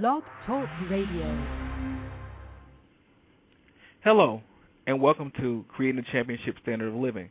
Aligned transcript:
Blog 0.00 0.22
Talk 0.46 0.66
Radio. 0.88 1.46
Hello, 4.02 4.40
and 4.86 4.98
welcome 5.02 5.30
to 5.38 5.66
Creating 5.68 6.00
the 6.00 6.10
Championship 6.10 6.56
Standard 6.62 6.88
of 6.88 6.94
Living. 6.94 7.28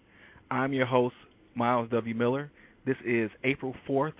I'm 0.52 0.72
your 0.72 0.86
host, 0.86 1.16
Myles 1.56 1.90
W. 1.90 2.14
Miller. 2.14 2.52
This 2.86 2.98
is 3.04 3.32
April 3.44 3.74
4th, 3.90 4.14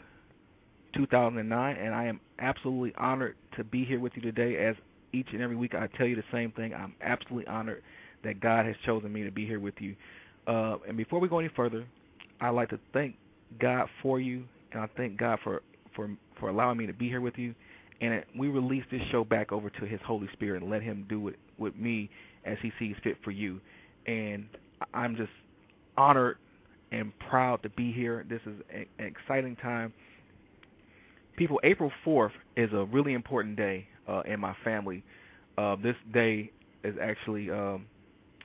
2009, 0.96 1.76
and 1.78 1.94
I 1.94 2.06
am 2.06 2.20
absolutely 2.40 2.96
honored 2.98 3.36
to 3.58 3.64
be 3.64 3.86
here 3.86 4.00
with 4.00 4.14
you 4.16 4.24
today. 4.24 4.58
As 4.58 4.76
each 5.14 5.28
and 5.34 5.42
every 5.44 5.56
week 5.56 5.76
I 5.76 5.86
tell 5.96 6.08
you 6.08 6.16
the 6.16 6.24
same 6.32 6.52
thing, 6.54 6.74
I'm 6.74 6.96
absolutely 7.00 7.46
honored 7.46 7.84
that 8.24 8.40
God 8.40 8.66
has 8.66 8.76
chosen 8.88 9.14
me 9.14 9.24
to 9.24 9.32
be 9.32 9.46
here 9.46 9.60
with 9.60 9.76
you. 9.78 9.96
Uh, 10.48 10.78
and 10.88 10.98
before 10.98 11.20
we 11.20 11.28
go 11.28 11.38
any 11.38 11.52
further, 11.56 11.86
I'd 12.40 12.50
like 12.50 12.70
to 12.70 12.80
thank 12.92 13.14
God 13.60 13.88
for 14.02 14.20
you, 14.20 14.46
and 14.72 14.82
I 14.82 14.88
thank 14.98 15.20
God 15.20 15.38
for, 15.44 15.62
for, 15.96 16.10
for 16.40 16.50
allowing 16.50 16.80
me 16.80 16.88
to 16.88 16.94
be 16.94 17.08
here 17.08 17.22
with 17.22 17.38
you. 17.38 17.54
And 18.02 18.24
we 18.38 18.48
release 18.48 18.84
this 18.92 19.02
show 19.12 19.24
back 19.24 19.52
over 19.52 19.70
to 19.70 19.86
His 19.86 20.00
Holy 20.06 20.28
Spirit 20.34 20.64
and 20.64 20.72
let 20.72 20.82
Him 20.82 21.06
do 21.08 21.28
it 21.28 21.38
with 21.58 21.76
me 21.76 22.10
as 22.46 22.58
He 22.62 22.72
sees 22.80 22.96
fit 23.04 23.16
for 23.24 23.32
you. 23.32 23.62
And 24.08 24.46
I'm 24.94 25.16
just 25.16 25.30
honored 25.96 26.38
and 26.92 27.14
proud 27.30 27.62
to 27.64 27.70
be 27.70 27.92
here. 27.92 28.26
This 28.28 28.42
is 28.46 28.60
an 28.74 28.86
exciting 29.06 29.56
time. 29.56 29.94
People, 31.38 31.60
April 31.64 31.92
4th 32.06 32.32
is 32.58 32.70
a 32.74 32.86
really 32.86 33.14
important 33.14 33.56
day 33.56 33.88
uh, 34.08 34.22
in 34.22 34.40
my 34.40 34.56
family. 34.64 35.04
Uh, 35.58 35.76
this 35.82 35.96
day 36.12 36.52
is 36.84 36.96
actually 37.02 37.52
um, 37.52 37.86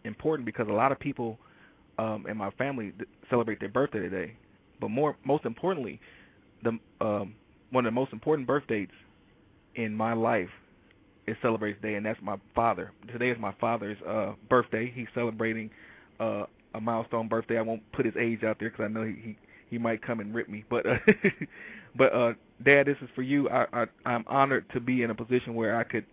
important 0.05 0.45
because 0.45 0.69
a 0.69 0.73
lot 0.73 0.93
of 0.93 1.01
people 1.01 1.39
um, 1.99 2.27
in 2.29 2.37
my 2.37 2.51
family 2.53 2.93
celebrate 3.31 3.59
their 3.59 3.71
birthday 3.71 4.01
today. 4.01 4.35
But 4.81 4.91
more, 4.91 5.17
most 5.25 5.47
importantly, 5.47 5.99
the 6.63 6.79
um, 7.01 7.35
one 7.71 7.87
of 7.87 7.93
the 7.93 7.95
most 7.95 8.13
important 8.13 8.47
birth 8.47 8.65
dates 8.69 8.93
in 9.77 9.95
my 9.95 10.13
life 10.13 10.49
is 11.27 11.37
celebrated 11.43 11.81
today, 11.83 11.95
and 11.95 12.07
that's 12.07 12.21
my 12.23 12.37
father. 12.55 12.93
Today 13.13 13.31
is 13.31 13.39
my 13.39 13.55
father's 13.61 14.01
uh, 14.03 14.33
birthday. 14.49 14.93
He's 14.95 15.09
celebrating 15.15 15.71
uh, 16.21 16.45
a 16.75 16.81
milestone 16.81 17.29
birthday. 17.29 17.59
I 17.59 17.63
won't 17.63 17.83
put 17.93 18.05
his 18.05 18.15
age 18.19 18.45
out 18.45 18.59
there 18.59 18.71
because 18.71 18.85
I 18.85 18.89
know 18.89 19.05
he, 19.05 19.15
he 19.23 19.37
he 19.69 19.79
might 19.79 20.01
come 20.01 20.21
and 20.21 20.35
rip 20.35 20.49
me. 20.49 20.65
But 20.71 20.87
uh, 20.87 20.99
but 21.97 22.13
uh, 22.15 22.33
Dad, 22.65 22.87
this 22.87 22.97
is 23.03 23.09
for 23.15 23.23
you. 23.23 23.49
I, 23.49 23.67
I 23.73 23.87
I'm 24.05 24.25
honored 24.27 24.67
to 24.73 24.81
be 24.81 25.03
in 25.03 25.11
a 25.11 25.15
position 25.15 25.55
where 25.55 25.77
I 25.77 25.85
could 25.85 26.05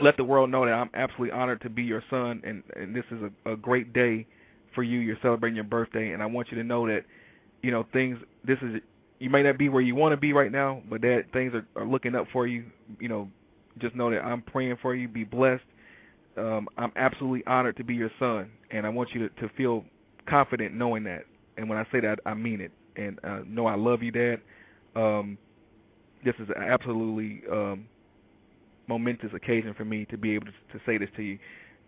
let 0.00 0.16
the 0.16 0.24
world 0.24 0.50
know 0.50 0.64
that 0.64 0.72
I'm 0.72 0.90
absolutely 0.94 1.32
honored 1.32 1.60
to 1.62 1.70
be 1.70 1.82
your 1.82 2.02
son, 2.10 2.42
and 2.44 2.62
and 2.76 2.94
this 2.94 3.04
is 3.10 3.18
a, 3.46 3.52
a 3.52 3.56
great 3.56 3.92
day 3.92 4.26
for 4.74 4.82
you. 4.82 4.98
You're 4.98 5.18
celebrating 5.22 5.56
your 5.56 5.64
birthday, 5.64 6.12
and 6.12 6.22
I 6.22 6.26
want 6.26 6.48
you 6.50 6.58
to 6.58 6.64
know 6.64 6.86
that 6.86 7.04
you 7.62 7.70
know 7.70 7.86
things. 7.92 8.18
This 8.44 8.58
is 8.62 8.80
you 9.18 9.30
may 9.30 9.42
not 9.42 9.58
be 9.58 9.68
where 9.68 9.82
you 9.82 9.94
want 9.94 10.12
to 10.12 10.16
be 10.16 10.32
right 10.32 10.52
now, 10.52 10.82
but 10.88 11.00
that 11.02 11.24
things 11.32 11.52
are, 11.54 11.66
are 11.80 11.86
looking 11.86 12.14
up 12.14 12.26
for 12.32 12.46
you. 12.46 12.64
You 13.00 13.08
know, 13.08 13.28
just 13.78 13.94
know 13.94 14.10
that 14.10 14.20
I'm 14.24 14.42
praying 14.42 14.76
for 14.80 14.94
you. 14.94 15.08
Be 15.08 15.24
blessed. 15.24 15.64
Um, 16.36 16.68
I'm 16.76 16.92
absolutely 16.96 17.44
honored 17.46 17.76
to 17.78 17.84
be 17.84 17.94
your 17.94 18.10
son, 18.18 18.50
and 18.70 18.86
I 18.86 18.90
want 18.90 19.10
you 19.12 19.28
to, 19.28 19.34
to 19.40 19.48
feel 19.56 19.84
confident 20.28 20.74
knowing 20.74 21.04
that. 21.04 21.24
And 21.56 21.68
when 21.68 21.78
I 21.78 21.84
say 21.90 22.00
that, 22.00 22.20
I 22.24 22.34
mean 22.34 22.60
it. 22.60 22.70
And 22.96 23.18
uh, 23.24 23.40
know 23.46 23.66
I 23.66 23.74
love 23.74 24.02
you, 24.02 24.12
Dad. 24.12 24.40
Um, 24.94 25.36
this 26.24 26.34
is 26.38 26.48
an 26.54 26.62
absolutely 26.62 27.42
um, 27.50 27.86
momentous 28.88 29.30
occasion 29.34 29.74
for 29.74 29.84
me 29.84 30.04
to 30.06 30.16
be 30.16 30.34
able 30.34 30.46
to, 30.46 30.52
to 30.78 30.84
say 30.86 30.98
this 30.98 31.08
to 31.16 31.22
you, 31.22 31.38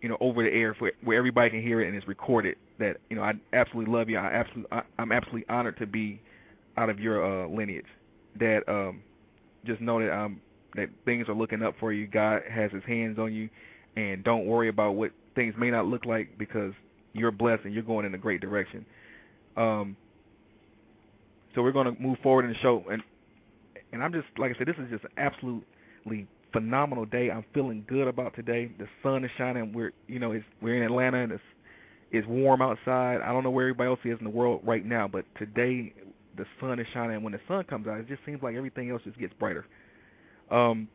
you 0.01 0.09
know, 0.09 0.17
over 0.19 0.43
the 0.43 0.49
air 0.49 0.73
for 0.73 0.91
where 1.03 1.17
everybody 1.17 1.49
can 1.49 1.61
hear 1.61 1.81
it 1.81 1.87
and 1.87 1.95
it's 1.95 2.07
recorded. 2.07 2.55
That 2.79 2.97
you 3.09 3.15
know, 3.15 3.23
I 3.23 3.33
absolutely 3.53 3.93
love 3.93 4.09
you. 4.09 4.17
I 4.17 4.27
absolutely, 4.27 4.71
I, 4.71 4.81
I'm 4.99 5.11
absolutely 5.11 5.45
honored 5.49 5.77
to 5.77 5.85
be 5.85 6.21
out 6.77 6.89
of 6.89 6.99
your 6.99 7.23
uh, 7.23 7.47
lineage. 7.47 7.85
That 8.39 8.61
um, 8.67 9.01
just 9.65 9.81
know 9.81 9.99
that 9.99 10.13
um, 10.13 10.41
that 10.75 10.89
things 11.05 11.27
are 11.27 11.35
looking 11.35 11.61
up 11.61 11.75
for 11.79 11.91
you. 11.91 12.07
God 12.07 12.41
has 12.49 12.71
His 12.71 12.83
hands 12.83 13.19
on 13.19 13.33
you, 13.33 13.49
and 13.95 14.23
don't 14.23 14.45
worry 14.45 14.69
about 14.69 14.91
what 14.91 15.11
things 15.35 15.53
may 15.57 15.69
not 15.69 15.85
look 15.85 16.05
like 16.05 16.37
because 16.37 16.73
you're 17.13 17.31
blessed 17.31 17.65
and 17.65 17.73
you're 17.73 17.83
going 17.83 18.05
in 18.05 18.13
a 18.13 18.17
great 18.17 18.41
direction. 18.41 18.85
Um, 19.57 19.97
so 21.53 21.61
we're 21.61 21.73
going 21.73 21.93
to 21.93 22.01
move 22.01 22.17
forward 22.23 22.45
in 22.45 22.51
the 22.51 22.57
show, 22.59 22.83
and 22.89 23.03
and 23.91 24.03
I'm 24.03 24.13
just 24.13 24.27
like 24.37 24.51
I 24.55 24.57
said, 24.57 24.67
this 24.67 24.77
is 24.77 24.89
just 24.89 25.05
absolutely 25.17 26.27
phenomenal 26.53 27.05
day. 27.05 27.29
I'm 27.31 27.45
feeling 27.53 27.85
good 27.87 28.07
about 28.07 28.35
today. 28.35 28.71
The 28.77 28.87
sun 29.03 29.23
is 29.25 29.31
shining. 29.37 29.73
We're 29.73 29.91
you 30.07 30.19
know 30.19 30.31
it's 30.31 30.45
we're 30.61 30.77
in 30.77 30.83
Atlanta 30.83 31.17
and 31.23 31.31
it's 31.33 31.43
it's 32.11 32.27
warm 32.27 32.61
outside. 32.61 33.21
I 33.21 33.31
don't 33.31 33.43
know 33.43 33.51
where 33.51 33.65
everybody 33.65 33.89
else 33.89 33.99
is 34.03 34.17
in 34.19 34.25
the 34.25 34.29
world 34.29 34.61
right 34.63 34.85
now, 34.85 35.07
but 35.07 35.25
today 35.37 35.93
the 36.37 36.45
sun 36.59 36.79
is 36.79 36.87
shining. 36.93 37.15
And 37.15 37.23
when 37.23 37.33
the 37.33 37.39
sun 37.47 37.63
comes 37.65 37.87
out, 37.87 37.99
it 37.99 38.07
just 38.07 38.21
seems 38.25 38.41
like 38.41 38.55
everything 38.55 38.89
else 38.89 39.01
just 39.03 39.19
gets 39.19 39.33
brighter. 39.39 39.65
Um, 40.49 40.87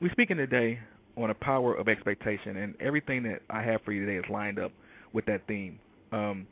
we're 0.00 0.12
speaking 0.12 0.36
today 0.36 0.80
on 1.16 1.28
the 1.28 1.34
power 1.34 1.74
of 1.74 1.88
expectation, 1.88 2.56
and 2.56 2.74
everything 2.80 3.22
that 3.24 3.42
I 3.48 3.62
have 3.62 3.82
for 3.82 3.92
you 3.92 4.04
today 4.04 4.18
is 4.18 4.24
lined 4.30 4.58
up 4.58 4.72
with 5.12 5.24
that 5.26 5.46
theme. 5.46 5.78
Um, 6.12 6.46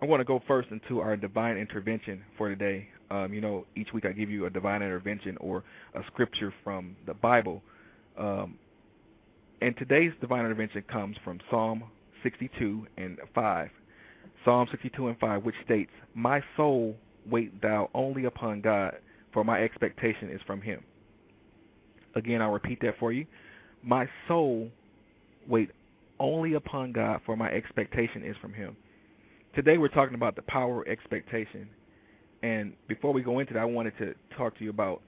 I 0.00 0.06
want 0.06 0.20
to 0.20 0.24
go 0.24 0.42
first 0.46 0.68
into 0.70 1.00
our 1.00 1.16
divine 1.16 1.56
intervention 1.56 2.22
for 2.36 2.48
today. 2.48 2.88
Um, 3.10 3.32
you 3.32 3.40
know, 3.40 3.66
each 3.76 3.92
week 3.92 4.04
I 4.04 4.12
give 4.12 4.30
you 4.30 4.46
a 4.46 4.50
divine 4.50 4.82
intervention 4.82 5.36
or 5.38 5.64
a 5.94 6.02
scripture 6.08 6.52
from 6.64 6.96
the 7.06 7.14
Bible. 7.14 7.62
Um, 8.18 8.58
and 9.60 9.76
today's 9.76 10.12
divine 10.20 10.44
intervention 10.44 10.82
comes 10.90 11.16
from 11.22 11.38
Psalm 11.50 11.84
62 12.22 12.86
and 12.96 13.18
5. 13.34 13.70
Psalm 14.44 14.66
62 14.70 15.08
and 15.08 15.18
5, 15.18 15.44
which 15.44 15.54
states, 15.64 15.92
My 16.14 16.42
soul 16.56 16.96
wait 17.28 17.60
thou 17.62 17.90
only 17.94 18.24
upon 18.24 18.60
God, 18.60 18.94
for 19.32 19.44
my 19.44 19.62
expectation 19.62 20.30
is 20.30 20.40
from 20.46 20.60
him. 20.60 20.82
Again, 22.14 22.42
I'll 22.42 22.52
repeat 22.52 22.80
that 22.82 22.98
for 22.98 23.12
you. 23.12 23.26
My 23.82 24.06
soul 24.28 24.70
wait 25.48 25.70
only 26.20 26.54
upon 26.54 26.92
God, 26.92 27.20
for 27.26 27.36
my 27.36 27.50
expectation 27.50 28.24
is 28.24 28.36
from 28.40 28.52
him. 28.52 28.76
Today 29.54 29.76
we're 29.78 29.88
talking 29.88 30.14
about 30.14 30.36
the 30.36 30.42
power 30.42 30.82
of 30.82 30.88
expectation. 30.88 31.68
And 32.42 32.74
before 32.88 33.12
we 33.12 33.22
go 33.22 33.38
into 33.38 33.54
that, 33.54 33.60
I 33.60 33.64
wanted 33.64 33.96
to 33.98 34.14
talk 34.36 34.56
to 34.58 34.64
you 34.64 34.70
about, 34.70 35.02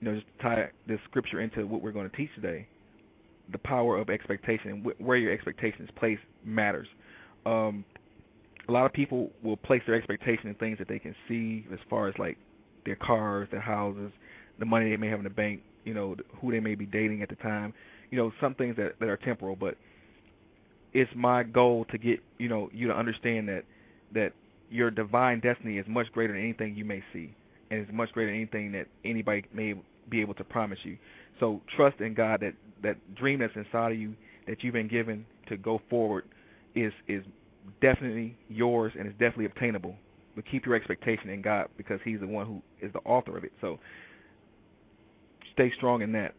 you 0.00 0.08
know, 0.08 0.14
just 0.14 0.26
tie 0.40 0.68
this 0.86 0.98
scripture 1.08 1.40
into 1.40 1.66
what 1.66 1.82
we're 1.82 1.92
going 1.92 2.08
to 2.08 2.16
teach 2.16 2.30
today. 2.34 2.66
The 3.52 3.58
power 3.58 3.96
of 3.96 4.10
expectation 4.10 4.70
and 4.70 4.92
where 4.98 5.16
your 5.16 5.32
expectations 5.32 5.88
place 5.96 6.18
matters. 6.44 6.88
Um, 7.44 7.84
a 8.68 8.72
lot 8.72 8.86
of 8.86 8.92
people 8.92 9.30
will 9.42 9.56
place 9.56 9.82
their 9.86 9.94
expectation 9.96 10.48
in 10.48 10.54
things 10.54 10.78
that 10.78 10.88
they 10.88 10.98
can 10.98 11.14
see, 11.28 11.66
as 11.72 11.78
far 11.90 12.08
as 12.08 12.14
like 12.18 12.38
their 12.86 12.96
cars, 12.96 13.48
their 13.50 13.60
houses, 13.60 14.12
the 14.58 14.64
money 14.64 14.90
they 14.90 14.96
may 14.96 15.08
have 15.08 15.18
in 15.18 15.24
the 15.24 15.30
bank, 15.30 15.60
you 15.84 15.94
know, 15.94 16.16
who 16.40 16.50
they 16.50 16.60
may 16.60 16.74
be 16.74 16.86
dating 16.86 17.22
at 17.22 17.28
the 17.28 17.36
time, 17.36 17.74
you 18.10 18.18
know, 18.18 18.32
some 18.40 18.54
things 18.54 18.76
that 18.76 18.98
that 19.00 19.08
are 19.08 19.16
temporal. 19.16 19.56
But 19.56 19.76
it's 20.92 21.10
my 21.14 21.42
goal 21.42 21.84
to 21.90 21.98
get 21.98 22.20
you 22.38 22.48
know 22.48 22.70
you 22.72 22.88
to 22.88 22.94
understand 22.94 23.48
that 23.48 23.64
that 24.14 24.32
your 24.70 24.90
divine 24.90 25.40
destiny 25.40 25.78
is 25.78 25.86
much 25.88 26.10
greater 26.12 26.32
than 26.32 26.42
anything 26.42 26.74
you 26.74 26.84
may 26.84 27.02
see, 27.12 27.34
and 27.70 27.80
it's 27.80 27.92
much 27.92 28.12
greater 28.12 28.30
than 28.30 28.40
anything 28.40 28.72
that 28.72 28.86
anybody 29.04 29.44
may 29.52 29.74
be 30.08 30.20
able 30.20 30.34
to 30.34 30.44
promise 30.44 30.78
you. 30.84 30.96
So 31.40 31.60
trust 31.76 32.00
in 32.00 32.14
God 32.14 32.40
that 32.40 32.54
that 32.82 33.14
dream 33.14 33.40
that's 33.40 33.54
inside 33.56 33.92
of 33.92 33.98
you 33.98 34.14
that 34.46 34.62
you've 34.62 34.74
been 34.74 34.88
given 34.88 35.26
to 35.48 35.56
go 35.56 35.80
forward 35.90 36.24
is 36.74 36.92
is 37.08 37.24
definitely 37.80 38.36
yours 38.48 38.92
and 38.98 39.06
it's 39.06 39.18
definitely 39.18 39.46
obtainable. 39.46 39.96
But 40.34 40.44
keep 40.50 40.66
your 40.66 40.74
expectation 40.74 41.28
in 41.30 41.42
God 41.42 41.68
because 41.76 42.00
He's 42.04 42.20
the 42.20 42.26
one 42.26 42.46
who 42.46 42.62
is 42.84 42.92
the 42.92 42.98
author 43.00 43.36
of 43.36 43.44
it. 43.44 43.52
So 43.60 43.78
stay 45.52 45.72
strong 45.76 46.02
in 46.02 46.12
that. 46.12 46.34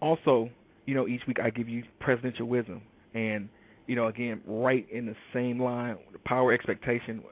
Also, 0.00 0.50
you 0.86 0.94
know, 0.94 1.08
each 1.08 1.22
week 1.26 1.38
I 1.42 1.50
give 1.50 1.68
you 1.68 1.82
presidential 2.00 2.46
wisdom, 2.46 2.82
and 3.14 3.48
you 3.86 3.96
know, 3.96 4.06
again, 4.06 4.40
right 4.46 4.86
in 4.90 5.06
the 5.06 5.16
same 5.32 5.60
line, 5.60 5.96
power 6.24 6.52
expectation, 6.52 7.22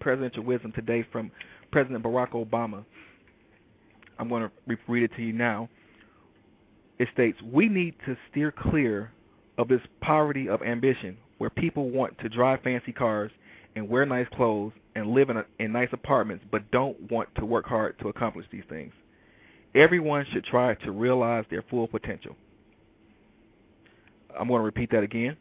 presidential 0.00 0.42
wisdom 0.42 0.72
today 0.72 1.06
from 1.12 1.30
President 1.72 2.02
Barack 2.02 2.30
Obama. 2.30 2.84
I'm 4.18 4.28
going 4.28 4.48
to 4.48 4.76
read 4.88 5.02
it 5.02 5.10
to 5.16 5.22
you 5.22 5.32
now. 5.32 5.68
It 6.98 7.08
states, 7.12 7.38
"We 7.42 7.68
need 7.68 7.94
to 8.06 8.16
steer 8.30 8.52
clear 8.52 9.12
of 9.58 9.68
this 9.68 9.82
poverty 10.00 10.48
of 10.48 10.62
ambition, 10.62 11.18
where 11.38 11.50
people 11.50 11.90
want 11.90 12.18
to 12.18 12.28
drive 12.28 12.60
fancy 12.62 12.92
cars 12.92 13.30
and 13.74 13.88
wear 13.88 14.06
nice 14.06 14.26
clothes 14.34 14.72
and 14.94 15.10
live 15.10 15.30
in, 15.30 15.36
a, 15.36 15.44
in 15.58 15.72
nice 15.72 15.90
apartments, 15.92 16.44
but 16.50 16.70
don't 16.70 17.10
want 17.10 17.28
to 17.34 17.44
work 17.44 17.66
hard 17.66 17.98
to 17.98 18.08
accomplish 18.08 18.46
these 18.50 18.64
things." 18.68 18.92
Everyone 19.74 20.24
should 20.32 20.44
try 20.44 20.74
to 20.74 20.90
realize 20.90 21.44
their 21.50 21.62
full 21.68 21.86
potential. 21.86 22.34
I'm 24.38 24.48
going 24.48 24.60
to 24.60 24.64
repeat 24.64 24.90
that 24.92 25.02
again. 25.02 25.36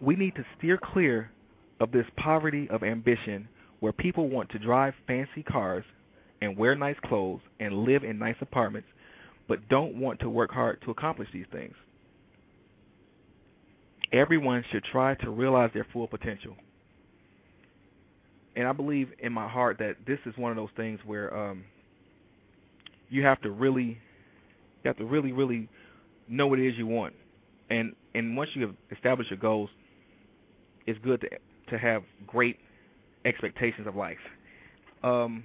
We 0.00 0.16
need 0.16 0.34
to 0.34 0.44
steer 0.58 0.76
clear 0.76 1.30
of 1.78 1.92
this 1.92 2.06
poverty 2.16 2.68
of 2.70 2.82
ambition 2.82 3.48
where 3.78 3.92
people 3.92 4.28
want 4.28 4.50
to 4.50 4.58
drive 4.58 4.94
fancy 5.06 5.44
cars 5.44 5.84
and 6.40 6.56
wear 6.56 6.74
nice 6.74 6.96
clothes 7.04 7.40
and 7.60 7.84
live 7.84 8.02
in 8.02 8.18
nice 8.18 8.36
apartments, 8.40 8.88
but 9.48 9.68
don't 9.68 9.94
want 9.94 10.18
to 10.20 10.28
work 10.28 10.50
hard 10.50 10.80
to 10.82 10.90
accomplish 10.90 11.28
these 11.32 11.46
things. 11.52 11.74
Everyone 14.12 14.64
should 14.70 14.84
try 14.84 15.14
to 15.16 15.30
realize 15.30 15.70
their 15.74 15.86
full 15.92 16.06
potential. 16.06 16.56
And 18.56 18.68
I 18.68 18.72
believe 18.72 19.08
in 19.18 19.32
my 19.32 19.48
heart 19.48 19.78
that 19.78 19.96
this 20.06 20.18
is 20.26 20.36
one 20.36 20.52
of 20.52 20.56
those 20.56 20.68
things 20.76 21.00
where 21.06 21.34
um, 21.36 21.64
you 23.08 23.24
have 23.24 23.40
to 23.42 23.50
really 23.50 23.98
You 24.84 24.88
have 24.88 24.98
to 24.98 25.04
really, 25.04 25.32
really 25.32 25.68
know 26.28 26.46
what 26.48 26.58
it 26.58 26.68
is 26.68 26.76
you 26.76 26.86
want. 26.86 27.14
And 27.70 27.94
and 28.14 28.36
once 28.36 28.50
you 28.54 28.62
have 28.66 28.74
established 28.90 29.30
your 29.30 29.38
goals, 29.38 29.70
it's 30.86 30.98
good 31.04 31.20
to 31.22 31.28
to 31.70 31.78
have 31.78 32.02
great 32.26 32.58
expectations 33.24 33.86
of 33.86 33.96
life. 33.96 34.18
Um, 35.02 35.44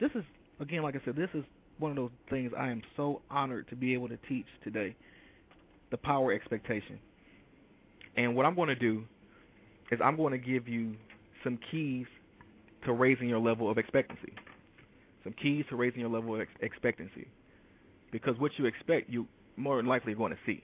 this 0.00 0.10
is 0.14 0.24
again, 0.60 0.82
like 0.82 0.96
I 0.96 1.00
said, 1.04 1.16
this 1.16 1.30
is 1.34 1.44
one 1.78 1.92
of 1.92 1.96
those 1.96 2.10
things 2.28 2.52
I 2.58 2.70
am 2.70 2.82
so 2.96 3.22
honored 3.30 3.68
to 3.68 3.76
be 3.76 3.94
able 3.94 4.08
to 4.08 4.18
teach 4.28 4.46
today. 4.64 4.96
The 5.90 5.96
power 5.96 6.32
expectation. 6.32 6.98
And 8.16 8.34
what 8.34 8.46
I'm 8.46 8.54
going 8.54 8.68
to 8.68 8.74
do 8.74 9.04
is 9.90 10.00
I'm 10.02 10.16
going 10.16 10.32
to 10.32 10.38
give 10.38 10.68
you 10.68 10.94
some 11.44 11.58
keys 11.70 12.06
to 12.84 12.92
raising 12.92 13.28
your 13.28 13.38
level 13.38 13.70
of 13.70 13.78
expectancy. 13.78 14.32
Some 15.24 15.34
keys 15.40 15.64
to 15.70 15.76
raising 15.76 16.00
your 16.00 16.10
level 16.10 16.34
of 16.34 16.40
ex- 16.40 16.50
expectancy. 16.60 17.28
Because 18.10 18.38
what 18.38 18.52
you 18.58 18.66
expect, 18.66 19.10
you 19.10 19.26
more 19.56 19.76
than 19.76 19.86
likely 19.86 20.14
going 20.14 20.32
to 20.32 20.38
see. 20.46 20.62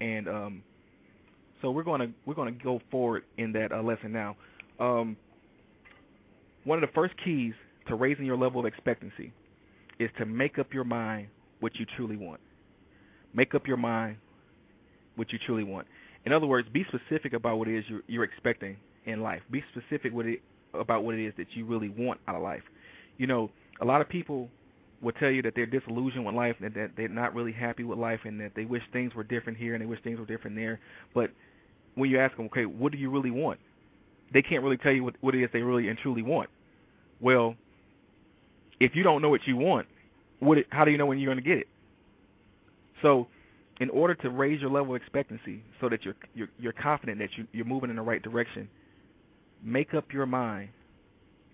And 0.00 0.28
um, 0.28 0.62
so 1.60 1.70
we're 1.70 1.82
going 1.84 2.00
to 2.00 2.08
we're 2.26 2.34
going 2.34 2.52
to 2.56 2.64
go 2.64 2.80
forward 2.90 3.24
in 3.38 3.52
that 3.52 3.72
uh, 3.72 3.82
lesson 3.82 4.12
now. 4.12 4.36
Um, 4.78 5.16
one 6.64 6.82
of 6.82 6.88
the 6.88 6.92
first 6.94 7.14
keys 7.24 7.54
to 7.88 7.94
raising 7.94 8.24
your 8.24 8.36
level 8.36 8.60
of 8.60 8.66
expectancy 8.66 9.32
is 9.98 10.10
to 10.18 10.26
make 10.26 10.58
up 10.58 10.72
your 10.72 10.84
mind 10.84 11.28
what 11.60 11.76
you 11.76 11.86
truly 11.96 12.16
want. 12.16 12.40
Make 13.34 13.54
up 13.54 13.66
your 13.66 13.76
mind 13.76 14.16
what 15.16 15.32
you 15.32 15.38
truly 15.46 15.64
want. 15.64 15.86
In 16.24 16.32
other 16.32 16.46
words, 16.46 16.68
be 16.72 16.84
specific 16.84 17.32
about 17.32 17.58
what 17.58 17.68
it 17.68 17.78
is 17.78 17.84
you're, 17.88 18.02
you're 18.06 18.24
expecting 18.24 18.76
in 19.06 19.22
life. 19.22 19.42
Be 19.50 19.62
specific 19.72 20.12
with 20.12 20.26
it 20.26 20.40
about 20.74 21.04
what 21.04 21.14
it 21.14 21.26
is 21.26 21.34
that 21.36 21.48
you 21.54 21.64
really 21.64 21.88
want 21.88 22.20
out 22.28 22.36
of 22.36 22.42
life. 22.42 22.62
You 23.18 23.26
know, 23.26 23.50
a 23.80 23.84
lot 23.84 24.00
of 24.00 24.08
people 24.08 24.48
will 25.00 25.12
tell 25.12 25.30
you 25.30 25.42
that 25.42 25.54
they're 25.56 25.66
disillusioned 25.66 26.24
with 26.24 26.34
life 26.34 26.56
and 26.60 26.72
that 26.74 26.92
they're 26.96 27.08
not 27.08 27.34
really 27.34 27.52
happy 27.52 27.82
with 27.82 27.98
life 27.98 28.20
and 28.24 28.40
that 28.40 28.52
they 28.54 28.64
wish 28.64 28.82
things 28.92 29.14
were 29.14 29.24
different 29.24 29.58
here 29.58 29.74
and 29.74 29.82
they 29.82 29.86
wish 29.86 30.00
things 30.02 30.18
were 30.18 30.26
different 30.26 30.56
there. 30.56 30.78
But 31.12 31.30
when 31.96 32.08
you 32.08 32.20
ask 32.20 32.36
them, 32.36 32.46
okay, 32.46 32.66
what 32.66 32.92
do 32.92 32.98
you 32.98 33.10
really 33.10 33.32
want? 33.32 33.58
They 34.32 34.42
can't 34.42 34.62
really 34.62 34.76
tell 34.76 34.92
you 34.92 35.04
what, 35.04 35.16
what 35.20 35.34
it 35.34 35.42
is 35.42 35.50
they 35.52 35.62
really 35.62 35.88
and 35.88 35.98
truly 35.98 36.22
want. 36.22 36.48
Well, 37.20 37.56
if 38.80 38.94
you 38.94 39.02
don't 39.02 39.22
know 39.22 39.28
what 39.28 39.46
you 39.46 39.56
want, 39.56 39.86
what 40.38 40.58
how 40.70 40.84
do 40.84 40.90
you 40.90 40.98
know 40.98 41.06
when 41.06 41.18
you're 41.18 41.32
going 41.32 41.42
to 41.42 41.48
get 41.48 41.58
it? 41.58 41.68
So, 43.00 43.28
in 43.80 43.90
order 43.90 44.14
to 44.14 44.30
raise 44.30 44.60
your 44.60 44.70
level 44.70 44.94
of 44.94 45.00
expectancy, 45.00 45.62
so 45.80 45.88
that 45.88 46.04
you're 46.04 46.16
you're, 46.34 46.48
you're 46.58 46.72
confident 46.72 47.18
that 47.18 47.30
you, 47.36 47.46
you're 47.52 47.64
moving 47.64 47.90
in 47.90 47.96
the 47.96 48.02
right 48.02 48.22
direction, 48.22 48.68
make 49.62 49.94
up 49.94 50.12
your 50.12 50.26
mind 50.26 50.68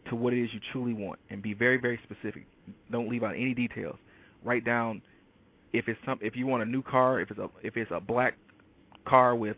to 0.09 0.17
what 0.17 0.33
it 0.33 0.43
is 0.43 0.51
you 0.53 0.61
truly 0.73 0.95
want, 0.95 1.19
and 1.31 1.43
be 1.43 1.55
very 1.55 1.79
very 1.79 1.99
specific. 2.05 2.47
Don't 2.91 3.09
leave 3.09 3.23
out 3.23 3.35
any 3.35 3.55
details. 3.55 3.97
Write 4.45 4.65
down 4.65 5.03
if 5.73 5.89
it's 5.89 5.99
some 6.05 6.19
if 6.23 6.37
you 6.37 6.47
want 6.47 6.63
a 6.63 6.67
new 6.67 6.83
car, 6.83 7.21
if 7.21 7.31
it's 7.31 7.41
a 7.41 7.49
if 7.63 7.77
it's 7.77 7.91
a 7.91 8.01
black 8.01 8.37
car 9.07 9.35
with 9.35 9.57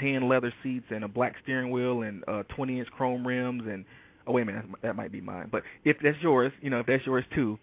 tan 0.00 0.28
leather 0.28 0.52
seats 0.62 0.86
and 0.90 1.04
a 1.04 1.08
black 1.08 1.34
steering 1.42 1.70
wheel 1.70 2.02
and 2.02 2.24
uh 2.28 2.42
20 2.54 2.78
inch 2.78 2.88
chrome 2.90 3.26
rims 3.26 3.62
and 3.66 3.84
oh 4.26 4.32
wait 4.32 4.42
a 4.42 4.44
minute 4.44 4.64
that 4.82 4.96
might 4.96 5.10
be 5.12 5.20
mine 5.20 5.48
but 5.50 5.62
if 5.84 5.96
that's 6.02 6.16
yours 6.22 6.52
you 6.60 6.70
know 6.70 6.80
if 6.80 6.86
that's 6.86 7.04
yours 7.04 7.24
too 7.34 7.58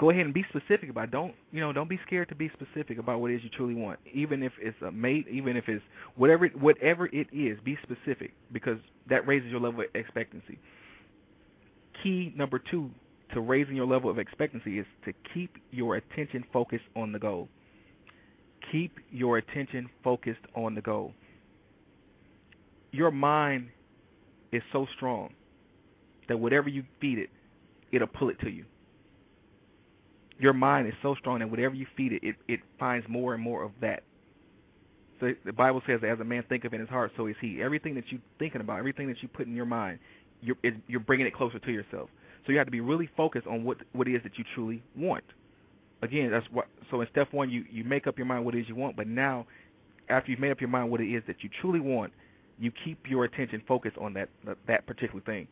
go 0.00 0.08
ahead 0.08 0.24
and 0.24 0.32
be 0.32 0.44
specific 0.48 0.88
about 0.88 1.04
it. 1.04 1.10
don't 1.10 1.34
you 1.52 1.60
know 1.60 1.74
don't 1.74 1.88
be 1.88 2.00
scared 2.06 2.26
to 2.26 2.34
be 2.34 2.50
specific 2.54 2.98
about 2.98 3.20
what 3.20 3.30
it 3.30 3.34
is 3.34 3.44
you 3.44 3.50
truly 3.50 3.74
want 3.74 4.00
even 4.10 4.42
if 4.42 4.52
it's 4.58 4.80
a 4.80 4.90
mate 4.90 5.26
even 5.30 5.58
if 5.58 5.68
it's 5.68 5.84
whatever 6.16 6.46
whatever 6.58 7.06
it 7.08 7.26
is 7.32 7.58
be 7.64 7.76
specific 7.82 8.32
because 8.50 8.78
that 9.10 9.26
raises 9.28 9.50
your 9.50 9.60
level 9.60 9.80
of 9.80 9.86
expectancy. 9.94 10.58
Key 12.02 12.32
number 12.34 12.58
2 12.70 12.90
to 13.34 13.40
raising 13.40 13.76
your 13.76 13.86
level 13.86 14.10
of 14.10 14.18
expectancy 14.18 14.78
is 14.78 14.86
to 15.04 15.12
keep 15.34 15.56
your 15.70 15.96
attention 15.96 16.44
focused 16.52 16.84
on 16.96 17.12
the 17.12 17.18
goal. 17.18 17.48
Keep 18.72 18.98
your 19.10 19.36
attention 19.36 19.88
focused 20.02 20.40
on 20.54 20.74
the 20.74 20.80
goal. 20.80 21.12
Your 22.90 23.10
mind 23.10 23.68
is 24.50 24.62
so 24.72 24.86
strong 24.96 25.34
that 26.28 26.38
whatever 26.38 26.70
you 26.70 26.84
feed 27.00 27.18
it 27.18 27.28
it'll 27.92 28.06
pull 28.06 28.30
it 28.30 28.40
to 28.40 28.48
you 28.48 28.64
your 30.40 30.52
mind 30.52 30.88
is 30.88 30.94
so 31.02 31.14
strong 31.14 31.40
that 31.40 31.50
whatever 31.50 31.74
you 31.74 31.86
feed 31.96 32.12
it, 32.12 32.22
it, 32.22 32.36
it 32.48 32.60
finds 32.78 33.06
more 33.08 33.34
and 33.34 33.42
more 33.42 33.62
of 33.62 33.72
that. 33.80 34.02
So 35.20 35.32
the 35.44 35.52
Bible 35.52 35.82
says, 35.86 36.00
as 36.02 36.18
a 36.18 36.24
man 36.24 36.44
thinketh 36.48 36.72
in 36.72 36.80
his 36.80 36.88
heart, 36.88 37.12
so 37.16 37.26
is 37.26 37.36
he. 37.40 37.62
Everything 37.62 37.94
that 37.96 38.04
you're 38.08 38.22
thinking 38.38 38.62
about, 38.62 38.78
everything 38.78 39.06
that 39.08 39.22
you 39.22 39.28
put 39.28 39.46
in 39.46 39.54
your 39.54 39.66
mind, 39.66 39.98
you're, 40.40 40.56
it, 40.62 40.74
you're 40.88 41.00
bringing 41.00 41.26
it 41.26 41.34
closer 41.34 41.58
to 41.58 41.70
yourself. 41.70 42.08
So 42.46 42.52
you 42.52 42.58
have 42.58 42.66
to 42.66 42.70
be 42.70 42.80
really 42.80 43.08
focused 43.16 43.46
on 43.46 43.64
what 43.64 43.78
what 43.92 44.08
it 44.08 44.14
is 44.14 44.22
that 44.22 44.38
you 44.38 44.44
truly 44.54 44.82
want. 44.96 45.24
Again, 46.02 46.30
that's 46.30 46.46
what. 46.50 46.66
So 46.90 47.00
in 47.02 47.08
step 47.10 47.32
one, 47.32 47.50
you 47.50 47.64
you 47.70 47.84
make 47.84 48.06
up 48.06 48.16
your 48.16 48.26
mind 48.26 48.44
what 48.46 48.54
it 48.54 48.60
is 48.60 48.68
you 48.68 48.74
want, 48.74 48.96
but 48.96 49.06
now, 49.06 49.46
after 50.08 50.30
you've 50.30 50.40
made 50.40 50.50
up 50.50 50.60
your 50.60 50.70
mind 50.70 50.90
what 50.90 51.00
it 51.02 51.14
is 51.14 51.22
that 51.26 51.42
you 51.42 51.50
truly 51.60 51.80
want, 51.80 52.12
you 52.58 52.72
keep 52.84 52.98
your 53.08 53.24
attention 53.24 53.62
focused 53.68 53.98
on 53.98 54.14
that 54.14 54.30
that 54.66 54.86
particular 54.86 55.20
thing. 55.20 55.46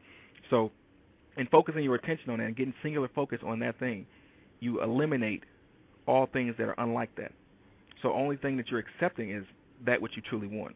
So, 0.49 0.71
in 1.37 1.47
focusing 1.49 1.85
your 1.85 1.95
attention 1.95 2.31
on 2.31 2.39
that 2.39 2.47
and 2.47 2.57
getting 2.57 2.75
singular 2.83 3.09
focus 3.15 3.41
on 3.45 3.59
that 3.59 3.79
thing, 3.79 4.07
you 4.61 4.83
eliminate 4.83 5.45
all 6.07 6.27
things 6.27 6.55
that 6.59 6.65
are 6.65 6.75
unlike 6.79 7.15
that. 7.17 7.33
So 8.03 8.13
only 8.13 8.37
thing 8.37 8.57
that 8.57 8.69
you're 8.69 8.81
accepting 8.81 9.31
is 9.31 9.45
that 9.85 10.01
which 10.01 10.13
you 10.17 10.23
truly 10.23 10.49
want. 10.49 10.75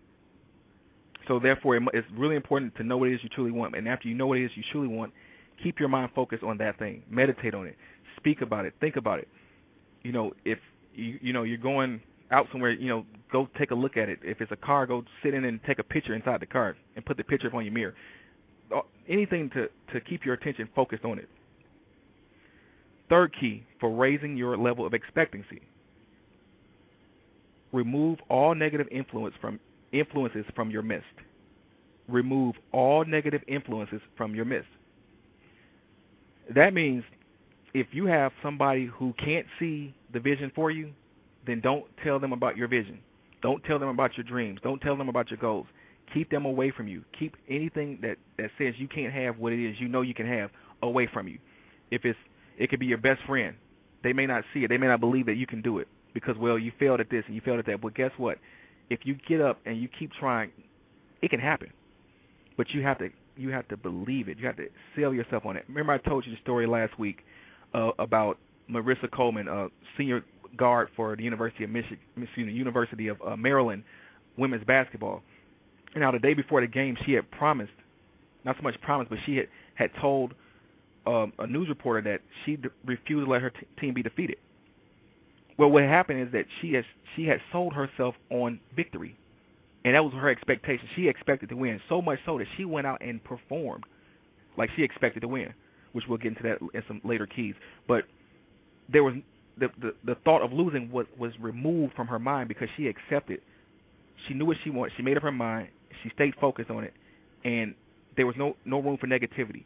So 1.28 1.38
therefore, 1.38 1.76
it's 1.94 2.06
really 2.16 2.36
important 2.36 2.74
to 2.76 2.82
know 2.82 2.96
what 2.96 3.08
it 3.08 3.14
is 3.14 3.20
you 3.22 3.28
truly 3.28 3.52
want. 3.52 3.76
And 3.76 3.88
after 3.88 4.08
you 4.08 4.14
know 4.14 4.26
what 4.26 4.38
it 4.38 4.44
is 4.44 4.50
you 4.56 4.64
truly 4.72 4.88
want, 4.88 5.12
keep 5.62 5.78
your 5.78 5.88
mind 5.88 6.10
focused 6.14 6.42
on 6.42 6.58
that 6.58 6.78
thing. 6.78 7.02
Meditate 7.08 7.54
on 7.54 7.66
it. 7.66 7.76
Speak 8.16 8.40
about 8.40 8.64
it. 8.64 8.74
Think 8.80 8.96
about 8.96 9.20
it. 9.20 9.28
You 10.02 10.12
know, 10.12 10.32
if 10.44 10.58
you 10.94 11.18
you 11.22 11.32
know 11.32 11.44
you're 11.44 11.58
going 11.58 12.00
out 12.30 12.48
somewhere, 12.50 12.72
you 12.72 12.88
know, 12.88 13.06
go 13.30 13.48
take 13.58 13.70
a 13.70 13.74
look 13.74 13.96
at 13.96 14.08
it. 14.08 14.18
If 14.22 14.40
it's 14.40 14.50
a 14.52 14.56
car, 14.56 14.86
go 14.86 15.04
sit 15.22 15.34
in 15.34 15.44
and 15.44 15.60
take 15.64 15.78
a 15.78 15.84
picture 15.84 16.14
inside 16.14 16.40
the 16.40 16.46
car 16.46 16.76
and 16.96 17.04
put 17.04 17.16
the 17.16 17.24
picture 17.24 17.48
up 17.48 17.54
on 17.54 17.64
your 17.64 17.74
mirror. 17.74 17.94
Uh, 18.74 18.80
anything 19.08 19.50
to 19.50 19.68
to 19.92 20.00
keep 20.00 20.24
your 20.24 20.34
attention 20.34 20.68
focused 20.74 21.04
on 21.04 21.18
it. 21.18 21.28
Third 23.08 23.34
key 23.38 23.64
for 23.80 23.90
raising 23.90 24.36
your 24.36 24.56
level 24.56 24.86
of 24.86 24.94
expectancy. 24.94 25.62
Remove 27.72 28.18
all 28.28 28.54
negative 28.54 28.88
influence 28.90 29.34
from 29.40 29.58
influences 29.92 30.44
from 30.54 30.70
your 30.70 30.82
midst. 30.82 31.06
Remove 32.08 32.54
all 32.72 33.04
negative 33.04 33.42
influences 33.46 34.00
from 34.16 34.34
your 34.34 34.44
midst. 34.44 34.68
That 36.54 36.74
means 36.74 37.04
if 37.74 37.86
you 37.92 38.06
have 38.06 38.32
somebody 38.42 38.86
who 38.86 39.14
can't 39.14 39.46
see 39.58 39.94
the 40.12 40.20
vision 40.20 40.52
for 40.54 40.70
you, 40.70 40.92
then 41.46 41.60
don't 41.60 41.84
tell 42.02 42.18
them 42.18 42.32
about 42.32 42.56
your 42.56 42.68
vision. 42.68 42.98
Don't 43.42 43.62
tell 43.64 43.78
them 43.78 43.88
about 43.88 44.16
your 44.16 44.24
dreams. 44.24 44.60
Don't 44.62 44.80
tell 44.80 44.96
them 44.96 45.08
about 45.08 45.30
your 45.30 45.38
goals. 45.38 45.66
Keep 46.12 46.30
them 46.30 46.44
away 46.44 46.70
from 46.70 46.86
you. 46.86 47.02
Keep 47.18 47.36
anything 47.48 47.98
that 48.02 48.18
that 48.38 48.50
says 48.58 48.74
you 48.76 48.86
can't 48.86 49.12
have 49.12 49.38
what 49.38 49.52
it 49.52 49.64
is 49.64 49.80
you 49.80 49.88
know 49.88 50.02
you 50.02 50.14
can 50.14 50.26
have 50.26 50.50
away 50.82 51.06
from 51.06 51.26
you. 51.26 51.38
If 51.90 52.04
it's 52.04 52.18
it 52.62 52.70
could 52.70 52.78
be 52.78 52.86
your 52.86 52.98
best 52.98 53.20
friend. 53.24 53.56
They 54.04 54.12
may 54.12 54.24
not 54.24 54.44
see 54.54 54.62
it. 54.62 54.68
They 54.68 54.78
may 54.78 54.86
not 54.86 55.00
believe 55.00 55.26
that 55.26 55.34
you 55.34 55.48
can 55.48 55.62
do 55.62 55.78
it 55.78 55.88
because, 56.14 56.36
well, 56.38 56.56
you 56.56 56.70
failed 56.78 57.00
at 57.00 57.10
this 57.10 57.24
and 57.26 57.34
you 57.34 57.40
failed 57.40 57.58
at 57.58 57.66
that. 57.66 57.80
But 57.80 57.94
guess 57.94 58.12
what? 58.18 58.38
If 58.88 59.00
you 59.02 59.16
get 59.28 59.40
up 59.40 59.58
and 59.66 59.82
you 59.82 59.88
keep 59.88 60.12
trying, 60.12 60.52
it 61.22 61.30
can 61.30 61.40
happen. 61.40 61.72
But 62.56 62.70
you 62.70 62.82
have 62.82 62.98
to 62.98 63.10
you 63.36 63.48
have 63.48 63.66
to 63.68 63.76
believe 63.76 64.28
it. 64.28 64.38
You 64.38 64.46
have 64.46 64.56
to 64.58 64.68
sell 64.94 65.12
yourself 65.12 65.44
on 65.44 65.56
it. 65.56 65.64
Remember, 65.66 65.92
I 65.92 65.98
told 65.98 66.24
you 66.24 66.32
the 66.32 66.40
story 66.40 66.66
last 66.66 66.96
week 66.98 67.24
uh, 67.74 67.90
about 67.98 68.38
Marissa 68.70 69.10
Coleman, 69.10 69.48
uh, 69.48 69.68
senior 69.96 70.22
guard 70.56 70.88
for 70.94 71.16
the 71.16 71.22
University 71.24 71.64
of 71.64 71.70
Michigan, 71.70 71.98
University 72.36 73.08
of 73.08 73.16
uh, 73.26 73.36
Maryland 73.36 73.82
women's 74.36 74.64
basketball. 74.64 75.22
Now, 75.96 76.12
the 76.12 76.18
day 76.18 76.34
before 76.34 76.60
the 76.60 76.66
game, 76.68 76.96
she 77.04 77.12
had 77.12 77.28
promised, 77.32 77.72
not 78.44 78.56
so 78.56 78.62
much 78.62 78.80
promised, 78.82 79.10
but 79.10 79.18
she 79.26 79.36
had 79.38 79.48
had 79.74 79.90
told 80.00 80.34
um, 81.06 81.32
a 81.38 81.46
news 81.46 81.68
reporter 81.68 82.02
that 82.10 82.20
she 82.44 82.56
d- 82.56 82.68
refused 82.84 83.26
to 83.26 83.30
let 83.30 83.42
her 83.42 83.50
t- 83.50 83.66
team 83.80 83.94
be 83.94 84.02
defeated. 84.02 84.36
Well, 85.58 85.70
what 85.70 85.82
happened 85.84 86.22
is 86.22 86.32
that 86.32 86.44
she 86.60 86.72
has 86.74 86.84
she 87.16 87.26
had 87.26 87.40
sold 87.50 87.74
herself 87.74 88.14
on 88.30 88.60
victory, 88.74 89.16
and 89.84 89.94
that 89.94 90.04
was 90.04 90.12
her 90.14 90.28
expectation. 90.30 90.88
She 90.96 91.08
expected 91.08 91.48
to 91.50 91.56
win 91.56 91.80
so 91.88 92.00
much 92.00 92.18
so 92.24 92.38
that 92.38 92.46
she 92.56 92.64
went 92.64 92.86
out 92.86 93.02
and 93.02 93.22
performed 93.22 93.84
like 94.56 94.70
she 94.76 94.82
expected 94.82 95.20
to 95.20 95.28
win, 95.28 95.52
which 95.92 96.04
we'll 96.08 96.18
get 96.18 96.28
into 96.28 96.42
that 96.44 96.58
in 96.74 96.82
some 96.88 97.00
later 97.04 97.26
keys. 97.26 97.54
But 97.86 98.04
there 98.90 99.04
was 99.04 99.14
the 99.58 99.68
the, 99.80 99.94
the 100.04 100.14
thought 100.24 100.42
of 100.42 100.52
losing 100.52 100.90
was 100.90 101.06
was 101.18 101.32
removed 101.40 101.94
from 101.94 102.06
her 102.06 102.18
mind 102.18 102.48
because 102.48 102.68
she 102.76 102.86
accepted. 102.86 103.40
She 104.28 104.34
knew 104.34 104.46
what 104.46 104.56
she 104.62 104.70
wanted. 104.70 104.92
She 104.96 105.02
made 105.02 105.16
up 105.16 105.22
her 105.24 105.32
mind. 105.32 105.68
She 106.02 106.10
stayed 106.14 106.34
focused 106.40 106.70
on 106.70 106.84
it, 106.84 106.94
and 107.44 107.74
there 108.16 108.26
was 108.26 108.36
no 108.38 108.56
no 108.64 108.80
room 108.80 108.96
for 108.98 109.06
negativity 109.06 109.64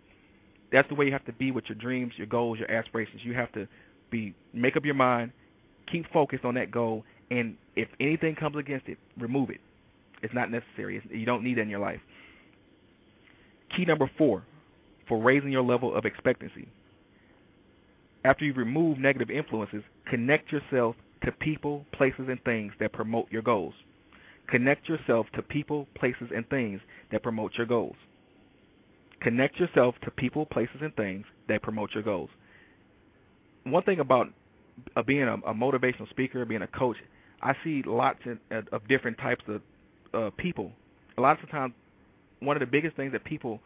that's 0.73 0.89
the 0.89 0.95
way 0.95 1.07
you 1.07 1.13
have 1.13 1.25
to 1.27 1.33
be 1.33 1.51
with 1.53 1.65
your 1.69 1.79
dreams, 1.79 2.13
your 2.17 2.27
goals, 2.27 2.59
your 2.59 2.71
aspirations. 2.71 3.23
You 3.25 3.35
have 3.35 3.53
to 3.53 3.69
be 4.11 4.35
make 4.53 4.77
up 4.77 4.85
your 4.85 4.95
mind, 4.95 5.33
keep 5.91 6.11
focused 6.13 6.45
on 6.45 6.55
that 6.55 6.71
goal, 6.71 7.05
and 7.31 7.57
if 7.77 7.89
anything 8.01 8.35
comes 8.37 8.57
against 8.57 8.89
it, 8.89 8.99
remove 9.19 9.51
it. 9.51 9.61
It's 10.23 10.35
not 10.35 10.51
necessary. 10.51 10.99
It's, 10.99 11.07
you 11.11 11.27
don't 11.27 11.45
need 11.45 11.59
it 11.59 11.63
in 11.63 11.71
your 11.71 11.81
life. 11.81 12.01
Key 13.77 13.85
number 13.85 14.11
four 14.19 14.45
for 15.09 15.23
raising 15.23 15.53
your 15.53 15.63
level 15.63 15.95
of 15.95 16.05
expectancy. 16.05 16.69
after 18.25 18.45
you've 18.45 18.57
removed 18.57 19.01
negative 19.01 19.31
influences, 19.31 19.83
connect 20.07 20.53
yourself 20.53 20.97
to 21.25 21.33
people, 21.33 21.87
places, 21.93 22.27
and 22.29 22.43
things 22.45 22.73
that 22.81 22.93
promote 22.93 23.31
your 23.31 23.43
goals. 23.43 23.75
Connect 24.49 24.89
yourself 24.89 25.27
to 25.35 25.43
people, 25.43 25.87
places, 25.97 26.31
and 26.35 26.49
things 26.49 26.81
that 27.13 27.23
promote 27.23 27.53
your 27.57 27.67
goals. 27.67 27.97
Connect 29.27 29.59
yourself 29.59 29.97
to 30.05 30.11
people, 30.13 30.47
places, 30.47 30.77
and 30.83 30.95
things 30.95 31.27
that 31.49 31.61
promote 31.61 31.91
your 31.95 32.05
goals. 32.05 32.31
One 33.65 33.83
thing 33.83 33.99
about 33.99 34.29
uh, 34.95 35.03
being 35.03 35.25
a, 35.25 35.35
a 35.35 35.53
motivational 35.53 36.09
speaker, 36.11 36.45
being 36.45 36.63
a 36.63 36.69
coach, 36.69 36.97
I 37.43 37.55
see 37.65 37.83
lots 37.85 38.21
of, 38.25 38.69
of 38.71 38.87
different 38.87 39.19
types 39.19 39.43
of 39.49 39.63
uh, 40.15 40.31
people. 40.37 40.71
A 41.19 41.21
lot 41.21 41.43
of 41.43 41.51
times, 41.51 41.75
one 42.39 42.55
of 42.55 42.61
the 42.61 42.69
biggest 42.69 42.95
things 42.95 43.11
that 43.15 43.25
people 43.25 43.59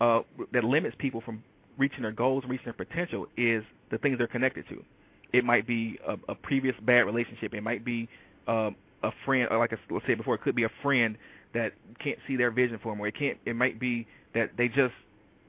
uh, 0.00 0.20
that 0.52 0.62
limits 0.62 0.94
people 1.00 1.20
from 1.20 1.42
reaching 1.78 2.02
their 2.02 2.12
goals, 2.12 2.44
reaching 2.46 2.66
their 2.66 2.72
potential, 2.72 3.26
is 3.36 3.64
the 3.90 3.98
things 3.98 4.18
they're 4.18 4.28
connected 4.28 4.68
to. 4.68 4.84
It 5.32 5.44
might 5.44 5.66
be 5.66 5.98
a, 6.06 6.14
a 6.30 6.36
previous 6.36 6.76
bad 6.80 7.06
relationship. 7.06 7.54
It 7.54 7.62
might 7.64 7.84
be 7.84 8.08
uh, 8.46 8.70
a 9.02 9.10
friend, 9.24 9.48
like 9.50 9.72
I 9.72 9.76
let's 9.90 10.06
before, 10.06 10.36
it 10.36 10.42
could 10.42 10.54
be 10.54 10.62
a 10.62 10.72
friend 10.80 11.18
that 11.54 11.72
can't 11.98 12.18
see 12.28 12.36
their 12.36 12.52
vision 12.52 12.78
for 12.80 12.92
them, 12.92 13.00
or 13.00 13.08
it 13.08 13.18
can't. 13.18 13.38
It 13.44 13.56
might 13.56 13.80
be 13.80 14.06
that 14.34 14.50
they 14.56 14.68
just 14.68 14.94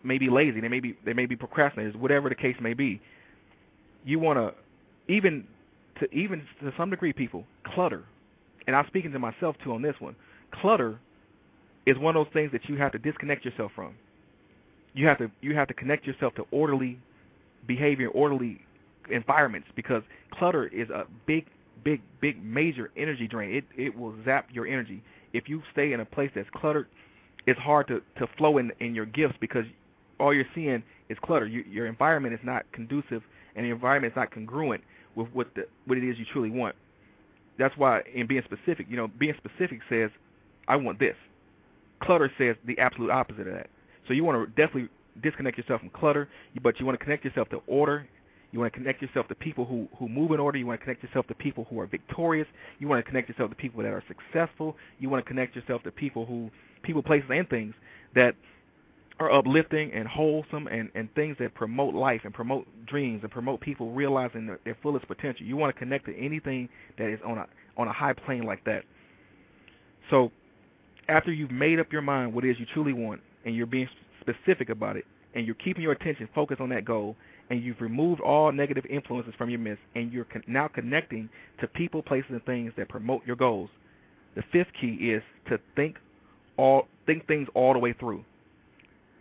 may 0.04 0.18
be 0.18 0.30
lazy. 0.30 0.60
They 0.60 0.68
may 0.68 0.80
be 0.80 0.98
they 1.06 1.14
may 1.14 1.26
be 1.26 1.36
procrastinators. 1.36 1.96
Whatever 1.96 2.30
the 2.30 2.36
case 2.36 2.56
may 2.60 2.74
be, 2.74 3.02
you 4.06 4.20
want 4.20 4.38
to 4.38 4.54
even 5.14 5.46
to 6.00 6.14
even 6.14 6.42
to 6.62 6.74
some 6.78 6.90
degree, 6.90 7.14
people 7.14 7.46
clutter. 7.64 8.04
And 8.68 8.76
I'm 8.76 8.88
speaking 8.88 9.12
to 9.12 9.20
myself 9.20 9.56
too 9.64 9.74
on 9.74 9.82
this 9.82 9.96
one. 10.00 10.16
Clutter 10.52 11.00
is 11.86 11.98
one 11.98 12.16
of 12.16 12.26
those 12.26 12.34
things 12.34 12.52
that 12.52 12.70
you 12.70 12.76
have 12.78 12.92
to 12.94 13.00
disconnect 13.00 13.44
yourself 13.44 13.72
from. 13.76 13.96
You 14.94 15.08
have 15.08 15.18
to 15.18 15.32
you 15.42 15.56
have 15.56 15.68
to 15.68 15.74
connect 15.74 16.06
yourself 16.06 16.36
to 16.36 16.46
orderly 16.52 17.00
behavior, 17.68 18.10
orderly 18.10 18.62
environments 19.10 19.68
because 19.76 20.04
clutter 20.32 20.68
is 20.68 20.90
a 20.90 21.06
big 21.26 21.46
big 21.84 22.02
big 22.22 22.44
major 22.44 22.92
energy 22.96 23.28
drain. 23.28 23.56
It 23.56 23.66
it 23.76 23.98
will 23.98 24.16
zap 24.24 24.50
your 24.52 24.68
energy. 24.68 25.04
If 25.34 25.50
you 25.50 25.64
stay 25.72 25.94
in 25.94 26.00
a 26.00 26.06
place 26.06 26.32
that's 26.36 26.50
cluttered, 26.52 26.88
it's 27.46 27.60
hard 27.60 27.88
to 27.88 28.02
to 28.20 28.28
flow 28.38 28.58
in 28.58 28.72
in 28.80 28.96
your 28.96 29.06
gifts 29.06 29.36
because 29.40 29.66
all 30.20 30.34
you're 30.34 30.46
seeing 30.56 30.84
is 31.10 31.18
clutter. 31.22 31.48
You, 31.48 31.64
your 31.70 31.88
environment 31.88 32.34
is 32.34 32.40
not 32.44 32.66
conducive 32.72 33.24
and 33.56 33.66
the 33.66 33.70
environment 33.70 34.14
is 34.14 34.16
not 34.16 34.32
congruent 34.32 34.84
with 35.16 35.28
what 35.34 35.54
the 35.56 35.68
what 35.86 35.98
it 35.98 36.04
is 36.04 36.18
you 36.18 36.26
truly 36.32 36.50
want. 36.50 36.76
That's 37.58 37.76
why 37.78 38.02
in 38.14 38.28
being 38.28 38.44
specific, 38.44 38.88
you 38.90 38.98
know, 38.98 39.08
being 39.08 39.36
specific 39.38 39.82
says 39.90 40.10
I 40.68 40.76
want 40.76 41.00
this. 41.00 41.16
Clutter 42.02 42.32
says 42.38 42.56
the 42.66 42.78
absolute 42.80 43.12
opposite 43.12 43.48
of 43.48 43.54
that. 43.54 43.70
So 44.08 44.14
you 44.14 44.24
want 44.24 44.44
to 44.44 44.48
definitely 44.50 44.90
disconnect 45.22 45.58
yourself 45.58 45.82
from 45.82 45.90
clutter, 45.90 46.28
but 46.62 46.80
you 46.80 46.86
want 46.86 46.98
to 47.00 47.04
connect 47.04 47.24
yourself 47.24 47.50
to 47.50 47.62
order. 47.68 48.08
You 48.54 48.60
want 48.60 48.72
to 48.72 48.80
connect 48.80 49.02
yourself 49.02 49.28
to 49.30 49.36
people 49.36 49.66
who 49.66 49.88
who 49.98 50.08
move 50.08 50.32
in 50.32 50.40
order. 50.40 50.60
You 50.60 50.68
want 50.68 50.80
to 50.80 50.84
connect 50.86 51.04
yourself 51.04 51.26
to 51.28 51.34
people 51.34 51.66
who 51.70 51.80
are 51.80 51.88
victorious. 51.88 52.48
You 52.78 52.88
want 52.88 53.04
to 53.04 53.10
connect 53.10 53.28
yourself 53.28 53.50
to 53.50 53.56
people 53.56 53.82
that 53.82 53.92
are 53.92 54.04
successful. 54.08 54.78
You 55.00 55.10
want 55.10 55.26
to 55.26 55.28
connect 55.28 55.56
yourself 55.56 55.82
to 55.84 55.92
people 55.92 56.28
who 56.28 56.52
people, 56.84 57.02
places, 57.02 57.30
and 57.34 57.50
things 57.50 57.74
that 58.14 58.36
are 59.20 59.32
uplifting 59.32 59.92
and 59.94 60.08
wholesome 60.08 60.68
and, 60.68 60.92
and 60.94 61.14
things 61.16 61.36
that 61.40 61.56
promote 61.56 61.96
life 61.96 62.22
and 62.26 62.34
promote 62.34 62.68
dreams 62.86 63.22
and 63.24 63.32
promote 63.32 63.60
people 63.60 63.92
realizing 63.92 64.46
their, 64.46 64.60
their 64.66 64.78
fullest 64.84 65.08
potential. 65.08 65.46
You 65.46 65.58
want 65.58 65.74
to 65.74 65.80
connect 65.80 66.06
to 66.06 66.16
anything 66.16 66.70
that 67.00 67.10
is 67.10 67.20
on 67.26 67.40
a 67.40 67.48
on 67.76 67.88
a 67.88 67.94
high 67.94 68.14
plane 68.14 68.44
like 68.44 68.64
that. 68.66 68.84
So 70.12 70.32
after 71.10 71.34
you've 71.34 71.52
made 71.52 71.80
up 71.80 71.92
your 71.92 72.04
mind 72.04 72.32
what 72.32 72.46
it 72.46 72.52
is 72.52 72.60
you 72.60 72.68
truly 72.72 72.94
want 72.94 73.20
and 73.46 73.56
you're 73.56 73.66
being 73.66 73.90
specific 74.22 74.70
about 74.70 74.96
it 74.96 75.06
and 75.34 75.48
you're 75.48 75.56
keeping 75.56 75.82
your 75.82 75.94
attention 75.94 76.30
focused 76.36 76.62
on 76.62 76.70
that 76.70 76.86
goal 76.86 77.16
and 77.54 77.64
you've 77.64 77.82
removed 77.82 78.20
all 78.20 78.52
negative 78.52 78.86
influences 78.90 79.34
from 79.38 79.50
your 79.50 79.60
midst 79.60 79.84
and 79.94 80.12
you're 80.12 80.26
con- 80.26 80.44
now 80.48 80.68
connecting 80.68 81.30
to 81.62 81.68
people, 81.68 82.02
places, 82.02 82.32
and 82.32 82.44
things 82.46 82.74
that 82.78 82.90
promote 82.90 83.26
your 83.26 83.36
goals. 83.36 83.70
The 84.36 84.44
fifth 84.52 84.70
key 84.82 84.96
is 85.12 85.22
to 85.50 85.60
think 85.76 85.98
all 86.58 86.88
think 87.06 87.28
things 87.28 87.48
all 87.54 87.74
the 87.74 87.80
way 87.80 87.94
through 87.94 88.26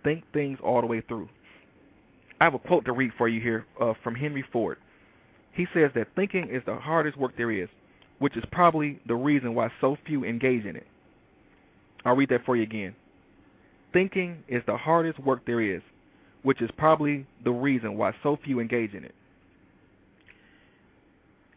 think 0.02 0.24
things 0.32 0.58
all 0.62 0.80
the 0.80 0.86
way 0.86 1.00
through. 1.00 1.28
I 2.40 2.44
have 2.44 2.54
a 2.54 2.58
quote 2.58 2.84
to 2.86 2.92
read 2.92 3.12
for 3.16 3.28
you 3.28 3.40
here 3.40 3.66
uh, 3.80 3.94
from 4.02 4.14
Henry 4.14 4.44
Ford. 4.52 4.78
He 5.52 5.66
says 5.74 5.90
that 5.94 6.08
thinking 6.16 6.48
is 6.48 6.62
the 6.66 6.76
hardest 6.76 7.16
work 7.16 7.36
there 7.36 7.50
is, 7.50 7.68
which 8.18 8.36
is 8.36 8.44
probably 8.50 9.00
the 9.06 9.14
reason 9.14 9.54
why 9.54 9.70
so 9.80 9.96
few 10.06 10.24
engage 10.24 10.64
in 10.64 10.76
it. 10.76 10.86
I'll 12.04 12.16
read 12.16 12.30
that 12.30 12.44
for 12.44 12.56
you 12.56 12.62
again. 12.62 12.94
Thinking 13.92 14.42
is 14.48 14.62
the 14.66 14.76
hardest 14.76 15.20
work 15.20 15.44
there 15.46 15.60
is, 15.60 15.82
which 16.42 16.60
is 16.60 16.70
probably 16.76 17.26
the 17.44 17.50
reason 17.50 17.96
why 17.96 18.12
so 18.22 18.38
few 18.44 18.60
engage 18.60 18.94
in 18.94 19.04
it. 19.04 19.14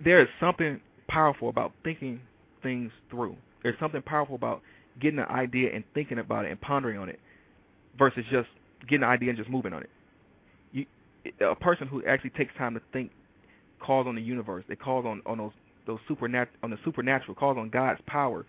There 0.03 0.21
is 0.21 0.27
something 0.39 0.79
powerful 1.07 1.49
about 1.49 1.71
thinking 1.83 2.19
things 2.61 2.91
through. 3.09 3.35
There's 3.63 3.79
something 3.79 4.01
powerful 4.01 4.35
about 4.35 4.61
getting 4.99 5.19
an 5.19 5.25
idea 5.25 5.73
and 5.73 5.83
thinking 5.93 6.19
about 6.19 6.45
it 6.45 6.51
and 6.51 6.61
pondering 6.61 6.97
on 6.97 7.09
it 7.09 7.19
versus 7.97 8.23
just 8.29 8.47
getting 8.87 9.03
an 9.03 9.09
idea 9.09 9.29
and 9.29 9.37
just 9.37 9.49
moving 9.49 9.73
on 9.73 9.83
it. 9.83 9.89
You, 10.71 10.85
a 11.41 11.55
person 11.55 11.87
who 11.87 12.03
actually 12.05 12.31
takes 12.31 12.53
time 12.57 12.73
to 12.75 12.81
think 12.93 13.11
calls 13.79 14.07
on 14.07 14.15
the 14.15 14.21
universe. 14.21 14.63
They 14.67 14.75
calls 14.75 15.05
on 15.05 15.21
on 15.25 15.37
those 15.37 15.51
those 15.87 15.99
supernat 16.07 16.47
on 16.63 16.69
the 16.69 16.77
supernatural. 16.83 17.35
Calls 17.35 17.57
on 17.57 17.69
God's 17.69 18.01
power 18.07 18.45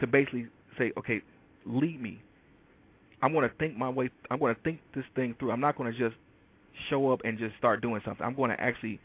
to 0.00 0.06
basically 0.06 0.46
say, 0.78 0.92
okay, 0.98 1.20
lead 1.66 2.00
me. 2.00 2.20
I'm 3.22 3.32
going 3.32 3.48
to 3.48 3.54
think 3.56 3.76
my 3.76 3.88
way. 3.88 4.10
I'm 4.30 4.38
going 4.38 4.54
to 4.54 4.60
think 4.62 4.80
this 4.94 5.04
thing 5.14 5.34
through. 5.38 5.50
I'm 5.50 5.60
not 5.60 5.76
going 5.76 5.92
to 5.92 5.98
just 5.98 6.16
show 6.88 7.12
up 7.12 7.20
and 7.24 7.38
just 7.38 7.56
start 7.58 7.82
doing 7.82 8.00
something. 8.04 8.24
I'm 8.24 8.34
going 8.34 8.50
to 8.50 8.60
actually 8.60 9.00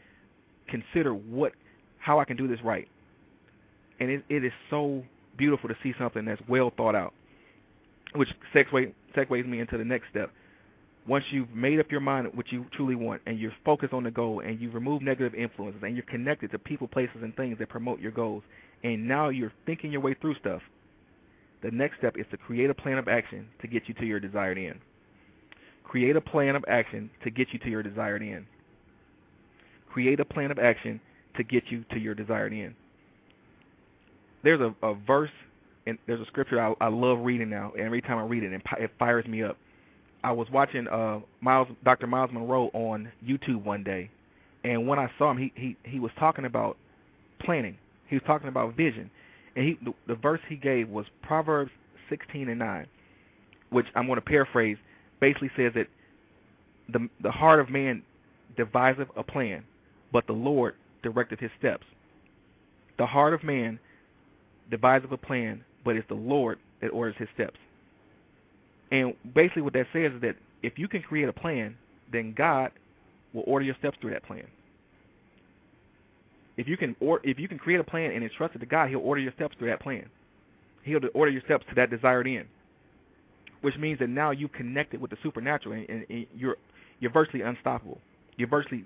consider 0.68 1.12
what 1.12 1.52
how 1.98 2.18
I 2.18 2.24
can 2.24 2.36
do 2.36 2.48
this 2.48 2.60
right. 2.62 2.88
And 4.00 4.10
it, 4.10 4.24
it 4.28 4.44
is 4.44 4.52
so 4.70 5.02
beautiful 5.36 5.68
to 5.68 5.76
see 5.82 5.94
something 5.98 6.24
that's 6.24 6.40
well 6.48 6.72
thought 6.76 6.94
out, 6.94 7.12
which 8.14 8.28
segue 8.54 8.92
segues 9.14 9.46
me 9.46 9.60
into 9.60 9.78
the 9.78 9.84
next 9.84 10.08
step. 10.10 10.30
Once 11.06 11.24
you've 11.30 11.50
made 11.50 11.78
up 11.78 11.90
your 11.90 12.00
mind 12.00 12.28
what 12.34 12.50
you 12.50 12.66
truly 12.72 12.96
want 12.96 13.22
and 13.26 13.38
you're 13.38 13.52
focused 13.64 13.92
on 13.92 14.02
the 14.02 14.10
goal 14.10 14.40
and 14.40 14.60
you've 14.60 14.74
removed 14.74 15.04
negative 15.04 15.34
influences 15.34 15.80
and 15.84 15.94
you're 15.94 16.04
connected 16.06 16.50
to 16.50 16.58
people, 16.58 16.88
places, 16.88 17.18
and 17.22 17.34
things 17.36 17.56
that 17.58 17.68
promote 17.68 18.00
your 18.00 18.10
goals, 18.10 18.42
and 18.82 19.06
now 19.06 19.28
you're 19.28 19.52
thinking 19.66 19.92
your 19.92 20.00
way 20.00 20.14
through 20.20 20.34
stuff, 20.36 20.62
the 21.66 21.72
next 21.72 21.98
step 21.98 22.16
is 22.16 22.24
to 22.30 22.36
create 22.36 22.70
a 22.70 22.74
plan 22.74 22.96
of 22.96 23.08
action 23.08 23.48
to 23.60 23.66
get 23.66 23.88
you 23.88 23.94
to 23.94 24.06
your 24.06 24.20
desired 24.20 24.56
end. 24.56 24.78
Create 25.82 26.14
a 26.14 26.20
plan 26.20 26.54
of 26.54 26.64
action 26.68 27.10
to 27.24 27.30
get 27.30 27.48
you 27.52 27.58
to 27.58 27.68
your 27.68 27.82
desired 27.82 28.22
end. 28.22 28.46
Create 29.92 30.20
a 30.20 30.24
plan 30.24 30.52
of 30.52 30.60
action 30.60 31.00
to 31.36 31.42
get 31.42 31.64
you 31.68 31.84
to 31.90 31.98
your 31.98 32.14
desired 32.14 32.52
end. 32.52 32.76
There's 34.44 34.60
a, 34.60 34.72
a 34.86 34.94
verse 34.94 35.30
and 35.88 35.98
there's 36.06 36.20
a 36.20 36.26
scripture 36.26 36.60
I, 36.60 36.72
I 36.80 36.86
love 36.86 37.18
reading 37.22 37.50
now. 37.50 37.72
And 37.72 37.82
every 37.82 38.00
time 38.00 38.18
I 38.18 38.22
read 38.22 38.44
it, 38.44 38.52
it, 38.52 38.90
fires 38.96 39.26
me 39.26 39.42
up. 39.42 39.56
I 40.22 40.30
was 40.30 40.46
watching 40.52 40.86
uh, 40.86 41.18
Myles, 41.40 41.66
Dr. 41.84 42.06
Myles 42.06 42.30
Munroe 42.32 42.70
on 42.74 43.10
YouTube 43.26 43.64
one 43.64 43.82
day, 43.82 44.08
and 44.62 44.86
when 44.86 44.98
I 44.98 45.10
saw 45.18 45.30
him, 45.30 45.36
he 45.36 45.52
he 45.54 45.76
he 45.84 46.00
was 46.00 46.10
talking 46.18 46.46
about 46.46 46.76
planning. 47.40 47.78
He 48.08 48.16
was 48.16 48.22
talking 48.26 48.48
about 48.48 48.76
vision, 48.76 49.08
and 49.56 49.64
he 49.64 49.78
the, 50.06 50.14
verse 50.14 50.40
he 50.48 50.56
gave 50.56 50.88
was 50.88 51.06
Proverbs 51.22 51.72
16 52.10 52.48
and 52.48 52.58
9, 52.58 52.86
which 53.70 53.86
I'm 53.94 54.06
going 54.06 54.16
to 54.18 54.24
paraphrase. 54.24 54.76
Basically 55.18 55.50
says 55.56 55.72
that 55.74 55.88
the 56.92 57.08
the 57.22 57.30
heart 57.30 57.58
of 57.58 57.70
man 57.70 58.02
deviseth 58.56 59.08
a 59.16 59.22
plan, 59.22 59.64
but 60.12 60.26
the 60.26 60.34
Lord 60.34 60.74
directeth 61.02 61.40
his 61.40 61.50
steps. 61.58 61.86
The 62.98 63.06
heart 63.06 63.34
of 63.34 63.42
man 63.42 63.78
deviseth 64.70 65.10
a 65.10 65.16
plan, 65.16 65.64
but 65.84 65.96
it's 65.96 66.08
the 66.08 66.14
Lord 66.14 66.58
that 66.80 66.88
orders 66.88 67.16
his 67.18 67.28
steps. 67.34 67.56
And 68.90 69.14
basically 69.34 69.62
what 69.62 69.72
that 69.72 69.86
says 69.92 70.12
is 70.12 70.20
that 70.20 70.36
if 70.62 70.78
you 70.78 70.88
can 70.88 71.02
create 71.02 71.28
a 71.28 71.32
plan, 71.32 71.76
then 72.12 72.34
God 72.36 72.72
will 73.32 73.44
order 73.46 73.64
your 73.64 73.74
steps 73.78 73.96
through 74.00 74.10
that 74.10 74.24
plan. 74.24 74.44
If 76.56 76.68
you 76.68 76.76
can 76.76 76.96
or 77.00 77.20
if 77.22 77.38
you 77.38 77.48
can 77.48 77.58
create 77.58 77.80
a 77.80 77.84
plan 77.84 78.12
and 78.12 78.24
entrust 78.24 78.54
it 78.54 78.58
to 78.60 78.66
God, 78.66 78.88
he'll 78.88 79.00
order 79.00 79.20
your 79.20 79.32
steps 79.32 79.54
through 79.58 79.68
that 79.68 79.80
plan. 79.80 80.08
He'll 80.82 81.00
order 81.14 81.30
your 81.30 81.42
steps 81.42 81.64
to 81.68 81.74
that 81.74 81.90
desired 81.90 82.26
end. 82.26 82.46
Which 83.60 83.76
means 83.76 83.98
that 83.98 84.08
now 84.08 84.30
you've 84.30 84.52
connected 84.52 85.00
with 85.00 85.10
the 85.10 85.16
supernatural 85.22 85.74
and, 85.74 85.88
and, 85.88 86.06
and 86.08 86.26
you're 86.34 86.56
you're 87.00 87.10
virtually 87.12 87.42
unstoppable. 87.42 87.98
You're 88.36 88.48
virtually 88.48 88.84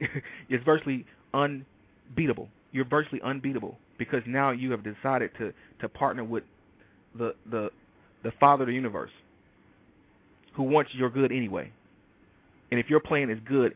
it's 0.48 0.64
virtually 0.64 1.04
unbeatable. 1.34 2.48
You're 2.72 2.84
virtually 2.84 3.20
unbeatable 3.22 3.78
because 3.98 4.22
now 4.26 4.50
you 4.50 4.70
have 4.70 4.82
decided 4.82 5.30
to 5.38 5.52
to 5.80 5.88
partner 5.88 6.24
with 6.24 6.44
the 7.18 7.34
the 7.50 7.70
the 8.22 8.32
Father 8.40 8.62
of 8.62 8.68
the 8.68 8.74
universe, 8.74 9.10
who 10.54 10.62
wants 10.62 10.94
your 10.94 11.10
good 11.10 11.30
anyway. 11.30 11.70
And 12.70 12.80
if 12.80 12.90
your 12.90 13.00
plan 13.00 13.30
is 13.30 13.38
good, 13.46 13.74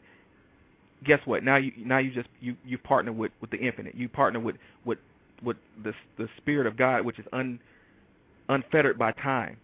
guess 1.05 1.21
what? 1.25 1.43
Now 1.45 1.57
you 1.57 1.73
now 1.79 1.99
you 1.99 2.11
just 2.13 2.29
you 2.41 2.57
you 2.65 2.79
partner 2.79 3.13
with 3.13 3.33
with 3.41 3.51
the 3.51 3.59
infinite. 3.59 3.95
You 3.95 4.09
partner 4.09 4.41
with 4.41 4.57
with 4.85 4.99
with 5.43 5.57
the 5.83 5.93
the 6.19 6.29
spirit 6.37 6.67
of 6.67 6.77
God, 6.77 7.05
which 7.05 7.19
is 7.19 7.27
un 7.33 7.61
unfettered 8.49 8.99
by 8.99 9.13
time. 9.13 9.57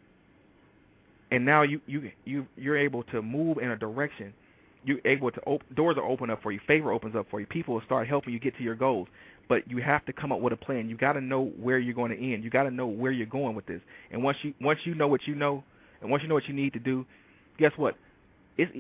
And 1.31 1.45
now 1.45 1.63
you 1.63 1.81
you 1.87 2.11
you 2.25 2.47
you're 2.57 2.77
able 2.79 3.03
to 3.05 3.23
move 3.23 3.59
in 3.59 3.71
a 3.71 3.77
direction 3.77 4.33
you're 4.87 5.01
able 5.05 5.31
to 5.33 5.41
op- 5.43 5.75
doors 5.75 5.97
are 5.99 6.05
open 6.05 6.31
up 6.31 6.43
for 6.43 6.53
you, 6.53 6.61
favor 6.67 6.93
opens 6.93 7.17
up 7.17 7.27
for 7.29 7.41
you. 7.41 7.47
People 7.47 7.75
will 7.75 7.83
start 7.83 8.07
helping 8.09 8.33
you 8.33 8.39
get 8.39 8.57
to 8.57 8.63
your 8.63 8.77
goals. 8.77 9.09
But 9.49 9.69
you 9.71 9.79
have 9.79 10.05
to 10.07 10.13
come 10.13 10.33
up 10.33 10.41
with 10.41 10.53
a 10.53 10.57
plan. 10.57 10.89
You 10.89 10.97
got 10.97 11.13
to 11.13 11.21
know 11.21 11.47
where 11.61 11.79
you're 11.79 11.95
going 11.95 12.11
to 12.11 12.19
end. 12.33 12.43
You 12.43 12.51
got 12.51 12.65
to 12.65 12.71
know 12.71 12.87
where 12.87 13.13
you're 13.13 13.27
going 13.27 13.55
with 13.55 13.67
this. 13.67 13.81
And 14.11 14.23
once 14.23 14.39
you 14.43 14.55
once 14.61 14.81
you 14.85 14.95
know 14.95 15.07
what 15.09 15.27
you 15.27 15.35
know, 15.35 15.63
and 16.01 16.11
once 16.11 16.23
you 16.23 16.29
know 16.29 16.35
what 16.35 16.49
you 16.49 16.55
need 16.55 16.73
to 16.73 16.79
do, 16.79 17.05
guess 17.59 17.73
what? 17.77 17.97
It's, 18.57 18.73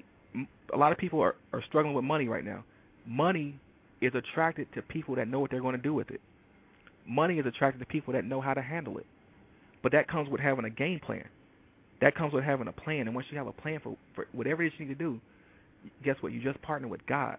a 0.72 0.76
lot 0.76 0.92
of 0.92 0.98
people 0.98 1.20
are, 1.20 1.36
are 1.52 1.62
struggling 1.68 1.94
with 1.94 2.04
money 2.04 2.28
right 2.28 2.44
now. 2.44 2.64
Money 3.06 3.58
is 4.00 4.12
attracted 4.14 4.66
to 4.74 4.82
people 4.82 5.14
that 5.16 5.28
know 5.28 5.40
what 5.40 5.50
they're 5.50 5.60
going 5.60 5.76
to 5.76 5.82
do 5.82 5.94
with 5.94 6.10
it. 6.10 6.20
Money 7.08 7.38
is 7.38 7.46
attracted 7.46 7.78
to 7.78 7.86
people 7.86 8.12
that 8.12 8.24
know 8.24 8.40
how 8.40 8.52
to 8.52 8.62
handle 8.62 8.98
it. 8.98 9.06
But 9.82 9.92
that 9.92 10.08
comes 10.08 10.28
with 10.28 10.40
having 10.40 10.64
a 10.64 10.70
game 10.70 11.00
plan. 11.00 11.24
That 12.00 12.14
comes 12.14 12.32
with 12.32 12.44
having 12.44 12.68
a 12.68 12.72
plan. 12.72 13.06
And 13.06 13.14
once 13.14 13.26
you 13.30 13.38
have 13.38 13.46
a 13.46 13.52
plan 13.52 13.80
for, 13.82 13.96
for 14.14 14.26
whatever 14.32 14.62
it 14.62 14.68
is 14.68 14.72
you 14.78 14.86
need 14.86 14.98
to 14.98 15.04
do, 15.04 15.20
guess 16.04 16.16
what? 16.20 16.32
You 16.32 16.42
just 16.42 16.60
partner 16.62 16.88
with 16.88 17.06
God, 17.06 17.38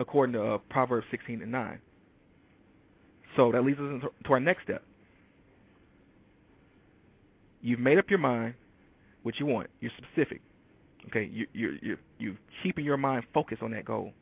according 0.00 0.34
to 0.34 0.42
uh, 0.42 0.58
Proverbs 0.68 1.06
16 1.10 1.40
and 1.42 1.52
9. 1.52 1.78
So 3.36 3.52
that 3.52 3.64
leads 3.64 3.78
us 3.78 3.84
into 3.84 4.08
to 4.24 4.32
our 4.32 4.40
next 4.40 4.64
step. 4.64 4.82
You've 7.62 7.80
made 7.80 7.98
up 7.98 8.10
your 8.10 8.18
mind 8.18 8.54
what 9.22 9.38
you 9.38 9.46
want. 9.46 9.70
You're 9.80 9.92
specific. 9.96 10.40
Okay, 11.08 11.28
you 11.32 11.46
you 11.52 11.78
you 11.82 11.98
you 12.18 12.36
keeping 12.62 12.84
your 12.84 12.96
mind 12.96 13.24
focused 13.34 13.62
on 13.62 13.72
that 13.72 13.84
goal. 13.84 14.12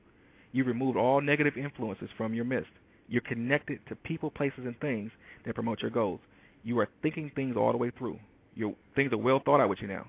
You've 0.52 0.66
removed 0.66 0.96
all 0.96 1.20
negative 1.20 1.56
influences 1.56 2.08
from 2.16 2.34
your 2.34 2.44
midst. 2.44 2.70
You're 3.08 3.22
connected 3.22 3.80
to 3.88 3.96
people, 3.96 4.30
places, 4.30 4.64
and 4.64 4.78
things 4.80 5.10
that 5.44 5.54
promote 5.54 5.82
your 5.82 5.90
goals. 5.90 6.20
You 6.62 6.78
are 6.80 6.88
thinking 7.02 7.30
things 7.34 7.56
all 7.56 7.72
the 7.72 7.78
way 7.78 7.90
through. 7.96 8.18
Your 8.54 8.75
things 8.94 9.12
are 9.12 9.18
well 9.18 9.40
thought 9.44 9.60
out 9.60 9.68
with 9.68 9.80
you 9.80 9.88
now. 9.88 10.06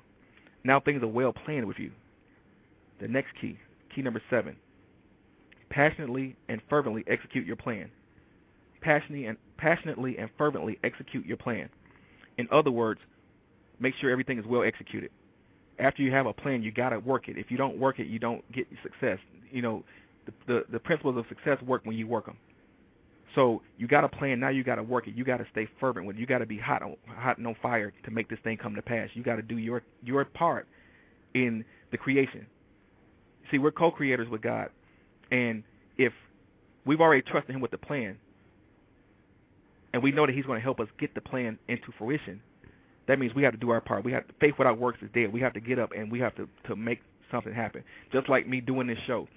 Now 0.63 0.79
things 0.79 1.01
are 1.03 1.07
well 1.07 1.33
planned 1.33 1.65
with 1.65 1.77
you. 1.79 1.91
The 2.99 3.07
next 3.07 3.29
key, 3.39 3.57
key 3.93 4.01
number 4.01 4.21
seven, 4.29 4.55
passionately 5.69 6.35
and 6.49 6.61
fervently 6.69 7.03
execute 7.07 7.45
your 7.45 7.55
plan. 7.55 7.89
Passionately 8.81 9.25
and 9.25 9.37
passionately 9.57 10.17
and 10.17 10.29
fervently 10.37 10.79
execute 10.83 11.25
your 11.25 11.37
plan. 11.37 11.69
In 12.37 12.47
other 12.51 12.71
words, 12.71 12.99
make 13.79 13.93
sure 13.99 14.09
everything 14.09 14.39
is 14.39 14.45
well 14.45 14.63
executed. 14.63 15.11
After 15.81 16.03
you 16.03 16.11
have 16.11 16.27
a 16.27 16.33
plan, 16.33 16.61
you 16.61 16.71
got 16.71 16.89
to 16.89 16.99
work 16.99 17.27
it. 17.27 17.37
If 17.37 17.49
you 17.49 17.57
don't 17.57 17.77
work 17.77 17.99
it, 17.99 18.07
you 18.07 18.19
don't 18.19 18.49
get 18.53 18.67
success. 18.83 19.17
You 19.51 19.61
know, 19.61 19.83
the, 20.25 20.33
the 20.47 20.65
the 20.73 20.79
principles 20.79 21.17
of 21.17 21.25
success 21.27 21.61
work 21.63 21.81
when 21.83 21.97
you 21.97 22.07
work 22.07 22.27
them. 22.27 22.37
So 23.35 23.61
you 23.77 23.87
got 23.87 24.03
a 24.03 24.09
plan. 24.09 24.39
Now 24.39 24.49
you 24.49 24.63
got 24.63 24.75
to 24.75 24.83
work 24.83 25.07
it. 25.07 25.15
You 25.15 25.23
got 25.23 25.37
to 25.37 25.47
stay 25.51 25.67
fervent 25.79 26.05
with. 26.05 26.17
It. 26.17 26.19
You 26.19 26.27
got 26.27 26.39
to 26.39 26.45
be 26.45 26.57
hot 26.57 26.83
on 26.83 26.95
hot 27.07 27.37
and 27.37 27.47
on 27.47 27.55
fire 27.61 27.91
to 28.05 28.11
make 28.11 28.29
this 28.29 28.39
thing 28.43 28.57
come 28.57 28.75
to 28.75 28.81
pass. 28.81 29.09
You 29.13 29.23
got 29.23 29.37
to 29.37 29.41
do 29.41 29.57
your 29.57 29.81
your 30.03 30.23
part 30.25 30.67
in 31.33 31.65
the 31.91 31.97
creation. 31.97 32.45
See, 33.49 33.57
we're 33.57 33.71
co-creators 33.71 34.29
with 34.29 34.41
God, 34.41 34.69
and 35.31 35.63
if 35.97 36.13
we've 36.85 37.01
already 37.01 37.21
trusted 37.21 37.55
Him 37.55 37.61
with 37.61 37.71
the 37.71 37.77
plan, 37.77 38.17
and 39.93 40.03
we 40.03 40.11
know 40.11 40.25
that 40.25 40.35
He's 40.35 40.45
going 40.45 40.59
to 40.59 40.63
help 40.63 40.79
us 40.79 40.87
get 40.99 41.13
the 41.15 41.21
plan 41.21 41.57
into 41.67 41.91
fruition, 41.97 42.41
that 43.11 43.19
means 43.19 43.35
we 43.35 43.43
have 43.43 43.51
to 43.51 43.59
do 43.59 43.71
our 43.71 43.81
part. 43.81 44.05
We 44.05 44.13
have 44.13 44.25
to, 44.25 44.33
faith 44.39 44.53
without 44.57 44.79
works 44.79 44.99
is 45.01 45.09
dead. 45.13 45.33
We 45.33 45.41
have 45.41 45.51
to 45.55 45.59
get 45.59 45.77
up 45.77 45.91
and 45.91 46.09
we 46.09 46.17
have 46.21 46.33
to 46.37 46.47
to 46.67 46.77
make 46.77 47.01
something 47.29 47.53
happen. 47.53 47.83
Just 48.13 48.29
like 48.29 48.47
me 48.47 48.61
doing 48.61 48.87
this 48.87 48.99
show, 49.05 49.27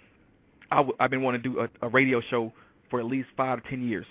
i 0.70 0.76
w- 0.76 0.96
I've 1.00 1.10
been 1.10 1.22
wanting 1.22 1.42
to 1.42 1.48
do 1.48 1.58
a, 1.58 1.68
a 1.84 1.88
radio 1.88 2.20
show 2.20 2.52
for 2.88 3.00
at 3.00 3.06
least 3.06 3.30
five 3.36 3.60
to 3.60 3.68
ten 3.68 3.82
years, 3.82 4.06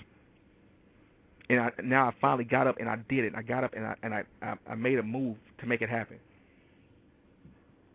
and 1.50 1.62
I, 1.62 1.72
now 1.82 2.10
I 2.10 2.13
finally 2.20 2.43
got 2.43 2.67
up 2.67 2.75
and 2.77 2.89
I 2.89 2.98
did 3.08 3.24
it. 3.24 3.36
I 3.38 3.41
got 3.41 3.63
up 3.63 3.74
and 3.74 3.86
I 3.86 3.96
and 4.03 4.13
I, 4.13 4.24
I 4.41 4.55
I 4.67 4.75
made 4.75 5.00
a 5.00 5.03
move 5.03 5.38
to 5.62 5.65
make 5.65 5.82
it 5.82 5.88
happen. 5.88 6.17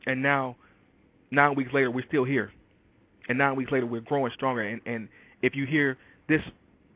And 0.06 0.22
now, 0.22 0.56
nine 1.30 1.54
weeks 1.54 1.74
later, 1.74 1.90
we're 1.90 2.06
still 2.08 2.24
here, 2.24 2.50
and 3.28 3.36
nine 3.36 3.56
weeks 3.56 3.70
later, 3.72 3.84
we're 3.84 4.00
growing 4.00 4.32
stronger. 4.34 4.62
And 4.62 4.80
and 4.86 5.06
if 5.42 5.54
you 5.54 5.66
hear 5.66 5.98
this 6.30 6.40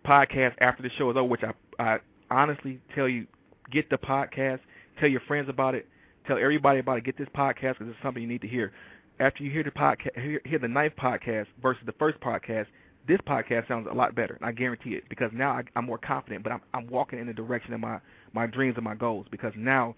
podcast 0.06 0.54
after 0.62 0.82
the 0.82 0.88
show 0.96 1.10
is 1.10 1.16
over, 1.18 1.28
which 1.28 1.42
I 1.44 1.52
I 1.78 1.98
honestly 2.30 2.80
tell 2.94 3.06
you, 3.06 3.26
get 3.70 3.88
the 3.90 3.98
podcast, 3.98 4.60
tell 4.98 5.08
your 5.08 5.20
friends 5.20 5.48
about 5.48 5.74
it, 5.74 5.86
tell 6.26 6.38
everybody 6.38 6.80
about 6.80 6.98
it. 6.98 7.04
Get 7.04 7.18
this 7.18 7.28
podcast 7.34 7.78
because 7.78 7.88
it's 7.88 8.02
something 8.02 8.22
you 8.22 8.28
need 8.28 8.42
to 8.42 8.48
hear. 8.48 8.72
After 9.20 9.44
you 9.44 9.50
hear 9.50 9.62
the 9.62 9.70
podcast, 9.70 10.20
hear, 10.20 10.40
hear 10.44 10.58
the 10.58 10.68
ninth 10.68 10.94
podcast 10.96 11.46
versus 11.60 11.82
the 11.86 11.92
first 11.92 12.18
podcast, 12.20 12.66
this 13.06 13.18
podcast 13.26 13.68
sounds 13.68 13.88
a 13.90 13.94
lot 13.94 14.14
better. 14.14 14.38
I 14.42 14.52
guarantee 14.52 14.90
it 14.94 15.04
because 15.08 15.30
now 15.32 15.50
I, 15.50 15.62
I'm 15.76 15.86
more 15.86 15.98
confident. 15.98 16.44
But 16.44 16.52
I'm, 16.52 16.60
I'm 16.72 16.86
walking 16.88 17.18
in 17.18 17.26
the 17.26 17.32
direction 17.32 17.72
of 17.74 17.80
my 17.80 17.98
my 18.32 18.46
dreams 18.46 18.74
and 18.76 18.84
my 18.84 18.94
goals 18.94 19.26
because 19.30 19.52
now 19.56 19.94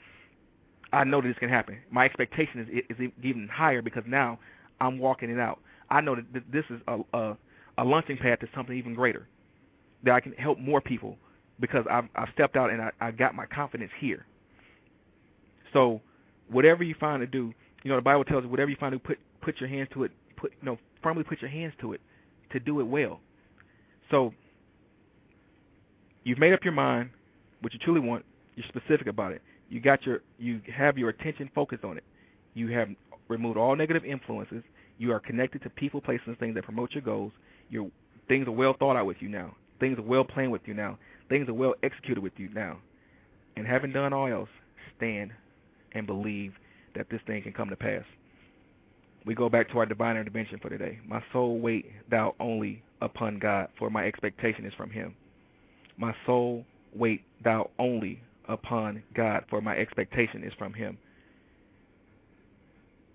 I 0.92 1.04
know 1.04 1.20
that 1.20 1.28
this 1.28 1.38
can 1.38 1.48
happen. 1.48 1.78
My 1.90 2.04
expectation 2.06 2.60
is 2.60 2.96
is 2.98 3.10
even 3.22 3.48
higher 3.48 3.82
because 3.82 4.04
now 4.06 4.38
I'm 4.80 4.98
walking 4.98 5.30
it 5.30 5.38
out. 5.38 5.60
I 5.90 6.00
know 6.00 6.16
that 6.16 6.42
this 6.50 6.64
is 6.70 6.80
a 6.88 7.00
a, 7.12 7.36
a 7.78 7.84
launching 7.84 8.16
pad 8.16 8.40
to 8.40 8.48
something 8.54 8.76
even 8.76 8.94
greater. 8.94 9.28
That 10.04 10.14
I 10.14 10.20
can 10.20 10.32
help 10.32 10.58
more 10.58 10.80
people 10.80 11.16
because 11.60 11.84
I've 11.90 12.04
I've 12.14 12.28
stepped 12.34 12.56
out 12.56 12.70
and 12.70 12.82
I, 12.82 12.90
I 13.00 13.10
got 13.10 13.34
my 13.34 13.46
confidence 13.46 13.90
here. 13.98 14.26
So 15.72 16.00
whatever 16.48 16.82
you 16.84 16.94
find 16.98 17.20
to 17.20 17.26
do, 17.26 17.52
you 17.82 17.90
know 17.90 17.96
the 17.96 18.02
Bible 18.02 18.24
tells 18.24 18.44
you 18.44 18.50
whatever 18.50 18.70
you 18.70 18.76
find 18.78 18.92
to 18.92 18.98
put 18.98 19.18
put 19.40 19.60
your 19.60 19.68
hands 19.68 19.88
to 19.94 20.04
it. 20.04 20.12
Put 20.36 20.52
you 20.60 20.66
know 20.66 20.78
firmly 21.02 21.24
put 21.24 21.40
your 21.40 21.50
hands 21.50 21.74
to 21.80 21.92
it 21.92 22.00
to 22.52 22.60
do 22.60 22.80
it 22.80 22.84
well. 22.84 23.20
So 24.10 24.32
you've 26.24 26.38
made 26.38 26.52
up 26.52 26.64
your 26.64 26.72
mind 26.72 27.10
what 27.60 27.72
you 27.72 27.78
truly 27.78 28.00
want. 28.00 28.24
You're 28.56 28.66
specific 28.68 29.06
about 29.06 29.32
it. 29.32 29.42
You 29.68 29.80
got 29.80 30.04
your 30.06 30.22
you 30.38 30.60
have 30.74 30.98
your 30.98 31.10
attention 31.10 31.50
focused 31.54 31.84
on 31.84 31.96
it. 31.96 32.04
You 32.54 32.68
have 32.68 32.88
removed 33.28 33.58
all 33.58 33.74
negative 33.76 34.04
influences. 34.04 34.62
You 34.98 35.12
are 35.12 35.20
connected 35.20 35.62
to 35.62 35.70
people, 35.70 36.00
places, 36.00 36.28
and 36.28 36.38
things 36.38 36.54
that 36.54 36.64
promote 36.64 36.92
your 36.92 37.02
goals. 37.02 37.32
Your 37.68 37.90
things 38.28 38.46
are 38.46 38.52
well 38.52 38.74
thought 38.78 38.96
out 38.96 39.06
with 39.06 39.16
you 39.20 39.28
now. 39.28 39.56
Things 39.80 39.98
are 39.98 40.02
well 40.02 40.24
planned 40.24 40.52
with 40.52 40.62
you 40.66 40.74
now. 40.74 40.98
Things 41.28 41.48
are 41.48 41.54
well 41.54 41.74
executed 41.82 42.22
with 42.22 42.34
you 42.36 42.48
now. 42.54 42.78
And 43.56 43.66
having 43.66 43.92
done 43.92 44.12
all 44.12 44.28
else, 44.28 44.48
stand 44.96 45.30
and 45.92 46.06
believe 46.06 46.52
that 46.94 47.08
this 47.10 47.20
thing 47.26 47.42
can 47.42 47.52
come 47.52 47.70
to 47.70 47.76
pass 47.76 48.04
we 49.24 49.34
go 49.34 49.48
back 49.48 49.70
to 49.70 49.78
our 49.78 49.86
divine 49.86 50.16
intervention 50.16 50.58
for 50.60 50.68
today. 50.68 50.98
My 51.06 51.22
soul 51.32 51.58
wait 51.58 51.86
thou 52.10 52.34
only 52.38 52.82
upon 53.00 53.38
God, 53.38 53.68
for 53.78 53.90
my 53.90 54.06
expectation 54.06 54.66
is 54.66 54.72
from 54.76 54.90
him. 54.90 55.14
My 55.96 56.14
soul 56.26 56.64
wait 56.94 57.22
thou 57.42 57.70
only 57.78 58.20
upon 58.48 59.02
God, 59.14 59.44
for 59.48 59.60
my 59.60 59.76
expectation 59.76 60.44
is 60.44 60.52
from 60.58 60.74
him. 60.74 60.98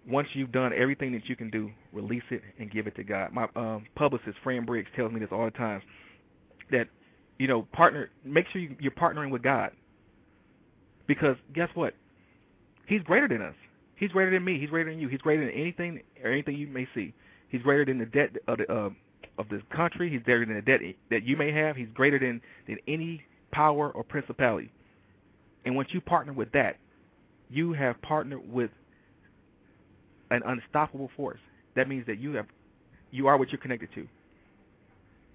Once 0.08 0.28
you've 0.34 0.52
done 0.52 0.72
everything 0.76 1.12
that 1.12 1.28
you 1.28 1.36
can 1.36 1.52
do, 1.52 1.69
release 1.93 2.24
it 2.32 2.41
and 2.58 2.72
give 2.72 2.88
it 2.88 2.95
to 2.95 3.04
God. 3.04 3.32
My 3.32 3.48
um, 3.56 3.86
publicist, 3.95 4.38
Fran 4.43 4.65
Briggs, 4.65 4.89
tells 4.95 5.12
me 5.12 5.19
this 5.19 5.30
all 5.32 5.45
the 5.45 5.52
time, 5.52 5.82
that, 6.71 6.88
you 7.38 7.47
know, 7.47 7.63
partner, 7.73 8.10
make 8.23 8.47
sure 8.51 8.62
you, 8.62 8.75
you're 8.79 8.91
partnering 8.91 9.32
with 9.32 9.41
God. 9.41 9.71
Because 11.08 11.38
guess 11.53 11.69
what? 11.73 11.95
He's 12.88 13.01
greater 13.01 13.27
than 13.27 13.41
us. 13.41 13.55
He's 13.95 14.12
greater 14.12 14.32
than 14.32 14.43
me. 14.43 14.60
He's 14.60 14.69
greater 14.69 14.89
than 14.89 14.99
you. 14.99 15.08
He's 15.08 15.19
greater 15.19 15.45
than 15.45 15.53
anything 15.53 16.01
or 16.23 16.32
anything 16.32 16.55
you 16.55 16.67
may 16.67 16.88
see. 16.95 17.13
He's 17.49 17.62
greater 17.62 17.86
than 17.86 17.97
the 17.97 18.05
debt 18.05 18.32
of 18.47 18.60
the 18.60 18.71
uh, 18.71 18.89
of 19.38 19.49
this 19.49 19.62
country. 19.75 20.10
He's 20.10 20.21
greater 20.21 20.45
than 20.45 20.55
the 20.55 20.62
debt 20.62 20.82
that 21.10 21.23
you 21.23 21.36
may 21.36 21.51
have. 21.51 21.75
He's 21.75 21.89
greater 21.93 22.19
than 22.19 22.41
than 22.67 22.77
any 22.88 23.21
power 23.51 23.89
or 23.91 24.03
principality. 24.03 24.71
And 25.65 25.75
once 25.75 25.89
you 25.91 26.01
partner 26.01 26.34
with 26.34 26.51
that, 26.53 26.77
you 27.49 27.73
have 27.73 28.01
partnered 28.01 28.51
with 28.51 28.71
an 30.32 30.41
unstoppable 30.45 31.10
force. 31.17 31.39
That 31.75 31.89
means 31.89 32.05
that 32.08 32.19
you 32.19 32.34
have 32.36 32.45
you 33.12 33.27
are 33.27 33.38
what 33.38 33.51
you're 33.51 33.60
connected 33.62 33.89
to. 33.95 34.08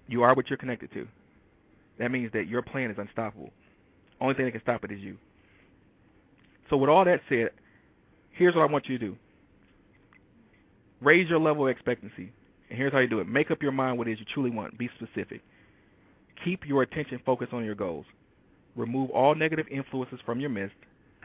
You 0.07 0.23
are 0.23 0.33
what 0.33 0.49
you're 0.49 0.57
connected 0.57 0.91
to. 0.93 1.07
That 1.99 2.11
means 2.11 2.31
that 2.33 2.47
your 2.47 2.61
plan 2.61 2.91
is 2.91 2.97
unstoppable. 2.97 3.51
Only 4.19 4.35
thing 4.35 4.45
that 4.45 4.51
can 4.51 4.61
stop 4.61 4.83
it 4.83 4.91
is 4.91 4.99
you. 4.99 5.17
So 6.69 6.77
with 6.77 6.89
all 6.89 7.05
that 7.05 7.21
said, 7.29 7.51
here's 8.31 8.55
what 8.55 8.61
I 8.61 8.71
want 8.71 8.87
you 8.87 8.97
to 8.97 9.05
do. 9.05 9.17
Raise 11.01 11.29
your 11.29 11.39
level 11.39 11.67
of 11.67 11.69
expectancy. 11.69 12.31
And 12.69 12.77
here's 12.77 12.91
how 12.91 12.99
you 12.99 13.07
do 13.07 13.19
it. 13.19 13.27
Make 13.27 13.51
up 13.51 13.61
your 13.61 13.71
mind 13.71 13.97
what 13.97 14.07
it 14.07 14.13
is 14.13 14.19
you 14.19 14.25
truly 14.33 14.49
want. 14.49 14.77
Be 14.77 14.89
specific. 14.95 15.41
Keep 16.43 16.67
your 16.67 16.81
attention 16.81 17.19
focused 17.25 17.53
on 17.53 17.63
your 17.63 17.75
goals. 17.75 18.05
Remove 18.75 19.09
all 19.11 19.35
negative 19.35 19.67
influences 19.69 20.19
from 20.25 20.39
your 20.39 20.49
midst. 20.49 20.75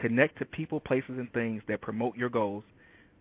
Connect 0.00 0.38
to 0.38 0.44
people, 0.44 0.80
places, 0.80 1.18
and 1.18 1.33
things 1.33 1.62
that 1.68 1.80
promote 1.80 2.16
your 2.16 2.28
goals. 2.28 2.64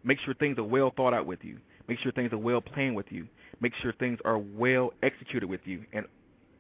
Make 0.04 0.20
sure 0.20 0.34
things 0.34 0.58
are 0.58 0.64
well 0.64 0.94
thought 0.96 1.14
out 1.14 1.26
with 1.26 1.40
you. 1.44 1.58
Make 1.88 2.00
sure 2.00 2.12
things 2.12 2.32
are 2.32 2.38
well 2.38 2.62
planned 2.62 2.96
with 2.96 3.08
you. 3.10 3.28
Make 3.60 3.74
sure 3.82 3.92
things 3.94 4.20
are 4.24 4.38
well 4.38 4.94
executed 5.02 5.50
with 5.50 5.62
you. 5.66 5.84
And 5.92 6.06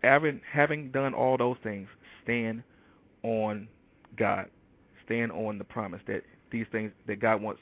having, 0.01 0.41
having 0.51 0.91
done 0.91 1.13
all 1.13 1.37
those 1.37 1.57
things, 1.63 1.87
stand 2.23 2.63
on 3.23 3.67
God. 4.17 4.45
Stand 5.05 5.31
on 5.31 5.57
the 5.57 5.63
promise 5.63 6.01
that 6.07 6.21
these 6.51 6.65
things 6.71 6.91
that 7.07 7.19
God 7.19 7.41
wants 7.41 7.61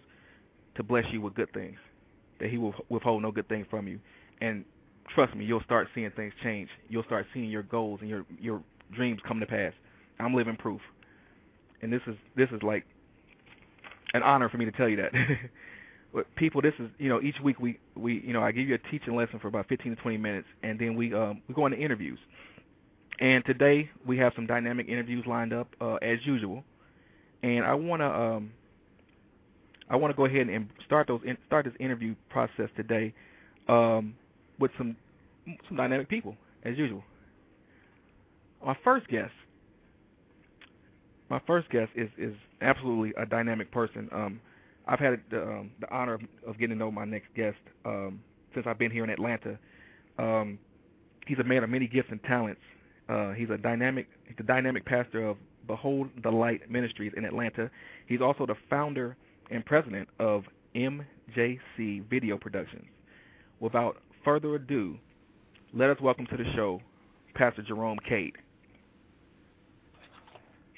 to 0.76 0.84
bless 0.84 1.06
you 1.12 1.22
with 1.22 1.34
good 1.34 1.52
things, 1.54 1.78
that 2.40 2.50
He 2.50 2.58
will 2.58 2.74
withhold 2.90 3.22
no 3.22 3.32
good 3.32 3.48
thing 3.48 3.66
from 3.70 3.88
you. 3.88 4.00
And 4.42 4.66
trust 5.14 5.36
me, 5.36 5.46
you'll 5.46 5.64
start 5.64 5.88
seeing 5.96 6.12
things 6.12 6.34
change. 6.44 6.70
You'll 6.90 7.04
start 7.04 7.26
seeing 7.34 7.50
your 7.50 7.64
goals 7.64 8.00
and 8.02 8.10
your 8.10 8.26
your 8.40 8.62
dreams 8.94 9.20
come 9.28 9.40
to 9.40 9.46
pass. 9.46 9.74
I'm 10.20 10.34
living 10.34 10.56
proof, 10.56 10.82
and 11.82 11.92
this 11.92 12.02
is 12.08 12.16
this 12.36 12.50
is 12.52 12.62
like 12.64 12.86
an 14.14 14.24
honor 14.24 14.50
for 14.50 14.58
me 14.58 14.66
to 14.66 14.72
tell 14.72 14.90
you 14.90 14.98
that. 14.98 15.12
people, 16.36 16.62
this 16.62 16.74
is 16.80 16.90
you 16.98 17.10
know 17.10 17.22
each 17.22 17.40
week 17.44 17.60
we 17.60 17.80
we 17.96 18.22
you 18.26 18.34
know 18.34 18.42
I 18.42 18.52
give 18.52 18.68
you 18.68 18.76
a 18.76 18.92
teaching 18.92 19.16
lesson 19.16 19.40
for 19.40 19.48
about 19.48 19.68
15 19.68 19.96
to 19.96 20.02
20 20.02 20.18
minutes, 20.18 20.48
and 20.64 20.80
then 20.80 20.96
we 20.96 21.14
um, 21.14 21.42
we 21.48 21.56
go 21.56 21.66
into 21.66 21.78
interviews. 21.78 22.20
And 23.20 23.44
today 23.46 23.90
we 24.06 24.18
have 24.20 24.34
some 24.36 24.46
dynamic 24.46 24.88
interviews 24.88 25.26
lined 25.26 25.52
up 25.52 25.68
uh, 25.82 25.96
as 25.96 26.20
usual, 26.24 26.64
and 27.42 27.66
I 27.66 27.74
want 27.74 28.02
to 28.02 28.06
um, 28.08 28.52
I 29.90 29.96
want 29.96 30.12
to 30.14 30.18
go 30.18 30.26
ahead 30.26 30.48
and 30.48 30.70
start 30.86 31.08
those 31.08 31.22
in, 31.26 31.38
start 31.48 31.66
this 31.66 31.74
interview 31.80 32.16
process 32.30 32.70
today 32.76 33.14
um, 33.68 34.16
with 34.60 34.72
some 34.78 34.96
some 35.68 35.78
dynamic 35.78 36.10
people 36.10 36.36
as 36.64 36.78
usual. 36.78 37.04
My 38.66 38.78
first 38.84 39.08
guest, 39.08 39.32
my 41.30 41.42
first 41.48 41.70
guest 41.70 41.92
is 41.96 42.10
is 42.18 42.36
absolutely 42.62 43.14
a 43.22 43.26
dynamic 43.26 43.72
person. 43.72 44.10
Um, 44.12 44.42
I've 44.88 45.00
had 45.00 45.22
the, 45.30 45.44
um, 45.44 45.72
the 45.82 45.94
honor 45.94 46.16
of, 46.16 46.22
of 46.48 46.58
getting 46.58 46.78
to 46.78 46.80
know 46.80 46.92
my 46.92 47.06
next 47.06 47.28
guest 47.36 47.58
um, 47.86 48.22
since 48.54 48.66
I've 48.68 48.80
been 48.80 48.92
here 48.92 49.04
in 49.04 49.10
Atlanta. 49.10 49.60
Um, 50.18 50.58
he's 51.26 51.40
a 51.40 51.44
man 51.44 51.64
of 51.64 51.70
many 51.70 51.88
gifts 51.88 52.10
and 52.12 52.24
talents. 52.24 52.62
Uh, 53.10 53.32
he's 53.32 53.50
a 53.50 53.58
dynamic, 53.58 54.08
he's 54.26 54.38
the 54.38 54.44
dynamic 54.44 54.86
pastor 54.86 55.28
of 55.28 55.38
Behold 55.68 56.10
the 56.24 56.32
Light 56.32 56.70
Ministries 56.72 57.12
in 57.18 57.26
Atlanta. 57.26 57.70
He's 58.08 58.22
also 58.22 58.46
the 58.46 58.56
founder 58.70 59.18
and 59.52 59.66
president 59.66 60.08
of 60.20 60.44
MJC 60.76 62.10
Video 62.10 62.38
Productions. 62.38 62.86
Without 63.60 63.98
further 64.24 64.56
ado, 64.56 64.98
let 65.74 65.90
us 65.90 65.98
welcome 66.02 66.26
to 66.28 66.38
the 66.38 66.46
show 66.56 66.82
Pastor 67.36 67.62
Jerome 67.62 67.98
Cade. 68.08 68.36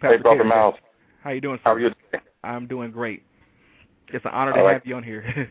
Pastor 0.01 0.17
hey, 0.17 0.21
Brother 0.23 0.43
Myles. 0.43 0.75
How 1.23 1.31
you 1.31 1.41
doing, 1.41 1.57
sir? 1.57 1.61
How 1.65 1.73
are 1.73 1.79
you? 1.79 1.91
I'm 2.43 2.67
doing 2.67 2.91
great. 2.91 3.23
It's 4.11 4.25
an 4.25 4.31
honor 4.31 4.53
to 4.53 4.73
have 4.73 4.85
you 4.85 4.95
on 4.95 5.03
here. 5.03 5.21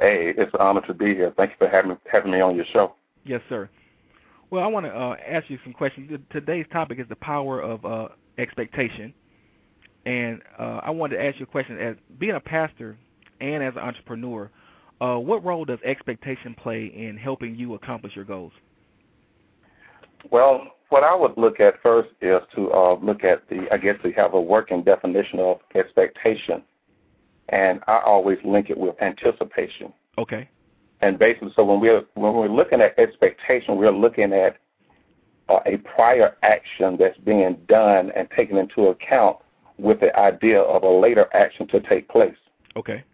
hey, 0.00 0.34
it's 0.36 0.52
an 0.54 0.60
honor 0.60 0.82
to 0.82 0.94
be 0.94 1.14
here. 1.14 1.32
Thank 1.36 1.50
you 1.50 1.56
for 1.58 1.68
having 1.68 1.96
having 2.10 2.32
me 2.32 2.40
on 2.40 2.56
your 2.56 2.66
show. 2.72 2.94
Yes, 3.24 3.40
sir. 3.48 3.68
Well, 4.50 4.62
I 4.62 4.66
want 4.66 4.86
to 4.86 4.92
uh, 4.92 5.16
ask 5.26 5.50
you 5.50 5.58
some 5.64 5.72
questions. 5.72 6.10
Today's 6.30 6.66
topic 6.72 7.00
is 7.00 7.08
the 7.08 7.16
power 7.16 7.60
of 7.60 7.84
uh, 7.84 8.08
expectation, 8.38 9.12
and 10.04 10.40
uh, 10.58 10.80
I 10.82 10.90
wanted 10.90 11.16
to 11.16 11.24
ask 11.24 11.38
you 11.38 11.44
a 11.44 11.48
question. 11.48 11.78
As 11.78 11.96
being 12.18 12.36
a 12.36 12.40
pastor 12.40 12.96
and 13.40 13.62
as 13.62 13.74
an 13.74 13.80
entrepreneur, 13.80 14.50
uh, 15.00 15.16
what 15.16 15.44
role 15.44 15.64
does 15.64 15.78
expectation 15.84 16.54
play 16.62 16.92
in 16.94 17.16
helping 17.16 17.56
you 17.56 17.74
accomplish 17.74 18.14
your 18.14 18.24
goals? 18.24 18.52
Well, 20.30 20.66
what 20.90 21.02
I 21.02 21.14
would 21.14 21.36
look 21.36 21.60
at 21.60 21.82
first 21.82 22.10
is 22.20 22.40
to 22.54 22.72
uh, 22.72 22.98
look 23.02 23.24
at 23.24 23.48
the, 23.48 23.66
I 23.72 23.76
guess, 23.76 23.96
we 24.04 24.12
have 24.12 24.34
a 24.34 24.40
working 24.40 24.82
definition 24.82 25.40
of 25.40 25.58
expectation 25.74 26.62
and 27.50 27.80
I 27.86 28.00
always 28.04 28.38
link 28.44 28.70
it 28.70 28.78
with 28.78 29.00
anticipation. 29.00 29.92
Okay. 30.18 30.48
And 31.00 31.18
basically, 31.18 31.52
so 31.54 31.64
when 31.64 31.80
we're 31.80 32.04
when 32.14 32.34
we're 32.34 32.48
looking 32.48 32.80
at 32.80 32.98
expectation, 32.98 33.76
we're 33.76 33.90
looking 33.90 34.32
at 34.32 34.56
uh, 35.48 35.60
a 35.66 35.76
prior 35.78 36.36
action 36.42 36.96
that's 36.98 37.18
being 37.18 37.58
done 37.68 38.10
and 38.16 38.28
taken 38.36 38.56
into 38.56 38.86
account 38.88 39.36
with 39.78 40.00
the 40.00 40.16
idea 40.18 40.60
of 40.60 40.82
a 40.82 40.88
later 40.88 41.28
action 41.34 41.66
to 41.68 41.80
take 41.80 42.08
place. 42.08 42.36
Okay. 42.76 43.04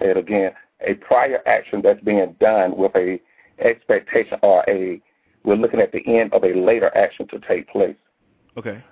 And 0.00 0.18
again. 0.18 0.52
A 0.86 0.94
prior 0.94 1.46
action 1.46 1.82
that's 1.82 2.02
being 2.02 2.34
done 2.40 2.74
with 2.74 2.92
a 2.96 3.20
expectation 3.58 4.38
or 4.42 4.64
a 4.66 4.98
we're 5.44 5.56
looking 5.56 5.80
at 5.80 5.92
the 5.92 6.02
end 6.06 6.32
of 6.32 6.44
a 6.44 6.54
later 6.54 6.90
action 6.96 7.26
to 7.28 7.38
take 7.40 7.68
place. 7.68 7.96
Okay. 8.56 8.82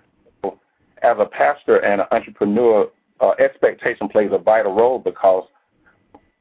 As 0.44 1.16
a 1.18 1.26
pastor 1.26 1.76
and 1.78 2.00
an 2.00 2.06
entrepreneur, 2.10 2.90
uh, 3.20 3.30
expectation 3.38 4.08
plays 4.08 4.30
a 4.32 4.38
vital 4.38 4.74
role 4.74 4.98
because 4.98 5.44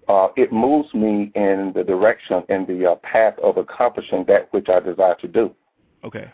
uh, 0.08 0.30
it 0.36 0.52
moves 0.54 0.94
me 0.94 1.32
in 1.36 1.74
the 1.76 1.84
direction, 1.84 2.44
in 2.50 2.66
the 2.66 2.92
uh, 2.92 2.96
path 2.96 3.34
of 3.44 3.58
accomplishing 3.58 4.24
that 4.28 4.52
which 4.54 4.68
I 4.70 4.80
desire 4.80 5.16
to 5.16 5.28
do. 5.28 5.54
Okay. 6.04 6.32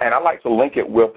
And 0.00 0.14
I 0.14 0.18
like 0.18 0.42
to 0.42 0.52
link 0.52 0.76
it 0.76 0.88
with 0.88 1.12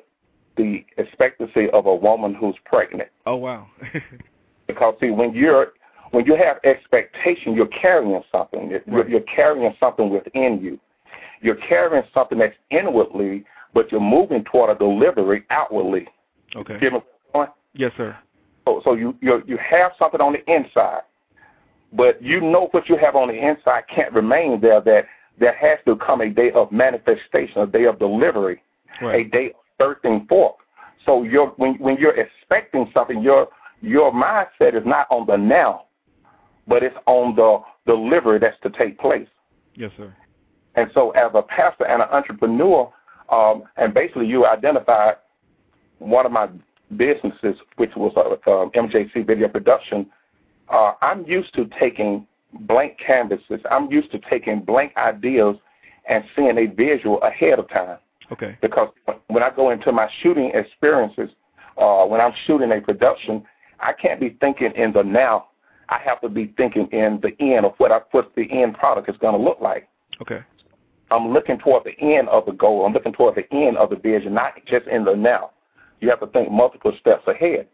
the 0.57 0.85
expectancy 0.97 1.69
of 1.71 1.85
a 1.85 1.95
woman 1.95 2.33
who's 2.33 2.55
pregnant. 2.65 3.09
Oh 3.25 3.35
wow. 3.35 3.67
because 4.67 4.95
see, 4.99 5.09
when 5.09 5.33
you're 5.33 5.73
when 6.11 6.25
you 6.25 6.35
have 6.35 6.57
expectation, 6.63 7.53
you're 7.53 7.67
carrying 7.67 8.21
something. 8.31 8.69
You're, 8.69 8.81
right. 8.87 9.09
you're 9.09 9.21
carrying 9.21 9.73
something 9.79 10.09
within 10.09 10.59
you. 10.61 10.79
You're 11.41 11.55
carrying 11.55 12.03
something 12.13 12.37
that's 12.37 12.55
inwardly, 12.69 13.45
but 13.73 13.91
you're 13.91 14.01
moving 14.01 14.43
toward 14.43 14.75
a 14.75 14.77
delivery 14.77 15.45
outwardly. 15.49 16.07
Okay. 16.55 16.79
Give 16.79 16.93
me 16.93 16.99
point? 16.99 17.05
Yes, 17.73 17.91
sir. 17.97 18.17
So, 18.65 18.81
so 18.83 18.93
you 18.93 19.15
you 19.21 19.41
you 19.47 19.57
have 19.57 19.91
something 19.97 20.21
on 20.21 20.33
the 20.33 20.51
inside, 20.51 21.01
but 21.93 22.21
you 22.21 22.41
know 22.41 22.67
what 22.71 22.89
you 22.89 22.97
have 22.97 23.15
on 23.15 23.27
the 23.27 23.33
inside 23.33 23.83
can't 23.93 24.13
remain 24.13 24.61
there. 24.61 24.81
That 24.81 25.05
there 25.39 25.55
has 25.55 25.79
to 25.85 25.95
come 25.95 26.21
a 26.21 26.29
day 26.29 26.51
of 26.51 26.71
manifestation, 26.71 27.61
a 27.61 27.67
day 27.67 27.85
of 27.85 27.97
delivery, 27.97 28.61
right. 29.01 29.25
a 29.25 29.29
day 29.29 29.53
of 29.53 29.55
birthing 29.79 30.27
forth. 30.27 30.55
So 31.05 31.23
you're 31.23 31.47
when 31.57 31.75
when 31.75 31.97
you're 31.97 32.19
expecting 32.19 32.89
something, 32.93 33.21
your 33.21 33.47
your 33.81 34.11
mindset 34.11 34.75
is 34.75 34.85
not 34.85 35.07
on 35.09 35.25
the 35.25 35.37
now, 35.37 35.85
but 36.67 36.83
it's 36.83 36.95
on 37.07 37.35
the 37.35 37.59
delivery 37.85 38.39
that's 38.39 38.59
to 38.61 38.69
take 38.69 38.99
place. 38.99 39.27
Yes, 39.75 39.91
sir. 39.97 40.13
And 40.75 40.89
so, 40.93 41.11
as 41.11 41.31
a 41.33 41.41
pastor 41.41 41.85
and 41.85 42.01
an 42.01 42.07
entrepreneur, 42.09 42.91
um, 43.29 43.63
and 43.77 43.93
basically 43.93 44.27
you 44.27 44.45
identified 44.45 45.15
one 45.99 46.25
of 46.25 46.31
my 46.31 46.47
businesses, 46.97 47.55
which 47.77 47.91
was 47.95 48.13
uh, 48.15 48.51
um, 48.51 48.71
MJC 48.71 49.25
Video 49.25 49.47
Production, 49.47 50.05
uh, 50.69 50.93
I'm 51.01 51.25
used 51.25 51.53
to 51.55 51.69
taking 51.79 52.25
blank 52.61 52.97
canvases. 53.05 53.61
I'm 53.69 53.91
used 53.91 54.11
to 54.11 54.19
taking 54.29 54.61
blank 54.61 54.93
ideas 54.97 55.55
and 56.09 56.23
seeing 56.35 56.57
a 56.57 56.65
visual 56.65 57.21
ahead 57.21 57.59
of 57.59 57.69
time. 57.69 57.97
Okay. 58.31 58.57
Because 58.61 58.89
when 59.27 59.43
I 59.43 59.49
go 59.49 59.71
into 59.71 59.91
my 59.91 60.09
shooting 60.21 60.51
experiences, 60.53 61.29
uh, 61.77 62.05
when 62.05 62.21
I'm 62.21 62.33
shooting 62.45 62.71
a 62.71 62.81
production, 62.81 63.43
I 63.79 63.93
can't 63.93 64.19
be 64.19 64.37
thinking 64.39 64.71
in 64.75 64.93
the 64.93 65.03
now. 65.03 65.47
I 65.89 65.99
have 66.05 66.21
to 66.21 66.29
be 66.29 66.53
thinking 66.55 66.87
in 66.91 67.19
the 67.21 67.35
end 67.43 67.65
of 67.65 67.73
what 67.77 67.91
I, 67.91 67.99
what 68.11 68.31
the 68.35 68.47
end 68.49 68.75
product 68.75 69.09
is 69.09 69.17
going 69.17 69.37
to 69.37 69.43
look 69.43 69.59
like. 69.59 69.89
Okay. 70.21 70.39
I'm 71.09 71.33
looking 71.33 71.59
toward 71.59 71.83
the 71.83 71.99
end 71.99 72.29
of 72.29 72.45
the 72.45 72.53
goal. 72.53 72.85
I'm 72.85 72.93
looking 72.93 73.11
toward 73.11 73.35
the 73.35 73.53
end 73.53 73.77
of 73.77 73.89
the 73.89 73.97
vision, 73.97 74.33
not 74.33 74.53
just 74.65 74.87
in 74.87 75.03
the 75.03 75.13
now. 75.13 75.51
You 76.01 76.09
have 76.09 76.19
to 76.19 76.27
think 76.27 76.51
multiple 76.51 76.91
steps 76.99 77.25
ahead, 77.27 77.67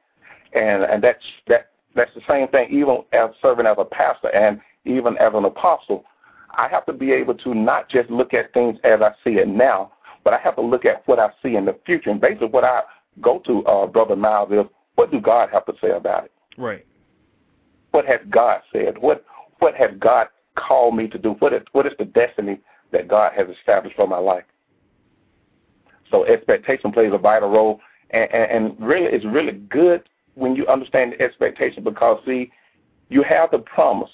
and 0.54 0.84
and 0.84 1.04
that's 1.04 1.24
that 1.48 1.72
that's 1.96 2.12
the 2.14 2.22
same 2.28 2.48
thing 2.50 2.70
even 2.70 2.98
as 3.14 3.32
serving 3.42 3.66
as 3.66 3.78
a 3.80 3.86
pastor 3.86 4.30
and 4.36 4.62
even 4.86 5.18
as 5.18 5.32
an 5.34 5.46
apostle. 5.46 6.06
I 6.52 6.68
have 6.70 6.86
to 6.86 6.94
be 6.94 7.12
able 7.12 7.36
to 7.36 7.54
not 7.54 7.90
just 7.90 8.10
look 8.10 8.34
at 8.34 8.54
things 8.54 8.78
as 8.84 9.02
I 9.02 9.12
see 9.24 9.38
it 9.38 9.48
now, 9.48 9.94
but 10.24 10.34
I 10.34 10.40
have 10.40 10.56
to 10.56 10.62
look 10.62 10.86
at 10.86 11.08
what 11.08 11.20
I 11.20 11.30
see 11.44 11.56
in 11.56 11.66
the 11.66 11.78
future. 11.86 12.10
And 12.10 12.22
basically, 12.22 12.48
what 12.48 12.64
I 12.64 12.82
go 13.22 13.40
to, 13.46 13.66
uh, 13.66 13.86
Brother 13.88 14.16
Myles, 14.16 14.52
is 14.52 14.66
what 14.96 15.12
do 15.12 15.20
God 15.22 15.50
have 15.52 15.66
to 15.66 15.74
say 15.82 15.92
about 15.92 16.26
it? 16.26 16.32
Right. 16.58 16.86
What 17.92 18.06
has 18.06 18.20
God 18.30 18.62
said? 18.74 18.98
What 18.98 19.26
what 19.60 19.74
has 19.76 19.92
God 20.00 20.28
called 20.56 20.96
me 20.96 21.08
to 21.08 21.18
do? 21.18 21.32
What 21.40 21.54
is 21.54 21.62
what 21.72 21.86
is 21.86 21.94
the 21.98 22.06
destiny 22.06 22.60
that 22.92 23.08
God 23.08 23.32
has 23.36 23.48
established 23.50 23.96
for 23.96 24.08
my 24.08 24.18
life? 24.18 24.44
So 26.12 26.26
expectation 26.26 26.92
plays 26.92 27.12
a 27.14 27.18
vital 27.18 27.50
role 27.50 27.80
and, 28.12 28.32
and 28.32 28.76
really 28.80 29.06
it's 29.06 29.26
really 29.26 29.54
good 29.54 30.04
when 30.36 30.56
you 30.56 30.68
understand 30.68 31.14
the 31.14 31.22
expectation 31.22 31.84
because 31.84 32.22
see, 32.26 32.52
you 33.10 33.24
have 33.24 33.52
the 33.52 33.60
promise, 33.60 34.10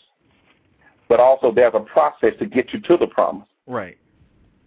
but 1.09 1.19
also 1.19 1.51
there's 1.51 1.73
a 1.75 1.79
process 1.79 2.33
to 2.39 2.45
get 2.45 2.73
you 2.73 2.79
to 2.81 2.97
the 2.97 3.07
promise. 3.07 3.47
Right. 3.67 3.97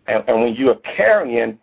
And, 0.06 0.22
and 0.28 0.42
when 0.42 0.54
you're 0.54 0.78
carrying, 0.96 1.58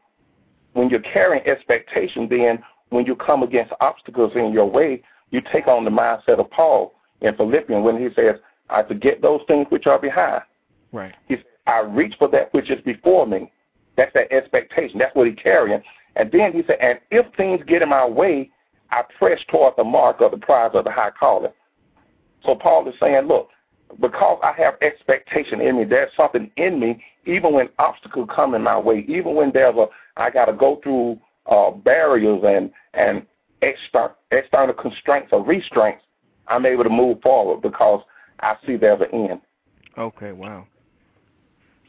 when 0.74 0.90
you're 0.90 1.02
carrying 1.02 1.46
expectation, 1.48 2.28
then 2.30 2.60
when 2.90 3.06
you 3.06 3.16
come 3.16 3.44
against 3.44 3.74
obstacles 3.80 4.34
in 4.36 4.52
your 4.52 4.70
way, 4.70 5.02
you 5.32 5.42
take 5.52 5.68
on 5.68 5.84
the 5.86 5.92
mindset 5.92 6.40
of 6.40 6.50
Paul 6.52 6.94
in 7.22 7.36
Philippians 7.36 7.84
when 7.84 7.98
he 7.98 8.14
says, 8.16 8.36
"I 8.70 8.84
forget 8.84 9.22
those 9.22 9.42
things 9.48 9.68
which 9.70 9.88
are 9.88 10.00
behind." 10.00 10.44
Right. 10.92 11.14
He 11.28 11.36
says, 11.36 11.46
"I 11.66 11.80
reach 11.80 12.16
for 12.20 12.28
that 12.30 12.54
which 12.54 12.70
is 12.70 12.82
before 12.82 13.26
me." 13.26 13.52
That's 13.96 14.14
that 14.14 14.32
expectation. 14.32 14.98
That's 15.00 15.16
what 15.16 15.28
he's 15.28 15.38
carrying. 15.42 15.82
And 16.16 16.32
then 16.32 16.54
he 16.54 16.62
said, 16.68 16.78
and 16.82 17.00
if 17.12 17.26
things 17.36 17.62
get 17.68 17.82
in 17.82 17.90
my 17.90 18.06
way, 18.06 18.50
I 18.92 19.02
press 19.18 19.40
toward 19.50 19.74
the 19.78 19.84
mark 19.84 20.22
of 20.22 20.32
the 20.32 20.38
prize 20.38 20.72
of 20.74 20.84
the 20.84 20.92
high 20.92 21.12
calling. 21.20 21.52
So 22.46 22.56
Paul 22.56 22.88
is 22.88 22.96
saying, 23.00 23.28
look, 23.28 23.50
because 24.00 24.40
I 24.44 24.54
have 24.62 24.76
expectation 24.82 25.62
in 25.62 25.78
me, 25.78 25.86
there's 25.86 26.12
something 26.16 26.52
in 26.58 26.80
me, 26.80 27.04
even 27.26 27.54
when 27.54 27.70
obstacles 27.80 28.30
come 28.34 28.54
in 28.54 28.62
my 28.62 28.78
way, 28.78 29.06
even 29.08 29.36
when 29.36 29.52
there's 29.54 29.76
a, 29.76 29.88
I 30.18 30.30
got 30.30 30.46
to 30.46 30.54
go 30.54 30.80
through 30.84 31.20
uh, 31.50 31.72
barriers 31.72 32.42
and 32.46 32.72
and 32.94 33.26
external, 33.62 34.16
external 34.32 34.74
constraints 34.74 35.30
or 35.32 35.44
restraints, 35.44 36.04
I'm 36.48 36.66
able 36.66 36.84
to 36.84 36.90
move 36.90 37.22
forward 37.22 37.62
because 37.62 38.02
I 38.40 38.56
see 38.66 38.78
there's 38.78 39.02
an 39.02 39.30
end. 39.30 39.42
Okay, 39.98 40.32
wow. 40.32 40.68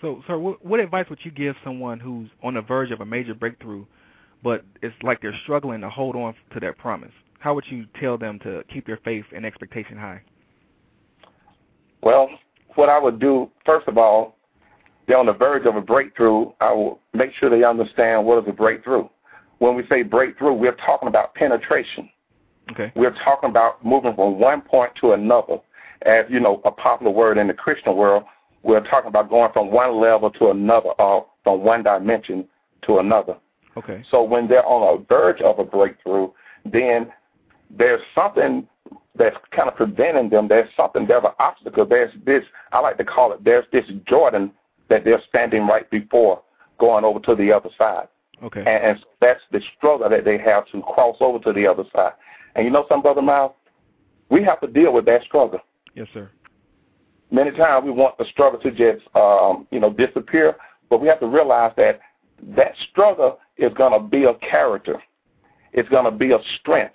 So, 0.00 0.22
sir, 0.26 0.38
what, 0.38 0.64
what 0.64 0.80
advice 0.80 1.06
would 1.10 1.20
you 1.22 1.30
give 1.30 1.56
someone 1.64 1.98
who's 1.98 2.28
on 2.42 2.54
the 2.54 2.62
verge 2.62 2.90
of 2.90 3.00
a 3.00 3.06
major 3.06 3.34
breakthrough 3.34 3.84
but 4.44 4.62
it's 4.82 4.94
like 5.02 5.20
they're 5.22 5.34
struggling 5.42 5.80
to 5.80 5.90
hold 5.90 6.14
on 6.14 6.34
to 6.52 6.60
that 6.60 6.78
promise. 6.78 7.10
How 7.40 7.54
would 7.54 7.64
you 7.68 7.86
tell 8.00 8.16
them 8.16 8.38
to 8.40 8.62
keep 8.72 8.86
their 8.86 9.00
faith 9.04 9.24
and 9.34 9.44
expectation 9.44 9.96
high? 9.96 10.20
Well, 12.02 12.28
what 12.74 12.90
I 12.90 12.98
would 12.98 13.18
do, 13.18 13.50
first 13.64 13.88
of 13.88 13.96
all, 13.98 14.36
they're 15.08 15.18
on 15.18 15.26
the 15.26 15.32
verge 15.32 15.66
of 15.66 15.76
a 15.76 15.80
breakthrough. 15.80 16.52
I 16.60 16.72
will 16.72 17.00
make 17.14 17.32
sure 17.34 17.50
they 17.50 17.64
understand 17.64 18.24
what 18.24 18.42
is 18.42 18.48
a 18.48 18.52
breakthrough. 18.52 19.08
When 19.58 19.74
we 19.74 19.86
say 19.88 20.02
breakthrough, 20.02 20.52
we're 20.52 20.76
talking 20.76 21.08
about 21.08 21.34
penetration. 21.34 22.10
Okay. 22.70 22.92
We're 22.94 23.14
talking 23.24 23.50
about 23.50 23.84
moving 23.84 24.14
from 24.14 24.38
one 24.38 24.60
point 24.60 24.92
to 25.00 25.12
another. 25.12 25.58
As 26.02 26.26
you 26.28 26.40
know, 26.40 26.60
a 26.64 26.70
popular 26.70 27.12
word 27.12 27.38
in 27.38 27.46
the 27.46 27.54
Christian 27.54 27.96
world, 27.96 28.24
we're 28.62 28.84
talking 28.84 29.08
about 29.08 29.30
going 29.30 29.52
from 29.52 29.70
one 29.70 30.00
level 30.00 30.30
to 30.32 30.50
another, 30.50 30.90
or 30.98 31.26
from 31.44 31.62
one 31.62 31.82
dimension 31.82 32.46
to 32.86 32.98
another. 32.98 33.36
Okay. 33.76 34.04
So 34.10 34.22
when 34.22 34.48
they're 34.48 34.66
on 34.66 35.00
a 35.00 35.04
verge 35.04 35.40
of 35.40 35.58
a 35.58 35.64
breakthrough, 35.64 36.30
then 36.64 37.12
there's 37.70 38.00
something 38.14 38.66
that's 39.16 39.36
kind 39.54 39.68
of 39.68 39.76
preventing 39.76 40.30
them. 40.30 40.48
There's 40.48 40.68
something, 40.76 41.06
there's 41.06 41.24
an 41.24 41.32
obstacle. 41.38 41.86
There's 41.86 42.12
this, 42.24 42.42
I 42.72 42.80
like 42.80 42.98
to 42.98 43.04
call 43.04 43.32
it, 43.32 43.44
there's 43.44 43.64
this 43.72 43.84
Jordan 44.08 44.52
that 44.88 45.04
they're 45.04 45.22
standing 45.28 45.66
right 45.66 45.88
before 45.90 46.42
going 46.78 47.04
over 47.04 47.20
to 47.20 47.34
the 47.34 47.52
other 47.52 47.70
side. 47.78 48.08
Okay. 48.42 48.60
And, 48.60 48.68
and 48.68 48.98
that's 49.20 49.40
the 49.52 49.60
struggle 49.76 50.08
that 50.08 50.24
they 50.24 50.38
have 50.38 50.66
to 50.72 50.82
cross 50.82 51.16
over 51.20 51.38
to 51.40 51.52
the 51.52 51.66
other 51.66 51.84
side. 51.94 52.12
And 52.54 52.64
you 52.64 52.70
know 52.70 52.84
something, 52.88 53.02
Brother 53.02 53.22
Myles? 53.22 53.52
We 54.30 54.42
have 54.44 54.60
to 54.60 54.66
deal 54.66 54.92
with 54.92 55.04
that 55.06 55.22
struggle. 55.22 55.60
Yes, 55.94 56.08
sir. 56.12 56.30
Many 57.30 57.52
times 57.52 57.84
we 57.84 57.90
want 57.90 58.18
the 58.18 58.24
struggle 58.30 58.60
to 58.60 58.70
just, 58.70 59.06
um, 59.14 59.66
you 59.70 59.80
know, 59.80 59.92
disappear, 59.92 60.56
but 60.90 61.00
we 61.00 61.08
have 61.08 61.20
to 61.20 61.26
realize 61.26 61.72
that 61.76 62.00
that 62.56 62.72
struggle 62.90 63.38
is 63.56 63.72
going 63.74 63.92
to 63.92 64.00
build 64.00 64.40
character. 64.40 65.02
It's 65.72 65.88
going 65.88 66.04
to 66.04 66.10
build 66.10 66.42
strength. 66.60 66.94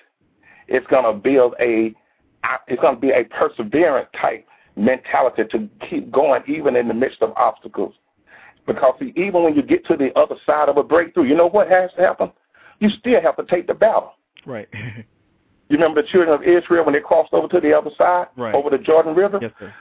It's 0.68 0.86
going 0.88 1.04
to 1.04 1.14
build 1.14 1.56
a, 1.60 1.94
it's 2.68 2.82
going 2.82 2.96
to 2.96 3.02
be 3.02 3.12
a 3.12 3.24
perseverant 3.26 4.08
type 4.20 4.46
mentality 4.76 5.44
to 5.52 5.70
keep 5.90 6.12
going 6.12 6.42
even 6.48 6.76
in 6.76 6.88
the 6.88 6.94
midst 6.94 7.22
of 7.22 7.34
obstacles. 7.36 7.94
Because 8.66 8.94
see, 9.00 9.14
even 9.16 9.44
when 9.44 9.56
you 9.56 9.64
get 9.64 9.86
to 9.88 9.98
the 9.98 10.18
other 10.18 10.36
side 10.46 10.70
of 10.70 10.78
a 10.78 10.84
breakthrough, 10.84 11.24
you 11.24 11.36
know 11.36 11.50
what 11.50 11.68
has 11.70 11.92
to 11.96 12.02
happen? 12.02 12.32
You 12.80 12.90
still 13.00 13.20
have 13.22 13.36
to 13.38 13.46
take 13.46 13.68
the 13.68 13.74
battle. 13.74 14.14
Right. 14.46 14.68
you 14.74 15.78
remember 15.78 16.02
the 16.02 16.08
children 16.08 16.34
of 16.34 16.44
Israel 16.44 16.86
when 16.86 16.94
they 16.94 17.00
crossed 17.00 17.34
over 17.34 17.48
to 17.48 17.60
the 17.60 17.74
other 17.74 17.90
side, 17.98 18.28
right. 18.38 18.54
over 18.54 18.70
the 18.70 18.78
Jordan 18.78 19.16
River? 19.16 19.40
Yes, 19.42 19.52
sir. 19.60 19.74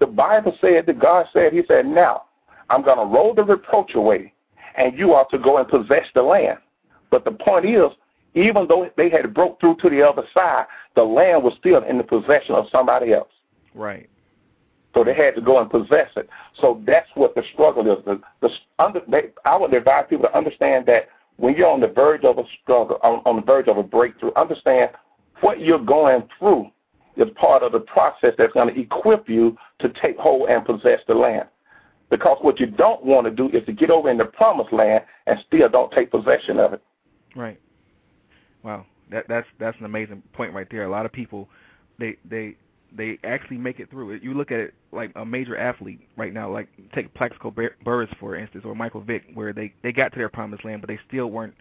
The 0.00 0.06
Bible 0.06 0.56
said 0.60 0.86
that 0.86 0.98
God 0.98 1.26
said, 1.32 1.52
He 1.52 1.62
said, 1.68 1.86
now 1.86 2.22
I'm 2.70 2.82
going 2.82 2.98
to 2.98 3.04
roll 3.04 3.34
the 3.34 3.44
reproach 3.44 3.94
away, 3.94 4.31
and 4.76 4.98
you 4.98 5.12
are 5.12 5.26
to 5.30 5.38
go 5.38 5.58
and 5.58 5.68
possess 5.68 6.06
the 6.14 6.22
land. 6.22 6.58
But 7.10 7.24
the 7.24 7.32
point 7.32 7.66
is, 7.66 7.90
even 8.34 8.66
though 8.66 8.88
they 8.96 9.10
had 9.10 9.34
broke 9.34 9.60
through 9.60 9.76
to 9.82 9.90
the 9.90 10.02
other 10.02 10.22
side, 10.32 10.66
the 10.96 11.02
land 11.02 11.42
was 11.42 11.54
still 11.58 11.82
in 11.84 11.98
the 11.98 12.04
possession 12.04 12.54
of 12.54 12.66
somebody 12.72 13.12
else. 13.12 13.28
Right. 13.74 14.08
So 14.94 15.04
they 15.04 15.14
had 15.14 15.34
to 15.36 15.40
go 15.40 15.58
and 15.58 15.70
possess 15.70 16.08
it. 16.16 16.28
So 16.60 16.82
that's 16.86 17.08
what 17.14 17.34
the 17.34 17.42
struggle 17.52 17.90
is. 17.90 18.04
The, 18.04 18.20
the 18.40 18.48
under, 18.78 19.00
they, 19.08 19.30
I 19.44 19.56
would 19.56 19.72
advise 19.72 20.04
people 20.08 20.26
to 20.26 20.36
understand 20.36 20.86
that 20.86 21.08
when 21.36 21.56
you're 21.56 21.68
on 21.68 21.80
the 21.80 21.88
verge 21.88 22.24
of 22.24 22.38
a 22.38 22.44
struggle, 22.62 22.98
on, 23.02 23.22
on 23.24 23.36
the 23.36 23.42
verge 23.42 23.68
of 23.68 23.78
a 23.78 23.82
breakthrough, 23.82 24.32
understand 24.36 24.90
what 25.40 25.60
you're 25.60 25.78
going 25.78 26.28
through 26.38 26.70
is 27.16 27.28
part 27.36 27.62
of 27.62 27.72
the 27.72 27.80
process 27.80 28.32
that's 28.38 28.52
going 28.52 28.74
to 28.74 28.80
equip 28.80 29.28
you 29.28 29.56
to 29.78 29.88
take 30.00 30.16
hold 30.16 30.48
and 30.48 30.64
possess 30.64 31.00
the 31.08 31.14
land. 31.14 31.48
Because 32.12 32.36
what 32.42 32.60
you 32.60 32.66
don't 32.66 33.02
want 33.02 33.24
to 33.24 33.30
do 33.30 33.48
is 33.56 33.64
to 33.64 33.72
get 33.72 33.88
over 33.88 34.10
in 34.10 34.18
the 34.18 34.26
promised 34.26 34.70
land 34.70 35.02
and 35.26 35.38
still 35.46 35.66
don't 35.70 35.90
take 35.92 36.10
possession 36.10 36.58
of 36.60 36.74
it. 36.74 36.82
Right. 37.34 37.58
Wow. 38.62 38.84
That 39.10 39.24
that's 39.30 39.46
that's 39.58 39.78
an 39.78 39.86
amazing 39.86 40.22
point 40.34 40.52
right 40.52 40.66
there. 40.70 40.84
A 40.84 40.90
lot 40.90 41.06
of 41.06 41.12
people 41.12 41.48
they 41.98 42.18
they 42.28 42.54
they 42.94 43.18
actually 43.24 43.56
make 43.56 43.80
it 43.80 43.88
through. 43.88 44.12
You 44.16 44.34
look 44.34 44.52
at 44.52 44.60
it 44.60 44.74
like 44.92 45.10
a 45.16 45.24
major 45.24 45.56
athlete 45.56 46.06
right 46.18 46.34
now, 46.34 46.52
like 46.52 46.68
take 46.94 47.14
Plaxico 47.14 47.50
Burress 47.82 48.10
for 48.20 48.36
instance, 48.36 48.64
or 48.66 48.74
Michael 48.74 49.00
Vick, 49.00 49.22
where 49.32 49.54
they 49.54 49.72
they 49.82 49.90
got 49.90 50.12
to 50.12 50.18
their 50.18 50.28
promised 50.28 50.66
land, 50.66 50.82
but 50.82 50.88
they 50.88 50.98
still 51.08 51.28
weren't 51.28 51.54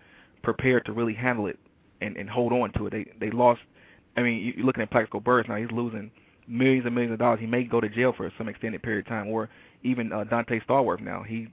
prepared 0.43 0.83
to 0.83 0.91
really 0.91 1.13
handle 1.13 1.47
it 1.47 1.57
and 2.01 2.17
and 2.17 2.29
hold 2.29 2.51
on 2.51 2.73
to 2.73 2.87
it. 2.87 2.89
They 2.89 3.05
they 3.21 3.31
lost. 3.31 3.61
I 4.17 4.21
mean, 4.21 4.53
you're 4.53 4.65
looking 4.65 4.83
at 4.83 4.91
Plaxico 4.91 5.21
Burress 5.21 5.47
now; 5.47 5.55
he's 5.55 5.71
losing 5.71 6.11
millions 6.45 6.85
and 6.85 6.93
millions 6.93 7.13
of 7.13 7.19
dollars. 7.19 7.39
He 7.39 7.47
may 7.47 7.63
go 7.63 7.79
to 7.79 7.87
jail 7.87 8.13
for 8.17 8.29
some 8.37 8.49
extended 8.49 8.83
period 8.83 9.05
of 9.05 9.09
time, 9.09 9.29
or 9.29 9.49
even 9.83 10.11
uh, 10.11 10.23
Donté 10.23 10.63
Stallworth 10.65 11.01
now. 11.01 11.23
He 11.23 11.47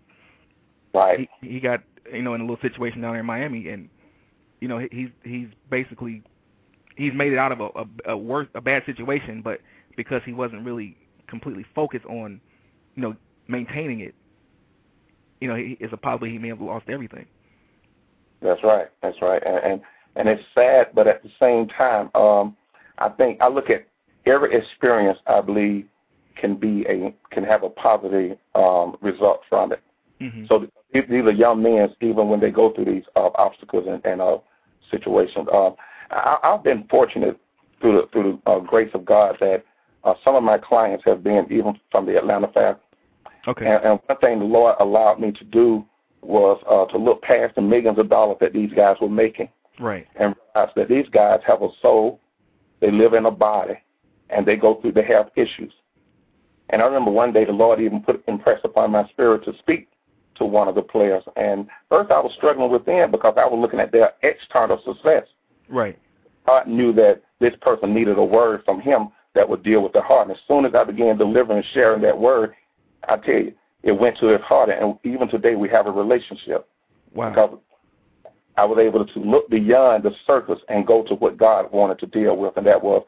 right. 0.95 1.29
He, 1.41 1.49
he 1.49 1.61
got 1.61 1.83
you 2.13 2.23
know 2.23 2.35
in 2.35 2.41
a 2.41 2.45
little 2.45 2.61
situation 2.63 3.01
down 3.01 3.13
there 3.13 3.21
in 3.21 3.27
Miami, 3.27 3.69
and 3.69 3.89
you 4.61 4.69
know 4.69 4.79
he's 4.91 5.09
he's 5.25 5.49
basically 5.71 6.23
he's 6.97 7.13
made 7.15 7.33
it 7.33 7.39
out 7.39 7.53
of 7.53 7.61
a, 7.61 7.69
a, 7.75 8.13
a 8.13 8.17
worse 8.17 8.49
a 8.55 8.61
bad 8.61 8.83
situation, 8.85 9.41
but 9.43 9.61
because 9.97 10.21
he 10.25 10.33
wasn't 10.33 10.65
really 10.65 10.97
completely 11.29 11.65
focused 11.75 12.07
on, 12.07 12.41
you 12.95 13.03
know, 13.03 13.15
maintaining 13.47 14.01
it, 14.01 14.15
you 15.41 15.49
know, 15.49 15.55
he, 15.55 15.77
it's 15.81 15.93
a 15.93 15.97
possibility 15.97 16.33
he 16.33 16.39
may 16.39 16.49
have 16.49 16.61
lost 16.61 16.87
everything. 16.89 17.27
That's 18.43 18.63
right. 18.63 18.89
That's 19.03 19.21
right. 19.23 19.43
And 19.47 19.59
and, 19.59 19.81
and 20.17 20.29
it's 20.29 20.43
sad, 20.55 20.89
but 20.95 21.07
at 21.07 21.23
the 21.23 21.31
same 21.41 21.69
time, 21.69 22.11
um, 22.15 22.57
I 22.99 23.09
think 23.11 23.41
I 23.41 23.49
look 23.49 23.71
at 23.71 23.87
every 24.27 24.57
experience. 24.57 25.19
I 25.27 25.41
believe 25.41 25.87
can 26.39 26.57
be 26.57 26.85
a 26.89 27.15
can 27.35 27.45
have 27.45 27.63
a 27.63 27.71
positive 27.71 28.39
um, 28.55 28.97
result 29.01 29.41
from 29.49 29.73
it. 29.73 29.83
Mm-hmm. 30.21 30.47
So 30.49 30.67
these 30.93 31.05
are 31.11 31.31
young 31.31 31.63
men, 31.63 31.89
even 32.01 32.29
when 32.29 32.41
they 32.41 32.51
go 32.51 32.73
through 32.73 32.87
these 32.87 33.05
uh, 33.17 33.31
obstacles 33.35 33.87
and, 33.89 34.05
and 34.05 34.21
uh, 34.21 34.39
situations. 34.91 35.49
Uh, 35.53 35.71
I, 36.11 36.39
I've 36.43 36.65
been 36.65 36.85
fortunate 36.91 37.39
through 37.81 38.01
the 38.01 38.09
through 38.13 38.41
the 38.45 38.51
uh, 38.51 38.61
grace 38.61 38.91
of 38.95 39.05
God 39.05 39.37
that 39.41 39.65
uh, 40.05 40.15
some 40.25 40.35
of 40.35 40.43
my 40.43 40.59
clients 40.59 41.05
have 41.07 41.23
been 41.23 41.47
even 41.51 41.79
from 41.91 42.07
the 42.07 42.17
Atlanta 42.17 42.49
Fab. 42.53 42.79
Okay. 43.47 43.67
And, 43.67 43.85
and 43.85 44.01
one 44.07 44.19
thing 44.19 44.39
the 44.39 44.45
Lord 44.45 44.77
allowed 44.81 45.21
me 45.21 45.33
to 45.33 45.45
do 45.45 45.85
was 46.23 46.61
uh, 46.69 46.91
to 46.93 46.99
look 46.99 47.23
past 47.23 47.55
the 47.55 47.63
millions 47.63 47.99
of 47.99 48.09
dollars 48.09 48.39
that 48.41 48.53
these 48.53 48.73
guys 48.75 48.97
were 49.01 49.09
making. 49.09 49.49
Right. 49.81 50.07
And 50.17 50.35
realize 50.55 50.73
that 50.77 50.89
these 50.89 51.07
guys 51.13 51.41
have 51.47 51.63
a 51.63 51.69
soul, 51.81 52.21
they 52.81 52.91
live 52.91 53.15
in 53.15 53.27
a 53.27 53.31
body, 53.31 53.75
and 54.31 54.45
they 54.45 54.57
go 54.57 54.81
through, 54.81 54.93
they 54.93 55.05
have 55.05 55.31
issues. 55.37 55.73
And 56.71 56.83
I 56.83 56.85
remember 56.85 57.11
one 57.11 57.33
day 57.33 57.45
the 57.45 57.53
Lord 57.53 57.81
even 57.81 58.03
put 58.03 58.23
impressed 58.29 58.65
upon 58.65 58.91
my 58.91 59.09
spirit 59.09 59.45
to 59.45 59.53
speak 59.59 59.89
to 60.37 60.45
one 60.45 60.69
of 60.69 60.75
the 60.75 60.83
players. 60.83 61.25
And 61.37 61.67
first 61.89 62.11
I 62.11 62.21
was 62.21 62.33
struggling 62.37 62.71
with 62.71 62.85
them 62.85 63.11
because 63.11 63.35
I 63.37 63.47
was 63.47 63.59
looking 63.61 63.81
at 63.81 63.93
their 63.93 64.13
external 64.23 64.81
success. 64.85 65.25
Right. 65.69 65.99
God 66.47 66.67
knew 66.67 66.93
that 66.95 67.23
this 67.41 67.55
person 67.61 67.95
needed 67.95 68.19
a 68.19 68.25
word 68.25 68.63
from 68.65 68.81
him 68.81 69.09
that 69.35 69.49
would 69.49 69.63
deal 69.63 69.83
with 69.83 69.93
the 69.93 70.01
heart. 70.01 70.29
And 70.29 70.37
as 70.37 70.43
soon 70.49 70.65
as 70.65 70.75
I 70.75 70.85
began 70.85 71.19
delivering 71.19 71.59
and 71.59 71.67
sharing 71.73 72.03
that 72.03 72.19
word, 72.19 72.55
I 73.09 73.17
tell 73.17 73.35
you, 73.35 73.53
it 73.83 73.93
went 73.93 74.19
to 74.19 74.27
his 74.27 74.41
heart. 74.43 74.71
And 74.71 74.99
even 75.05 75.29
today 75.29 75.55
we 75.55 75.69
have 75.69 75.87
a 75.87 75.91
relationship. 75.91 76.69
Wow. 77.15 77.31
Because 77.31 77.59
I 78.57 78.65
was 78.65 78.79
able 78.79 79.07
to 79.07 79.21
look 79.21 79.49
beyond 79.49 80.03
the 80.03 80.11
surface 80.27 80.59
and 80.69 80.87
go 80.87 81.05
to 81.05 81.15
what 81.15 81.37
God 81.37 81.71
wanted 81.73 82.01
to 82.01 82.07
deal 82.07 82.37
with, 82.37 82.57
and 82.57 82.67
that 82.67 82.83
was 82.83 83.05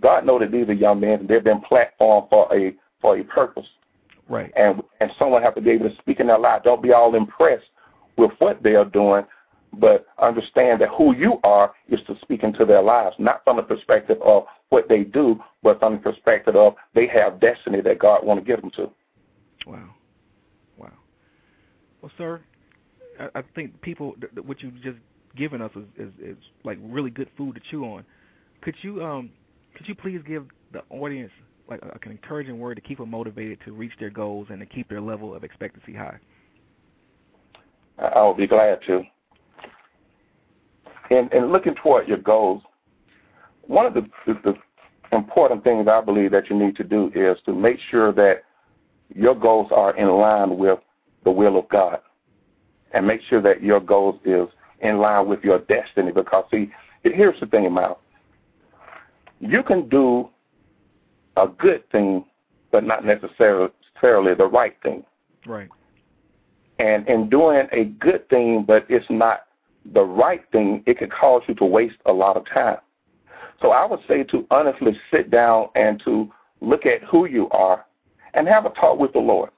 God 0.00 0.26
know 0.26 0.38
that 0.38 0.50
these 0.50 0.68
are 0.68 0.72
young 0.72 1.00
men 1.00 1.20
and 1.20 1.28
they've 1.28 1.44
been 1.44 1.60
platformed 1.60 2.28
for 2.30 2.52
a 2.54 2.74
for 3.04 3.18
a 3.18 3.22
purpose. 3.24 3.66
Right. 4.30 4.50
And 4.56 4.82
and 5.00 5.10
someone 5.18 5.42
have 5.42 5.54
to 5.56 5.60
be 5.60 5.72
able 5.72 5.90
to 5.90 5.96
speak 5.98 6.20
in 6.20 6.28
their 6.28 6.38
life. 6.38 6.62
Don't 6.64 6.82
be 6.82 6.92
all 6.92 7.14
impressed 7.14 7.66
with 8.16 8.30
what 8.38 8.62
they 8.62 8.74
are 8.74 8.86
doing, 8.86 9.24
but 9.74 10.06
understand 10.18 10.80
that 10.80 10.88
who 10.88 11.14
you 11.14 11.38
are 11.44 11.74
is 11.90 12.00
to 12.06 12.16
speak 12.22 12.42
into 12.42 12.64
their 12.64 12.80
lives, 12.80 13.14
not 13.18 13.44
from 13.44 13.58
the 13.58 13.62
perspective 13.62 14.16
of 14.22 14.44
what 14.70 14.88
they 14.88 15.04
do, 15.04 15.38
but 15.62 15.78
from 15.80 15.96
the 15.96 15.98
perspective 15.98 16.56
of 16.56 16.76
they 16.94 17.06
have 17.06 17.38
destiny 17.40 17.82
that 17.82 17.98
God 17.98 18.24
want 18.24 18.40
to 18.40 18.46
give 18.46 18.62
them 18.62 18.70
to. 18.76 18.90
Wow. 19.66 19.90
Wow. 20.78 20.92
Well, 22.00 22.12
sir, 22.16 22.40
I, 23.20 23.40
I 23.40 23.42
think 23.54 23.78
people, 23.82 24.14
what 24.46 24.62
you've 24.62 24.80
just 24.82 24.98
given 25.36 25.60
us 25.60 25.72
is, 25.76 25.84
is, 26.06 26.12
is 26.22 26.36
like 26.64 26.78
really 26.80 27.10
good 27.10 27.28
food 27.36 27.56
to 27.56 27.60
chew 27.70 27.84
on. 27.84 28.06
Could 28.62 28.76
you 28.80 29.04
um 29.04 29.28
could 29.74 29.86
you 29.86 29.94
please 29.94 30.20
give 30.26 30.46
the 30.72 30.82
audience 30.88 31.32
like 31.68 31.80
a, 31.82 32.08
encouraging 32.08 32.58
word 32.58 32.74
to 32.76 32.80
keep 32.80 32.98
them 32.98 33.10
motivated 33.10 33.58
to 33.64 33.72
reach 33.72 33.92
their 33.98 34.10
goals 34.10 34.48
and 34.50 34.60
to 34.60 34.66
keep 34.66 34.88
their 34.88 35.00
level 35.00 35.34
of 35.34 35.44
expectancy 35.44 35.94
high? 35.94 36.18
I 37.98 38.22
will 38.22 38.34
be 38.34 38.46
glad 38.46 38.80
to. 38.86 39.02
And, 41.10 41.32
and 41.32 41.52
looking 41.52 41.74
toward 41.76 42.08
your 42.08 42.18
goals, 42.18 42.62
one 43.62 43.86
of 43.86 43.94
the, 43.94 44.06
the, 44.26 44.34
the 44.42 44.54
important 45.16 45.62
things 45.64 45.86
I 45.88 46.00
believe 46.00 46.30
that 46.32 46.50
you 46.50 46.56
need 46.56 46.76
to 46.76 46.84
do 46.84 47.10
is 47.14 47.38
to 47.46 47.54
make 47.54 47.78
sure 47.90 48.12
that 48.12 48.42
your 49.14 49.34
goals 49.34 49.70
are 49.70 49.96
in 49.96 50.08
line 50.08 50.56
with 50.56 50.78
the 51.24 51.30
will 51.30 51.58
of 51.58 51.68
God, 51.68 52.00
and 52.92 53.06
make 53.06 53.20
sure 53.28 53.40
that 53.42 53.62
your 53.62 53.80
goals 53.80 54.20
is 54.24 54.48
in 54.80 54.98
line 54.98 55.26
with 55.26 55.42
your 55.42 55.60
destiny. 55.60 56.12
Because 56.12 56.44
see, 56.50 56.70
here's 57.02 57.38
the 57.40 57.46
thing, 57.46 57.70
Myles. 57.72 57.98
You 59.40 59.62
can 59.62 59.88
do 59.88 60.28
a 61.36 61.46
good 61.46 61.88
thing, 61.90 62.24
but 62.72 62.84
not 62.84 63.04
necessarily 63.04 63.70
the 64.02 64.48
right 64.52 64.76
thing. 64.82 65.04
Right. 65.46 65.68
And 66.78 67.06
in 67.08 67.28
doing 67.28 67.66
a 67.72 67.84
good 67.84 68.28
thing, 68.28 68.64
but 68.66 68.84
it's 68.88 69.06
not 69.08 69.46
the 69.92 70.02
right 70.02 70.42
thing, 70.52 70.82
it 70.86 70.98
could 70.98 71.12
cause 71.12 71.42
you 71.46 71.54
to 71.54 71.64
waste 71.64 71.96
a 72.06 72.12
lot 72.12 72.36
of 72.36 72.44
time. 72.46 72.78
So 73.60 73.70
I 73.70 73.86
would 73.86 74.00
say 74.08 74.24
to 74.24 74.46
honestly 74.50 74.98
sit 75.10 75.30
down 75.30 75.68
and 75.74 76.02
to 76.04 76.30
look 76.60 76.86
at 76.86 77.02
who 77.04 77.26
you 77.26 77.48
are 77.50 77.86
and 78.34 78.48
have 78.48 78.66
a 78.66 78.70
talk 78.70 78.98
with 78.98 79.12
the 79.12 79.20
Lord, 79.20 79.50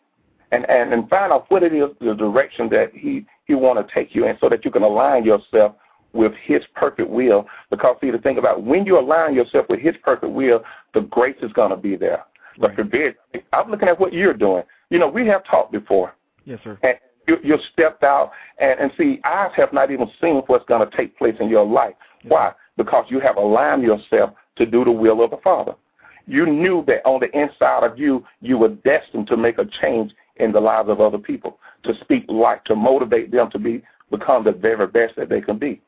and 0.52 0.68
and 0.68 0.92
and 0.92 1.08
find 1.08 1.32
out 1.32 1.50
what 1.50 1.62
it 1.62 1.72
is 1.72 1.88
the 2.00 2.14
direction 2.14 2.68
that 2.70 2.92
He 2.94 3.26
He 3.46 3.54
want 3.54 3.84
to 3.84 3.94
take 3.94 4.14
you 4.14 4.26
in, 4.26 4.36
so 4.40 4.48
that 4.48 4.64
you 4.64 4.70
can 4.70 4.82
align 4.82 5.24
yourself 5.24 5.74
with 6.12 6.32
His 6.42 6.62
perfect 6.74 7.08
will. 7.10 7.46
Because 7.70 7.96
see, 8.00 8.10
the 8.10 8.18
thing 8.18 8.38
about 8.38 8.62
when 8.62 8.86
you 8.86 8.98
align 8.98 9.34
yourself 9.34 9.66
with 9.68 9.80
His 9.80 9.94
perfect 10.02 10.32
will, 10.32 10.62
the 10.94 11.02
grace 11.02 11.36
is 11.42 11.52
going 11.52 11.70
to 11.70 11.76
be 11.76 11.96
there. 11.96 12.24
But 12.58 12.68
Right. 12.68 12.76
forbid, 12.76 13.16
I'm 13.52 13.70
looking 13.70 13.88
at 13.88 14.00
what 14.00 14.12
you're 14.12 14.32
doing. 14.32 14.62
You 14.90 14.98
know, 14.98 15.08
we 15.08 15.26
have 15.26 15.44
talked 15.44 15.72
before, 15.72 16.14
Yes, 16.44 16.60
sir. 16.64 16.78
and 16.82 16.96
you, 17.28 17.36
you 17.42 17.58
stepped 17.72 18.02
out, 18.02 18.30
and, 18.58 18.78
and 18.80 18.92
see, 18.96 19.20
eyes 19.24 19.50
have 19.56 19.72
not 19.72 19.90
even 19.90 20.10
seen 20.20 20.36
what's 20.46 20.64
going 20.66 20.88
to 20.88 20.96
take 20.96 21.18
place 21.18 21.34
in 21.40 21.48
your 21.48 21.66
life. 21.66 21.94
Why? 22.24 22.52
Because 22.76 23.04
you 23.08 23.20
have 23.20 23.36
aligned 23.36 23.82
yourself 23.82 24.30
to 24.56 24.66
do 24.66 24.84
the 24.84 24.90
will 24.92 25.22
of 25.22 25.30
the 25.30 25.36
Father. 25.38 25.74
You 26.26 26.46
knew 26.46 26.82
that 26.86 27.06
on 27.06 27.20
the 27.20 27.30
inside 27.38 27.84
of 27.84 27.98
you, 27.98 28.24
you 28.40 28.58
were 28.58 28.70
destined 28.70 29.26
to 29.28 29.36
make 29.36 29.58
a 29.58 29.64
change 29.80 30.12
in 30.36 30.52
the 30.52 30.60
lives 30.60 30.88
of 30.88 31.00
other 31.00 31.18
people, 31.18 31.58
to 31.84 31.94
speak 32.00 32.24
life, 32.28 32.60
to 32.64 32.74
motivate 32.74 33.30
them 33.30 33.50
to 33.50 33.58
be 33.58 33.82
become 34.10 34.44
the 34.44 34.52
very 34.52 34.86
best 34.86 35.16
that 35.16 35.28
they 35.28 35.40
can 35.40 35.58
be. 35.58 35.80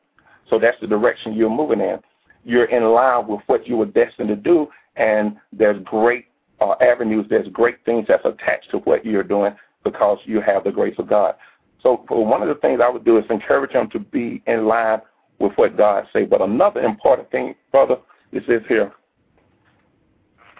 So 0.49 0.59
that's 0.59 0.79
the 0.81 0.87
direction 0.87 1.33
you're 1.33 1.49
moving 1.49 1.81
in. 1.81 1.99
You're 2.43 2.65
in 2.65 2.83
line 2.83 3.27
with 3.27 3.41
what 3.47 3.67
you 3.67 3.77
were 3.77 3.85
destined 3.85 4.29
to 4.29 4.35
do, 4.35 4.67
and 4.95 5.37
there's 5.51 5.81
great 5.83 6.25
uh, 6.61 6.75
avenues, 6.81 7.25
there's 7.29 7.47
great 7.49 7.77
things 7.85 8.05
that's 8.07 8.25
attached 8.25 8.71
to 8.71 8.77
what 8.79 9.05
you're 9.05 9.23
doing 9.23 9.53
because 9.83 10.17
you 10.25 10.41
have 10.41 10.63
the 10.63 10.71
grace 10.71 10.95
of 10.97 11.07
God. 11.07 11.35
So 11.81 12.03
one 12.09 12.41
of 12.41 12.49
the 12.49 12.55
things 12.55 12.81
I 12.83 12.89
would 12.89 13.05
do 13.05 13.17
is 13.17 13.25
encourage 13.29 13.73
them 13.73 13.89
to 13.91 13.99
be 13.99 14.43
in 14.47 14.67
line 14.67 14.99
with 15.39 15.53
what 15.55 15.77
God 15.77 16.05
say. 16.11 16.25
But 16.25 16.41
another 16.41 16.81
important 16.81 17.31
thing, 17.31 17.55
brother, 17.71 17.97
is 18.31 18.43
this 18.47 18.61
here. 18.67 18.91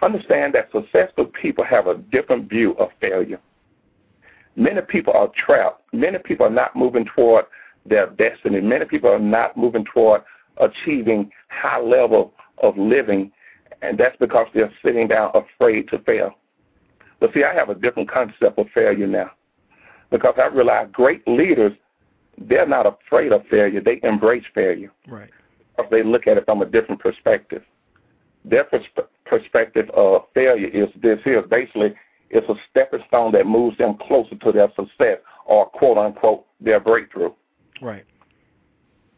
Understand 0.01 0.55
that 0.55 0.69
successful 0.71 1.25
people 1.25 1.65
have 1.65 1.87
a 1.87 1.95
different 1.95 2.49
view 2.49 2.71
of 2.77 2.89
failure. 3.01 3.39
Many 4.55 4.81
people 4.81 5.13
are 5.13 5.29
trapped. 5.35 5.83
Many 5.91 6.19
people 6.19 6.45
are 6.45 6.51
not 6.51 6.75
moving 6.75 7.05
toward 7.15 7.45
their 7.89 8.07
destiny. 8.11 8.61
Many 8.61 8.85
people 8.85 9.09
are 9.09 9.19
not 9.19 9.57
moving 9.57 9.85
toward 9.93 10.21
achieving 10.57 11.31
high 11.49 11.79
level 11.79 12.33
of 12.61 12.77
living, 12.77 13.31
and 13.81 13.97
that's 13.97 14.15
because 14.17 14.47
they're 14.53 14.71
sitting 14.83 15.07
down 15.07 15.31
afraid 15.33 15.87
to 15.89 15.99
fail. 15.99 16.31
But 17.19 17.33
see, 17.33 17.43
I 17.43 17.53
have 17.53 17.69
a 17.69 17.75
different 17.75 18.09
concept 18.09 18.57
of 18.57 18.67
failure 18.73 19.07
now 19.07 19.31
because 20.11 20.35
I 20.37 20.47
realize 20.47 20.87
great 20.91 21.27
leaders, 21.27 21.73
they're 22.37 22.67
not 22.67 22.85
afraid 22.85 23.31
of 23.31 23.45
failure. 23.47 23.81
They 23.81 23.99
embrace 24.03 24.45
failure 24.55 24.91
Right. 25.07 25.29
because 25.75 25.91
they 25.91 26.03
look 26.03 26.27
at 26.27 26.37
it 26.37 26.45
from 26.45 26.61
a 26.61 26.65
different 26.65 27.01
perspective. 27.01 27.63
Their 28.45 28.63
persp- 28.63 29.07
perspective 29.25 29.89
of 29.91 30.23
failure 30.33 30.67
is 30.67 30.89
this 31.01 31.19
here. 31.23 31.41
Basically, 31.41 31.93
it's 32.29 32.47
a 32.47 32.55
stepping 32.69 33.03
stone 33.07 33.31
that 33.33 33.45
moves 33.45 33.77
them 33.77 33.95
closer 33.97 34.35
to 34.35 34.51
their 34.51 34.69
success 34.75 35.19
or, 35.45 35.65
quote 35.65 35.97
unquote, 35.97 36.45
their 36.61 36.79
breakthrough. 36.79 37.31
Right. 37.81 38.05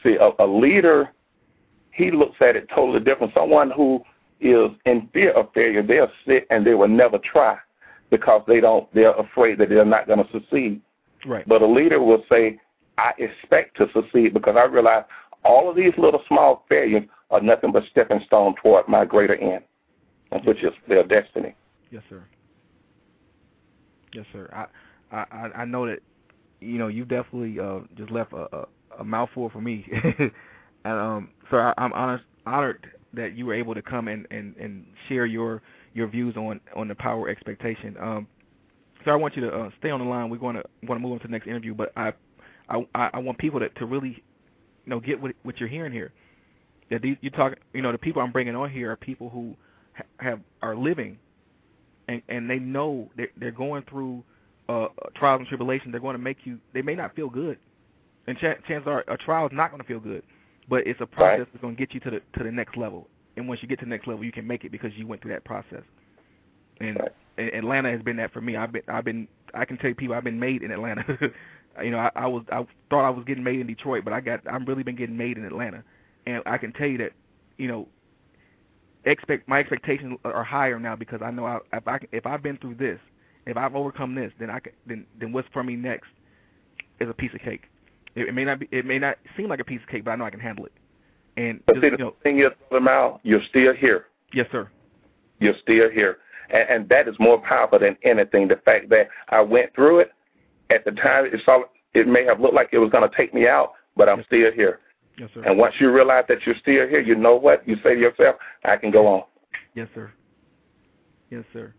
See, 0.03 0.17
a, 0.19 0.31
a 0.43 0.47
leader, 0.47 1.09
he 1.91 2.11
looks 2.11 2.35
at 2.41 2.55
it 2.55 2.67
totally 2.73 2.99
different. 3.03 3.33
Someone 3.33 3.71
who 3.71 4.01
is 4.39 4.71
in 4.85 5.07
fear 5.13 5.31
of 5.33 5.53
failure, 5.53 5.83
they'll 5.83 6.11
sit 6.27 6.47
and 6.49 6.65
they 6.65 6.73
will 6.73 6.87
never 6.87 7.19
try 7.19 7.57
because 8.09 8.41
they 8.47 8.59
don't. 8.59 8.91
They're 8.93 9.13
afraid 9.13 9.57
that 9.59 9.69
they're 9.69 9.85
not 9.85 10.07
going 10.07 10.23
to 10.23 10.31
succeed. 10.31 10.81
Right. 11.25 11.47
But 11.47 11.61
a 11.61 11.67
leader 11.67 12.01
will 12.01 12.23
say, 12.29 12.59
"I 12.97 13.13
expect 13.19 13.77
to 13.77 13.87
succeed 13.93 14.33
because 14.33 14.55
I 14.57 14.65
realize 14.65 15.05
all 15.43 15.69
of 15.69 15.75
these 15.75 15.93
little 15.97 16.23
small 16.27 16.65
failures 16.67 17.03
are 17.29 17.41
nothing 17.41 17.71
but 17.71 17.83
stepping 17.91 18.21
stone 18.25 18.55
toward 18.61 18.87
my 18.87 19.05
greater 19.05 19.35
end, 19.35 19.63
which 20.45 20.63
is 20.63 20.73
their 20.87 21.03
destiny." 21.03 21.55
Yes, 21.91 22.03
sir. 22.09 22.23
Yes, 24.13 24.25
sir. 24.33 24.49
I 24.51 24.65
I- 25.15 25.51
I 25.61 25.65
know 25.65 25.85
that 25.85 25.99
you 26.61 26.77
know 26.77 26.87
you 26.87 27.03
definitely 27.05 27.59
uh 27.59 27.79
just 27.97 28.11
left 28.11 28.33
a 28.33 28.47
a, 28.55 28.67
a 28.99 29.03
mouthful 29.03 29.49
for 29.49 29.61
me. 29.61 29.85
and 30.19 30.31
um 30.85 31.29
sir, 31.49 31.73
I, 31.77 31.83
I'm 31.83 31.93
honored 31.93 32.21
honored 32.45 32.87
that 33.13 33.35
you 33.35 33.45
were 33.45 33.53
able 33.53 33.73
to 33.75 33.81
come 33.81 34.07
and 34.07 34.27
and 34.31 34.55
and 34.57 34.85
share 35.09 35.25
your 35.25 35.61
your 35.93 36.07
views 36.07 36.35
on 36.37 36.59
on 36.75 36.87
the 36.87 36.95
power 36.95 37.29
expectation. 37.29 37.97
Um 37.99 38.27
sir, 39.03 39.11
I 39.11 39.15
want 39.15 39.35
you 39.35 39.41
to 39.41 39.51
uh, 39.51 39.69
stay 39.79 39.89
on 39.89 39.99
the 39.99 40.05
line. 40.05 40.29
We're 40.29 40.37
going 40.37 40.55
to 40.55 40.63
want 40.83 40.99
to 40.99 41.03
move 41.03 41.13
on 41.13 41.19
to 41.19 41.27
the 41.27 41.31
next 41.31 41.47
interview, 41.47 41.73
but 41.73 41.91
I 41.97 42.13
I 42.69 42.85
I 42.93 43.19
want 43.19 43.37
people 43.37 43.59
to 43.59 43.69
to 43.69 43.85
really 43.85 44.23
you 44.85 44.89
know 44.89 44.99
get 44.99 45.21
what 45.21 45.33
what 45.43 45.59
you're 45.59 45.69
hearing 45.69 45.91
here. 45.91 46.13
That 46.89 47.01
these, 47.01 47.15
you 47.21 47.29
talk, 47.29 47.53
you 47.73 47.81
know, 47.81 47.93
the 47.93 47.97
people 47.97 48.21
I'm 48.21 48.33
bringing 48.33 48.55
on 48.55 48.69
here 48.69 48.91
are 48.91 48.97
people 48.97 49.29
who 49.29 49.55
have 50.17 50.41
are 50.61 50.75
living 50.75 51.17
and 52.07 52.21
and 52.29 52.49
they 52.49 52.59
know 52.59 53.09
they're 53.15 53.29
they're 53.37 53.51
going 53.51 53.83
through 53.89 54.23
uh 54.71 54.87
trials 55.15 55.39
and 55.39 55.47
tribulations. 55.47 55.91
They're 55.91 56.01
going 56.01 56.15
to 56.15 56.21
make 56.21 56.37
you. 56.45 56.59
They 56.73 56.81
may 56.81 56.95
not 56.95 57.15
feel 57.15 57.29
good, 57.29 57.57
and 58.27 58.37
ch- 58.37 58.61
chances 58.67 58.87
are 58.87 59.03
a 59.07 59.17
trial 59.17 59.45
is 59.47 59.51
not 59.53 59.71
going 59.71 59.81
to 59.81 59.87
feel 59.87 59.99
good, 59.99 60.23
but 60.69 60.85
it's 60.87 61.01
a 61.01 61.05
process 61.05 61.39
Right. 61.39 61.47
that's 61.51 61.61
going 61.61 61.75
to 61.75 61.79
get 61.79 61.93
you 61.93 61.99
to 62.01 62.09
the 62.11 62.21
to 62.37 62.43
the 62.43 62.51
next 62.51 62.77
level. 62.77 63.07
And 63.37 63.47
once 63.47 63.61
you 63.61 63.67
get 63.67 63.79
to 63.79 63.85
the 63.85 63.89
next 63.89 64.07
level, 64.07 64.23
you 64.25 64.31
can 64.31 64.45
make 64.47 64.63
it 64.65 64.71
because 64.71 64.91
you 64.95 65.07
went 65.07 65.21
through 65.21 65.31
that 65.31 65.45
process. 65.45 65.83
And, 66.81 66.97
Right. 66.99 67.11
and 67.37 67.49
Atlanta 67.53 67.89
has 67.91 68.01
been 68.01 68.17
that 68.17 68.31
for 68.33 68.41
me. 68.41 68.55
I've 68.55 68.71
been 68.71 68.83
I've 68.87 69.05
been 69.05 69.27
I 69.53 69.65
can 69.65 69.77
tell 69.77 69.89
you 69.89 69.95
people 69.95 70.15
I've 70.15 70.23
been 70.23 70.39
made 70.39 70.63
in 70.63 70.71
Atlanta. 70.71 71.03
you 71.83 71.91
know, 71.91 71.99
I, 71.99 72.11
I 72.15 72.27
was 72.27 72.43
I 72.51 72.65
thought 72.89 73.05
I 73.05 73.09
was 73.09 73.23
getting 73.25 73.43
made 73.43 73.59
in 73.59 73.67
Detroit, 73.67 74.03
but 74.03 74.13
I 74.13 74.21
got 74.21 74.41
I'm 74.49 74.65
really 74.65 74.83
been 74.83 74.95
getting 74.95 75.17
made 75.17 75.37
in 75.37 75.45
Atlanta. 75.45 75.83
And 76.27 76.43
I 76.45 76.57
can 76.57 76.71
tell 76.73 76.87
you 76.87 76.97
that, 76.99 77.13
you 77.57 77.67
know, 77.67 77.87
expect 79.05 79.47
my 79.47 79.59
expectations 79.59 80.17
are 80.23 80.43
higher 80.43 80.79
now 80.79 80.95
because 80.95 81.21
I 81.23 81.31
know 81.31 81.45
I, 81.45 81.59
if 81.73 81.87
I 81.87 81.99
if 82.11 82.25
I've 82.25 82.43
been 82.43 82.57
through 82.57 82.75
this, 82.75 82.99
if 83.45 83.57
I've 83.57 83.75
overcome 83.75 84.15
this, 84.15 84.31
then 84.39 84.49
I 84.49 84.59
can, 84.59 84.73
then 84.85 85.05
then 85.19 85.31
what's 85.31 85.47
for 85.53 85.63
me 85.63 85.75
next 85.75 86.09
is 86.99 87.09
a 87.09 87.13
piece 87.13 87.31
of 87.33 87.41
cake. 87.41 87.63
It, 88.15 88.27
it 88.29 88.33
may 88.33 88.43
not 88.45 88.59
be 88.59 88.67
it 88.71 88.85
may 88.85 88.99
not 88.99 89.17
seem 89.37 89.47
like 89.49 89.59
a 89.59 89.63
piece 89.65 89.81
of 89.81 89.89
cake, 89.89 90.03
but 90.05 90.11
I 90.11 90.15
know 90.15 90.25
I 90.25 90.29
can 90.29 90.39
handle 90.39 90.65
it. 90.65 90.73
And 91.37 91.61
But 91.65 91.75
just, 91.75 91.81
see, 91.83 91.87
you 91.87 91.97
the 91.97 92.03
know, 92.03 92.15
thing 92.23 92.39
is, 92.39 92.49
Mal, 92.71 93.19
you're 93.23 93.41
still 93.49 93.73
here. 93.73 94.07
yes, 94.33 94.47
sir. 94.51 94.69
You're 95.39 95.55
still 95.61 95.89
here. 95.89 96.17
And, 96.49 96.69
and 96.69 96.89
that 96.89 97.07
is 97.07 97.15
more 97.19 97.39
powerful 97.41 97.79
than 97.79 97.97
anything. 98.03 98.47
The 98.49 98.57
fact 98.65 98.89
that 98.89 99.07
I 99.29 99.39
went 99.41 99.73
through 99.73 99.99
it, 99.99 100.11
at 100.69 100.83
the 100.85 100.91
time, 100.91 101.25
it, 101.25 101.39
saw, 101.45 101.63
it 101.93 102.07
may 102.07 102.25
have 102.25 102.41
looked 102.41 102.53
like 102.53 102.69
it 102.73 102.77
was 102.79 102.89
going 102.91 103.09
to 103.09 103.15
take 103.15 103.33
me 103.33 103.47
out, 103.47 103.73
but 103.95 104.09
I'm 104.09 104.17
Yes. 104.19 104.25
still 104.27 104.51
here. 104.51 104.79
Yes, 105.17 105.29
sir. 105.33 105.43
And 105.43 105.57
once 105.57 105.73
you 105.79 105.91
realize 105.91 106.25
that 106.27 106.45
you're 106.45 106.55
still 106.61 106.87
here, 106.87 106.99
you 106.99 107.15
know 107.15 107.35
what? 107.37 107.65
You 107.67 107.75
say 107.83 107.95
to 107.95 107.99
yourself, 107.99 108.35
I 108.65 108.75
can 108.77 108.91
go 108.91 109.07
on. 109.07 109.23
Yes, 109.73 109.87
sir. 109.95 110.11
Yes, 111.29 111.43
sir. 111.53 111.73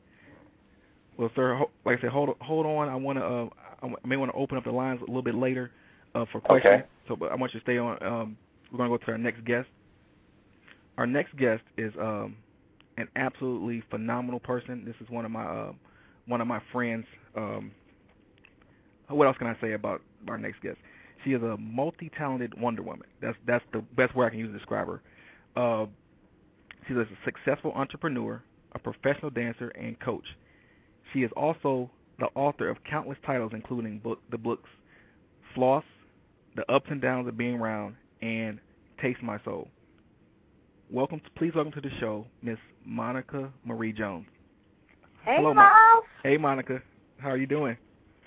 Well, 1.19 1.31
sir, 1.35 1.61
like 1.85 1.99
I 1.99 2.03
said, 2.03 2.11
hold 2.11 2.37
hold 2.41 2.67
on. 2.67 2.89
I 2.89 2.95
want 2.95 3.19
to. 3.19 3.25
Uh, 3.25 3.49
I 3.83 4.07
may 4.07 4.17
want 4.17 4.31
to 4.31 4.37
open 4.37 4.57
up 4.57 4.65
the 4.65 4.71
lines 4.71 5.01
a 5.01 5.07
little 5.07 5.23
bit 5.23 5.35
later 5.35 5.71
uh, 6.15 6.25
for 6.31 6.41
questions. 6.41 6.75
Okay. 6.75 6.85
So, 7.09 7.17
but 7.17 7.33
I 7.33 7.35
want 7.35 7.53
you 7.53 7.61
to 7.61 7.65
stay 7.65 7.79
on. 7.79 8.03
Um, 8.03 8.37
we're 8.71 8.79
going 8.79 8.91
to 8.91 8.99
go 8.99 9.05
to 9.05 9.13
our 9.13 9.19
next 9.19 9.45
guest. 9.45 9.69
Our 10.99 11.07
next 11.07 11.37
guest 11.37 11.63
is 11.77 11.93
um, 12.01 12.37
an 12.97 13.09
absolutely 13.17 13.83
phenomenal 13.91 14.41
person. 14.41 14.85
This 14.85 14.95
is 15.01 15.11
one 15.11 15.25
of 15.25 15.31
my 15.31 15.45
uh, 15.45 15.73
one 16.27 16.41
of 16.41 16.47
my 16.47 16.61
friends. 16.73 17.07
Um, 17.37 17.73
what 19.09 19.27
else 19.27 19.37
can 19.37 19.47
I 19.47 19.57
say 19.61 19.73
about 19.73 20.01
our 20.29 20.39
next 20.39 20.63
guest? 20.63 20.79
She 21.25 21.33
is 21.33 21.43
a 21.43 21.57
multi-talented 21.59 22.61
Wonder 22.61 22.83
Woman. 22.83 23.07
That's 23.21 23.37
that's 23.47 23.65
the 23.73 23.81
best 23.97 24.15
word 24.15 24.27
I 24.27 24.31
can 24.31 24.39
use 24.39 24.53
to 24.53 24.59
describe 24.59 24.87
her. 24.87 25.03
Uh, 25.57 25.87
she's 26.87 26.97
a 26.97 27.07
successful 27.25 27.73
entrepreneur, 27.73 28.43
a 28.73 28.79
professional 28.79 29.31
dancer, 29.31 29.69
and 29.71 29.99
coach. 30.01 30.25
She 31.13 31.23
is 31.23 31.31
also 31.37 31.91
the 32.19 32.27
author 32.35 32.69
of 32.69 32.79
countless 32.89 33.19
titles, 33.27 33.53
including 33.55 33.99
book, 33.99 34.21
the 34.31 34.39
books 34.39 34.69
Floss, 35.55 35.85
The 36.57 36.71
Ups 36.73 36.87
and 36.91 37.01
Downs 37.01 37.29
of 37.29 37.37
Being 37.37 37.57
Round, 37.57 37.95
and 38.23 38.59
Taste 39.01 39.23
My 39.23 39.39
Soul. 39.45 39.69
Welcome, 40.91 41.21
to, 41.21 41.31
please 41.37 41.53
welcome 41.55 41.73
to 41.73 41.81
the 41.81 41.91
show, 42.01 42.27
Miss 42.43 42.59
Monica 42.85 43.53
Marie 43.65 43.93
Jones. 43.93 44.27
Hey, 45.25 45.37
Hello. 45.39 45.55
Hey, 46.23 46.37
Monica, 46.37 46.83
how 47.19 47.31
are 47.31 47.37
you 47.37 47.47
doing? 47.47 47.77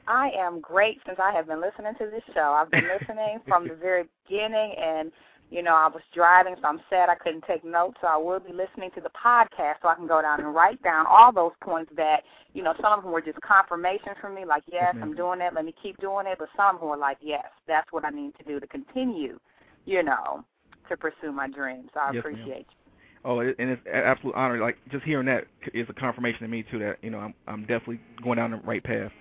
I 0.08 0.30
am 0.38 0.62
great 0.62 1.00
since 1.06 1.18
I 1.22 1.32
have 1.32 1.48
been 1.48 1.62
listening 1.62 1.94
to 1.98 2.06
this 2.12 2.24
show. 2.34 2.56
I've 2.58 2.70
been 2.70 2.88
listening 3.00 3.40
from 3.48 3.68
the 3.68 3.76
very 3.76 4.04
beginning, 4.28 4.76
and 4.80 5.12
you 5.50 5.62
know 5.62 5.76
I 5.76 5.88
was 5.88 6.02
driving, 6.14 6.56
so 6.62 6.68
I'm 6.68 6.82
sad 6.90 7.10
I 7.10 7.16
couldn't 7.16 7.44
take 7.48 7.64
notes. 7.64 7.98
So 8.02 8.08
I 8.08 8.18
will 8.18 8.40
be 8.40 8.52
listening 8.54 8.92
to 8.96 9.02
the 9.02 9.10
podcast, 9.10 9.76
so 9.82 9.90
I 9.90 9.96
can 9.96 10.08
go 10.08 10.22
down 10.22 10.40
and 10.40 10.54
write 10.54 10.82
down 10.84 11.06
all 11.08 11.32
those 11.32 11.52
points 11.62 11.92
that 11.96 12.24
you 12.54 12.64
know. 12.64 12.74
Some 12.82 12.94
of 12.94 13.04
them 13.04 13.12
were 13.12 13.22
just 13.22 13.40
confirmation 13.42 14.14
for 14.20 14.30
me, 14.30 14.46
like 14.46 14.64
yes, 14.72 14.96
ma'am. 14.96 15.04
I'm 15.04 15.16
doing 15.16 15.42
it. 15.42 15.54
Let 15.54 15.66
me 15.66 15.74
keep 15.82 15.98
doing 16.00 16.26
it. 16.28 16.38
But 16.40 16.50
some 16.58 16.76
of 16.76 16.82
them 16.82 16.90
were 16.90 16.98
like 16.98 17.18
yes, 17.22 17.46
that's 17.68 17.92
what 17.92 18.06
I 18.06 18.10
need 18.10 18.34
to 18.38 18.44
do 18.44 18.60
to 18.60 18.68
continue, 18.68 19.40
you 19.86 20.04
know, 20.04 20.44
to 20.90 20.98
pursue 20.98 21.32
my 21.32 21.48
dreams. 21.48 21.90
So 21.94 22.00
I 22.00 22.12
Yes, 22.12 22.24
ma'am. 22.24 22.34
appreciate 22.34 22.68
you. 22.70 22.92
Oh, 23.24 23.40
it- 23.40 23.56
and 23.58 23.70
it's 23.72 23.82
an 23.88 24.04
absolute 24.04 24.36
honor. 24.36 24.58
Like 24.60 24.78
just 24.92 25.04
hearing 25.04 25.26
that 25.28 25.46
is 25.74 25.88
a 25.90 25.94
confirmation 25.94 26.42
to 26.42 26.48
me 26.48 26.64
too 26.64 26.80
that 26.80 26.98
you 27.04 27.10
know 27.10 27.20
I'm 27.20 27.34
I'm 27.48 27.62
definitely 27.62 28.00
going 28.24 28.38
down 28.38 28.52
the 28.52 28.58
right 28.58 28.84
path. 28.84 29.12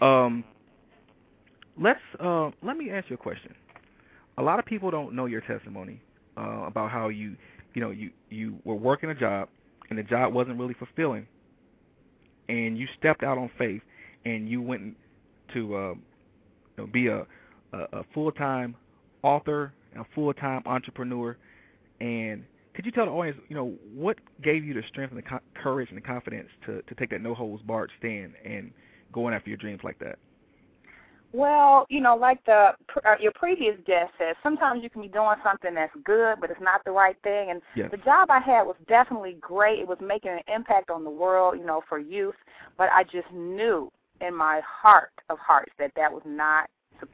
Um, 0.00 0.44
let's 1.80 2.00
uh, 2.20 2.50
let 2.62 2.76
me 2.76 2.90
ask 2.90 3.08
you 3.10 3.14
a 3.14 3.18
question. 3.18 3.54
A 4.38 4.42
lot 4.42 4.58
of 4.58 4.64
people 4.64 4.90
don't 4.90 5.14
know 5.14 5.26
your 5.26 5.40
testimony 5.42 6.00
uh, 6.36 6.64
about 6.66 6.90
how 6.90 7.08
you 7.08 7.36
you 7.74 7.80
know 7.80 7.90
you 7.90 8.10
you 8.30 8.58
were 8.64 8.74
working 8.74 9.10
a 9.10 9.14
job 9.14 9.48
and 9.90 9.98
the 9.98 10.02
job 10.02 10.32
wasn't 10.32 10.58
really 10.58 10.74
fulfilling, 10.74 11.26
and 12.48 12.78
you 12.78 12.86
stepped 12.98 13.22
out 13.22 13.38
on 13.38 13.50
faith, 13.58 13.82
and 14.24 14.48
you 14.48 14.62
went 14.62 14.96
to 15.52 15.76
uh, 15.76 15.88
you 15.88 15.98
know, 16.78 16.86
be 16.86 17.06
a, 17.08 17.26
a, 17.72 17.78
a 17.98 18.04
full-time 18.14 18.74
author, 19.22 19.72
and 19.92 20.00
a 20.00 20.06
full-time 20.14 20.62
entrepreneur, 20.66 21.36
and 22.00 22.44
could 22.74 22.84
you 22.84 22.92
tell 22.92 23.06
the 23.06 23.12
audience, 23.12 23.38
you 23.48 23.54
know, 23.54 23.74
what 23.94 24.18
gave 24.42 24.64
you 24.64 24.74
the 24.74 24.82
strength 24.88 25.12
and 25.12 25.18
the 25.18 25.28
co- 25.28 25.38
courage 25.62 25.88
and 25.90 25.96
the 25.96 26.02
confidence 26.02 26.48
to 26.66 26.82
to 26.82 26.94
take 26.96 27.10
that 27.10 27.22
no 27.22 27.34
holds 27.34 27.62
barred 27.62 27.90
stand 27.98 28.32
and 28.44 28.72
going 29.12 29.34
after 29.34 29.48
your 29.50 29.58
dreams 29.58 29.80
like 29.84 29.98
that? 30.00 30.18
Well, 31.34 31.84
you 31.90 32.00
know, 32.00 32.14
like 32.14 32.44
the 32.44 32.74
uh, 33.04 33.16
your 33.20 33.32
previous 33.32 33.74
guest 33.84 34.12
said, 34.18 34.36
sometimes 34.40 34.84
you 34.84 34.88
can 34.88 35.02
be 35.02 35.08
doing 35.08 35.34
something 35.42 35.74
that's 35.74 35.92
good, 36.04 36.36
but 36.40 36.48
it's 36.48 36.60
not 36.60 36.84
the 36.84 36.92
right 36.92 37.16
thing. 37.24 37.50
And 37.50 37.60
yes. 37.74 37.90
the 37.90 37.96
job 37.96 38.30
I 38.30 38.38
had 38.38 38.62
was 38.62 38.76
definitely 38.86 39.36
great. 39.40 39.80
It 39.80 39.88
was 39.88 39.98
making 40.00 40.30
an 40.30 40.54
impact 40.54 40.90
on 40.90 41.02
the 41.02 41.10
world, 41.10 41.58
you 41.58 41.66
know, 41.66 41.82
for 41.88 41.98
youth. 41.98 42.36
But 42.78 42.88
I 42.92 43.02
just 43.02 43.26
knew 43.32 43.90
in 44.20 44.32
my 44.32 44.60
heart 44.64 45.10
of 45.28 45.38
hearts 45.40 45.72
that 45.80 45.90
that 45.96 46.12
was 46.12 46.22
not 46.24 46.70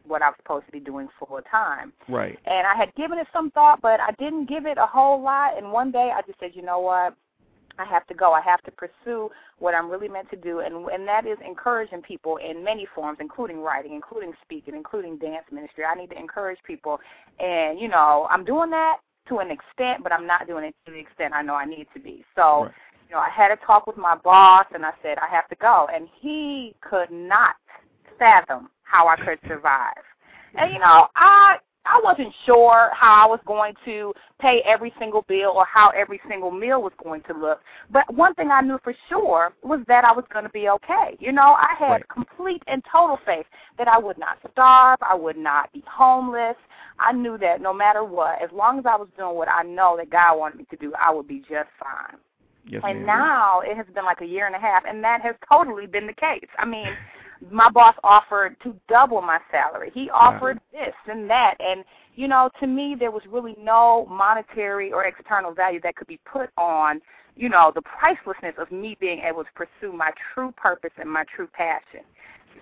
what 0.06 0.20
I 0.20 0.28
was 0.28 0.36
supposed 0.36 0.66
to 0.66 0.72
be 0.72 0.80
doing 0.80 1.08
full 1.18 1.40
time. 1.50 1.94
Right. 2.06 2.38
And 2.44 2.66
I 2.66 2.74
had 2.76 2.94
given 2.96 3.18
it 3.18 3.26
some 3.32 3.50
thought, 3.52 3.80
but 3.80 4.00
I 4.00 4.10
didn't 4.18 4.50
give 4.50 4.66
it 4.66 4.76
a 4.76 4.84
whole 4.84 5.22
lot. 5.22 5.56
And 5.56 5.72
one 5.72 5.90
day 5.90 6.12
I 6.14 6.20
just 6.26 6.38
said, 6.40 6.50
you 6.52 6.60
know 6.60 6.80
what? 6.80 7.14
I 7.80 7.84
have 7.86 8.06
to 8.08 8.14
go. 8.14 8.32
I 8.32 8.40
have 8.42 8.62
to 8.62 8.70
pursue 8.70 9.30
what 9.58 9.74
I'm 9.74 9.90
really 9.90 10.08
meant 10.08 10.30
to 10.30 10.36
do, 10.36 10.60
and 10.60 10.86
and 10.88 11.06
that 11.08 11.26
is 11.26 11.38
encouraging 11.46 12.02
people 12.02 12.38
in 12.38 12.64
many 12.64 12.86
forms, 12.94 13.18
including 13.20 13.60
writing, 13.60 13.94
including 13.94 14.32
speaking, 14.42 14.74
including 14.74 15.18
dance 15.18 15.44
ministry. 15.52 15.84
I 15.84 15.94
need 15.94 16.10
to 16.10 16.18
encourage 16.18 16.58
people, 16.66 16.98
and 17.38 17.78
you 17.80 17.88
know, 17.88 18.26
I'm 18.30 18.44
doing 18.44 18.70
that 18.70 18.98
to 19.28 19.38
an 19.38 19.50
extent, 19.50 20.02
but 20.02 20.12
I'm 20.12 20.26
not 20.26 20.46
doing 20.46 20.64
it 20.64 20.74
to 20.86 20.92
the 20.92 20.98
extent 20.98 21.34
I 21.34 21.42
know 21.42 21.54
I 21.54 21.64
need 21.64 21.86
to 21.94 22.00
be. 22.00 22.24
So. 22.36 22.64
Right. 22.64 22.72
You 23.08 23.16
know, 23.16 23.22
I 23.22 23.28
had 23.28 23.50
a 23.50 23.56
talk 23.66 23.88
with 23.88 23.96
my 23.96 24.14
boss, 24.14 24.66
and 24.72 24.86
I 24.86 24.92
said 25.02 25.18
I 25.18 25.26
have 25.34 25.48
to 25.48 25.56
go, 25.56 25.88
and 25.92 26.06
he 26.20 26.76
could 26.80 27.10
not 27.10 27.56
fathom 28.20 28.70
how 28.84 29.08
I 29.08 29.16
could 29.16 29.40
survive. 29.48 29.98
And 30.54 30.72
you 30.72 30.78
know, 30.78 31.08
I 31.16 31.56
I 31.90 32.00
wasn't 32.04 32.32
sure 32.46 32.90
how 32.94 33.24
I 33.24 33.26
was 33.26 33.40
going 33.46 33.74
to 33.84 34.12
pay 34.38 34.62
every 34.64 34.92
single 34.98 35.22
bill 35.22 35.52
or 35.56 35.66
how 35.66 35.90
every 35.90 36.20
single 36.28 36.52
meal 36.52 36.80
was 36.82 36.92
going 37.02 37.22
to 37.22 37.34
look. 37.34 37.60
But 37.90 38.12
one 38.14 38.34
thing 38.34 38.50
I 38.50 38.60
knew 38.60 38.78
for 38.84 38.94
sure 39.08 39.52
was 39.62 39.80
that 39.88 40.04
I 40.04 40.12
was 40.12 40.24
going 40.32 40.44
to 40.44 40.50
be 40.50 40.68
okay. 40.68 41.16
You 41.18 41.32
know, 41.32 41.56
I 41.58 41.74
had 41.76 41.90
right. 41.90 42.08
complete 42.08 42.62
and 42.68 42.82
total 42.90 43.18
faith 43.26 43.46
that 43.76 43.88
I 43.88 43.98
would 43.98 44.18
not 44.18 44.38
starve, 44.52 44.98
I 45.02 45.16
would 45.16 45.36
not 45.36 45.72
be 45.72 45.82
homeless. 45.90 46.56
I 47.00 47.12
knew 47.12 47.36
that 47.38 47.60
no 47.60 47.72
matter 47.72 48.04
what, 48.04 48.40
as 48.40 48.50
long 48.52 48.78
as 48.78 48.86
I 48.86 48.94
was 48.94 49.08
doing 49.18 49.34
what 49.34 49.48
I 49.48 49.62
know 49.62 49.96
that 49.96 50.10
God 50.10 50.38
wanted 50.38 50.58
me 50.58 50.66
to 50.70 50.76
do, 50.76 50.92
I 50.94 51.12
would 51.12 51.26
be 51.26 51.40
just 51.40 51.70
fine. 51.82 52.18
Yes, 52.66 52.82
and 52.84 53.06
now 53.06 53.62
it 53.64 53.76
has 53.76 53.86
been 53.94 54.04
like 54.04 54.20
a 54.20 54.26
year 54.26 54.46
and 54.46 54.54
a 54.54 54.58
half, 54.58 54.84
and 54.86 55.02
that 55.02 55.22
has 55.22 55.34
totally 55.50 55.86
been 55.86 56.06
the 56.06 56.12
case. 56.12 56.46
I 56.58 56.66
mean, 56.66 56.86
my 57.50 57.70
boss 57.70 57.94
offered 58.04 58.56
to 58.62 58.74
double 58.88 59.22
my 59.22 59.38
salary. 59.50 59.90
He 59.94 60.10
offered 60.10 60.60
wow. 60.72 60.84
this 60.84 60.94
and 61.06 61.28
that, 61.30 61.54
and 61.60 61.84
you 62.16 62.28
know, 62.28 62.50
to 62.60 62.66
me, 62.66 62.96
there 62.98 63.10
was 63.10 63.22
really 63.30 63.56
no 63.58 64.06
monetary 64.10 64.92
or 64.92 65.04
external 65.04 65.54
value 65.54 65.80
that 65.82 65.96
could 65.96 66.06
be 66.06 66.18
put 66.30 66.50
on, 66.58 67.00
you 67.36 67.48
know, 67.48 67.72
the 67.74 67.82
pricelessness 67.82 68.54
of 68.58 68.70
me 68.70 68.96
being 69.00 69.20
able 69.20 69.44
to 69.44 69.50
pursue 69.54 69.96
my 69.96 70.10
true 70.34 70.52
purpose 70.56 70.90
and 70.98 71.10
my 71.10 71.24
true 71.34 71.48
passion. 71.52 72.00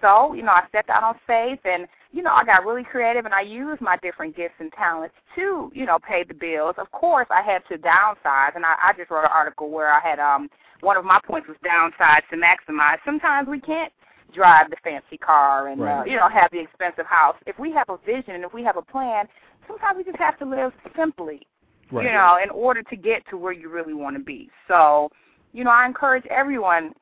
So, 0.01 0.33
you 0.35 0.43
know, 0.43 0.53
I 0.53 0.65
stepped 0.69 0.91
out 0.91 1.03
on 1.03 1.17
faith 1.27 1.59
and, 1.65 1.89
you 2.13 2.23
know, 2.23 2.31
I 2.31 2.45
got 2.45 2.65
really 2.65 2.85
creative 2.85 3.25
and 3.25 3.35
I 3.35 3.41
used 3.41 3.81
my 3.81 3.97
different 4.01 4.37
gifts 4.37 4.55
and 4.61 4.73
talents 4.73 5.15
to, 5.35 5.73
you 5.75 5.87
know, 5.87 5.99
pay 5.99 6.25
the 6.25 6.35
bills. 6.35 6.77
Of 6.79 6.91
course, 6.93 7.27
I 7.31 7.43
had 7.43 7.63
to 7.69 7.79
downsize 7.79 8.55
and 8.55 8.65
I, 8.65 8.75
I 8.83 8.93
just 8.97 9.11
wrote 9.11 9.25
an 9.25 9.31
article 9.35 9.71
where 9.71 9.93
I 9.93 10.01
had 10.01 10.21
um 10.21 10.49
one 10.81 10.97
of 10.97 11.05
my 11.05 11.21
points 11.27 11.49
was 11.49 11.57
downsize 11.67 12.23
to 12.31 12.37
maximize. 12.37 12.99
Sometimes 13.05 13.49
we 13.49 13.61
can't 13.61 13.93
drive 14.33 14.71
the 14.71 14.77
fancy 14.83 15.17
car 15.17 15.69
and 15.69 15.81
right. 15.81 16.01
uh, 16.01 16.05
you 16.05 16.17
know 16.17 16.29
have 16.29 16.51
the 16.53 16.61
expensive 16.61 17.07
house. 17.07 17.37
If 17.47 17.59
we 17.59 17.73
have 17.73 17.89
a 17.89 17.99
vision 18.05 18.35
and 18.35 18.45
if 18.45 18.53
we 18.53 18.63
have 18.65 18.77
a 18.77 18.83
plan, 18.83 19.27
sometimes 19.67 19.97
we 19.97 20.05
just 20.05 20.19
have 20.19 20.39
to 20.39 20.45
live 20.45 20.73
simply, 20.97 21.47
right. 21.93 22.07
you 22.07 22.13
know, 22.13 22.39
in 22.43 22.51
order 22.51 22.83
to 22.83 22.97
get 22.97 23.23
to 23.31 23.37
where 23.37 23.53
you 23.53 23.69
really 23.69 23.95
want 23.95 24.17
to 24.17 24.23
be. 24.23 24.51
So, 24.67 25.11
you 25.53 25.65
know, 25.65 25.71
I 25.71 25.87
encourage 25.87 26.27
everyone, 26.27 26.93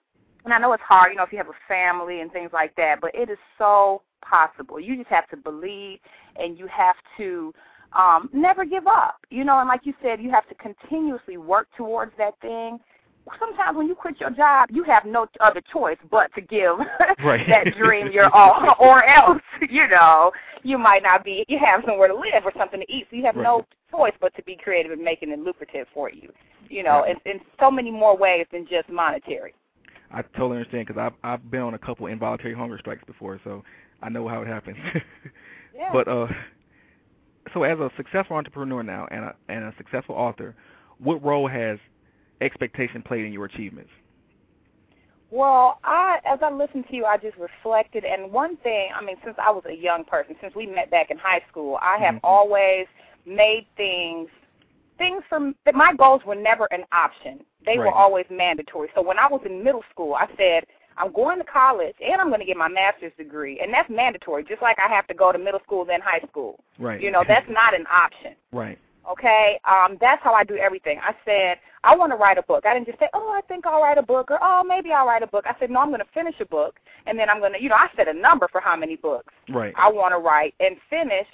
and 0.44 0.52
I 0.52 0.58
know 0.58 0.72
it's 0.72 0.82
hard, 0.82 1.12
you 1.12 1.16
know, 1.16 1.24
if 1.24 1.32
you 1.32 1.38
have 1.38 1.48
a 1.48 1.68
family 1.68 2.20
and 2.20 2.30
things 2.32 2.50
like 2.52 2.74
that, 2.76 3.00
but 3.00 3.14
it 3.14 3.30
is 3.30 3.38
so 3.58 4.02
possible. 4.22 4.78
You 4.80 4.96
just 4.96 5.08
have 5.08 5.28
to 5.30 5.36
believe, 5.36 5.98
and 6.36 6.58
you 6.58 6.66
have 6.66 6.96
to 7.16 7.52
um, 7.92 8.28
never 8.32 8.64
give 8.64 8.86
up. 8.86 9.18
You 9.30 9.44
know, 9.44 9.58
and 9.58 9.68
like 9.68 9.82
you 9.84 9.94
said, 10.02 10.20
you 10.20 10.30
have 10.30 10.48
to 10.48 10.54
continuously 10.56 11.36
work 11.36 11.68
towards 11.76 12.12
that 12.18 12.38
thing 12.40 12.78
sometimes 13.38 13.76
when 13.76 13.88
you 13.88 13.94
quit 13.94 14.20
your 14.20 14.30
job, 14.30 14.68
you 14.72 14.84
have 14.84 15.04
no 15.04 15.26
other 15.40 15.62
choice 15.72 15.98
but 16.10 16.32
to 16.34 16.40
give 16.40 16.78
right. 17.24 17.46
that 17.48 17.76
dream 17.76 18.10
your 18.12 18.34
all, 18.34 18.74
or 18.80 19.04
else, 19.04 19.42
you 19.68 19.88
know, 19.88 20.32
you 20.62 20.78
might 20.78 21.02
not 21.02 21.24
be, 21.24 21.44
you 21.48 21.58
have 21.58 21.82
somewhere 21.86 22.08
to 22.08 22.14
live 22.14 22.44
or 22.44 22.52
something 22.56 22.80
to 22.80 22.92
eat, 22.92 23.06
so 23.10 23.16
you 23.16 23.24
have 23.24 23.36
right. 23.36 23.42
no 23.42 23.66
choice 23.90 24.14
but 24.20 24.34
to 24.36 24.42
be 24.44 24.56
creative 24.56 24.92
and 24.92 25.02
making 25.02 25.30
it 25.30 25.38
lucrative 25.38 25.86
for 25.92 26.10
you, 26.10 26.30
you 26.68 26.82
know, 26.82 27.02
right. 27.02 27.16
in, 27.24 27.32
in 27.32 27.40
so 27.60 27.70
many 27.70 27.90
more 27.90 28.16
ways 28.16 28.46
than 28.52 28.66
just 28.68 28.88
monetary. 28.88 29.54
I 30.10 30.22
totally 30.22 30.58
understand 30.58 30.86
because 30.86 31.00
I've 31.00 31.14
I've 31.24 31.50
been 31.50 31.62
on 31.62 31.74
a 31.74 31.78
couple 31.78 32.06
involuntary 32.06 32.54
hunger 32.54 32.78
strikes 32.78 33.02
before, 33.04 33.40
so 33.42 33.64
I 34.02 34.08
know 34.08 34.28
how 34.28 34.40
it 34.42 34.46
happens. 34.46 34.76
yeah. 35.74 35.90
But 35.92 36.06
uh, 36.06 36.28
so 37.52 37.64
as 37.64 37.78
a 37.78 37.90
successful 37.96 38.36
entrepreneur 38.36 38.84
now 38.84 39.08
and 39.10 39.24
a 39.24 39.34
and 39.48 39.64
a 39.64 39.74
successful 39.76 40.14
author, 40.14 40.54
what 40.98 41.22
role 41.24 41.48
has 41.48 41.78
expectation 42.40 43.02
played 43.02 43.24
in 43.24 43.32
your 43.32 43.46
achievements? 43.46 43.90
Well, 45.30 45.80
I 45.82 46.18
as 46.24 46.38
I 46.42 46.50
listened 46.50 46.84
to 46.88 46.96
you, 46.96 47.04
I 47.04 47.16
just 47.16 47.36
reflected, 47.36 48.04
and 48.04 48.30
one 48.30 48.56
thing, 48.58 48.90
I 48.94 49.02
mean, 49.04 49.16
since 49.24 49.36
I 49.38 49.50
was 49.50 49.64
a 49.68 49.74
young 49.74 50.04
person, 50.04 50.36
since 50.40 50.54
we 50.54 50.66
met 50.66 50.90
back 50.90 51.10
in 51.10 51.18
high 51.18 51.42
school, 51.48 51.78
I 51.82 51.98
have 51.98 52.14
Mhm. 52.16 52.20
always 52.22 52.86
made 53.24 53.66
things 53.76 54.30
things 54.98 55.22
from 55.28 55.54
that 55.64 55.74
my 55.74 55.92
goals 55.92 56.24
were 56.24 56.34
never 56.34 56.66
an 56.70 56.84
option. 56.92 57.44
They 57.66 57.76
were 57.78 57.92
always 57.92 58.24
mandatory. 58.30 58.88
So 58.94 59.02
when 59.02 59.18
I 59.18 59.26
was 59.26 59.42
in 59.44 59.62
middle 59.62 59.82
school, 59.90 60.14
I 60.14 60.26
said, 60.38 60.64
I'm 60.96 61.12
going 61.12 61.38
to 61.38 61.44
college 61.44 61.94
and 62.00 62.18
I'm 62.20 62.28
going 62.28 62.40
to 62.40 62.46
get 62.46 62.56
my 62.56 62.68
master's 62.68 63.12
degree, 63.18 63.60
and 63.60 63.74
that's 63.74 63.90
mandatory. 63.90 64.44
Just 64.44 64.62
like 64.62 64.78
I 64.78 64.88
have 64.88 65.06
to 65.08 65.14
go 65.14 65.32
to 65.32 65.38
middle 65.38 65.60
school 65.60 65.84
then 65.84 66.00
high 66.00 66.20
school. 66.20 66.60
Right. 66.78 67.00
You 67.00 67.10
know, 67.10 67.24
that's 67.26 67.46
not 67.50 67.74
an 67.74 67.86
option. 67.90 68.36
right. 68.52 68.78
Okay, 69.10 69.60
um, 69.64 69.96
that's 70.00 70.22
how 70.22 70.34
I 70.34 70.44
do 70.44 70.56
everything. 70.56 70.98
I 71.02 71.14
said 71.24 71.58
I 71.86 71.94
want 71.94 72.10
to 72.10 72.16
write 72.16 72.36
a 72.36 72.42
book. 72.42 72.66
I 72.66 72.74
didn't 72.74 72.86
just 72.86 72.98
say, 72.98 73.08
oh, 73.14 73.30
I 73.30 73.40
think 73.46 73.64
I'll 73.64 73.80
write 73.80 73.96
a 73.96 74.02
book, 74.02 74.30
or 74.30 74.38
oh, 74.42 74.64
maybe 74.64 74.90
I'll 74.92 75.06
write 75.06 75.22
a 75.22 75.26
book. 75.26 75.44
I 75.46 75.54
said, 75.60 75.70
no, 75.70 75.80
I'm 75.80 75.88
going 75.88 76.00
to 76.00 76.06
finish 76.12 76.34
a 76.40 76.44
book, 76.44 76.80
and 77.06 77.16
then 77.16 77.30
I'm 77.30 77.38
going 77.38 77.52
to, 77.52 77.62
you 77.62 77.68
know, 77.68 77.76
I 77.76 77.88
set 77.96 78.08
a 78.08 78.12
number 78.12 78.48
for 78.50 78.60
how 78.60 78.76
many 78.76 78.96
books 78.96 79.32
Right. 79.48 79.72
I 79.76 79.88
want 79.88 80.12
to 80.12 80.18
write 80.18 80.54
and 80.58 80.76
finish, 80.90 81.26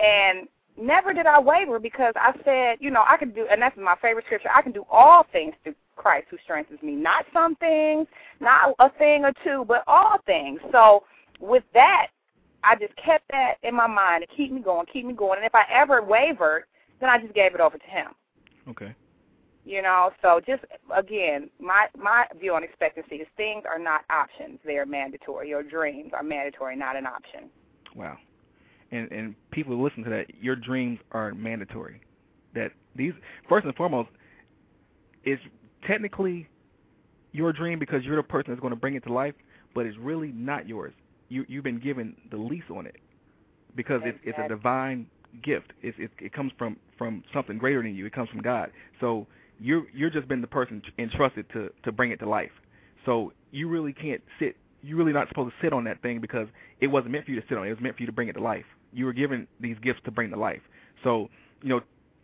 and 0.00 0.48
never 0.76 1.12
did 1.12 1.26
I 1.26 1.38
waver 1.38 1.78
because 1.78 2.12
I 2.16 2.32
said, 2.44 2.78
you 2.80 2.90
know, 2.90 3.04
I 3.08 3.16
can 3.16 3.30
do, 3.30 3.46
and 3.50 3.62
that's 3.62 3.76
my 3.76 3.94
favorite 4.02 4.24
scripture. 4.26 4.50
I 4.52 4.62
can 4.62 4.72
do 4.72 4.84
all 4.90 5.26
things 5.30 5.54
through 5.62 5.76
Christ 5.94 6.26
who 6.30 6.38
strengthens 6.42 6.82
me. 6.82 6.92
Not 6.92 7.24
some 7.32 7.54
things, 7.56 8.08
not 8.40 8.74
a 8.80 8.90
thing 8.90 9.24
or 9.24 9.32
two, 9.44 9.64
but 9.68 9.84
all 9.86 10.18
things. 10.26 10.58
So 10.72 11.04
with 11.38 11.64
that, 11.74 12.08
I 12.64 12.74
just 12.74 12.94
kept 12.96 13.24
that 13.30 13.54
in 13.62 13.74
my 13.74 13.86
mind 13.86 14.24
to 14.28 14.36
keep 14.36 14.50
me 14.50 14.60
going, 14.60 14.86
keep 14.92 15.06
me 15.06 15.14
going. 15.14 15.38
And 15.38 15.46
if 15.46 15.54
I 15.54 15.64
ever 15.70 16.02
wavered, 16.02 16.64
then 17.00 17.08
I 17.10 17.18
just 17.18 17.34
gave 17.34 17.54
it 17.54 17.60
over 17.60 17.78
to 17.78 17.86
him. 17.86 18.08
Okay. 18.68 18.94
You 19.64 19.82
know, 19.82 20.10
so 20.22 20.40
just 20.46 20.64
again, 20.94 21.50
my 21.58 21.86
my 21.96 22.26
view 22.38 22.54
on 22.54 22.64
expectancy 22.64 23.16
is 23.16 23.28
things 23.36 23.64
are 23.70 23.78
not 23.78 24.02
options; 24.10 24.58
they 24.64 24.78
are 24.78 24.86
mandatory. 24.86 25.48
Your 25.48 25.62
dreams 25.62 26.12
are 26.14 26.22
mandatory, 26.22 26.76
not 26.76 26.96
an 26.96 27.06
option. 27.06 27.50
Wow. 27.94 28.16
And 28.90 29.10
and 29.12 29.34
people 29.50 29.76
who 29.76 29.84
listen 29.84 30.02
to 30.04 30.10
that, 30.10 30.26
your 30.40 30.56
dreams 30.56 30.98
are 31.12 31.34
mandatory. 31.34 32.00
That 32.54 32.72
these 32.96 33.12
first 33.48 33.66
and 33.66 33.74
foremost 33.76 34.08
is 35.24 35.38
technically 35.86 36.48
your 37.32 37.52
dream 37.52 37.78
because 37.78 38.02
you're 38.02 38.16
the 38.16 38.22
person 38.22 38.52
that's 38.52 38.60
going 38.60 38.72
to 38.72 38.80
bring 38.80 38.94
it 38.94 39.04
to 39.04 39.12
life, 39.12 39.34
but 39.74 39.86
it's 39.86 39.96
really 39.98 40.32
not 40.32 40.66
yours. 40.66 40.94
You 41.28 41.44
you've 41.48 41.64
been 41.64 41.80
given 41.80 42.16
the 42.30 42.38
lease 42.38 42.64
on 42.74 42.86
it 42.86 42.96
because 43.76 44.00
it's 44.04 44.18
it's 44.24 44.38
a 44.42 44.48
divine 44.48 45.06
gift. 45.42 45.72
It's 45.82 45.96
it, 45.98 46.10
it 46.18 46.32
comes 46.32 46.52
from 46.58 46.76
from 46.98 47.22
something 47.32 47.58
greater 47.58 47.82
than 47.82 47.94
you. 47.94 48.06
It 48.06 48.12
comes 48.12 48.28
from 48.28 48.42
God. 48.42 48.70
So 49.00 49.26
you're 49.58 49.84
you're 49.94 50.10
just 50.10 50.28
been 50.28 50.40
the 50.40 50.46
person 50.46 50.82
entrusted 50.98 51.46
to 51.52 51.70
to 51.84 51.92
bring 51.92 52.10
it 52.10 52.18
to 52.20 52.28
life. 52.28 52.52
So 53.06 53.32
you 53.50 53.68
really 53.68 53.92
can't 53.92 54.22
sit. 54.38 54.56
You're 54.82 54.96
really 54.96 55.12
not 55.12 55.28
supposed 55.28 55.50
to 55.50 55.56
sit 55.64 55.72
on 55.72 55.84
that 55.84 56.00
thing 56.02 56.20
because 56.20 56.48
it 56.80 56.86
wasn't 56.86 57.12
meant 57.12 57.26
for 57.26 57.32
you 57.32 57.40
to 57.40 57.46
sit 57.48 57.58
on. 57.58 57.66
It 57.66 57.70
was 57.70 57.80
meant 57.80 57.96
for 57.96 58.02
you 58.02 58.06
to 58.06 58.12
bring 58.12 58.28
it 58.28 58.34
to 58.34 58.40
life. 58.40 58.64
You 58.92 59.04
were 59.04 59.12
given 59.12 59.46
these 59.60 59.76
gifts 59.82 60.00
to 60.04 60.10
bring 60.10 60.30
to 60.30 60.36
life. 60.36 60.62
So 61.04 61.28
you 61.62 61.68
know 61.68 61.82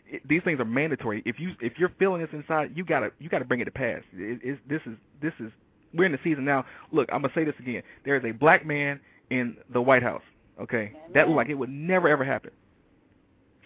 it, 0.08 0.26
these 0.26 0.42
things 0.42 0.60
are 0.60 0.64
mandatory. 0.64 1.22
If 1.26 1.38
you 1.38 1.54
if 1.60 1.78
you're 1.78 1.92
feeling 1.98 2.20
this 2.20 2.30
inside, 2.32 2.72
you 2.74 2.84
gotta 2.84 3.10
you 3.18 3.28
gotta 3.28 3.44
bring 3.44 3.60
it 3.60 3.66
to 3.66 3.70
pass. 3.70 4.02
It, 4.14 4.40
it's, 4.42 4.60
this 4.68 4.80
is 4.86 4.96
this 5.20 5.32
is 5.40 5.50
we're 5.94 6.04
in 6.04 6.12
the 6.12 6.18
season 6.24 6.44
now. 6.44 6.64
Look, 6.92 7.08
I'm 7.12 7.22
gonna 7.22 7.32
say 7.34 7.44
this 7.44 7.54
again. 7.58 7.82
There 8.04 8.16
is 8.16 8.24
a 8.24 8.32
black 8.32 8.66
man 8.66 9.00
in 9.30 9.56
the 9.72 9.80
White 9.80 10.02
House. 10.02 10.22
Okay, 10.60 10.92
that 11.12 11.26
looked 11.28 11.36
like 11.36 11.48
it 11.48 11.54
would 11.54 11.68
never 11.68 12.08
ever 12.08 12.24
happen. 12.24 12.50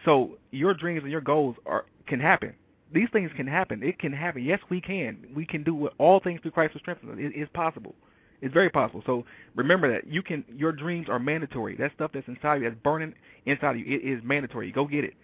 So 0.04 0.38
your 0.50 0.74
dreams 0.74 1.02
and 1.02 1.12
your 1.12 1.20
goals 1.20 1.56
are 1.66 1.84
can 2.06 2.20
happen. 2.20 2.54
these 2.92 3.08
things 3.12 3.30
can 3.36 3.46
happen. 3.46 3.82
It 3.82 3.98
can 3.98 4.12
happen. 4.12 4.42
Yes, 4.42 4.60
we 4.68 4.80
can. 4.80 5.18
We 5.34 5.46
can 5.46 5.62
do 5.62 5.88
all 5.98 6.20
things 6.20 6.40
through 6.42 6.50
Christ 6.52 6.72
who 6.72 6.80
strengthens 6.80 7.12
us. 7.12 7.18
It 7.20 7.38
is 7.38 7.48
possible. 7.54 7.94
It's 8.42 8.54
very 8.54 8.70
possible. 8.70 9.02
So 9.06 9.24
remember 9.54 9.92
that 9.92 10.06
you 10.06 10.22
can. 10.22 10.44
Your 10.56 10.72
dreams 10.72 11.08
are 11.08 11.18
mandatory. 11.18 11.76
That 11.76 11.92
stuff 11.94 12.10
that's 12.12 12.26
inside 12.26 12.62
you, 12.62 12.68
that's 12.68 12.80
burning 12.82 13.14
inside 13.46 13.72
of 13.72 13.76
you, 13.78 13.94
it 13.94 14.02
is 14.02 14.20
mandatory. 14.24 14.72
Go 14.72 14.86
get 14.86 15.04
it. 15.04 15.14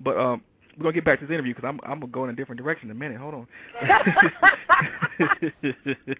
But 0.00 0.16
um, 0.16 0.42
we're 0.76 0.84
gonna 0.84 0.94
get 0.94 1.04
back 1.04 1.20
to 1.20 1.26
this 1.26 1.34
interview 1.34 1.54
because 1.54 1.68
I'm 1.68 1.78
I'm 1.84 2.00
gonna 2.00 2.10
go 2.10 2.24
in 2.24 2.30
a 2.30 2.34
different 2.34 2.60
direction 2.60 2.90
in 2.90 2.96
a 2.96 2.98
minute. 2.98 3.18
Hold 3.18 3.34
on. 3.34 3.46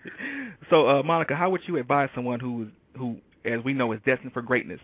so 0.70 0.88
uh, 0.88 1.02
Monica, 1.02 1.34
how 1.34 1.50
would 1.50 1.62
you 1.66 1.76
advise 1.78 2.08
someone 2.14 2.40
who 2.40 2.68
who, 2.96 3.16
as 3.44 3.62
we 3.64 3.72
know, 3.72 3.90
is 3.92 4.00
destined 4.06 4.32
for 4.32 4.42
greatness, 4.42 4.80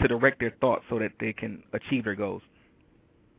to 0.00 0.08
direct 0.08 0.40
their 0.40 0.52
thoughts 0.60 0.84
so 0.90 0.98
that 0.98 1.12
they 1.20 1.32
can 1.32 1.62
achieve 1.72 2.04
their 2.04 2.14
goals? 2.14 2.42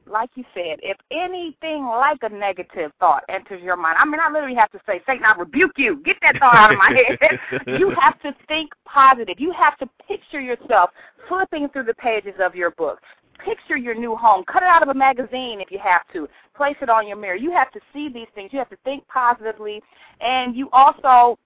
Like 0.10 0.30
you 0.36 0.44
said, 0.54 0.80
if 0.82 0.98
anything 1.12 1.86
like 1.86 2.20
a 2.22 2.30
negative 2.30 2.92
thought 3.00 3.24
enters 3.30 3.62
your 3.62 3.76
mind, 3.76 3.98
I 4.00 4.06
mean, 4.06 4.20
I 4.20 4.32
literally 4.32 4.56
have 4.56 4.72
to 4.72 4.80
say, 4.86 5.02
Satan, 5.06 5.24
I 5.26 5.38
rebuke 5.38 5.74
you. 5.78 6.02
Get 6.04 6.18
that 6.22 6.38
thought 6.40 6.56
out 6.56 6.72
of 6.72 6.78
my 6.78 6.94
head. 6.94 7.40
you 7.80 7.90
have 8.00 8.20
to 8.22 8.36
think 8.48 8.72
positive. 8.86 9.40
You 9.40 9.52
have 9.54 9.78
to 9.78 9.90
picture 10.08 10.42
yourself 10.42 10.92
flipping 11.28 11.70
through 11.70 11.84
the 11.84 11.94
pages 11.96 12.36
of 12.40 12.56
your 12.56 12.72
book. 12.72 13.00
Picture 13.44 13.78
your 13.78 13.94
new 13.94 14.16
home. 14.16 14.44
Cut 14.52 14.64
it 14.64 14.70
out 14.70 14.82
of 14.82 14.90
a 14.90 14.94
magazine 14.94 15.62
if 15.62 15.72
you 15.72 15.80
have 15.80 16.02
to. 16.14 16.28
Place 16.56 16.76
it 16.82 16.90
on 16.90 17.08
your 17.08 17.18
mirror. 17.18 17.36
You 17.36 17.52
have 17.52 17.72
to 17.72 17.80
see 17.94 18.10
these 18.10 18.28
things. 18.34 18.52
You 18.52 18.60
have 18.60 18.70
to 18.70 18.78
think 18.84 19.08
positively. 19.08 19.82
And 20.22 20.56
you 20.56 20.70
also, 20.72 21.38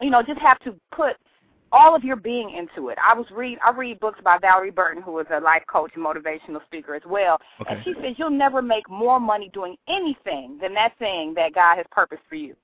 you 0.00 0.10
know, 0.10 0.22
just 0.22 0.40
have 0.40 0.58
to 0.60 0.74
put– 0.90 1.16
all 1.72 1.94
of 1.94 2.02
your 2.04 2.16
being 2.16 2.50
into 2.50 2.88
it. 2.88 2.98
I 3.02 3.14
was 3.14 3.26
read 3.30 3.58
I 3.64 3.70
read 3.70 4.00
books 4.00 4.20
by 4.24 4.38
Valorie 4.38 4.74
Burton, 4.74 5.02
who 5.02 5.18
is 5.18 5.26
a 5.32 5.40
life 5.40 5.62
coach 5.66 5.92
and 5.94 6.04
motivational 6.04 6.64
speaker 6.66 6.94
as 6.94 7.02
well. 7.06 7.38
Okay. 7.60 7.74
And 7.74 7.84
she 7.84 7.94
says 8.02 8.14
you'll 8.16 8.30
never 8.30 8.62
make 8.62 8.88
more 8.88 9.20
money 9.20 9.50
doing 9.52 9.76
anything 9.88 10.58
than 10.60 10.74
that 10.74 10.98
thing 10.98 11.34
that 11.34 11.54
God 11.54 11.76
has 11.76 11.86
purposed 11.90 12.22
for 12.28 12.34
you. 12.34 12.54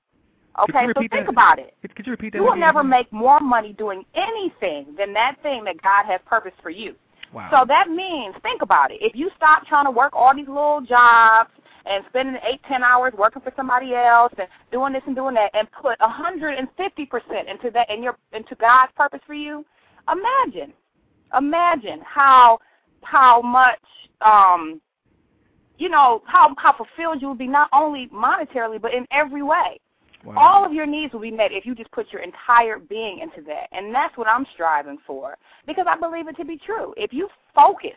Okay, 0.59 0.87
so 0.87 0.99
think 1.01 1.11
that? 1.11 1.29
about 1.29 1.59
it. 1.59 1.75
Could, 1.81 1.95
could 1.95 2.07
you 2.07 2.11
repeat 2.11 2.33
that? 2.33 2.39
You 2.39 2.43
will 2.43 2.55
never 2.55 2.83
make 2.83 3.11
more 3.13 3.39
money 3.39 3.73
doing 3.73 4.03
anything 4.15 4.95
than 4.97 5.13
that 5.13 5.35
thing 5.43 5.63
that 5.65 5.79
God 5.83 6.05
has 6.05 6.19
purposed 6.25 6.55
for 6.63 6.71
you. 6.71 6.95
Wow. 7.31 7.49
So 7.51 7.65
that 7.67 7.89
means, 7.89 8.33
think 8.41 8.61
about 8.63 8.89
it. 8.91 8.97
If 9.01 9.15
you 9.15 9.29
stop 9.35 9.67
trying 9.67 9.85
to 9.85 9.91
work 9.91 10.13
all 10.15 10.35
these 10.35 10.47
little 10.47 10.81
jobs 10.81 11.51
and 11.89 12.03
spending 12.09 12.35
eight, 12.43 12.61
ten 12.67 12.83
hours 12.83 13.13
working 13.17 13.41
for 13.41 13.53
somebody 13.55 13.93
else 13.93 14.33
and 14.37 14.47
doing 14.71 14.93
this 14.93 15.03
and 15.07 15.15
doing 15.15 15.35
that, 15.35 15.51
and 15.53 15.67
put 15.71 15.97
a 15.99 16.09
hundred 16.09 16.57
and 16.57 16.67
fifty 16.77 17.05
percent 17.05 17.47
into 17.47 17.71
that 17.71 17.89
in 17.89 18.03
your 18.03 18.17
into 18.33 18.55
God's 18.55 18.91
purpose 18.95 19.21
for 19.25 19.33
you, 19.33 19.65
imagine, 20.11 20.73
imagine 21.37 22.01
how 22.05 22.59
how 23.03 23.41
much 23.41 23.79
um 24.21 24.81
you 25.77 25.89
know 25.89 26.21
how 26.25 26.53
how 26.57 26.75
fulfilled 26.75 27.21
you 27.21 27.27
will 27.27 27.35
be 27.35 27.47
not 27.47 27.69
only 27.73 28.07
monetarily 28.07 28.81
but 28.81 28.93
in 28.93 29.05
every 29.11 29.43
way. 29.43 29.79
Wow. 30.23 30.33
All 30.35 30.65
of 30.65 30.73
your 30.73 30.85
needs 30.85 31.13
will 31.13 31.21
be 31.21 31.31
met 31.31 31.51
if 31.51 31.65
you 31.65 31.75
just 31.75 31.91
put 31.91 32.11
your 32.11 32.21
entire 32.21 32.79
being 32.79 33.19
into 33.19 33.41
that. 33.47 33.67
And 33.71 33.93
that's 33.93 34.17
what 34.17 34.27
I'm 34.27 34.45
striving 34.53 34.97
for 35.05 35.37
because 35.65 35.85
I 35.87 35.97
believe 35.97 36.27
it 36.27 36.35
to 36.37 36.45
be 36.45 36.57
true. 36.57 36.93
If 36.97 37.13
you 37.13 37.29
focused, 37.55 37.93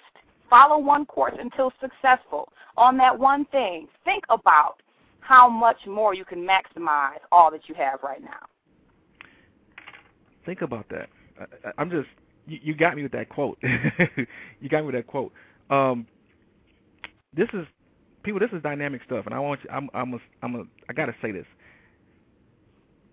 follow 0.51 0.79
one 0.79 1.07
course 1.07 1.35
until 1.39 1.73
successful 1.81 2.53
on 2.77 2.97
that 2.99 3.19
one 3.19 3.45
thing, 3.47 3.87
think 4.05 4.25
about 4.29 4.83
how 5.21 5.49
much 5.49 5.87
more 5.87 6.13
you 6.13 6.25
can 6.25 6.47
maximize 6.47 7.21
all 7.31 7.51
that 7.51 7.69
you 7.69 7.75
have 7.75 8.01
right 8.03 8.23
now. 8.23 8.47
Think 10.45 10.63
about 10.63 10.89
that. 10.91 11.09
I, 11.41 11.71
I'm 11.79 11.91
just 11.91 12.09
you, 12.47 12.59
you 12.63 12.75
got 12.75 12.97
me 12.97 13.03
with 13.03 13.13
that 13.13 13.29
quote. 13.29 13.59
you 13.63 14.69
got 14.69 14.81
me 14.81 14.87
with 14.87 14.95
that 14.97 15.07
quote. 15.07 15.33
Um, 15.71 16.07
this 17.35 17.49
is 17.53 17.67
people. 18.23 18.41
This 18.41 18.51
is 18.53 18.63
dynamic 18.63 19.03
stuff, 19.07 19.27
and 19.27 19.35
I 19.35 19.39
want 19.39 19.61
you. 19.63 19.71
I'm. 19.71 19.89
I'm. 19.95 20.15
A, 20.15 20.19
I'm. 20.43 20.55
A, 20.57 20.63
I 20.89 20.93
got 20.93 21.07
to 21.07 21.15
say 21.23 21.31
this. 21.31 21.47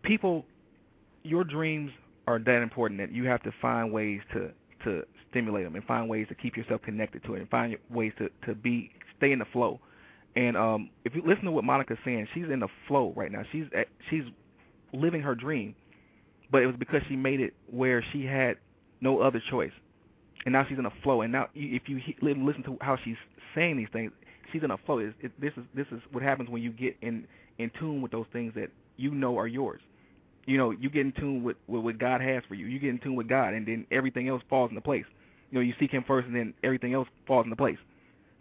People, 0.03 0.45
your 1.23 1.43
dreams 1.43 1.91
are 2.25 2.39
that 2.39 2.61
important 2.61 2.99
that 2.99 3.11
you 3.11 3.25
have 3.25 3.43
to 3.43 3.51
find 3.61 3.91
ways 3.91 4.21
to 4.33 4.51
to 4.85 5.03
stimulate 5.37 5.65
them 5.65 5.75
and 5.75 5.83
find 5.85 6.09
ways 6.09 6.27
to 6.29 6.35
keep 6.35 6.57
yourself 6.57 6.81
connected 6.81 7.23
to 7.25 7.35
it 7.35 7.39
and 7.39 7.49
find 7.49 7.77
ways 7.89 8.11
to 8.17 8.29
to 8.45 8.55
be 8.55 8.91
stay 9.17 9.31
in 9.31 9.39
the 9.39 9.45
flow. 9.45 9.79
And 10.35 10.57
um, 10.57 10.89
if 11.05 11.15
you 11.15 11.23
listen 11.25 11.45
to 11.45 11.51
what 11.51 11.63
Monica's 11.63 11.97
saying, 12.03 12.27
she's 12.33 12.45
in 12.51 12.59
the 12.59 12.67
flow 12.87 13.13
right 13.15 13.31
now. 13.31 13.43
She's 13.51 13.65
at, 13.75 13.87
she's 14.09 14.23
living 14.93 15.21
her 15.21 15.35
dream, 15.35 15.75
but 16.51 16.61
it 16.61 16.67
was 16.67 16.75
because 16.77 17.01
she 17.07 17.15
made 17.15 17.39
it 17.39 17.53
where 17.71 18.03
she 18.13 18.25
had 18.25 18.57
no 19.01 19.19
other 19.19 19.41
choice. 19.49 19.71
And 20.45 20.53
now 20.53 20.65
she's 20.67 20.77
in 20.77 20.85
a 20.85 20.93
flow. 21.03 21.21
And 21.21 21.31
now, 21.31 21.47
if 21.55 21.83
you 21.87 22.01
listen 22.21 22.63
to 22.63 22.77
how 22.81 22.97
she's 23.03 23.15
saying 23.55 23.77
these 23.77 23.87
things, 23.91 24.11
she's 24.51 24.63
in 24.63 24.71
a 24.71 24.77
flow. 24.77 24.99
It, 24.99 25.13
it, 25.21 25.41
this 25.41 25.53
is 25.57 25.63
this 25.75 25.87
is 25.91 26.01
what 26.11 26.23
happens 26.23 26.49
when 26.49 26.61
you 26.61 26.71
get 26.71 26.95
in 27.01 27.27
in 27.57 27.71
tune 27.79 28.01
with 28.01 28.11
those 28.11 28.27
things 28.31 28.53
that 28.55 28.69
you 28.95 29.11
know 29.11 29.37
are 29.37 29.47
yours. 29.47 29.81
You 30.45 30.57
know, 30.57 30.71
you 30.71 30.89
get 30.89 31.01
in 31.01 31.11
tune 31.11 31.43
with, 31.43 31.57
with 31.67 31.83
what 31.83 31.97
God 31.97 32.21
has 32.21 32.43
for 32.47 32.55
you. 32.55 32.67
You 32.67 32.79
get 32.79 32.91
in 32.91 32.99
tune 32.99 33.15
with 33.15 33.27
God, 33.27 33.53
and 33.53 33.67
then 33.67 33.85
everything 33.91 34.29
else 34.29 34.41
falls 34.49 34.69
into 34.69 34.79
place. 34.79 35.03
You 35.51 35.59
know, 35.59 35.61
you 35.61 35.73
seek 35.79 35.91
Him 35.91 36.03
first, 36.05 36.27
and 36.27 36.35
then 36.35 36.53
everything 36.63 36.93
else 36.93 37.07
falls 37.25 37.45
into 37.45 37.55
place. 37.55 37.77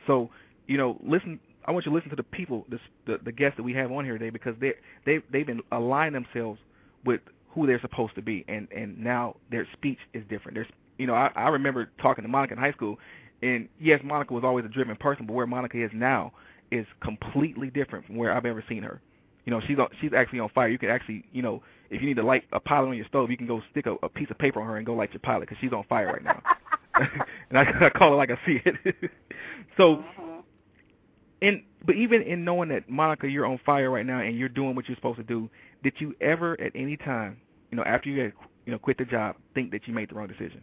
So, 0.07 0.30
you 0.66 0.76
know, 0.78 0.98
listen. 1.04 1.40
I 1.68 1.72
want 1.72 1.84
you 1.84 1.90
to 1.90 1.96
listen 1.96 2.11
to 2.11 2.16
the 2.16 2.22
people, 2.22 2.64
the 2.68 2.78
the, 3.07 3.18
the 3.24 3.32
guests 3.32 3.57
that 3.57 3.64
we 3.64 3.72
have 3.72 3.90
on 3.90 4.04
here 4.04 4.16
today, 4.16 4.30
because 4.30 4.54
they 4.61 4.74
they 5.04 5.18
they've 5.32 5.46
been 5.46 5.62
aligning 5.72 6.12
themselves 6.12 6.61
with 7.04 7.20
who 7.50 7.66
they're 7.66 7.80
supposed 7.80 8.14
to 8.14 8.22
be, 8.22 8.44
and 8.46 8.68
and 8.70 8.96
now 9.02 9.34
their 9.50 9.66
speech 9.72 9.98
is 10.14 10.22
different. 10.28 10.54
There's, 10.54 10.68
you 10.98 11.09
know, 11.09 11.14
I, 11.14 11.32
I 11.34 11.48
remember 11.48 11.90
talking 12.00 12.22
to 12.22 12.28
Monica 12.28 12.54
in 12.54 12.61
high 12.61 12.70
school, 12.70 12.98
and 13.42 13.68
yes, 13.80 14.00
Monica 14.04 14.32
was 14.32 14.44
always 14.44 14.64
a 14.64 14.68
driven 14.68 14.94
person, 14.94 15.26
but 15.26 15.32
where 15.32 15.46
Monica 15.46 15.82
is 15.82 15.90
now 15.92 16.32
is 16.70 16.86
completely 17.02 17.70
different 17.70 18.07
from 18.07 18.14
where 18.14 18.32
I've 18.32 18.46
ever 18.46 18.62
seen 18.68 18.84
her. 18.84 19.00
You 19.44 19.50
know, 19.50 19.61
she's 19.66 19.76
she's 20.00 20.12
actually 20.12 20.38
on 20.38 20.50
fire. 20.50 20.68
You 20.68 20.78
can 20.78 20.90
actually, 20.90 21.24
you 21.32 21.42
know, 21.42 21.62
if 21.90 22.00
you 22.00 22.07
need 22.07 22.16
to 22.16 22.22
light 22.22 22.44
a 22.52 22.61
pilot 22.61 22.90
on 22.90 22.96
your 22.96 23.07
stove, 23.07 23.30
you 23.30 23.36
can 23.36 23.46
go 23.48 23.61
stick 23.72 23.86
a, 23.86 23.94
a 24.04 24.09
piece 24.09 24.30
of 24.30 24.38
paper 24.38 24.61
on 24.61 24.68
her 24.68 24.76
and 24.76 24.86
go 24.86 24.94
light 24.94 25.12
your 25.12 25.20
pilot 25.20 25.48
because 25.48 25.57
she's 25.61 25.72
on 25.72 25.84
fire 25.88 26.07
right 26.07 26.22
now. 26.22 26.40
and 27.51 27.59
I, 27.59 27.86
I 27.86 27.90
call 27.90 28.12
it 28.12 28.16
like 28.16 28.30
I 28.30 28.38
see 28.47 28.61
it. 28.64 29.11
so, 29.76 29.97
mm-hmm. 29.97 30.40
in 31.40 31.62
but 31.84 31.94
even 31.94 32.22
in 32.22 32.44
knowing 32.44 32.68
that 32.70 32.88
Monica, 32.88 33.28
you're 33.28 33.47
on 33.47 33.61
fire 33.64 33.90
right 33.90 34.05
now 34.05 34.20
and 34.20 34.36
you're 34.36 34.49
doing 34.49 34.74
what 34.74 34.88
you're 34.88 34.97
supposed 34.97 35.18
to 35.18 35.24
do, 35.24 35.49
did 35.82 35.92
you 35.99 36.14
ever 36.20 36.61
at 36.61 36.72
any 36.74 36.97
time, 36.97 37.36
you 37.70 37.76
know, 37.76 37.84
after 37.84 38.09
you 38.09 38.22
had 38.22 38.32
you 38.64 38.72
know 38.72 38.78
quit 38.78 38.99
the 38.99 39.05
job, 39.05 39.36
think 39.55 39.70
that 39.70 39.86
you 39.86 39.94
made 39.94 40.11
the 40.11 40.14
wrong 40.14 40.26
decision? 40.26 40.62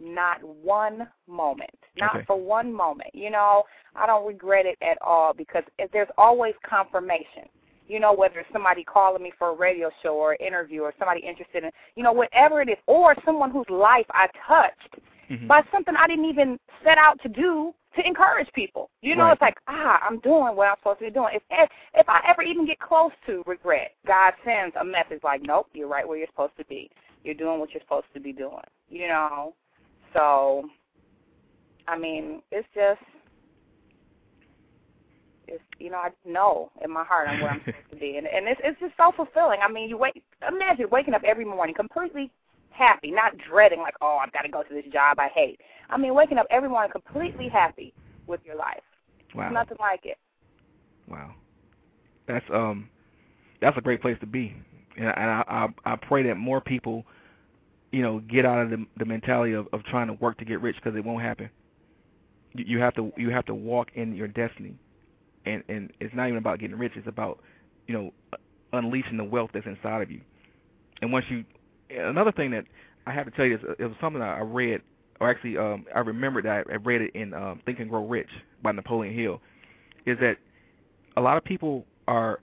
Not 0.00 0.42
one 0.44 1.08
moment. 1.26 1.70
Not 1.96 2.14
Okay. 2.14 2.24
for 2.26 2.36
one 2.36 2.72
moment. 2.72 3.10
You 3.14 3.30
know, 3.30 3.64
I 3.96 4.06
don't 4.06 4.26
regret 4.26 4.64
it 4.64 4.78
at 4.80 4.96
all 5.02 5.32
because 5.34 5.64
there's 5.92 6.08
always 6.16 6.54
confirmation. 6.68 7.48
You 7.88 8.00
know, 8.00 8.12
whether 8.12 8.38
it's 8.38 8.52
somebody 8.52 8.84
calling 8.84 9.22
me 9.22 9.32
for 9.38 9.48
a 9.48 9.54
radio 9.54 9.90
show 10.02 10.14
or 10.14 10.32
an 10.32 10.46
interview 10.46 10.82
or 10.82 10.92
somebody 10.98 11.20
interested 11.20 11.64
in, 11.64 11.70
you 11.96 12.02
know, 12.02 12.12
whatever 12.12 12.60
it 12.60 12.68
is, 12.68 12.76
or 12.86 13.16
someone 13.24 13.50
whose 13.50 13.68
life 13.70 14.06
I 14.10 14.28
touched 14.46 15.00
Mhm. 15.30 15.48
by 15.48 15.62
something 15.72 15.96
I 15.96 16.06
didn't 16.06 16.26
even 16.26 16.60
set 16.84 16.98
out 16.98 17.18
to 17.22 17.28
do 17.28 17.74
to 17.94 18.06
encourage 18.06 18.52
people. 18.52 18.90
You 19.00 19.16
know, 19.16 19.24
Right. 19.24 19.32
it's 19.32 19.40
like, 19.40 19.58
ah, 19.66 19.98
I'm 20.06 20.18
doing 20.18 20.54
what 20.54 20.68
I'm 20.68 20.76
supposed 20.76 20.98
to 21.00 21.06
be 21.06 21.10
doing. 21.10 21.34
If 21.34 21.42
if 21.50 21.70
if 21.94 22.08
I 22.08 22.20
ever 22.26 22.42
even 22.42 22.66
get 22.66 22.78
close 22.78 23.12
to 23.26 23.42
regret, 23.46 23.94
God 24.06 24.34
sends 24.44 24.76
a 24.76 24.84
message 24.84 25.22
like, 25.24 25.40
nope, 25.42 25.68
you're 25.72 25.88
right 25.88 26.06
where 26.06 26.18
you're 26.18 26.26
supposed 26.28 26.56
to 26.58 26.64
be. 26.66 26.90
You're 27.24 27.34
doing 27.34 27.58
what 27.58 27.72
you're 27.72 27.80
supposed 27.80 28.12
to 28.14 28.20
be 28.20 28.32
doing. 28.32 28.64
You 28.88 29.08
know, 29.08 29.54
so 30.12 30.68
I 31.86 31.96
mean, 31.96 32.42
it's 32.52 32.68
just. 32.74 33.00
It's 35.48 35.62
you 35.78 35.90
know 35.90 35.98
I 35.98 36.10
know 36.24 36.70
in 36.84 36.90
my 36.90 37.04
heart 37.04 37.28
I'm 37.28 37.40
where 37.40 37.50
I'm 37.50 37.60
supposed 37.60 37.90
to 37.90 37.96
be, 37.96 38.16
and 38.16 38.26
and 38.26 38.46
it's 38.46 38.60
it's 38.62 38.78
just 38.80 38.94
so 38.96 39.12
fulfilling. 39.16 39.60
I 39.62 39.70
mean, 39.70 39.88
you 39.88 39.96
wake 39.96 40.22
imagine 40.46 40.86
waking 40.90 41.14
up 41.14 41.22
every 41.24 41.44
morning 41.44 41.74
completely 41.74 42.30
happy, 42.70 43.10
not 43.10 43.32
dreading 43.38 43.80
like, 43.80 43.94
oh, 44.00 44.18
I've 44.22 44.32
got 44.32 44.42
to 44.42 44.48
go 44.48 44.62
to 44.62 44.74
this 44.74 44.84
job 44.92 45.18
I 45.18 45.28
hate. 45.28 45.60
I 45.90 45.96
mean, 45.98 46.14
waking 46.14 46.38
up 46.38 46.46
every 46.50 46.68
morning 46.68 46.92
completely 46.92 47.48
happy 47.48 47.92
with 48.26 48.40
your 48.44 48.56
life. 48.56 48.82
Wow. 49.34 49.50
Nothing 49.50 49.76
like 49.80 50.04
it. 50.04 50.16
Wow, 51.08 51.34
that's 52.26 52.44
um, 52.52 52.88
that's 53.60 53.76
a 53.76 53.80
great 53.80 54.02
place 54.02 54.16
to 54.20 54.26
be, 54.26 54.54
and 54.96 55.08
I 55.08 55.44
I, 55.48 55.92
I 55.92 55.96
pray 55.96 56.22
that 56.24 56.36
more 56.36 56.60
people, 56.60 57.04
you 57.92 58.02
know, 58.02 58.20
get 58.20 58.44
out 58.44 58.60
of 58.60 58.70
the 58.70 58.86
the 58.98 59.04
mentality 59.04 59.54
of 59.54 59.68
of 59.72 59.82
trying 59.84 60.08
to 60.08 60.12
work 60.14 60.38
to 60.38 60.44
get 60.44 60.60
rich 60.60 60.76
because 60.76 60.96
it 60.96 61.04
won't 61.04 61.22
happen. 61.22 61.48
You, 62.54 62.64
you 62.66 62.78
have 62.80 62.94
to 62.96 63.12
you 63.16 63.30
have 63.30 63.46
to 63.46 63.54
walk 63.54 63.88
in 63.94 64.14
your 64.14 64.28
destiny, 64.28 64.74
and 65.46 65.62
and 65.68 65.92
it's 66.00 66.14
not 66.14 66.26
even 66.26 66.38
about 66.38 66.58
getting 66.58 66.78
rich. 66.78 66.92
It's 66.96 67.08
about 67.08 67.40
you 67.86 67.94
know 67.94 68.12
unleashing 68.72 69.16
the 69.16 69.24
wealth 69.24 69.50
that's 69.52 69.66
inside 69.66 70.02
of 70.02 70.10
you. 70.10 70.20
And 71.00 71.12
once 71.12 71.26
you, 71.30 71.44
another 71.90 72.32
thing 72.32 72.50
that 72.50 72.64
I 73.06 73.12
have 73.12 73.24
to 73.26 73.30
tell 73.30 73.46
you 73.46 73.54
is 73.54 73.60
it 73.78 73.84
was 73.84 73.96
something 74.00 74.20
I 74.20 74.40
read, 74.40 74.82
or 75.20 75.30
actually 75.30 75.56
um, 75.56 75.86
I 75.94 76.00
remembered 76.00 76.44
that 76.44 76.66
I, 76.68 76.72
I 76.72 76.76
read 76.76 77.00
it 77.00 77.14
in 77.14 77.34
um, 77.34 77.60
Think 77.64 77.80
and 77.80 77.88
Grow 77.88 78.06
Rich 78.06 78.28
by 78.62 78.72
Napoleon 78.72 79.14
Hill, 79.14 79.40
is 80.06 80.18
that 80.20 80.36
a 81.16 81.20
lot 81.20 81.36
of 81.36 81.44
people 81.44 81.84
are 82.06 82.40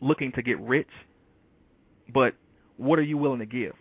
looking 0.00 0.32
to 0.32 0.42
get 0.42 0.60
rich, 0.60 0.88
but 2.12 2.34
what 2.76 2.98
are 2.98 3.02
you 3.02 3.18
willing 3.18 3.40
to 3.40 3.46
give? 3.46 3.74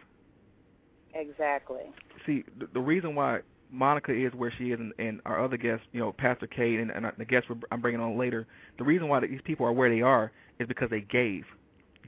Exactly. 1.14 1.84
See, 2.26 2.44
the, 2.60 2.68
the 2.74 2.80
reason 2.80 3.16
why 3.16 3.40
Monica 3.72 4.14
is 4.14 4.34
where 4.34 4.54
she 4.58 4.72
is, 4.72 4.80
and, 4.80 4.94
and 4.98 5.22
our 5.26 5.44
other 5.44 5.58
guests, 5.58 5.86
you 5.92 6.00
know, 6.00 6.12
Pastor 6.12 6.48
Kate 6.48 6.80
and, 6.80 6.92
and 6.92 7.12
the 7.18 7.26
guests 7.26 7.50
I'm 7.72 7.82
bringing 7.82 8.02
on 8.02 8.18
later, 8.18 8.48
the 8.78 8.84
reason 8.84 9.08
why 9.08 9.20
these 9.20 9.42
people 9.44 9.66
are 9.66 9.74
where 9.74 9.90
they 9.90 10.02
are 10.02 10.32
is 10.60 10.68
because 10.68 10.90
they 10.90 11.02
gave. 11.02 11.44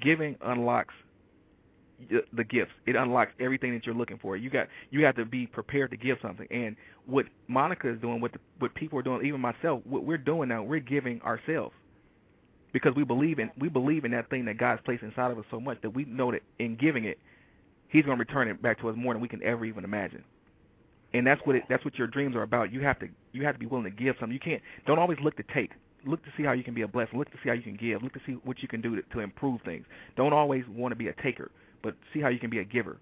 Giving 0.02 0.38
unlocks 0.42 0.94
the 2.34 2.44
gifts. 2.44 2.72
It 2.86 2.96
unlocks 2.96 3.32
everything 3.40 3.74
that 3.74 3.86
you're 3.86 3.96
looking 3.96 4.18
for. 4.18 4.38
You 4.38 4.50
got 4.50 4.68
you 4.90 5.04
have 5.06 5.16
to 5.18 5.26
be 5.26 5.46
prepared 5.46 5.92
to 5.92 5.98
give 5.98 6.18
something. 6.22 6.48
And 6.50 6.76
what 7.06 7.26
Monica 7.48 7.90
is 7.92 8.00
doing, 8.00 8.22
what 8.22 8.32
the, 8.32 8.40
what 8.60 8.74
people 8.76 8.98
are 9.00 9.02
doing, 9.02 9.26
even 9.26 9.42
myself, 9.42 9.82
what 9.86 10.06
we're 10.06 10.18
doing 10.18 10.50
now, 10.50 10.64
we're 10.64 10.80
giving 10.80 11.22
ourselves 11.22 11.74
because 12.72 12.96
we 12.96 13.04
believe 13.04 13.40
in 13.40 13.52
we 13.60 13.70
believe 13.70 14.06
in 14.06 14.12
that 14.12 14.30
thing 14.30 14.46
that 14.46 14.58
God's 14.58 14.82
placed 14.86 15.04
inside 15.04 15.32
of 15.32 15.38
us 15.38 15.46
so 15.52 15.60
much 15.60 15.82
that 15.82 15.90
we 15.90 16.06
know 16.06 16.32
that 16.32 16.42
in 16.60 16.76
giving 16.76 17.06
it, 17.06 17.20
He's 17.90 18.06
going 18.06 18.18
to 18.18 18.20
return 18.20 18.48
it 18.48 18.62
back 18.62 18.80
to 18.82 18.90
us 18.90 18.96
more 18.96 19.14
than 19.14 19.22
we 19.22 19.28
can 19.28 19.44
ever 19.44 19.66
even 19.66 19.84
imagine. 19.84 20.24
And 21.14 21.26
that's 21.26 21.42
what 21.46 21.56
it, 21.56 21.64
that's 21.70 21.84
what 21.84 21.96
your 21.96 22.08
dreams 22.08 22.36
are 22.36 22.44
about. 22.44 22.72
You 22.72 22.82
have 22.82 23.00
to 23.00 23.08
you 23.32 23.44
have 23.46 23.56
to 23.56 23.60
be 23.60 23.66
willing 23.66 23.86
to 23.86 23.92
give 23.92 24.16
something. 24.20 24.34
You 24.34 24.40
can't 24.40 24.62
don't 24.86 25.00
always 25.00 25.18
look 25.24 25.36
to 25.38 25.44
take. 25.54 25.72
Look 26.06 26.24
to 26.24 26.30
see 26.38 26.44
how 26.44 26.54
you 26.54 26.64
can 26.64 26.74
be 26.74 26.84
a 26.84 26.88
blessing. 26.88 27.18
Look 27.18 27.32
to 27.32 27.38
see 27.44 27.50
how 27.50 27.56
you 27.56 27.64
can 27.64 27.76
give. 27.76 28.04
Look 28.04 28.14
to 28.14 28.22
see 28.26 28.34
what 28.44 28.62
you 28.62 28.68
can 28.68 28.82
do 28.82 28.96
to, 28.96 29.02
to 29.14 29.20
improve 29.20 29.62
things. 29.64 29.86
Don't 30.16 30.34
always 30.34 30.64
want 30.70 30.92
to 30.92 30.96
be 30.96 31.08
a 31.08 31.14
taker, 31.22 31.52
but 31.84 31.96
see 32.14 32.22
how 32.22 32.30
you 32.30 32.40
can 32.40 32.50
be 32.50 32.60
a 32.60 32.64
giver, 32.64 32.98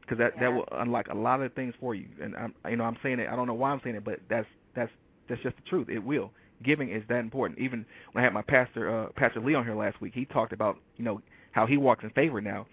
because 0.00 0.18
that 0.18 0.32
yeah. 0.36 0.42
that 0.42 0.52
will 0.54 0.68
unlock 0.72 1.08
a 1.08 1.14
lot 1.14 1.40
of 1.40 1.52
things 1.52 1.74
for 1.78 1.94
you. 1.94 2.06
And 2.20 2.34
I'm 2.36 2.54
you 2.68 2.76
know 2.76 2.84
I'm 2.84 2.96
saying 3.02 3.20
it. 3.20 3.28
I 3.28 3.36
don't 3.36 3.46
know 3.46 3.54
why 3.54 3.70
I'm 3.70 3.80
saying 3.84 3.96
it, 3.96 4.04
but 4.04 4.18
that's 4.28 4.48
that's 4.74 4.90
that's 5.28 5.42
just 5.42 5.56
the 5.56 5.62
truth. 5.68 5.88
It 5.88 6.02
will. 6.02 6.30
Giving 6.64 6.90
is 6.90 7.02
that 7.08 7.18
important. 7.18 7.58
Even 7.58 7.84
when 8.12 8.22
I 8.22 8.24
had 8.24 8.32
my 8.32 8.42
pastor 8.42 9.04
uh, 9.04 9.08
Pastor 9.14 9.40
Lee 9.40 9.54
on 9.54 9.64
here 9.64 9.74
last 9.74 10.00
week, 10.00 10.12
he 10.14 10.24
talked 10.24 10.52
about 10.52 10.78
you 10.96 11.04
know 11.04 11.20
how 11.52 11.66
he 11.66 11.76
walks 11.76 12.02
in 12.02 12.10
favor 12.10 12.40
now 12.40 12.66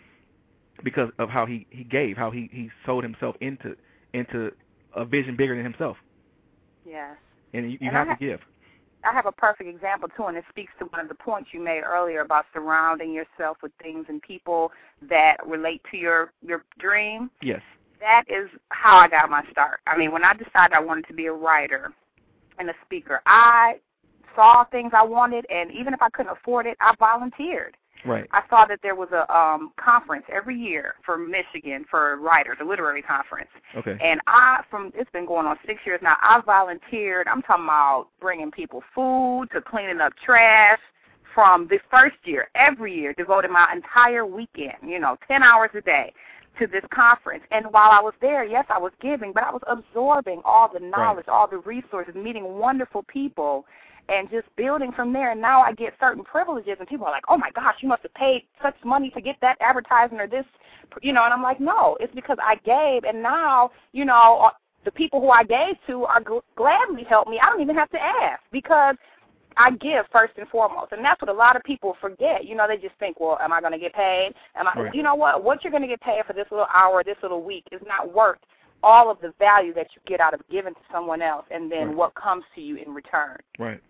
because 0.84 1.10
of 1.20 1.30
how 1.30 1.46
he 1.46 1.68
he 1.70 1.84
gave, 1.84 2.18
how 2.18 2.32
he 2.32 2.50
he 2.52 2.70
sold 2.86 3.04
himself 3.04 3.36
into 3.42 3.76
into 4.14 4.52
a 4.96 5.06
vision 5.06 5.36
bigger 5.36 5.56
than 5.56 5.64
himself. 5.64 5.98
Yes. 6.86 7.16
And 7.54 7.72
you, 7.72 7.78
you 7.82 7.88
And 7.88 7.96
have 7.96 8.08
I 8.10 8.14
to 8.16 8.20
give. 8.20 8.40
I 9.04 9.14
have 9.14 9.26
a 9.26 9.32
perfect 9.32 9.70
example 9.70 10.10
too, 10.16 10.26
and 10.26 10.36
it 10.36 10.44
speaks 10.50 10.74
to 10.80 10.86
one 10.86 11.00
of 11.00 11.08
the 11.08 11.16
points 11.16 11.50
you 11.54 11.62
made 11.62 11.84
earlier 11.84 12.22
about 12.22 12.46
surrounding 12.54 13.14
yourself 13.14 13.58
with 13.64 13.72
things 13.82 14.06
and 14.10 14.22
people 14.22 14.72
that 15.10 15.38
relate 15.46 15.82
to 15.92 15.98
your 15.98 16.34
your 16.46 16.66
dream. 16.80 17.30
Yes. 17.42 17.62
That 18.00 18.24
is 18.28 18.50
how 18.70 18.98
I 18.98 19.08
got 19.08 19.30
my 19.30 19.44
start. 19.52 19.80
I 19.88 19.98
mean, 19.98 20.12
when 20.12 20.24
I 20.24 20.34
decided 20.34 20.74
I 20.74 20.80
wanted 20.80 21.08
to 21.08 21.14
be 21.14 21.28
a 21.28 21.34
writer 21.34 21.92
and 22.58 22.70
a 22.70 22.74
speaker, 22.86 23.22
I 23.26 23.80
saw 24.36 24.64
things 24.66 24.92
I 24.94 25.04
wanted, 25.04 25.46
and 25.50 25.72
even 25.72 25.94
if 25.94 26.02
I 26.02 26.10
couldn't 26.10 26.32
afford 26.32 26.66
it, 26.66 26.78
I 26.80 26.94
volunteered. 26.98 27.76
Right. 28.06 28.28
I 28.32 28.44
saw 28.50 28.66
that 28.66 28.80
there 28.82 28.96
was 28.96 29.10
a 29.12 29.32
um 29.36 29.72
conference 29.78 30.26
every 30.32 30.58
year 30.58 30.96
for 31.06 31.18
Michigan 31.18 31.86
for 31.90 32.18
writers, 32.18 32.58
a 32.62 32.66
literary 32.66 33.02
conference. 33.02 33.50
Okay. 33.76 33.98
And 34.02 34.22
I, 34.28 34.64
from 34.70 34.92
it's 34.96 35.12
been 35.12 35.26
going 35.26 35.46
on 35.46 35.58
six 35.66 35.82
years 35.86 36.00
now. 36.02 36.16
I 36.22 36.42
volunteered. 36.46 37.28
I'm 37.28 37.42
talking 37.42 37.66
about 37.66 38.08
bringing 38.22 38.52
people 38.52 38.84
food 38.96 39.48
to 39.54 39.62
cleaning 39.62 40.00
up 40.00 40.14
trash. 40.26 40.80
From 41.36 41.68
the 41.68 41.80
first 41.92 42.18
year, 42.24 42.50
every 42.56 42.94
year, 42.94 43.14
devoted 43.14 43.52
my 43.52 43.72
entire 43.72 44.26
weekend, 44.26 44.78
you 44.86 45.00
know, 45.00 45.16
ten 45.28 45.44
hours 45.44 45.70
a 45.76 45.82
day, 45.82 46.12
to 46.58 46.68
this 46.68 46.84
conference. 46.92 47.44
And 47.52 47.68
while 47.68 47.92
I 47.92 48.02
was 48.02 48.14
there, 48.20 48.44
yes, 48.44 48.66
I 48.70 48.80
was 48.80 48.92
giving, 49.00 49.32
but 49.32 49.44
I 49.44 49.52
was 49.52 49.62
absorbing 49.68 50.42
all 50.44 50.70
the 50.72 50.80
knowledge, 50.80 51.28
all 51.28 51.48
the 51.48 51.60
resources, 51.60 52.16
meeting 52.16 52.58
wonderful 52.58 53.04
people, 53.04 53.66
and 54.10 54.30
just 54.30 54.48
building 54.56 54.92
from 54.92 55.14
there. 55.14 55.32
And 55.32 55.42
now 55.42 55.62
I 55.62 55.74
get 55.74 55.94
certain 56.00 56.24
privileges, 56.24 56.78
and 56.80 56.88
people 56.88 57.06
are 57.06 57.12
like, 57.12 57.26
"Oh 57.28 57.38
my 57.38 57.52
gosh, 57.52 57.76
you 57.82 57.90
must 57.90 58.04
have 58.04 58.14
paid 58.14 58.46
such 58.62 58.76
money 58.84 59.10
to 59.12 59.22
get 59.22 59.38
that 59.42 59.58
advertisement 59.62 60.22
or 60.22 60.28
this," 60.28 60.46
you 61.02 61.14
know. 61.14 61.24
And 61.24 61.34
I'm 61.34 61.44
like, 61.44 61.60
"No, 61.60 61.98
it's 62.00 62.14
because 62.16 62.38
I 62.42 62.56
gave, 62.66 63.04
and 63.04 63.22
now, 63.22 63.72
you 63.92 64.06
know, 64.06 64.40
uh, 64.42 64.52
the 64.86 64.92
people 64.92 65.22
who 65.22 65.30
I 65.30 65.44
gave 65.44 65.76
to 65.88 66.06
are 66.06 66.22
gl- 66.22 66.42
gladly 66.56 67.04
help 67.04 67.28
me. 67.28 67.40
I 67.40 67.46
don't 67.48 67.62
even 67.62 67.76
have 67.76 67.90
to 67.92 68.02
ask 68.02 68.42
because." 68.52 68.96
I 69.58 69.72
give 69.72 70.06
first 70.12 70.34
and 70.38 70.48
foremost, 70.48 70.94
and 70.94 71.04
that's 71.04 71.22
what 71.22 71.28
a 71.28 71.34
lot 71.34 71.58
of 71.58 71.64
people 71.64 71.98
forget. 72.00 72.46
You 72.46 72.56
know, 72.56 72.66
they 72.66 72.78
just 72.78 72.96
think, 72.96 73.20
"Well, 73.20 73.38
am 73.42 73.52
I 73.52 73.60
going 73.60 73.74
to 73.74 73.80
get 73.80 73.94
paid? 73.94 74.34
Am 74.56 74.68
I?" 74.68 74.84
Right. 74.84 74.96
You 74.96 75.04
know 75.04 75.16
what? 75.16 75.44
What 75.44 75.64
you're 75.64 75.72
going 75.72 75.82
to 75.82 75.88
get 75.88 76.00
paid 76.00 76.24
for 76.26 76.34
this 76.34 76.46
little 76.50 76.68
hour, 76.74 77.04
this 77.04 77.18
little 77.22 77.44
week, 77.44 77.66
is 77.72 77.82
not 77.86 78.14
worth 78.14 78.38
all 78.84 79.10
of 79.10 79.20
the 79.22 79.34
value 79.40 79.74
that 79.74 79.88
you 79.96 80.02
get 80.06 80.22
out 80.22 80.34
of 80.34 80.42
giving 80.50 80.74
to 80.74 80.80
someone 80.92 81.22
else, 81.22 81.46
and 81.52 81.70
then 81.70 81.88
Right. 81.88 81.98
what 81.98 82.14
comes 82.14 82.46
to 82.56 82.62
you 82.62 82.78
in 82.78 82.94
return. 82.94 83.38
Right. 83.58 83.82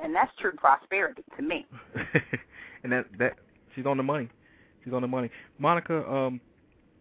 And 0.00 0.14
that's 0.14 0.30
true 0.40 0.52
prosperity 0.52 1.24
to 1.36 1.42
me. 1.42 1.66
and 2.82 2.92
that 2.92 3.06
that 3.18 3.36
she's 3.74 3.86
on 3.86 3.96
the 3.96 4.02
money. 4.02 4.28
She's 4.84 4.92
on 4.92 5.02
the 5.02 5.08
money. 5.08 5.30
Monica, 5.58 5.98
um, 6.08 6.40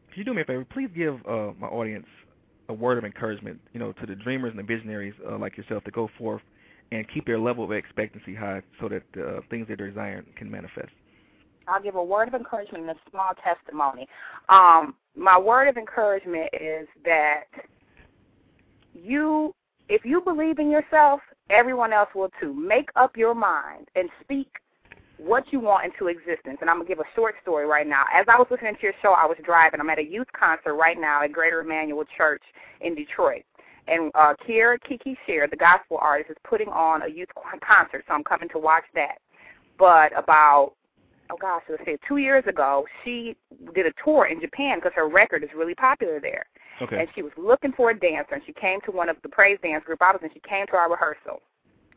can 0.09 0.19
you 0.19 0.23
do 0.23 0.33
me 0.33 0.41
a 0.41 0.45
favor? 0.45 0.65
Please 0.65 0.89
give 0.95 1.15
uh, 1.27 1.51
my 1.59 1.67
audience 1.67 2.07
a 2.69 2.73
word 2.73 2.97
of 2.97 3.03
encouragement, 3.03 3.59
you 3.73 3.79
know, 3.79 3.91
to 3.93 4.05
the 4.05 4.15
dreamers 4.15 4.51
and 4.51 4.59
the 4.59 4.63
visionaries 4.63 5.13
uh, 5.29 5.37
like 5.37 5.57
yourself 5.57 5.83
to 5.83 5.91
go 5.91 6.09
forth 6.17 6.41
and 6.91 7.05
keep 7.13 7.25
their 7.25 7.39
level 7.39 7.63
of 7.63 7.71
expectancy 7.71 8.33
high 8.35 8.61
so 8.79 8.87
that 8.87 9.03
uh, 9.21 9.41
things 9.49 9.67
that 9.67 9.77
they're 9.77 9.89
desiring 9.89 10.25
can 10.35 10.49
manifest. 10.49 10.91
I'll 11.67 11.81
give 11.81 11.95
a 11.95 12.03
word 12.03 12.27
of 12.27 12.33
encouragement 12.33 12.89
and 12.89 12.91
a 12.91 13.09
small 13.09 13.31
testimony. 13.43 14.07
Um, 14.49 14.95
my 15.15 15.37
word 15.37 15.67
of 15.67 15.77
encouragement 15.77 16.49
is 16.53 16.87
that 17.05 17.43
you, 18.93 19.53
if 19.89 20.05
you 20.05 20.21
believe 20.21 20.59
in 20.59 20.69
yourself, 20.69 21.21
everyone 21.49 21.93
else 21.93 22.09
will 22.15 22.29
too. 22.39 22.53
Make 22.53 22.89
up 22.95 23.17
your 23.17 23.35
mind 23.35 23.87
and 23.95 24.09
speak 24.21 24.47
what 25.17 25.45
you 25.51 25.59
want 25.59 25.85
into 25.85 26.07
existence. 26.07 26.57
And 26.61 26.69
I'm 26.69 26.77
gonna 26.77 26.89
give 26.89 26.99
a 26.99 27.15
short 27.15 27.35
story 27.41 27.65
right 27.65 27.87
now. 27.87 28.03
As 28.13 28.25
I 28.27 28.37
was 28.37 28.47
listening 28.49 28.75
to 28.75 28.81
your 28.81 28.93
show, 29.01 29.13
I 29.13 29.25
was 29.25 29.37
driving. 29.43 29.79
I'm 29.79 29.89
at 29.89 29.99
a 29.99 30.03
youth 30.03 30.27
concert 30.37 30.73
right 30.75 30.99
now 30.99 31.23
at 31.23 31.31
Greater 31.31 31.61
Emmanuel 31.61 32.05
Church 32.17 32.43
in 32.81 32.95
Detroit. 32.95 33.43
And 33.87 34.11
uh, 34.15 34.33
Kierra 34.47 34.77
Kiki 34.81 35.17
Sheard, 35.25 35.51
the 35.51 35.57
gospel 35.57 35.97
artist, 35.97 36.31
is 36.31 36.37
putting 36.47 36.69
on 36.69 37.01
a 37.01 37.07
youth 37.07 37.27
concert, 37.67 38.05
so 38.07 38.13
I'm 38.13 38.23
coming 38.23 38.47
to 38.49 38.59
watch 38.59 38.85
that. 38.95 39.17
But 39.77 40.17
about 40.17 40.73
oh 41.29 41.37
gosh, 41.39 41.63
let's 41.69 41.83
say 41.85 41.97
two 42.07 42.17
years 42.17 42.43
ago, 42.47 42.85
she 43.03 43.35
did 43.73 43.85
a 43.85 43.91
tour 44.03 44.27
in 44.27 44.39
Japan 44.39 44.77
because 44.77 44.91
her 44.95 45.09
record 45.09 45.43
is 45.43 45.49
really 45.55 45.75
popular 45.75 46.19
there. 46.19 46.45
Okay. 46.83 46.99
And 46.99 47.07
she 47.15 47.21
was 47.21 47.31
looking 47.37 47.71
for 47.71 47.91
a 47.91 47.99
dancer, 47.99 48.35
and 48.35 48.43
she 48.45 48.53
came 48.53 48.81
to 48.81 48.91
one 48.91 49.07
of 49.07 49.15
the 49.23 49.29
praise 49.29 49.57
dance 49.63 49.83
group 49.85 50.01
I 50.01 50.11
was 50.11 50.19
in. 50.21 50.29
She 50.33 50.41
came 50.41 50.67
to 50.67 50.75
our 50.75 50.91
rehearsal, 50.91 51.41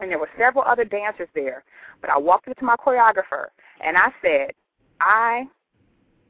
and 0.01 0.11
there 0.11 0.19
were 0.19 0.31
several 0.39 0.65
other 0.65 0.85
dancers 0.85 1.29
there. 1.35 1.65
But 2.01 2.11
I 2.11 2.19
walked 2.19 2.49
up 2.49 2.57
to 2.59 2.65
my 2.65 2.77
choreographer, 2.77 3.47
and 3.85 3.97
I 3.97 4.13
said, 4.23 4.53
I 5.01 5.45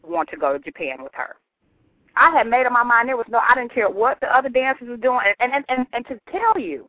want 0.03 0.31
to 0.31 0.37
go 0.37 0.53
to 0.55 0.59
Japan 0.59 1.03
with 1.03 1.13
her. 1.15 1.37
I 2.17 2.31
had 2.31 2.47
made 2.47 2.65
up 2.65 2.73
my 2.73 2.83
mind. 2.83 3.09
There 3.09 3.17
was 3.17 3.27
no, 3.29 3.41
I 3.47 3.55
didn't 3.55 3.75
care 3.75 3.91
what 3.91 4.19
the 4.21 4.35
other 4.35 4.49
dancers 4.49 4.89
were 4.89 4.97
doing, 4.97 5.21
and 5.39 5.53
and 5.53 5.65
and, 5.69 5.87
and 5.93 6.07
to 6.07 6.19
tell 6.33 6.59
you, 6.59 6.89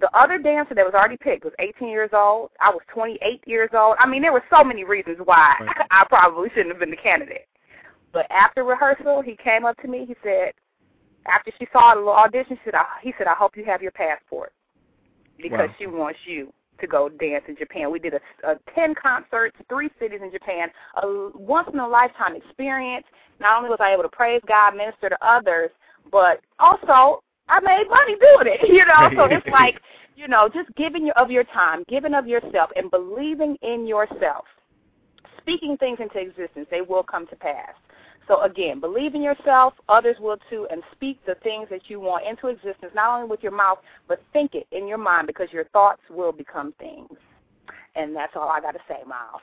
the 0.00 0.08
other 0.16 0.38
dancer 0.38 0.74
that 0.74 0.84
was 0.84 0.94
already 0.94 1.18
picked 1.18 1.44
was 1.44 1.52
18 1.58 1.88
years 1.88 2.10
old. 2.14 2.50
I 2.60 2.70
was 2.70 2.80
28 2.92 3.42
years 3.46 3.70
old. 3.74 3.96
I 3.98 4.06
mean, 4.06 4.22
there 4.22 4.32
were 4.32 4.44
so 4.50 4.64
many 4.64 4.84
reasons 4.84 5.18
why 5.22 5.54
Right. 5.60 5.76
I 5.90 6.04
probably 6.08 6.48
shouldn't 6.50 6.70
have 6.70 6.80
been 6.80 6.90
the 6.90 6.96
candidate. 6.96 7.46
But 8.12 8.26
after 8.30 8.64
rehearsal, 8.64 9.22
he 9.22 9.36
came 9.36 9.64
up 9.64 9.76
to 9.82 9.88
me. 9.88 10.06
He 10.06 10.14
said, 10.22 10.52
after 11.26 11.50
she 11.58 11.66
saw 11.72 11.94
the 11.94 12.00
little 12.00 12.14
audition, 12.14 12.56
she 12.56 12.62
said, 12.64 12.74
I, 12.74 12.84
he 13.02 13.14
said, 13.18 13.26
I 13.26 13.34
hope 13.34 13.56
you 13.56 13.64
have 13.64 13.82
your 13.82 13.92
passport 13.92 14.52
because 15.40 15.68
Wow. 15.68 15.74
she 15.78 15.86
wants 15.86 16.18
you 16.26 16.52
to 16.80 16.86
go 16.86 17.08
dance 17.08 17.44
in 17.48 17.56
Japan. 17.56 17.90
We 17.90 17.98
did 17.98 18.14
a, 18.14 18.50
a 18.50 18.56
10 18.74 18.94
concerts, 19.00 19.56
three 19.68 19.90
cities 19.98 20.20
in 20.22 20.30
Japan, 20.32 20.68
a 21.02 21.30
once 21.34 21.68
in 21.72 21.78
a 21.78 21.86
lifetime 21.86 22.36
experience. 22.36 23.06
Not 23.40 23.58
only 23.58 23.70
was 23.70 23.78
I 23.80 23.92
able 23.92 24.02
to 24.02 24.08
praise 24.08 24.40
God, 24.46 24.76
minister 24.76 25.08
to 25.08 25.18
others, 25.26 25.70
but 26.10 26.40
also 26.58 27.22
I 27.48 27.60
made 27.60 27.84
money 27.88 28.16
doing 28.16 28.54
it. 28.54 28.68
You 28.68 28.84
know, 28.86 29.10
so 29.16 29.24
it's 29.34 29.46
like 29.52 29.80
you 30.16 30.28
know, 30.28 30.48
just 30.48 30.74
giving 30.76 31.10
of 31.16 31.30
your 31.30 31.44
time, 31.44 31.84
giving 31.88 32.14
of 32.14 32.26
yourself, 32.26 32.70
and 32.76 32.90
believing 32.90 33.56
in 33.62 33.86
yourself, 33.86 34.44
speaking 35.40 35.76
things 35.76 35.98
into 36.00 36.18
existence. 36.18 36.66
They 36.70 36.82
will 36.82 37.02
come 37.02 37.26
to 37.28 37.36
pass. 37.36 37.74
So 38.26 38.42
again, 38.42 38.80
believe 38.80 39.14
in 39.14 39.22
yourself, 39.22 39.74
others 39.88 40.16
will 40.18 40.38
too, 40.48 40.66
and 40.70 40.82
speak 40.92 41.18
the 41.26 41.34
things 41.42 41.68
that 41.70 41.82
you 41.88 42.00
want 42.00 42.26
into 42.26 42.48
existence, 42.48 42.92
not 42.94 43.10
only 43.16 43.28
with 43.28 43.42
your 43.42 43.52
mouth, 43.52 43.78
but 44.08 44.22
think 44.32 44.54
it 44.54 44.66
in 44.72 44.86
your 44.86 44.98
mind 44.98 45.26
because 45.26 45.48
your 45.52 45.64
thoughts 45.66 46.00
will 46.10 46.32
become 46.32 46.72
things. 46.78 47.10
And 47.96 48.14
that's 48.16 48.32
all 48.34 48.48
I 48.48 48.60
got 48.60 48.72
to 48.72 48.80
say, 48.88 48.96
Myles. 49.06 49.42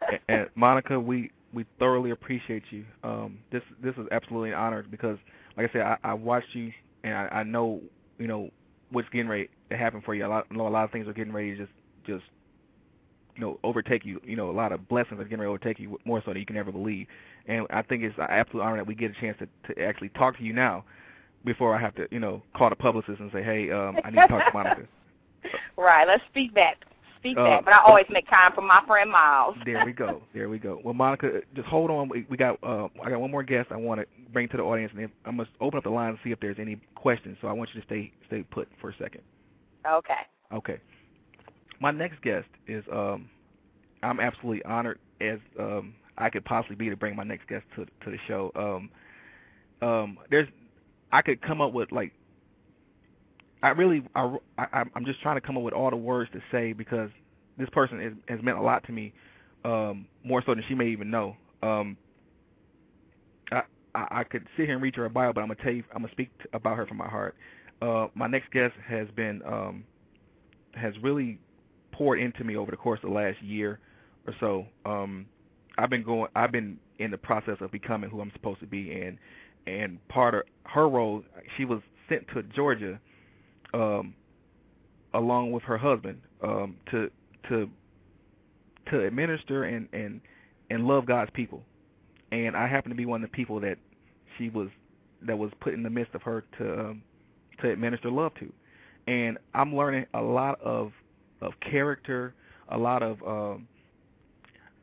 and, 0.10 0.20
and 0.28 0.48
Monica, 0.54 0.98
we 0.98 1.30
we 1.52 1.64
thoroughly 1.78 2.10
appreciate 2.10 2.64
you. 2.70 2.84
Um, 3.02 3.38
this 3.52 3.62
this 3.82 3.94
is 3.96 4.06
absolutely 4.10 4.50
an 4.50 4.56
honor 4.56 4.84
because, 4.90 5.18
like 5.56 5.70
I 5.70 5.72
said, 5.72 5.82
I, 5.82 5.96
I 6.02 6.14
watched 6.14 6.54
you 6.54 6.72
and 7.04 7.14
I, 7.14 7.28
I 7.28 7.42
know 7.42 7.80
you 8.18 8.26
know 8.26 8.50
what's 8.90 9.08
getting 9.10 9.28
ready 9.28 9.48
to 9.70 9.76
happen 9.76 10.02
for 10.04 10.14
you. 10.14 10.26
A 10.26 10.28
lot, 10.28 10.46
I 10.50 10.54
know 10.54 10.66
a 10.66 10.68
lot 10.68 10.84
of 10.84 10.92
things 10.92 11.08
are 11.08 11.12
getting 11.12 11.32
ready 11.32 11.52
to 11.52 11.58
just 11.58 11.72
just 12.06 12.24
you 13.34 13.40
know 13.40 13.58
overtake 13.64 14.04
you. 14.04 14.20
You 14.24 14.36
know, 14.36 14.50
a 14.50 14.52
lot 14.52 14.72
of 14.72 14.88
blessings 14.88 15.20
are 15.20 15.24
getting 15.24 15.38
ready 15.38 15.48
to 15.48 15.50
overtake 15.50 15.78
you 15.78 15.98
more 16.04 16.22
so 16.24 16.32
than 16.32 16.40
you 16.40 16.46
can 16.46 16.56
ever 16.56 16.72
believe. 16.72 17.06
And 17.46 17.66
I 17.70 17.82
think 17.82 18.02
it's 18.02 18.16
an 18.18 18.26
absolute 18.28 18.62
honor 18.62 18.76
that 18.76 18.86
we 18.86 18.94
get 18.94 19.10
a 19.10 19.20
chance 19.20 19.38
to, 19.38 19.74
to 19.74 19.82
actually 19.82 20.10
talk 20.10 20.36
to 20.38 20.44
you 20.44 20.52
now 20.52 20.84
before 21.44 21.74
I 21.74 21.80
have 21.80 21.94
to 21.96 22.06
you 22.10 22.20
know 22.20 22.42
call 22.56 22.70
the 22.70 22.76
publicist 22.76 23.20
and 23.20 23.30
say, 23.32 23.42
hey, 23.42 23.70
um, 23.70 23.96
I 24.04 24.10
need 24.10 24.20
to 24.20 24.28
talk 24.28 24.46
to 24.46 24.52
Monica. 24.52 24.82
right. 25.76 26.06
Let's 26.06 26.22
speak 26.30 26.54
back. 26.54 26.84
speak 27.18 27.36
Uh, 27.36 27.44
that, 27.44 27.64
but 27.64 27.74
I 27.74 27.78
always 27.86 28.06
make 28.10 28.28
time 28.28 28.52
for 28.54 28.62
my 28.62 28.82
friend 28.86 29.10
Myles. 29.10 29.56
There 29.64 29.84
we 29.84 29.92
go. 29.92 30.22
There 30.32 30.48
we 30.48 30.58
go. 30.58 30.80
Well, 30.82 30.94
Monica, 30.94 31.40
just 31.54 31.68
hold 31.68 31.90
on. 31.90 32.08
We, 32.08 32.26
we 32.30 32.36
got 32.36 32.58
uh, 32.62 32.88
I 33.02 33.10
got 33.10 33.20
one 33.20 33.30
more 33.30 33.42
guest 33.42 33.68
I 33.70 33.76
want 33.76 34.00
to 34.00 34.06
bring 34.32 34.48
to 34.48 34.56
the 34.56 34.62
audience, 34.62 34.92
and 34.94 35.02
then 35.02 35.12
I'm 35.24 35.36
gonna 35.36 35.48
open 35.60 35.78
up 35.78 35.84
the 35.84 35.90
line 35.90 36.10
and 36.10 36.18
see 36.24 36.30
if 36.30 36.40
there's 36.40 36.58
any 36.58 36.78
questions. 36.94 37.36
So 37.40 37.48
I 37.48 37.52
want 37.52 37.70
you 37.74 37.80
to 37.80 37.86
stay 37.86 38.12
stay 38.26 38.42
put 38.42 38.68
for 38.80 38.90
a 38.90 38.94
second. 38.98 39.22
Okay. 39.86 40.14
Okay. 40.52 40.78
My 41.84 41.90
next 41.90 42.22
guest 42.22 42.46
is 42.66 42.82
um, 42.90 43.28
I'm 44.02 44.18
absolutely 44.18 44.64
honored 44.64 44.98
as 45.20 45.38
um, 45.60 45.92
I 46.16 46.30
could 46.30 46.42
possibly 46.46 46.76
be 46.76 46.88
to 46.88 46.96
bring 46.96 47.14
my 47.14 47.24
next 47.24 47.46
guest 47.46 47.66
to 47.76 47.84
to 47.84 48.10
the 48.10 48.16
show. 48.26 48.50
Um, 49.82 49.86
um, 49.86 50.18
there's 50.30 50.48
I 51.12 51.20
could 51.20 51.42
come 51.42 51.60
up 51.60 51.74
with 51.74 51.92
like 51.92 52.12
I 53.62 53.68
really 53.72 54.02
I, 54.14 54.34
I 54.56 54.84
I'm 54.94 55.04
just 55.04 55.20
trying 55.20 55.36
to 55.36 55.42
come 55.42 55.58
up 55.58 55.62
with 55.62 55.74
all 55.74 55.90
the 55.90 55.96
words 55.96 56.30
to 56.32 56.40
say 56.50 56.72
because 56.72 57.10
this 57.58 57.68
person 57.68 58.00
is, 58.00 58.14
has 58.28 58.42
meant 58.42 58.56
a 58.56 58.62
lot 58.62 58.82
to 58.84 58.92
me, 58.92 59.12
um, 59.66 60.06
more 60.24 60.42
so 60.46 60.54
than 60.54 60.64
she 60.66 60.74
may 60.74 60.86
even 60.86 61.10
know. 61.10 61.36
Um, 61.62 61.98
I, 63.52 63.60
I 63.94 64.24
could 64.24 64.46
sit 64.56 64.64
here 64.64 64.72
and 64.72 64.82
read 64.82 64.96
her 64.96 65.04
a 65.04 65.10
bio, 65.10 65.34
but 65.34 65.42
I'm 65.42 65.48
gonna 65.48 65.62
tell 65.62 65.74
you 65.74 65.84
I'm 65.94 66.00
gonna 66.00 66.12
speak 66.12 66.30
about 66.54 66.78
her 66.78 66.86
from 66.86 66.96
my 66.96 67.10
heart. 67.10 67.36
Uh, 67.82 68.06
my 68.14 68.26
next 68.26 68.50
guest 68.52 68.72
has 68.88 69.06
been 69.14 69.42
um, 69.44 69.84
has 70.72 70.94
really 71.02 71.38
poured 71.94 72.20
into 72.20 72.44
me 72.44 72.56
over 72.56 72.70
the 72.70 72.76
course 72.76 73.00
of 73.02 73.10
the 73.10 73.14
last 73.14 73.40
year 73.42 73.78
or 74.26 74.34
so. 74.40 74.66
Um, 74.84 75.26
I've 75.78 75.90
been 75.90 76.02
going. 76.02 76.28
I've 76.34 76.52
been 76.52 76.78
in 76.98 77.10
the 77.10 77.18
process 77.18 77.56
of 77.60 77.70
becoming 77.72 78.10
who 78.10 78.20
I'm 78.20 78.32
supposed 78.32 78.60
to 78.60 78.66
be, 78.66 78.92
and 78.92 79.18
and 79.66 80.06
part 80.08 80.34
of 80.34 80.42
her 80.64 80.88
role, 80.88 81.22
she 81.56 81.64
was 81.64 81.80
sent 82.08 82.26
to 82.34 82.42
Georgia, 82.54 83.00
um, 83.72 84.14
along 85.14 85.52
with 85.52 85.62
her 85.64 85.78
husband, 85.78 86.20
um, 86.42 86.76
to 86.90 87.10
to 87.48 87.68
to 88.90 89.04
administer 89.04 89.64
and 89.64 89.88
and 89.92 90.20
and 90.70 90.86
love 90.86 91.06
God's 91.06 91.30
people. 91.34 91.62
And 92.32 92.56
I 92.56 92.66
happen 92.66 92.90
to 92.90 92.96
be 92.96 93.06
one 93.06 93.22
of 93.22 93.30
the 93.30 93.36
people 93.36 93.60
that 93.60 93.78
she 94.38 94.48
was 94.50 94.68
that 95.26 95.38
was 95.38 95.50
put 95.60 95.74
in 95.74 95.82
the 95.82 95.90
midst 95.90 96.14
of 96.14 96.22
her 96.22 96.44
to 96.58 96.80
um, 96.80 97.02
to 97.62 97.70
administer 97.70 98.10
love 98.10 98.32
to. 98.40 98.52
And 99.06 99.38
I'm 99.54 99.74
learning 99.74 100.06
a 100.14 100.22
lot 100.22 100.60
of 100.60 100.92
of 101.40 101.52
character, 101.60 102.34
a 102.68 102.78
lot 102.78 103.02
of 103.02 103.22
um, 103.26 103.68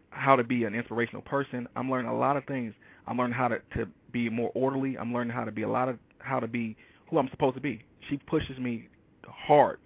how 0.10 0.36
to 0.36 0.44
be 0.44 0.64
an 0.66 0.76
inspirational 0.76 1.22
person. 1.24 1.68
I'm 1.76 1.90
learning 1.90 2.12
a 2.12 2.18
lot 2.18 2.38
of 2.38 2.46
things. 2.46 2.74
I'm 3.08 3.18
learning 3.18 3.36
how 3.36 3.48
to 3.48 3.60
to 3.78 3.88
be 4.12 4.30
more 4.30 4.52
orderly. 4.54 4.98
I'm 4.98 5.14
learning 5.14 5.34
how 5.34 5.44
to 5.44 5.52
be 5.52 5.64
a 5.64 5.70
lot 5.70 5.90
of 5.90 5.98
how 6.20 6.40
to 6.40 6.48
be 6.48 6.76
who 7.10 7.18
I'm 7.18 7.30
supposed 7.30 7.56
to 7.56 7.62
be. 7.62 7.84
She 8.10 8.18
pushes 8.18 8.58
me 8.58 8.90
hard, 9.26 9.80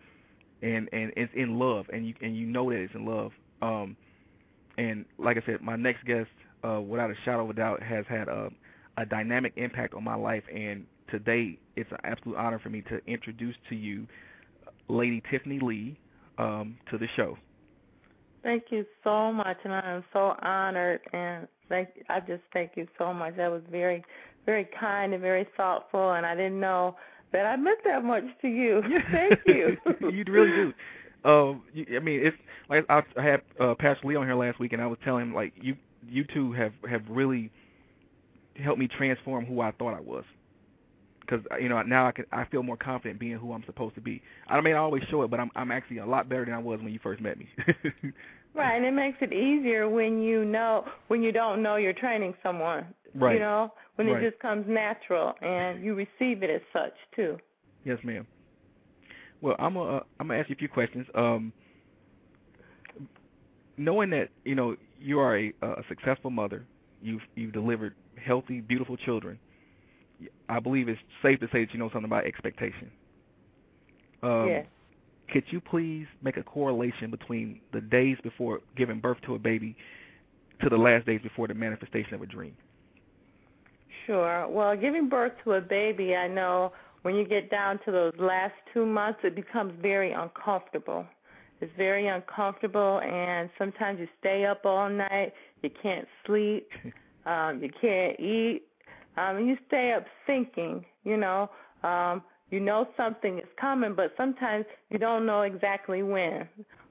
and 0.62 0.90
and 0.92 1.14
it's 1.16 1.32
in 1.36 1.58
love, 1.58 1.86
and 1.94 2.08
you 2.08 2.14
and 2.22 2.36
you 2.36 2.46
know 2.46 2.70
that 2.70 2.78
it's 2.78 2.96
in 2.96 3.06
love. 3.06 3.32
Um, 3.62 3.96
and 4.78 5.06
like 5.18 5.38
I 5.38 5.46
said, 5.46 5.62
my 5.62 5.76
next 5.76 6.06
guest, 6.06 6.30
uh, 6.68 6.82
without 6.82 7.10
a 7.10 7.16
shadow 7.24 7.44
of 7.44 7.50
a 7.52 7.54
doubt, 7.54 7.82
has 7.82 8.06
had 8.10 8.28
a 8.28 8.50
a 8.98 9.06
dynamic 9.06 9.54
impact 9.58 9.94
on 9.94 10.04
my 10.04 10.16
life, 10.16 10.44
and 10.54 10.86
today 11.10 11.58
it's 11.76 11.92
an 11.92 11.98
absolute 12.04 12.38
honor 12.38 12.60
for 12.60 12.70
me 12.70 12.82
to 12.90 13.00
introduce 13.08 13.56
to 13.70 13.76
you 13.76 14.08
Lady 14.88 15.22
Tiffany 15.30 15.60
Lee 15.62 15.98
um, 16.38 16.78
to 16.92 16.98
the 16.98 17.08
show. 17.16 17.38
Thank 18.44 18.66
you 18.70 18.86
so 19.04 19.32
much, 19.34 19.58
and 19.64 19.74
I 19.74 19.82
am 19.96 20.04
so 20.14 20.36
honored. 20.42 21.02
And 21.14 21.48
thank 21.68 21.90
I 22.10 22.20
just 22.20 22.44
thank 22.54 22.72
you 22.76 22.88
so 22.98 23.14
much. 23.14 23.36
That 23.38 23.52
was 23.52 23.64
very, 23.72 24.04
very 24.46 24.68
kind 24.80 25.14
and 25.14 25.22
very 25.22 25.48
thoughtful. 25.58 26.14
And 26.14 26.26
I 26.26 26.36
didn't 26.36 26.60
know 26.60 26.96
that 27.32 27.46
I 27.46 27.56
meant 27.56 27.80
that 27.86 28.04
much 28.04 28.24
to 28.42 28.48
you. 28.48 28.84
thank 29.12 29.40
you. 29.48 29.78
you 30.12 30.24
really 30.28 30.52
do. 30.52 30.74
Um, 31.28 31.64
you, 31.74 31.88
I 31.96 32.00
mean, 32.00 32.24
it's 32.24 32.38
like 32.70 32.86
I, 32.88 33.02
I 33.18 33.24
had 33.24 33.42
uh, 33.60 33.74
Pastor 33.76 34.08
Lee 34.08 34.16
on 34.16 34.26
here 34.28 34.36
last 34.36 34.60
week, 34.60 34.74
and 34.74 34.82
I 34.82 34.86
was 34.86 35.00
telling 35.04 35.24
him 35.24 35.34
like 35.34 35.54
you, 35.60 35.76
you 36.08 36.24
two 36.32 36.54
have 36.54 36.74
have 36.88 37.02
really 37.10 37.50
helped 38.64 38.80
me 38.80 38.88
transform 38.88 39.46
who 39.46 39.60
I 39.62 39.72
thought 39.72 39.96
I 39.96 40.02
was. 40.02 40.24
Because 41.26 41.46
you 41.60 41.70
know 41.70 41.82
now 41.82 42.08
I 42.08 42.12
can 42.12 42.26
I 42.32 42.46
feel 42.46 42.64
more 42.64 42.78
confident 42.78 43.20
being 43.20 43.38
who 43.38 43.54
I'm 43.54 43.64
supposed 43.66 43.96
to 43.96 44.02
be. 44.02 44.22
I 44.48 44.60
mean 44.62 44.76
I 44.76 44.80
always 44.80 45.04
show 45.10 45.24
it, 45.24 45.32
but 45.32 45.40
I'm 45.40 45.52
I'm 45.56 45.72
actually 45.72 45.98
a 45.98 46.06
lot 46.06 46.30
better 46.30 46.46
than 46.46 46.54
I 46.54 46.60
was 46.60 46.80
when 46.80 46.94
you 46.94 47.00
first 47.02 47.22
met 47.22 47.38
me. 47.38 47.48
right, 48.54 48.76
and 48.76 48.86
it 48.86 48.92
makes 48.92 49.18
it 49.22 49.34
easier 49.34 49.90
when 49.90 50.22
you 50.22 50.46
know 50.46 50.86
when 51.08 51.24
you 51.24 51.32
don't 51.32 51.64
know 51.64 51.78
you're 51.78 51.94
training 51.94 52.34
someone. 52.44 52.86
Right. 53.14 53.34
You 53.34 53.40
know 53.40 53.74
when 53.96 54.08
right. 54.08 54.22
it 54.22 54.30
just 54.32 54.42
comes 54.42 54.66
natural 54.68 55.34
and 55.42 55.84
you 55.84 55.96
receive 55.96 56.44
it 56.44 56.50
as 56.50 56.62
such 56.72 56.94
too. 57.16 57.38
Yes, 57.84 57.98
ma'am. 58.04 58.28
Well, 59.42 59.56
I'm 59.60 59.74
gonna 59.76 59.98
uh, 59.98 60.04
I'm 60.20 60.28
gonna 60.28 60.40
ask 60.40 60.50
you 60.50 60.56
a 60.56 60.60
few 60.60 60.70
questions. 60.70 61.06
Um, 61.16 61.54
knowing 63.78 64.10
that 64.12 64.30
you 64.44 64.56
know 64.56 64.76
you 65.00 65.20
are 65.20 65.38
a, 65.38 65.54
a 65.62 65.84
successful 65.88 66.32
mother, 66.32 66.66
you've 67.02 67.22
you've 67.36 67.54
delivered 67.54 67.96
healthy, 68.24 68.62
beautiful 68.62 68.98
children. 68.98 69.40
I 70.50 70.60
believe 70.60 70.88
it's 70.88 71.00
safe 71.22 71.40
to 71.40 71.48
say 71.48 71.66
that 71.66 71.74
you 71.74 71.80
know 71.80 71.90
something 71.90 72.06
about 72.06 72.26
expectation. 72.26 72.92
Um, 74.24 74.48
yes. 74.48 74.66
Could 75.32 75.44
you 75.50 75.60
please 75.60 76.06
make 76.22 76.38
a 76.38 76.44
correlation 76.44 77.10
between 77.10 77.60
the 77.74 77.82
days 77.82 78.18
before 78.24 78.60
giving 78.78 79.00
birth 79.00 79.18
to 79.26 79.36
a 79.36 79.40
baby 79.40 79.76
to 80.62 80.70
the 80.70 80.78
last 80.78 81.06
days 81.06 81.20
before 81.22 81.48
the 81.48 81.54
manifestation 81.54 82.14
of 82.14 82.22
a 82.22 82.26
dream? 82.26 82.56
Sure. 84.06 84.48
Well, 84.48 84.76
giving 84.76 85.10
birth 85.10 85.34
to 85.44 85.54
a 85.54 85.62
baby, 85.62 86.16
I 86.16 86.28
know 86.28 86.74
when 87.02 87.16
you 87.16 87.28
get 87.28 87.50
down 87.50 87.80
to 87.86 87.92
those 87.92 88.14
last 88.20 88.54
two 88.74 88.86
months, 88.86 89.20
it 89.24 89.36
becomes 89.36 89.74
very 89.82 90.12
uncomfortable. 90.12 91.06
It's 91.62 91.72
very 91.78 92.08
uncomfortable, 92.08 93.00
and 93.00 93.50
sometimes 93.58 94.00
you 94.00 94.08
stay 94.20 94.46
up 94.46 94.66
all 94.66 94.90
night. 94.90 95.34
You 95.62 95.70
can't 95.82 96.08
sleep. 96.26 96.70
um, 97.26 97.62
you 97.64 97.70
can't 97.82 98.20
eat. 98.20 98.64
Um, 99.18 99.48
you 99.48 99.58
stay 99.68 99.94
up 99.94 100.06
thinking. 100.26 100.86
You 101.04 101.18
know, 101.18 101.50
um, 101.84 102.24
you 102.50 102.60
know 102.60 102.88
something 102.98 103.38
is 103.38 103.50
coming, 103.60 103.94
but 103.96 104.14
sometimes 104.18 104.66
you 104.90 104.98
don't 104.98 105.26
know 105.26 105.42
exactly 105.42 106.04
when. 106.04 106.48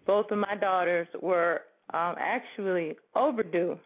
Both 0.07 0.31
of 0.31 0.39
my 0.39 0.55
daughters 0.61 1.09
were 1.20 1.62
um, 1.93 2.14
actually 2.18 2.97
overdue. 3.14 3.79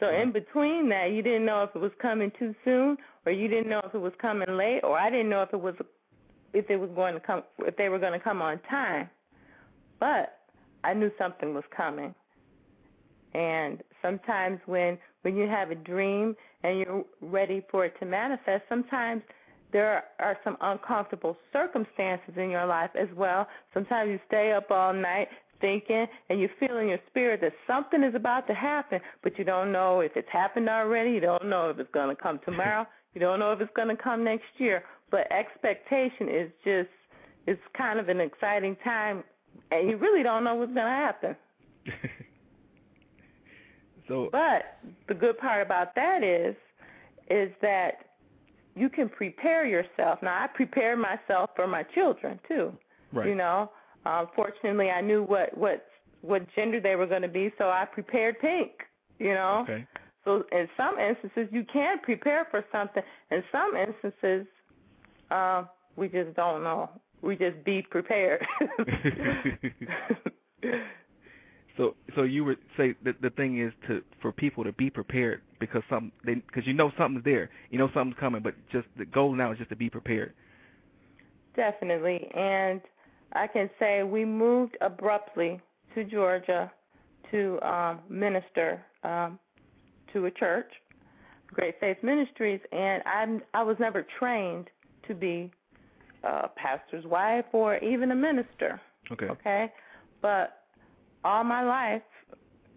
So 0.00 0.08
in 0.08 0.32
between 0.32 0.88
that, 0.88 1.12
you 1.12 1.22
didn't 1.22 1.46
know 1.46 1.62
if 1.62 1.70
it 1.74 1.78
was 1.78 1.92
coming 2.02 2.32
too 2.38 2.54
soon, 2.64 2.96
or 3.24 3.32
you 3.32 3.48
didn't 3.48 3.68
know 3.68 3.80
if 3.84 3.94
it 3.94 4.00
was 4.00 4.12
coming 4.20 4.56
late, 4.56 4.80
or 4.82 4.98
I 4.98 5.08
didn't 5.10 5.28
know 5.28 5.42
if 5.42 5.52
it 5.52 5.60
was 5.60 5.74
if 6.52 6.70
it 6.70 6.76
was 6.76 6.90
going 6.94 7.14
to 7.14 7.20
come 7.20 7.42
if 7.60 7.76
they 7.76 7.88
were 7.88 7.98
going 7.98 8.12
to 8.12 8.18
come 8.18 8.42
on 8.42 8.58
time. 8.70 9.08
But 10.00 10.40
I 10.82 10.94
knew 10.94 11.10
something 11.18 11.54
was 11.54 11.64
coming. 11.74 12.14
And 13.34 13.82
sometimes 14.02 14.60
when 14.66 14.98
when 15.24 15.36
you 15.36 15.48
have 15.48 15.70
a 15.70 15.74
dream 15.74 16.36
and 16.62 16.78
you're 16.78 17.04
ready 17.22 17.64
for 17.70 17.86
it 17.86 17.94
to 18.00 18.06
manifest, 18.06 18.62
sometimes 18.68 19.22
there 19.72 20.04
are 20.20 20.36
some 20.44 20.56
uncomfortable 20.60 21.36
circumstances 21.52 22.34
in 22.36 22.50
your 22.50 22.66
life 22.66 22.90
as 22.94 23.08
well. 23.16 23.48
Sometimes 23.72 24.10
you 24.10 24.20
stay 24.28 24.52
up 24.52 24.70
all 24.70 24.92
night 24.92 25.28
thinking 25.60 26.06
and 26.28 26.38
you 26.38 26.48
feel 26.60 26.76
in 26.76 26.88
your 26.88 26.98
spirit 27.08 27.40
that 27.40 27.52
something 27.66 28.02
is 28.02 28.14
about 28.14 28.46
to 28.48 28.54
happen, 28.54 29.00
but 29.22 29.38
you 29.38 29.44
don't 29.44 29.72
know 29.72 30.00
if 30.00 30.12
it's 30.14 30.28
happened 30.30 30.68
already. 30.68 31.12
You 31.12 31.20
don't 31.20 31.46
know 31.46 31.70
if 31.70 31.78
it's 31.78 31.90
going 31.92 32.14
to 32.14 32.22
come 32.22 32.38
tomorrow. 32.44 32.86
You 33.14 33.20
don't 33.20 33.38
know 33.38 33.52
if 33.52 33.60
it's 33.60 33.70
going 33.76 33.96
to 33.96 34.02
come 34.02 34.24
next 34.24 34.48
year. 34.58 34.82
But 35.12 35.30
expectation 35.30 36.28
is 36.28 36.50
just 36.64 36.88
it's 37.46 37.60
kind 37.78 38.00
of 38.00 38.08
an 38.08 38.20
exciting 38.20 38.76
time, 38.82 39.22
and 39.70 39.88
you 39.88 39.96
really 39.96 40.24
don't 40.24 40.42
know 40.42 40.56
what's 40.56 40.74
going 40.74 40.84
to 40.84 40.90
happen. 40.90 41.36
so, 44.08 44.28
but 44.32 44.78
the 45.08 45.14
good 45.14 45.38
part 45.38 45.64
about 45.64 45.94
that 45.94 46.22
is, 46.22 46.54
is 47.30 47.50
that 47.62 48.06
you 48.76 48.88
can 48.88 49.08
prepare 49.08 49.66
yourself. 49.66 50.18
Now, 50.22 50.44
I 50.44 50.46
prepared 50.48 50.98
myself 50.98 51.50
for 51.56 51.66
my 51.66 51.84
children 51.94 52.38
too. 52.46 52.72
Right. 53.12 53.28
You 53.28 53.34
know, 53.36 53.70
um, 54.04 54.28
fortunately, 54.34 54.90
I 54.90 55.00
knew 55.00 55.22
what 55.22 55.56
what 55.56 55.86
what 56.20 56.42
gender 56.54 56.80
they 56.80 56.96
were 56.96 57.06
going 57.06 57.22
to 57.22 57.28
be, 57.28 57.52
so 57.58 57.64
I 57.64 57.84
prepared 57.84 58.38
pink. 58.40 58.72
You 59.18 59.34
know. 59.34 59.60
Okay. 59.62 59.86
So 60.24 60.42
in 60.52 60.68
some 60.76 60.98
instances, 60.98 61.48
you 61.52 61.64
can 61.70 61.98
prepare 62.00 62.46
for 62.50 62.64
something. 62.72 63.02
In 63.30 63.42
some 63.52 63.72
instances, 63.76 64.46
uh, 65.30 65.64
we 65.96 66.08
just 66.08 66.34
don't 66.34 66.62
know. 66.62 66.88
We 67.20 67.36
just 67.36 67.62
be 67.64 67.82
prepared. 67.82 68.44
so, 71.76 71.96
so 72.14 72.22
you 72.22 72.44
would 72.44 72.58
say 72.76 72.94
that 73.04 73.20
the 73.20 73.30
thing 73.30 73.60
is 73.60 73.72
to 73.88 74.02
for 74.22 74.30
people 74.30 74.62
to 74.64 74.72
be 74.72 74.90
prepared 74.90 75.42
because 75.58 75.82
some 75.90 76.12
they 76.24 76.34
because 76.34 76.66
you 76.66 76.72
know 76.72 76.92
something's 76.96 77.24
there, 77.24 77.50
you 77.70 77.78
know 77.78 77.90
something's 77.92 78.18
coming, 78.18 78.42
but 78.42 78.54
just 78.70 78.86
the 78.96 79.04
goal 79.04 79.34
now 79.34 79.50
is 79.52 79.58
just 79.58 79.70
to 79.70 79.76
be 79.76 79.90
prepared. 79.90 80.32
Definitely, 81.56 82.30
and 82.34 82.80
I 83.32 83.48
can 83.48 83.68
say 83.78 84.04
we 84.04 84.24
moved 84.24 84.76
abruptly 84.80 85.60
to 85.94 86.04
Georgia 86.04 86.70
to 87.32 87.60
um, 87.62 88.00
minister 88.08 88.84
um, 89.02 89.38
to 90.12 90.26
a 90.26 90.30
church, 90.30 90.70
Great 91.48 91.80
Faith 91.80 91.98
Ministries, 92.02 92.60
and 92.70 93.02
I'm 93.04 93.42
I 93.52 93.64
was 93.64 93.76
never 93.80 94.06
trained 94.18 94.68
to 95.08 95.14
be 95.14 95.50
a 96.22 96.48
pastor's 96.54 97.04
wife 97.04 97.46
or 97.52 97.78
even 97.78 98.12
a 98.12 98.14
minister. 98.14 98.80
Okay. 99.10 99.26
Okay, 99.26 99.72
but 100.22 100.63
all 101.24 101.42
my 101.44 101.64
life, 101.64 102.02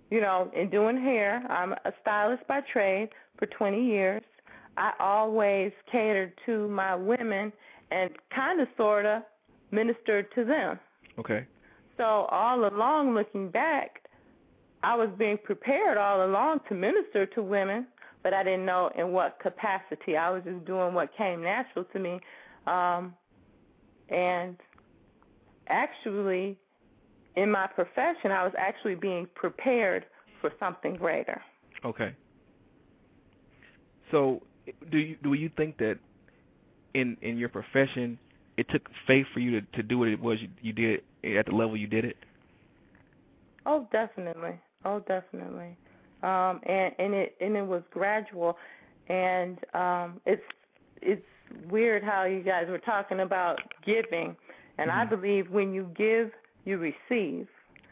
you 0.09 0.21
know, 0.21 0.49
in 0.55 0.69
doing 0.69 0.97
hair, 0.97 1.43
I'm 1.49 1.73
a 1.73 1.91
stylist 2.01 2.47
by 2.47 2.61
trade 2.71 3.09
for 3.37 3.45
20 3.45 3.85
years. 3.85 4.23
I 4.77 4.93
always 4.99 5.71
catered 5.91 6.33
to 6.45 6.67
my 6.69 6.95
women 6.95 7.51
and 7.91 8.11
kind 8.33 8.61
of, 8.61 8.67
sort 8.77 9.05
of, 9.05 9.23
ministered 9.71 10.27
to 10.35 10.45
them. 10.45 10.79
Okay. 11.19 11.45
So 11.97 12.03
all 12.03 12.67
along, 12.67 13.15
looking 13.15 13.49
back, 13.49 14.01
I 14.83 14.95
was 14.95 15.09
being 15.17 15.37
prepared 15.43 15.97
all 15.97 16.25
along 16.25 16.61
to 16.69 16.75
minister 16.75 17.25
to 17.25 17.41
women, 17.41 17.87
but 18.23 18.33
I 18.33 18.43
didn't 18.43 18.65
know 18.65 18.91
in 18.97 19.11
what 19.11 19.39
capacity. 19.41 20.15
I 20.15 20.29
was 20.29 20.43
just 20.43 20.63
doing 20.65 20.93
what 20.93 21.09
came 21.17 21.41
natural 21.41 21.85
to 21.91 21.99
me. 21.99 22.19
Um, 22.67 23.15
and 24.09 24.55
actually, 25.67 26.57
in 27.37 27.51
my 27.51 27.67
profession, 27.67 28.31
I 28.31 28.43
was 28.43 28.53
actually 28.57 28.95
being 28.95 29.27
prepared 29.35 30.05
for 30.41 30.51
something 30.59 30.95
greater. 30.95 31.39
Okay. 31.85 32.13
So, 34.11 34.41
do 34.91 34.97
you 34.97 35.15
do 35.23 35.33
you 35.33 35.49
think 35.55 35.77
that 35.77 35.99
in 36.95 37.15
in 37.21 37.37
your 37.37 37.49
profession, 37.49 38.17
it 38.57 38.65
took 38.69 38.81
faith 39.05 39.27
for 39.33 39.39
you 39.39 39.61
to 39.61 39.67
to 39.75 39.83
do 39.83 39.99
what 39.99 40.07
it 40.07 40.19
was 40.19 40.39
you, 40.41 40.49
you 40.61 40.73
did 40.73 41.01
at 41.37 41.45
the 41.45 41.55
level 41.55 41.77
you 41.77 41.87
did 41.87 42.05
it? 42.05 42.17
Oh, 43.65 43.87
definitely. 43.91 44.59
Oh, 44.83 44.99
definitely. 45.07 45.77
Um, 46.23 46.59
and 46.65 46.91
and 46.97 47.13
it 47.13 47.35
and 47.39 47.55
it 47.55 47.65
was 47.65 47.83
gradual, 47.91 48.57
and 49.09 49.59
um, 49.75 50.19
it's 50.25 50.41
it's 51.01 51.21
weird 51.69 52.03
how 52.03 52.23
you 52.25 52.41
guys 52.41 52.65
were 52.67 52.79
talking 52.79 53.19
about 53.19 53.59
giving, 53.85 54.35
and 54.79 54.89
mm-hmm. 54.89 54.99
I 54.99 55.05
believe 55.05 55.51
when 55.51 55.71
you 55.71 55.91
give, 55.95 56.31
you 56.67 56.77
receive. 56.77 57.47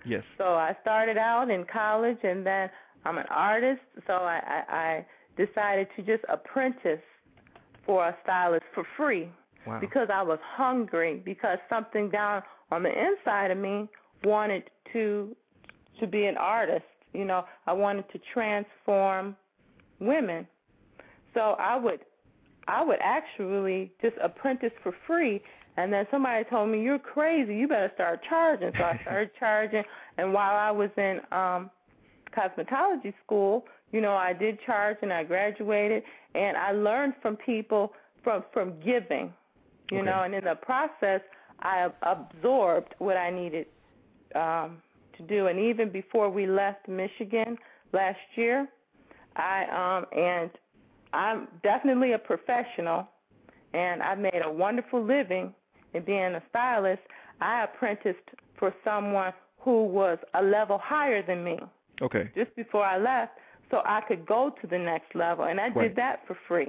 Yes. 0.06 0.24
So 0.38 0.44
I 0.44 0.76
started 0.82 1.18
out 1.18 1.50
in 1.50 1.66
college, 1.72 2.18
and 2.24 2.46
then 2.46 2.70
I'm 3.06 3.18
an 3.18 3.26
artist, 3.30 3.82
so 4.06 4.14
I, 4.14 4.42
I, 4.46 4.76
I 4.76 5.06
decided 5.38 5.88
to 5.96 6.02
just 6.04 6.24
apprentice 6.30 7.00
for 7.86 8.08
a 8.08 8.18
stylist 8.24 8.66
for 8.74 8.86
free 8.98 9.30
wow. 9.66 9.80
because 9.80 10.10
I 10.14 10.22
was 10.22 10.40
hungry 10.44 11.22
because 11.24 11.58
something 11.70 12.10
down 12.10 12.44
on 12.72 12.84
the 12.84 12.90
inside 12.90 13.52
of 13.52 13.58
me 13.58 13.88
wanted 14.24 14.64
to 14.94 15.36
to 16.00 16.08
be 16.08 16.26
an 16.26 16.36
artist. 16.36 16.84
You 17.14 17.26
know, 17.26 17.46
I 17.68 17.74
wanted 17.74 18.06
to 18.12 18.20
transform 18.34 19.36
women. 20.00 20.48
So 21.34 21.56
I 21.60 21.78
would 21.78 22.00
I 22.68 22.84
would 22.84 23.00
actually 23.02 23.92
just 24.02 24.16
apprentice 24.22 24.72
for 24.84 24.94
free 25.06 25.42
and 25.78 25.92
then 25.92 26.08
somebody 26.10 26.44
told 26.50 26.70
me, 26.70 26.82
You're 26.82 27.00
crazy, 27.00 27.56
you 27.56 27.68
better 27.68 27.92
start 27.96 28.22
charging. 28.28 28.72
So 28.78 28.84
I 28.84 28.98
started 29.02 29.32
charging 29.40 29.84
and 30.18 30.34
while 30.34 30.56
I 30.56 30.72
was 30.72 30.90
in 30.98 31.20
um 31.32 31.70
cosmetology 32.36 33.14
school, 33.24 33.66
you 33.92 34.02
know, 34.02 34.14
I 34.14 34.34
did 34.34 34.60
charge 34.66 34.98
and 35.02 35.12
I 35.12 35.24
graduated 35.24 36.04
and 36.34 36.58
I 36.58 36.72
learned 36.72 37.14
from 37.22 37.38
people 37.38 37.94
from 38.24 38.44
from 38.54 38.74
giving. 38.80 39.34
You 39.92 40.00
okay. 40.00 40.06
know, 40.06 40.24
and 40.24 40.34
in 40.34 40.44
the 40.44 40.56
process 40.56 41.22
I 41.62 41.90
absorbed 42.04 42.96
what 43.00 43.18
I 43.18 43.30
needed 43.30 43.68
um 44.36 44.82
to 45.18 45.24
do. 45.24 45.48
And 45.48 45.60
even 45.60 45.90
before 45.90 46.30
we 46.30 46.48
left 46.48 46.88
Michigan 46.88 47.58
last 47.94 48.20
year, 48.36 48.68
I 49.36 49.66
um 49.66 50.06
and 50.18 50.50
I'm 51.14 51.48
definitely 51.64 52.14
a 52.14 52.18
professional, 52.18 53.08
and 53.74 54.02
I've 54.04 54.20
made 54.20 54.42
a 54.44 54.52
wonderful 54.52 55.04
living 55.04 55.54
in 55.96 56.04
being 56.04 56.36
a 56.36 56.44
stylist. 56.50 57.02
I 57.42 57.64
apprenticed 57.64 58.30
for 58.58 58.74
someone 58.84 59.34
who 59.60 59.86
was 59.86 60.18
a 60.34 60.44
level 60.44 60.78
higher 60.78 61.26
than 61.26 61.44
me. 61.44 61.58
Okay. 62.02 62.30
Just 62.36 62.56
before 62.56 62.84
I 62.84 62.98
left, 62.98 63.34
so 63.72 63.82
I 63.86 64.02
could 64.02 64.26
go 64.26 64.54
to 64.62 64.68
the 64.68 64.78
next 64.78 65.16
level, 65.16 65.46
and 65.46 65.60
I 65.60 65.70
right. 65.70 65.88
did 65.88 65.96
that 65.96 66.22
for 66.28 66.38
free. 66.48 66.68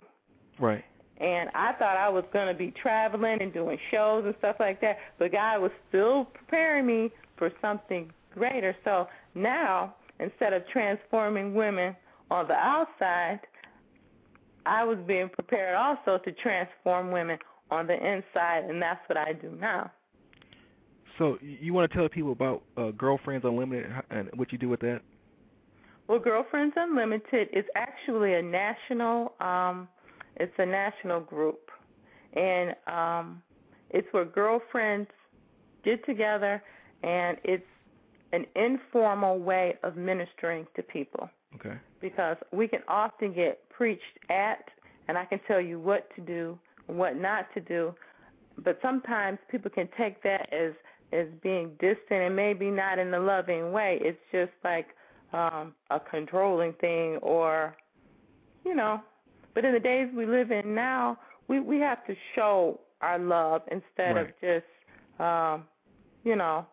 Right. 0.59 0.85
And 1.19 1.51
I 1.55 1.73
thought 1.73 1.97
I 1.97 2.09
was 2.09 2.25
going 2.33 2.49
to 2.49 2.55
be 2.55 2.73
traveling 2.81 3.41
and 3.41 3.53
doing 3.53 3.79
shows 3.91 4.25
and 4.25 4.35
stuff 4.39 4.57
like 4.61 4.81
that, 4.81 4.99
but 5.19 5.33
God 5.33 5.63
was 5.63 5.71
still 5.89 6.27
preparing 6.27 6.87
me 6.87 7.11
for 7.37 7.51
something 7.61 8.11
greater. 8.35 8.77
So 8.85 9.09
now, 9.35 9.95
instead 10.21 10.53
of 10.53 10.63
transforming 10.69 11.55
women 11.55 11.97
on 12.31 12.49
the 12.49 12.55
outside, 12.55 13.41
I 14.67 14.85
was 14.85 14.99
being 15.07 15.29
prepared 15.29 15.75
also 15.75 16.19
to 16.25 16.33
transform 16.33 17.11
women 17.13 17.39
on 17.71 17.87
the 17.87 17.95
inside, 17.95 18.65
and 18.69 18.81
that's 18.81 19.01
what 19.09 19.19
I 19.19 19.33
do 19.33 19.57
now. 19.61 19.91
So 21.19 21.39
you 21.41 21.73
want 21.73 21.91
to 21.91 21.97
tell 21.97 22.09
people 22.09 22.33
about 22.33 22.63
uh, 22.77 22.91
Girlfriends 22.91 23.45
Unlimited 23.45 23.91
and 24.11 24.29
what 24.35 24.53
you 24.53 24.59
do 24.59 24.69
with 24.69 24.81
that? 24.81 25.01
Well, 26.09 26.19
Girlfriends 26.19 26.75
Unlimited 26.77 27.49
is 27.53 27.65
actually 27.75 28.35
a 28.35 28.43
national. 28.43 29.33
Um, 29.41 29.89
it's 30.37 30.53
a 30.59 30.67
national 30.67 31.21
group, 31.21 31.71
and 32.35 32.75
um, 32.87 33.43
it's 33.91 34.07
where 34.13 34.25
girlfriends 34.25 35.11
get 35.85 36.05
together, 36.05 36.63
and 37.03 37.39
it's 37.45 37.65
an 38.33 38.45
informal 38.55 39.39
way 39.39 39.77
of 39.83 39.97
ministering 39.97 40.67
to 40.77 40.83
people. 40.83 41.31
Okay. 41.55 41.77
Because 42.01 42.37
we 42.53 42.69
can 42.69 42.81
often 42.89 43.33
get 43.33 43.69
preached 43.71 44.03
at, 44.29 44.69
and 45.09 45.17
I 45.17 45.25
can 45.25 45.41
tell 45.49 45.61
you 45.61 45.81
what 45.81 46.09
to 46.17 46.21
do, 46.21 46.59
what 46.87 47.17
not 47.17 47.53
to 47.55 47.61
do, 47.61 47.95
but 48.59 48.79
sometimes 48.83 49.39
people 49.51 49.71
can 49.71 49.89
take 49.97 50.23
that 50.23 50.53
as 50.53 50.73
as 51.13 51.27
being 51.43 51.71
distant 51.79 52.23
and 52.23 52.35
maybe 52.35 52.71
not 52.71 52.99
in 52.99 53.13
a 53.15 53.21
loving 53.21 53.73
way. 53.73 53.99
It's 54.01 54.19
just 54.33 54.53
like 54.65 54.89
um 55.33 55.75
a 55.91 56.01
controlling 56.01 56.73
thing 56.75 57.17
or 57.23 57.77
you 58.65 58.75
know. 58.75 59.01
But 59.55 59.65
in 59.65 59.73
the 59.73 59.81
days 59.81 60.09
we 60.15 60.27
live 60.27 60.51
in 60.51 60.75
now, 60.75 61.19
we 61.49 61.61
we 61.61 61.79
have 61.81 62.05
to 62.07 62.15
show 62.35 62.81
our 63.01 63.19
love 63.19 63.63
instead 63.71 64.17
right. 64.17 64.27
of 64.27 64.29
just 64.41 65.21
um 65.21 65.65
you 66.25 66.35
know, 66.35 66.67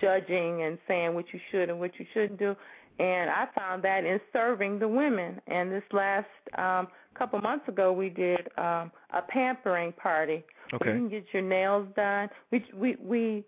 judging 0.00 0.62
and 0.62 0.78
saying 0.86 1.14
what 1.14 1.24
you 1.32 1.40
should 1.50 1.70
and 1.70 1.80
what 1.80 1.92
you 1.98 2.06
shouldn't 2.12 2.38
do. 2.38 2.54
And 2.98 3.30
I 3.30 3.46
found 3.56 3.82
that 3.84 4.04
in 4.04 4.20
serving 4.32 4.78
the 4.78 4.88
women. 4.88 5.40
And 5.46 5.72
this 5.72 5.82
last 5.92 6.26
um, 6.58 6.88
couple 7.14 7.40
months 7.40 7.66
ago, 7.68 7.92
we 7.92 8.08
did 8.08 8.48
um, 8.58 8.92
a 9.12 9.22
pampering 9.28 9.92
party. 9.92 10.44
Okay. 10.74 10.86
Where 10.86 10.94
you 10.94 11.00
can 11.00 11.10
get 11.10 11.24
your 11.32 11.42
nails 11.42 11.86
done. 11.96 12.28
We 12.50 12.64
we 12.74 12.96
we 13.02 13.44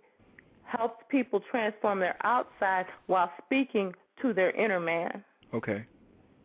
helped 0.64 1.08
people 1.08 1.40
transform 1.50 2.00
their 2.00 2.16
outside 2.24 2.86
while 3.06 3.30
speaking 3.44 3.94
to 4.22 4.32
their 4.32 4.50
inner 4.50 4.80
man. 4.80 5.24
Okay. 5.52 5.84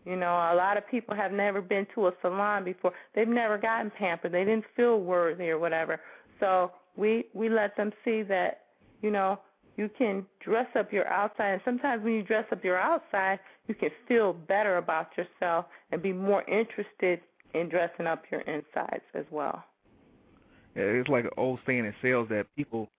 You 0.05 0.15
know, 0.15 0.31
a 0.31 0.55
lot 0.55 0.77
of 0.77 0.87
people 0.89 1.15
have 1.15 1.31
never 1.31 1.61
been 1.61 1.85
to 1.95 2.07
a 2.07 2.11
salon 2.21 2.63
before. 2.63 2.93
They've 3.13 3.27
never 3.27 3.57
gotten 3.57 3.91
pampered. 3.91 4.31
They 4.31 4.45
didn't 4.45 4.65
feel 4.75 5.01
worthy 5.01 5.49
or 5.49 5.59
whatever. 5.59 5.99
So 6.39 6.71
we 6.95 7.25
we 7.33 7.49
let 7.49 7.75
them 7.75 7.91
see 8.05 8.23
that, 8.23 8.61
you 9.01 9.11
know, 9.11 9.39
you 9.79 9.89
can 9.97 10.25
dress 10.43 10.67
up 10.77 10.91
your 10.91 11.07
outside 11.07 11.53
and 11.53 11.61
sometimes 11.63 12.03
when 12.03 12.11
you 12.11 12.21
dress 12.21 12.43
up 12.51 12.61
your 12.65 12.77
outside 12.77 13.39
you 13.67 13.73
can 13.73 13.89
feel 14.09 14.33
better 14.33 14.75
about 14.75 15.07
yourself 15.17 15.65
and 15.91 16.03
be 16.03 16.11
more 16.11 16.43
interested 16.49 17.21
in 17.53 17.69
dressing 17.69 18.05
up 18.05 18.23
your 18.29 18.41
insides 18.41 19.03
as 19.15 19.23
well. 19.31 19.63
Yeah, 20.75 20.83
it's 20.83 21.07
like 21.07 21.23
an 21.23 21.31
old 21.37 21.59
saying 21.65 21.85
in 21.85 21.93
sales 22.01 22.27
that 22.29 22.45
people 22.57 22.89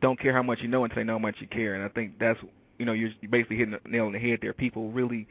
don't 0.00 0.18
care 0.20 0.32
how 0.32 0.44
much 0.44 0.60
you 0.62 0.68
know 0.68 0.84
until 0.84 0.96
they 0.96 1.04
know 1.04 1.14
how 1.14 1.18
much 1.18 1.36
you 1.40 1.48
care 1.48 1.74
and 1.74 1.82
i 1.82 1.88
think 1.88 2.18
that's 2.20 2.38
you 2.78 2.86
know 2.86 2.92
you're 2.92 3.10
basically 3.28 3.56
hitting 3.56 3.74
the 3.82 3.90
nail 3.90 4.06
on 4.06 4.12
the 4.12 4.18
head 4.18 4.38
there. 4.42 4.52
People 4.52 4.92
really 4.92 5.26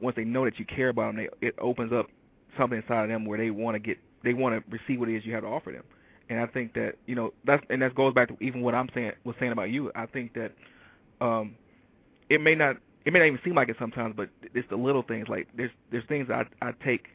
once 0.00 0.14
they 0.14 0.24
know 0.24 0.44
that 0.44 0.60
you 0.60 0.64
care 0.64 0.90
about 0.90 1.14
them 1.14 1.16
they, 1.16 1.46
it 1.46 1.56
opens 1.58 1.92
up 1.92 2.06
something 2.56 2.80
inside 2.80 3.02
of 3.02 3.08
them 3.08 3.24
where 3.24 3.38
they 3.38 3.50
want 3.50 3.74
to 3.74 3.80
get 3.80 3.98
they 4.22 4.32
want 4.32 4.54
to 4.54 4.70
receive 4.70 5.00
what 5.00 5.08
it 5.08 5.16
is 5.16 5.26
you 5.26 5.34
have 5.34 5.42
to 5.42 5.48
offer 5.48 5.72
them 5.72 5.82
and 6.28 6.40
I 6.40 6.46
think 6.46 6.74
that 6.74 6.94
you 7.06 7.14
know 7.14 7.32
that's 7.44 7.64
and 7.70 7.82
that 7.82 7.94
goes 7.94 8.14
back 8.14 8.28
to 8.28 8.36
even 8.40 8.62
what 8.62 8.74
I'm 8.74 8.88
saying 8.94 9.12
was 9.24 9.36
saying 9.40 9.52
about 9.52 9.70
you. 9.70 9.90
I 9.94 10.06
think 10.06 10.34
that 10.34 10.52
um, 11.20 11.54
it 12.28 12.40
may 12.40 12.54
not 12.54 12.76
it 13.04 13.12
may 13.12 13.20
not 13.20 13.26
even 13.26 13.40
seem 13.44 13.54
like 13.54 13.68
it 13.68 13.76
sometimes, 13.78 14.14
but 14.16 14.28
it's 14.54 14.68
the 14.68 14.76
little 14.76 15.02
things. 15.02 15.28
Like 15.28 15.48
there's 15.56 15.70
there's 15.90 16.04
things 16.06 16.28
I 16.30 16.44
I 16.60 16.72
take 16.84 17.06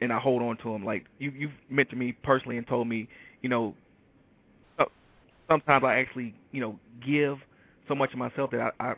and 0.00 0.12
I 0.12 0.18
hold 0.18 0.42
on 0.42 0.56
to 0.58 0.72
them. 0.72 0.84
Like 0.84 1.06
you 1.18 1.30
you've 1.36 1.52
mentioned 1.68 1.98
me 1.98 2.12
personally 2.12 2.56
and 2.56 2.66
told 2.66 2.88
me 2.88 3.08
you 3.42 3.48
know 3.48 3.74
uh, 4.78 4.86
sometimes 5.48 5.84
I 5.84 5.98
actually 5.98 6.34
you 6.52 6.60
know 6.60 6.78
give 7.06 7.38
so 7.88 7.94
much 7.94 8.12
of 8.12 8.18
myself 8.18 8.50
that 8.52 8.74
I, 8.80 8.90
I 8.90 8.94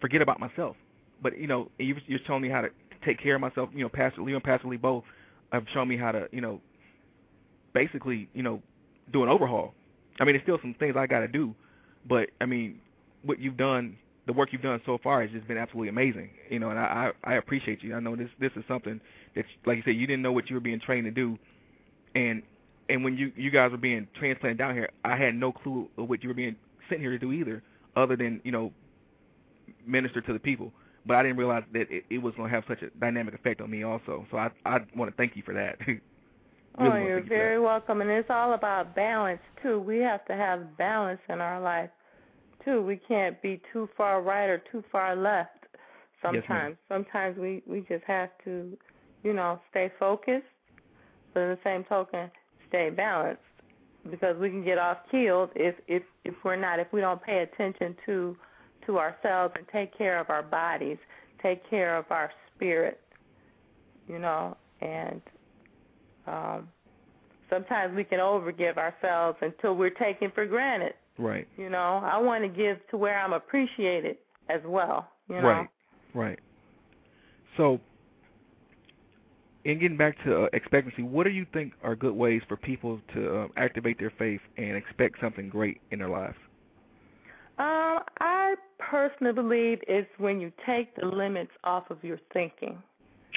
forget 0.00 0.22
about 0.22 0.40
myself. 0.40 0.76
But 1.22 1.38
you 1.38 1.46
know 1.46 1.70
you 1.78 1.96
you're 2.06 2.20
showing 2.26 2.42
me 2.42 2.48
how 2.48 2.60
to 2.60 2.70
take 3.04 3.20
care 3.20 3.34
of 3.34 3.40
myself. 3.40 3.70
You 3.74 3.82
know, 3.82 3.88
Pastor 3.88 4.22
Leo 4.22 4.36
and 4.36 4.44
Pastor 4.44 4.68
Lee 4.68 4.76
both 4.76 5.04
have 5.52 5.64
shown 5.72 5.88
me 5.88 5.96
how 5.96 6.12
to 6.12 6.28
you 6.32 6.40
know 6.40 6.60
basically, 7.72 8.28
you 8.34 8.42
know, 8.42 8.62
do 9.12 9.22
an 9.22 9.28
overhaul. 9.28 9.74
I 10.20 10.24
mean, 10.24 10.34
there's 10.34 10.42
still 10.42 10.58
some 10.60 10.74
things 10.74 10.96
I 10.96 11.06
got 11.06 11.20
to 11.20 11.28
do, 11.28 11.54
but 12.08 12.30
I 12.40 12.46
mean, 12.46 12.80
what 13.22 13.38
you've 13.38 13.56
done, 13.56 13.96
the 14.26 14.32
work 14.32 14.52
you've 14.52 14.62
done 14.62 14.80
so 14.84 14.98
far 15.02 15.22
has 15.22 15.30
just 15.30 15.48
been 15.48 15.56
absolutely 15.56 15.88
amazing. 15.88 16.30
You 16.48 16.58
know, 16.58 16.70
and 16.70 16.78
I 16.78 17.12
I, 17.24 17.32
I 17.32 17.34
appreciate 17.36 17.82
you. 17.82 17.94
I 17.94 18.00
know 18.00 18.16
this 18.16 18.28
this 18.38 18.52
is 18.56 18.64
something 18.68 19.00
that, 19.34 19.44
like 19.66 19.78
you 19.78 19.82
said, 19.84 19.96
you 19.96 20.06
didn't 20.06 20.22
know 20.22 20.32
what 20.32 20.50
you 20.50 20.56
were 20.56 20.60
being 20.60 20.80
trained 20.80 21.06
to 21.06 21.10
do, 21.10 21.38
and 22.14 22.42
and 22.88 23.04
when 23.04 23.16
you 23.16 23.32
you 23.36 23.50
guys 23.50 23.70
were 23.70 23.78
being 23.78 24.06
transplanted 24.18 24.58
down 24.58 24.74
here, 24.74 24.90
I 25.04 25.16
had 25.16 25.34
no 25.34 25.52
clue 25.52 25.88
of 25.96 26.08
what 26.08 26.22
you 26.22 26.28
were 26.28 26.34
being 26.34 26.56
sent 26.88 27.00
here 27.00 27.10
to 27.10 27.18
do 27.18 27.32
either, 27.32 27.62
other 27.96 28.16
than 28.16 28.40
you 28.44 28.52
know 28.52 28.72
minister 29.86 30.20
to 30.20 30.32
the 30.32 30.38
people. 30.38 30.72
But 31.06 31.16
I 31.16 31.22
didn't 31.22 31.38
realize 31.38 31.64
that 31.72 31.90
it, 31.90 32.04
it 32.10 32.18
was 32.18 32.34
going 32.34 32.50
to 32.50 32.54
have 32.54 32.64
such 32.68 32.82
a 32.82 32.90
dynamic 32.98 33.34
effect 33.34 33.62
on 33.62 33.70
me 33.70 33.84
also. 33.84 34.26
So 34.30 34.36
I 34.36 34.50
I 34.66 34.80
want 34.94 35.10
to 35.10 35.16
thank 35.16 35.36
you 35.36 35.42
for 35.42 35.54
that. 35.54 35.78
Oh, 36.80 36.84
really 36.84 37.00
oh, 37.00 37.06
you're 37.06 37.18
you 37.18 37.28
very 37.28 37.60
welcome. 37.60 38.00
And 38.00 38.10
it's 38.10 38.30
all 38.30 38.54
about 38.54 38.94
balance 38.94 39.40
too. 39.62 39.80
We 39.80 39.98
have 39.98 40.24
to 40.26 40.34
have 40.34 40.76
balance 40.78 41.20
in 41.28 41.40
our 41.40 41.60
life 41.60 41.90
too. 42.64 42.82
We 42.82 42.96
can't 42.96 43.40
be 43.42 43.60
too 43.72 43.88
far 43.96 44.22
right 44.22 44.46
or 44.46 44.62
too 44.72 44.82
far 44.90 45.14
left. 45.14 45.50
Sometimes, 46.22 46.76
yes, 46.78 46.88
sometimes 46.88 47.38
we 47.38 47.62
we 47.66 47.80
just 47.88 48.04
have 48.04 48.30
to, 48.44 48.76
you 49.22 49.32
know, 49.32 49.60
stay 49.70 49.90
focused, 49.98 50.44
but 51.32 51.40
in 51.40 51.48
the 51.50 51.58
same 51.64 51.84
token, 51.84 52.30
stay 52.68 52.90
balanced 52.90 53.42
because 54.10 54.36
we 54.38 54.48
can 54.48 54.64
get 54.64 54.78
off 54.78 54.98
killed 55.10 55.50
if 55.54 55.74
if 55.86 56.02
if 56.24 56.34
we're 56.44 56.56
not 56.56 56.78
if 56.78 56.86
we 56.92 57.00
don't 57.00 57.22
pay 57.22 57.40
attention 57.40 57.96
to 58.06 58.36
to 58.86 58.98
ourselves 58.98 59.54
and 59.56 59.66
take 59.68 59.96
care 59.96 60.18
of 60.18 60.30
our 60.30 60.42
bodies, 60.42 60.98
take 61.42 61.68
care 61.68 61.96
of 61.96 62.06
our 62.10 62.30
spirit, 62.54 63.00
you 64.08 64.18
know, 64.18 64.56
and 64.80 65.20
um 66.30 66.68
sometimes 67.50 67.94
we 67.94 68.04
can 68.04 68.20
overgive 68.20 68.76
ourselves 68.76 69.36
until 69.42 69.74
we're 69.74 69.90
taken 69.90 70.30
for 70.34 70.46
granted. 70.46 70.94
Right. 71.18 71.46
You 71.56 71.68
know, 71.68 72.00
I 72.02 72.18
want 72.18 72.44
to 72.44 72.48
give 72.48 72.78
to 72.90 72.96
where 72.96 73.18
I'm 73.18 73.32
appreciated 73.32 74.16
as 74.48 74.60
well, 74.64 75.08
you 75.28 75.36
know. 75.36 75.48
Right. 75.48 75.68
Right. 76.14 76.38
So 77.56 77.80
in 79.64 79.78
getting 79.78 79.96
back 79.96 80.16
to 80.24 80.44
uh, 80.44 80.48
expectancy, 80.52 81.02
what 81.02 81.24
do 81.24 81.30
you 81.30 81.46
think 81.52 81.74
are 81.82 81.94
good 81.94 82.14
ways 82.14 82.40
for 82.48 82.56
people 82.56 83.00
to 83.14 83.40
uh, 83.40 83.46
activate 83.56 83.98
their 83.98 84.12
faith 84.18 84.40
and 84.56 84.76
expect 84.76 85.20
something 85.20 85.48
great 85.48 85.80
in 85.90 85.98
their 85.98 86.08
lives? 86.08 86.36
Um, 87.58 88.00
I 88.20 88.54
personally 88.78 89.34
believe 89.34 89.80
it's 89.86 90.08
when 90.16 90.40
you 90.40 90.50
take 90.66 90.96
the 90.96 91.06
limits 91.06 91.50
off 91.64 91.90
of 91.90 92.02
your 92.02 92.18
thinking. 92.32 92.82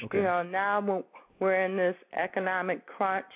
Okay. 0.02 0.18
You 0.18 0.24
know, 0.24 0.42
now 0.42 0.80
when 0.80 1.04
we're 1.40 1.64
in 1.64 1.76
this 1.76 1.96
economic 2.16 2.86
crunch, 2.86 3.26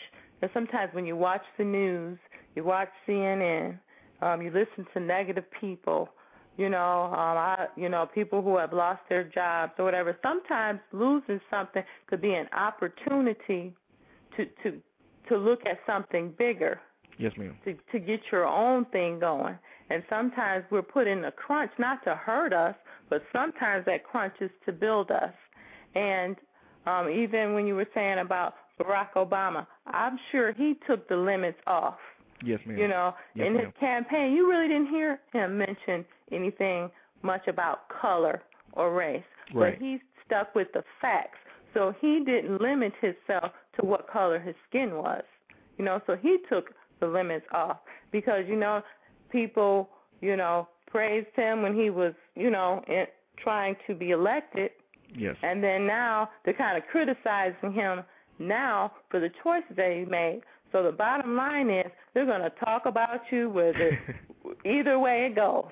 and 0.42 0.51
sometimes 0.55 0.94
when 0.94 1.07
you 1.07 1.16
watch 1.16 1.42
the 1.57 1.64
news, 1.64 2.18
you 2.55 2.64
watch 2.64 2.88
CNN, 3.07 3.78
um, 4.22 4.42
you 4.42 4.51
listen 4.51 4.86
to 4.94 5.01
negative 5.01 5.44
people, 5.61 6.09
you 6.59 6.68
know, 6.68 7.05
um, 7.05 7.38
I, 7.38 7.66
you 7.76 7.88
know, 7.88 8.09
people 8.12 8.42
who 8.42 8.59
have 8.59 8.72
lost 8.72 9.01
their 9.09 9.24
jobs 9.24 9.72
or 9.78 9.84
whatever. 9.84 10.18
Sometimes 10.22 10.80
losing 10.92 11.40
something 11.51 11.84
could 12.09 12.20
be 12.20 12.34
an 12.34 12.49
opportunity 12.53 13.74
to 14.36 14.44
to 14.64 14.80
to 15.28 15.36
look 15.36 15.61
at 15.66 15.78
something 15.86 16.34
bigger. 16.36 16.80
Yes, 17.16 17.32
ma'am. 17.38 17.57
To 17.64 17.74
to 17.92 17.99
get 18.01 18.20
your 18.32 18.44
own 18.44 18.86
thing 18.86 19.20
going. 19.20 19.57
And 19.90 20.03
sometimes 20.11 20.64
we're 20.70 20.82
put 20.82 21.07
in 21.07 21.24
a 21.24 21.32
crunch 21.32 21.70
not 21.78 22.03
to 22.05 22.14
hurt 22.14 22.53
us, 22.53 22.74
but 23.09 23.22
sometimes 23.32 23.86
that 23.86 24.05
crunch 24.05 24.34
is 24.40 24.51
to 24.66 24.72
build 24.72 25.11
us. 25.11 25.32
And 25.94 26.36
um, 26.89 27.09
even 27.09 27.55
when 27.55 27.66
you 27.66 27.74
were 27.74 27.89
saying 27.95 28.18
about 28.18 28.55
Barack 28.80 29.12
Obama, 29.16 29.66
I'm 29.86 30.18
sure 30.30 30.53
he 30.53 30.76
took 30.86 31.09
the 31.09 31.16
limits 31.16 31.59
off. 31.66 31.97
Yes, 32.45 32.61
ma'am. 32.66 32.78
You 32.78 32.89
know, 32.89 33.14
yes, 33.34 33.47
in 33.49 33.55
his 33.55 33.68
campaign, 33.80 34.32
you 34.32 34.49
really 34.49 34.68
didn't 34.68 34.89
hear 34.89 35.18
him 35.32 35.59
mention 35.59 36.05
anything 36.30 36.91
much 37.22 37.49
about 37.49 37.89
color 37.89 38.43
or 38.74 38.95
race, 38.95 39.22
right. 39.53 39.74
but 39.74 39.84
he 39.84 39.99
stuck 40.24 40.55
with 40.55 40.68
the 40.72 40.84
facts. 41.01 41.39
So 41.74 41.95
he 42.01 42.22
didn't 42.24 42.61
limit 42.61 42.93
himself 43.01 43.53
to 43.78 43.86
what 43.86 44.09
color 44.09 44.39
his 44.39 44.55
skin 44.68 44.95
was. 44.95 45.24
You 45.78 45.84
know, 45.84 46.01
so 46.07 46.16
he 46.16 46.39
took 46.49 46.70
the 47.01 47.07
limits 47.07 47.47
off 47.53 47.78
because 48.12 48.45
you 48.49 48.57
know 48.57 48.82
people, 49.30 49.89
you 50.20 50.36
know, 50.36 50.68
praised 50.86 51.28
him 51.34 51.62
when 51.62 51.74
he 51.74 51.91
was, 51.91 52.14
you 52.34 52.51
know, 52.51 52.82
in, 52.89 53.05
trying 53.43 53.76
to 53.86 53.95
be 53.95 54.11
elected. 54.11 54.70
Yes. 55.16 55.36
And 55.42 55.62
then 55.62 55.86
now 55.86 56.30
they're 56.44 56.54
kind 56.54 56.76
of 56.76 56.84
criticizing 56.90 57.72
him 57.72 58.02
now 58.38 58.92
for 59.11 59.20
the 59.20 59.30
choices 59.42 59.76
that 59.76 59.92
he 59.92 60.04
made. 60.04 60.42
So 60.72 60.82
the 60.82 60.92
bottom 60.92 61.36
line 61.36 61.70
is 61.70 61.86
they're 62.14 62.26
going 62.26 62.42
to 62.42 62.52
talk 62.64 62.86
about 62.86 63.20
you 63.30 63.48
whether 63.48 63.98
either 64.64 64.98
way 64.98 65.28
it 65.30 65.34
goes. 65.34 65.70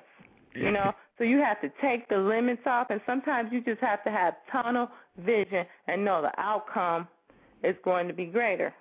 You 0.55 0.71
know, 0.71 0.91
so 1.19 1.23
you 1.23 1.37
have 1.37 1.61
to 1.61 1.69
take 1.81 2.09
the 2.09 2.17
limits 2.17 2.63
off, 2.65 2.87
and 2.89 2.99
sometimes 3.05 3.49
you 3.51 3.61
just 3.61 3.79
have 3.79 4.03
to 4.05 4.09
have 4.09 4.33
tunnel 4.51 4.89
vision 5.23 5.65
and 5.87 6.03
know 6.03 6.23
the 6.23 6.31
outcome 6.41 7.07
is 7.63 7.75
going 7.85 8.07
to 8.07 8.13
be 8.13 8.25
greater. 8.25 8.73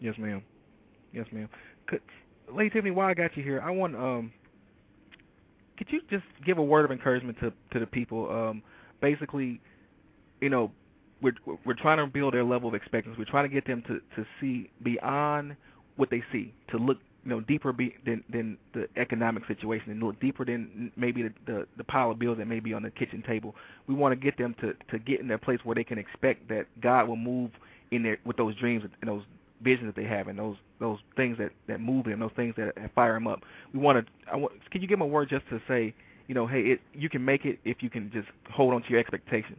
Yes, 0.00 0.14
ma'am. 0.18 0.42
Yes, 1.12 1.26
ma'am. 1.30 1.48
Could, 1.86 2.00
Lady 2.52 2.70
Tiffany, 2.70 2.90
while 2.90 3.08
I 3.08 3.14
got 3.14 3.36
you 3.36 3.44
here, 3.44 3.60
I 3.60 3.70
want 3.70 3.94
um, 3.94 4.32
could 5.76 5.88
you 5.90 6.00
just 6.10 6.24
give 6.44 6.58
a 6.58 6.62
word 6.62 6.84
of 6.84 6.90
encouragement 6.90 7.38
to 7.40 7.52
to 7.72 7.78
the 7.78 7.86
people? 7.86 8.28
Um, 8.30 8.62
basically, 9.00 9.60
you 10.40 10.48
know, 10.48 10.70
we're 11.20 11.34
we're 11.64 11.74
trying 11.74 11.98
to 11.98 12.06
build 12.06 12.34
their 12.34 12.44
level 12.44 12.68
of 12.68 12.74
expectancy. 12.74 13.18
We're 13.18 13.24
trying 13.24 13.48
to 13.48 13.54
get 13.54 13.66
them 13.66 13.82
to 13.88 14.00
to 14.16 14.26
see 14.40 14.70
beyond 14.82 15.56
what 15.96 16.10
they 16.10 16.22
see, 16.32 16.54
to 16.70 16.78
look 16.78 16.98
you 17.24 17.30
know 17.30 17.40
deeper 17.40 17.72
be, 17.72 17.94
than 18.06 18.22
than 18.30 18.56
the 18.72 18.88
economic 18.96 19.46
situation, 19.46 19.90
and 19.90 20.02
look 20.02 20.20
deeper 20.20 20.44
than 20.44 20.92
maybe 20.96 21.22
the, 21.22 21.32
the 21.46 21.66
the 21.76 21.84
pile 21.84 22.10
of 22.10 22.18
bills 22.18 22.38
that 22.38 22.46
may 22.46 22.60
be 22.60 22.72
on 22.72 22.82
the 22.82 22.90
kitchen 22.90 23.22
table. 23.26 23.54
We 23.86 23.94
want 23.94 24.12
to 24.12 24.16
get 24.16 24.38
them 24.38 24.54
to 24.60 24.74
to 24.90 24.98
get 24.98 25.20
in 25.20 25.28
that 25.28 25.42
place 25.42 25.58
where 25.64 25.74
they 25.74 25.84
can 25.84 25.98
expect 25.98 26.48
that 26.48 26.66
God 26.80 27.08
will 27.08 27.16
move 27.16 27.50
in 27.90 28.02
their 28.02 28.18
with 28.24 28.36
those 28.36 28.54
dreams 28.56 28.84
and 29.00 29.08
those 29.10 29.22
visions 29.62 29.88
that 29.88 30.00
they 30.00 30.06
have 30.06 30.28
and 30.28 30.38
those 30.38 30.56
those 30.80 30.98
things 31.16 31.36
that 31.38 31.50
that 31.66 31.80
move 31.80 32.04
them, 32.04 32.20
those 32.20 32.30
things 32.36 32.54
that, 32.56 32.74
that 32.76 32.94
fire 32.94 33.14
them 33.14 33.26
up. 33.26 33.40
We 33.72 33.80
want 33.80 34.06
to. 34.06 34.12
I 34.32 34.36
want, 34.36 34.52
can 34.70 34.80
you 34.82 34.88
give 34.88 34.98
them 34.98 35.08
a 35.08 35.10
word 35.10 35.28
just 35.28 35.48
to 35.50 35.60
say, 35.66 35.94
you 36.28 36.34
know, 36.34 36.46
hey, 36.46 36.60
it, 36.60 36.80
you 36.94 37.08
can 37.08 37.24
make 37.24 37.44
it 37.44 37.58
if 37.64 37.78
you 37.80 37.90
can 37.90 38.10
just 38.12 38.28
hold 38.52 38.74
on 38.74 38.82
to 38.82 38.90
your 38.90 39.00
expectations. 39.00 39.58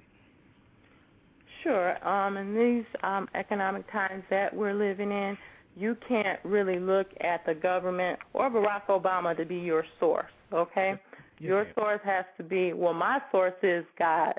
Sure. 1.64 2.08
Um, 2.08 2.38
in 2.38 2.56
these 2.56 2.86
um, 3.04 3.28
economic 3.36 3.92
times 3.92 4.24
that 4.30 4.56
we're 4.56 4.74
living 4.74 5.12
in, 5.12 5.38
you 5.76 5.98
can't 6.08 6.40
really 6.44 6.80
look 6.80 7.08
at 7.22 7.46
the 7.46 7.54
government 7.54 8.20
or 8.34 8.50
Barack 8.50 8.88
Obama 8.88 9.36
to 9.36 9.46
be 9.46 9.58
your 9.58 9.84
source, 10.00 10.32
okay? 10.54 11.00
Your 11.40 11.68
source 11.76 12.02
has 12.04 12.26
to 12.38 12.44
be, 12.44 12.74
well, 12.74 12.94
my 12.94 13.20
source 13.32 13.54
is 13.64 13.86
God, 13.98 14.34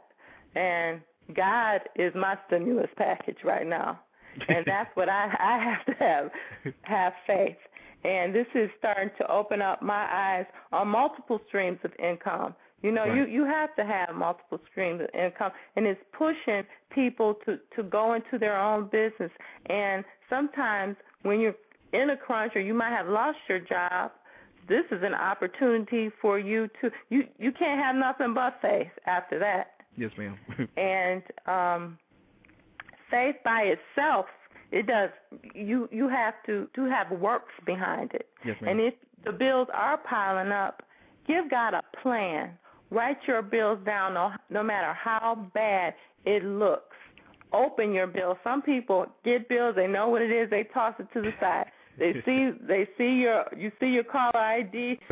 and 0.54 1.00
God 1.34 1.80
is 1.96 2.12
my 2.14 2.36
stimulus 2.46 2.90
package 2.96 3.38
right 3.44 3.66
now. 3.66 4.00
and 4.48 4.64
that's 4.64 4.90
what 4.94 5.08
I, 5.08 5.34
I 5.40 5.64
have 5.64 5.86
to 5.86 6.04
have, 6.04 6.30
have 6.82 7.12
faith. 7.26 7.56
And 8.04 8.34
this 8.34 8.46
is 8.54 8.70
starting 8.78 9.10
to 9.18 9.30
open 9.30 9.60
up 9.60 9.82
my 9.82 10.06
eyes 10.10 10.46
on 10.72 10.88
multiple 10.88 11.40
streams 11.48 11.78
of 11.84 11.92
income. 11.98 12.54
You 12.82 12.92
know, 12.92 13.04
Right. 13.06 13.16
you 13.16 13.24
you 13.26 13.44
have 13.44 13.74
to 13.76 13.84
have 13.84 14.14
multiple 14.14 14.58
streams 14.70 15.02
of 15.02 15.08
income, 15.14 15.52
and 15.76 15.86
it's 15.86 16.00
pushing 16.12 16.64
people 16.90 17.34
to 17.44 17.58
to 17.76 17.82
go 17.82 18.14
into 18.14 18.38
their 18.38 18.56
own 18.58 18.88
business. 18.88 19.30
And 19.66 20.02
sometimes 20.30 20.96
when 21.22 21.40
you're 21.40 21.56
in 21.92 22.10
a 22.10 22.16
crunch 22.16 22.56
or 22.56 22.60
you 22.60 22.72
might 22.72 22.90
have 22.90 23.06
lost 23.06 23.38
your 23.48 23.58
job, 23.58 24.12
this 24.66 24.84
is 24.90 25.02
an 25.02 25.12
opportunity 25.14 26.10
for 26.22 26.38
you 26.38 26.68
to 26.80 26.90
you 27.10 27.24
you 27.38 27.52
can't 27.52 27.80
have 27.82 27.96
nothing 27.96 28.32
but 28.32 28.58
faith 28.62 28.92
after 29.06 29.38
that. 29.40 29.72
Yes, 29.96 30.12
ma'am. 30.16 30.38
And 30.78 31.22
um 31.46 31.98
faith 33.10 33.36
by 33.44 33.74
itself, 33.76 34.26
it 34.72 34.86
does 34.86 35.10
you 35.54 35.88
you 35.90 36.08
have 36.08 36.34
to 36.46 36.68
to 36.74 36.84
have 36.84 37.10
works 37.10 37.52
behind 37.66 38.12
it. 38.14 38.28
yes, 38.44 38.56
ma'am. 38.60 38.70
And 38.70 38.80
if 38.80 38.94
the 39.24 39.32
bills 39.32 39.68
are 39.72 39.98
piling 39.98 40.52
up, 40.52 40.82
give 41.26 41.50
God 41.50 41.74
a 41.74 41.82
plan. 42.02 42.50
Write 42.90 43.18
your 43.26 43.42
bills 43.42 43.78
down 43.84 44.14
no, 44.14 44.32
no 44.48 44.62
matter 44.62 44.92
how 44.92 45.48
bad 45.54 45.94
it 46.24 46.44
looks. 46.44 46.96
Open 47.52 47.92
your 47.92 48.06
bills. 48.06 48.36
Some 48.42 48.62
people 48.62 49.06
get 49.24 49.48
bills, 49.48 49.74
they 49.76 49.86
know 49.86 50.08
what 50.08 50.22
it 50.22 50.30
is, 50.30 50.50
they 50.50 50.64
toss 50.64 50.94
it 50.98 51.08
to 51.14 51.20
the 51.20 51.32
side. 51.40 51.66
They 51.98 52.14
see 52.24 52.50
they 52.66 52.88
see 52.96 53.20
your 53.20 53.44
you 53.56 53.70
see 53.80 53.88
your 53.88 54.04
caller 54.04 54.36
ID 54.36 54.98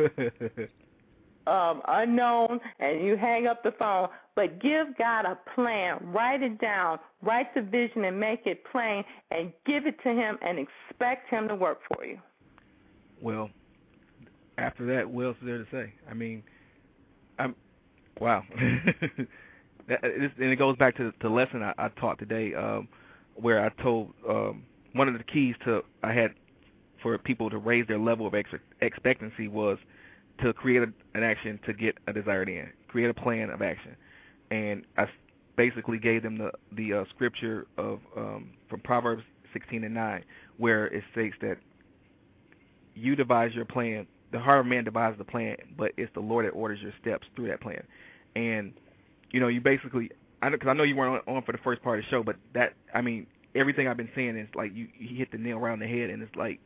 um 1.47 1.81
unknown 1.87 2.59
and 2.79 3.05
you 3.05 3.17
hang 3.17 3.47
up 3.47 3.63
the 3.63 3.71
phone. 3.71 4.09
But 4.35 4.61
give 4.61 4.97
God 4.97 5.25
a 5.25 5.37
plan. 5.55 5.99
Write 6.03 6.41
it 6.41 6.61
down. 6.61 6.99
Write 7.21 7.53
the 7.53 7.61
vision 7.61 8.05
and 8.05 8.19
make 8.19 8.45
it 8.45 8.63
plain 8.71 9.03
and 9.31 9.51
give 9.65 9.85
it 9.85 10.01
to 10.03 10.09
him 10.09 10.37
and 10.41 10.59
expect 10.59 11.29
him 11.29 11.47
to 11.47 11.55
work 11.55 11.79
for 11.93 12.05
you. 12.05 12.19
well, 13.21 13.49
after 14.57 14.85
that, 14.95 15.09
what 15.09 15.25
else 15.25 15.37
is 15.41 15.45
there 15.45 15.57
to 15.57 15.67
say? 15.71 15.93
I 16.09 16.13
mean, 16.13 16.43
I'm 17.37 17.55
wow. 18.19 18.43
that, 19.87 20.03
and 20.03 20.31
it 20.37 20.57
goes 20.57 20.77
back 20.77 20.97
to 20.97 21.13
the 21.21 21.29
lesson 21.29 21.63
I, 21.63 21.73
I 21.77 21.89
taught 21.99 22.19
today, 22.19 22.53
um, 22.53 22.87
where 23.35 23.63
I 23.63 23.69
told 23.81 24.13
um, 24.27 24.63
one 24.93 25.07
of 25.07 25.17
the 25.17 25.23
keys 25.23 25.55
to 25.65 25.81
I 26.03 26.13
had 26.13 26.31
for 27.01 27.17
people 27.17 27.49
to 27.49 27.57
raise 27.57 27.87
their 27.87 27.99
level 27.99 28.27
of 28.27 28.35
ex- 28.35 28.49
expectancy 28.81 29.47
was 29.47 29.77
to 30.43 30.53
create 30.53 30.83
a, 30.83 30.93
an 31.17 31.23
action 31.23 31.59
to 31.65 31.73
get 31.73 31.97
a 32.07 32.13
desired 32.13 32.49
end, 32.49 32.69
create 32.87 33.09
a 33.09 33.13
plan 33.13 33.49
of 33.49 33.61
action, 33.61 33.95
and 34.51 34.85
I 34.97 35.07
basically 35.55 35.99
gave 35.99 36.23
them 36.23 36.37
the 36.37 36.51
the 36.71 36.93
uh, 36.93 37.05
scripture 37.15 37.67
of 37.77 37.99
um, 38.15 38.51
from 38.69 38.79
Proverbs 38.81 39.23
16 39.53 39.83
and 39.83 39.93
9, 39.93 40.23
where 40.57 40.87
it 40.87 41.03
states 41.11 41.35
that 41.41 41.57
you 42.95 43.15
devise 43.15 43.53
your 43.53 43.65
plan. 43.65 44.07
The 44.31 44.39
heart 44.39 44.59
of 44.59 44.67
man 44.67 44.83
devises 44.83 45.17
the 45.17 45.25
plan, 45.25 45.57
but 45.75 45.91
it's 45.97 46.13
the 46.13 46.19
Lord 46.19 46.45
that 46.45 46.51
orders 46.51 46.79
your 46.81 46.93
steps 47.01 47.27
through 47.35 47.47
that 47.47 47.61
plan. 47.61 47.83
and 48.35 48.73
you 49.31 49.39
know, 49.39 49.47
you 49.47 49.61
basically, 49.61 50.11
I 50.41 50.49
because 50.49 50.67
I 50.67 50.73
know 50.73 50.83
you 50.83 50.95
weren't 50.95 51.23
on, 51.27 51.35
on 51.37 51.43
for 51.43 51.51
the 51.51 51.57
first 51.59 51.81
part 51.81 51.99
of 51.99 52.05
the 52.05 52.09
show, 52.09 52.23
but 52.23 52.35
that, 52.53 52.73
I 52.93 53.01
mean, 53.01 53.27
everything 53.55 53.87
I've 53.87 53.97
been 53.97 54.09
saying 54.15 54.37
is 54.37 54.47
like 54.55 54.73
you, 54.75 54.87
you 54.97 55.17
hit 55.17 55.31
the 55.31 55.37
nail 55.37 55.57
around 55.57 55.79
the 55.79 55.87
head, 55.87 56.09
and 56.09 56.21
it's 56.21 56.35
like, 56.35 56.59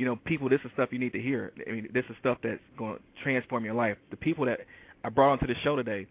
you 0.00 0.06
know, 0.06 0.16
people, 0.24 0.48
this 0.48 0.60
is 0.64 0.70
stuff 0.72 0.88
you 0.92 0.98
need 0.98 1.12
to 1.12 1.20
hear. 1.20 1.52
I 1.68 1.72
mean, 1.72 1.86
this 1.92 2.06
is 2.08 2.16
stuff 2.20 2.38
that's 2.42 2.58
going 2.78 2.96
to 2.96 3.02
transform 3.22 3.66
your 3.66 3.74
life. 3.74 3.98
The 4.10 4.16
people 4.16 4.46
that 4.46 4.60
I 5.04 5.10
brought 5.10 5.32
onto 5.32 5.46
the 5.46 5.54
show 5.62 5.76
today, 5.76 6.06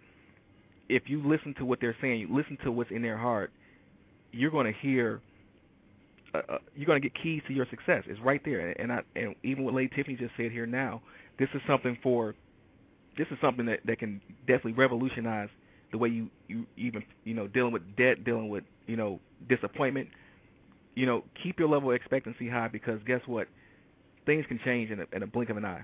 if 0.90 1.10
you 1.10 1.28
listen 1.28 1.56
to 1.58 1.66
what 1.66 1.80
they're 1.82 1.96
saying, 2.00 2.20
you 2.20 2.28
listen 2.32 2.56
to 2.64 2.72
what's 2.72 2.92
in 2.92 3.02
their 3.02 3.18
heart, 3.18 3.52
you're 4.32 4.52
going 4.52 4.72
to 4.72 4.80
hear. 4.80 5.22
Uh, 6.36 6.42
uh, 6.48 6.58
you're 6.76 6.86
going 6.86 7.02
to 7.02 7.10
get 7.10 7.20
keys 7.20 7.42
to 7.48 7.54
your 7.56 7.66
success. 7.72 8.04
It's 8.06 8.20
right 8.20 8.40
there, 8.46 8.80
and 8.80 8.92
I 8.94 9.02
and 9.16 9.34
even 9.42 9.64
what 9.64 9.74
Lady 9.74 9.90
Tiffany 9.96 10.16
just 10.16 10.34
said 10.38 10.52
here 10.52 10.68
now, 10.68 11.02
this 11.40 11.50
is 11.56 11.62
something 11.68 11.98
for. 12.04 12.36
This 13.18 13.26
is 13.32 13.38
something 13.42 13.66
that 13.66 13.80
that 13.86 13.98
can 13.98 14.22
definitely 14.42 14.74
revolutionize 14.74 15.50
the 15.92 15.98
way 15.98 16.10
you 16.10 16.30
you 16.48 16.68
even 16.78 17.04
you 17.24 17.34
know 17.34 17.48
dealing 17.48 17.74
with 17.74 17.82
debt, 17.98 18.24
dealing 18.24 18.50
with 18.50 18.64
you 18.86 18.98
know 18.98 19.20
disappointment. 19.50 20.10
You 20.94 21.08
know, 21.08 21.24
keep 21.42 21.58
your 21.58 21.70
level 21.70 21.90
of 21.90 21.96
expectancy 21.96 22.48
high 22.48 22.68
because 22.68 23.00
guess 23.08 23.22
what? 23.26 23.48
Things 24.30 24.46
can 24.48 24.60
change 24.64 24.92
in 24.92 25.00
a, 25.00 25.06
in 25.12 25.24
a 25.24 25.28
blink 25.28 25.50
of 25.50 25.58
an 25.58 25.66
eye. 25.66 25.84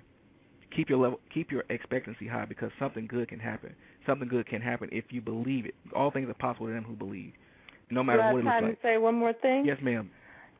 Keep 0.76 0.90
your 0.90 1.00
level, 1.00 1.20
keep 1.34 1.52
your 1.52 1.64
expectancy 1.70 2.28
high 2.28 2.46
because 2.46 2.70
something 2.78 3.08
good 3.08 3.28
can 3.28 3.40
happen. 3.40 3.74
Something 4.06 4.28
good 4.28 4.46
can 4.48 4.62
happen 4.62 4.90
if 4.92 5.06
you 5.10 5.20
believe 5.20 5.66
it. 5.66 5.74
All 5.96 6.12
things 6.12 6.30
are 6.30 6.36
possible 6.36 6.68
to 6.68 6.74
them 6.74 6.84
who 6.84 6.94
believe, 6.94 7.34
no 7.90 8.04
matter 8.04 8.22
what 8.22 8.40
it 8.40 8.46
looks 8.46 8.62
like. 8.62 8.82
to 8.82 8.88
say 8.88 8.98
one 8.98 9.16
more 9.16 9.34
thing? 9.34 9.66
Yes, 9.66 9.78
ma'am. 9.82 10.12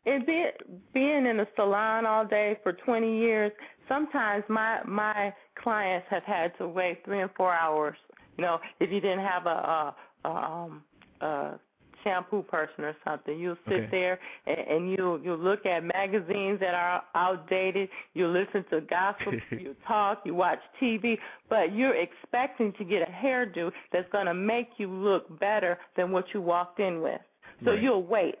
In 0.04 0.24
be, 0.26 0.46
being 0.94 1.26
in 1.26 1.38
a 1.38 1.46
salon 1.54 2.06
all 2.06 2.26
day 2.26 2.58
for 2.64 2.72
20 2.72 3.18
years, 3.18 3.52
sometimes 3.88 4.42
my 4.48 4.80
my 4.84 5.32
clients 5.62 6.06
have 6.10 6.24
had 6.24 6.58
to 6.58 6.66
wait 6.66 7.04
three 7.04 7.20
and 7.20 7.30
four 7.36 7.52
hours 7.52 7.96
you 8.36 8.44
know, 8.44 8.58
if 8.80 8.90
you 8.90 9.00
didn't 9.00 9.24
have 9.24 9.46
a, 9.46 9.48
a, 9.48 9.94
a 10.24 10.28
um 10.28 10.82
a 11.20 11.58
shampoo 12.06 12.42
person 12.42 12.84
or 12.84 12.96
something, 13.04 13.38
you'll 13.38 13.58
sit 13.68 13.74
Okay. 13.74 13.88
there 13.90 14.18
and, 14.46 14.58
and 14.58 14.90
you 14.90 15.20
you 15.24 15.34
look 15.34 15.66
at 15.66 15.82
magazines 15.84 16.60
that 16.60 16.74
are 16.74 17.02
outdated. 17.14 17.88
You 18.14 18.28
listen 18.28 18.64
to 18.70 18.80
gossip. 18.82 19.34
you 19.50 19.74
talk. 19.86 20.22
You 20.24 20.34
watch 20.34 20.60
TV, 20.80 21.18
but 21.48 21.74
you're 21.74 21.96
expecting 21.96 22.72
to 22.74 22.84
get 22.84 23.02
a 23.02 23.10
hairdo 23.10 23.72
that's 23.92 24.10
going 24.12 24.26
to 24.26 24.34
make 24.34 24.68
you 24.78 24.88
look 24.88 25.38
better 25.40 25.78
than 25.96 26.12
what 26.12 26.26
you 26.32 26.40
walked 26.40 26.80
in 26.80 27.02
with. 27.02 27.20
So 27.64 27.72
Right. 27.72 27.82
you'll 27.82 28.02
wait. 28.04 28.38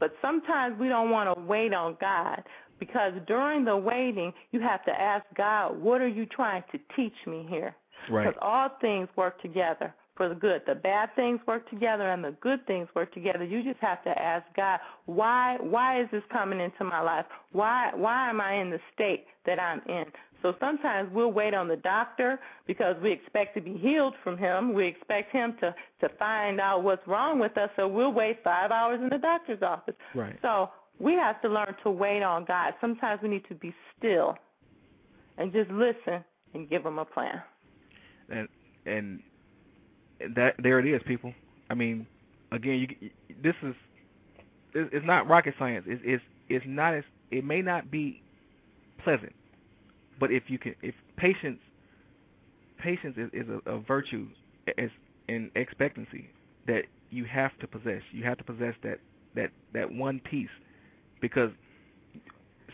But 0.00 0.12
sometimes 0.20 0.78
we 0.78 0.88
don't 0.88 1.10
want 1.10 1.34
to 1.34 1.40
wait 1.44 1.72
on 1.72 1.96
God 2.00 2.42
because 2.78 3.12
during 3.26 3.64
the 3.64 3.76
waiting, 3.76 4.32
you 4.52 4.60
have 4.60 4.84
to 4.84 5.00
ask 5.00 5.24
God, 5.36 5.80
what 5.80 6.00
are 6.00 6.08
you 6.08 6.26
trying 6.26 6.64
to 6.72 6.78
teach 6.96 7.14
me 7.26 7.46
here? 7.48 7.74
Right. 8.10 8.26
Because 8.26 8.38
all 8.42 8.68
things 8.80 9.08
work 9.16 9.40
together 9.42 9.94
for 10.18 10.28
the 10.28 10.34
good. 10.34 10.60
The 10.66 10.74
bad 10.74 11.14
things 11.16 11.40
work 11.46 11.70
together 11.70 12.10
and 12.10 12.22
the 12.22 12.32
good 12.42 12.66
things 12.66 12.88
work 12.94 13.14
together. 13.14 13.44
You 13.44 13.62
just 13.62 13.80
have 13.80 14.04
to 14.04 14.10
ask 14.10 14.44
God, 14.54 14.80
why 15.06 15.56
why 15.60 16.02
is 16.02 16.08
this 16.12 16.22
coming 16.30 16.60
into 16.60 16.84
my 16.84 17.00
life? 17.00 17.24
Why 17.52 17.92
why 17.94 18.28
am 18.28 18.42
I 18.42 18.54
in 18.54 18.68
the 18.68 18.80
state 18.94 19.24
that 19.46 19.58
I'm 19.58 19.80
in? 19.88 20.04
So 20.42 20.54
sometimes 20.60 21.10
we'll 21.12 21.32
wait 21.32 21.54
on 21.54 21.66
the 21.66 21.76
doctor 21.76 22.38
because 22.66 22.96
we 23.02 23.10
expect 23.10 23.54
to 23.56 23.62
be 23.62 23.78
healed 23.78 24.14
from 24.22 24.36
him. 24.36 24.74
We 24.74 24.86
expect 24.86 25.32
him 25.32 25.54
to 25.60 25.74
to 26.00 26.08
find 26.18 26.60
out 26.60 26.82
what's 26.82 27.06
wrong 27.06 27.38
with 27.38 27.56
us. 27.56 27.70
So 27.76 27.88
we'll 27.88 28.12
wait 28.12 28.42
5 28.44 28.70
hours 28.70 29.00
in 29.00 29.08
the 29.08 29.18
doctor's 29.18 29.62
office. 29.62 29.94
Right. 30.14 30.38
So 30.42 30.70
we 30.98 31.14
have 31.14 31.40
to 31.42 31.48
learn 31.48 31.74
to 31.84 31.90
wait 31.90 32.22
on 32.22 32.44
God. 32.44 32.74
Sometimes 32.80 33.22
we 33.22 33.28
need 33.28 33.46
to 33.48 33.54
be 33.54 33.72
still 33.96 34.36
and 35.38 35.52
just 35.52 35.70
listen 35.70 36.24
and 36.54 36.68
give 36.68 36.84
him 36.84 36.98
a 36.98 37.04
plan. 37.04 37.40
and 38.30 38.48
and 38.86 39.22
that 40.36 40.54
there 40.62 40.78
it 40.78 40.86
is, 40.86 41.02
people. 41.06 41.34
I 41.70 41.74
mean, 41.74 42.06
again, 42.52 42.86
you 43.00 43.10
this 43.42 43.54
is 43.62 43.74
it's 44.74 45.06
not 45.06 45.28
rocket 45.28 45.54
science. 45.58 45.84
It's 45.88 46.02
it's 46.04 46.24
it's 46.48 46.64
not 46.68 46.94
as 46.94 47.04
it 47.30 47.44
may 47.44 47.62
not 47.62 47.90
be 47.90 48.22
pleasant, 49.02 49.34
but 50.20 50.30
if 50.32 50.44
you 50.48 50.58
can, 50.58 50.74
if 50.82 50.94
patience 51.16 51.60
patience 52.78 53.16
is, 53.16 53.30
is 53.32 53.46
a, 53.66 53.70
a 53.70 53.80
virtue 53.80 54.28
as 54.78 54.90
in 55.28 55.50
expectancy 55.56 56.30
that 56.66 56.84
you 57.10 57.24
have 57.24 57.56
to 57.60 57.66
possess. 57.66 58.02
You 58.12 58.24
have 58.24 58.38
to 58.38 58.44
possess 58.44 58.74
that 58.82 58.98
that 59.34 59.50
that 59.74 59.92
one 59.92 60.20
piece 60.20 60.48
because 61.20 61.50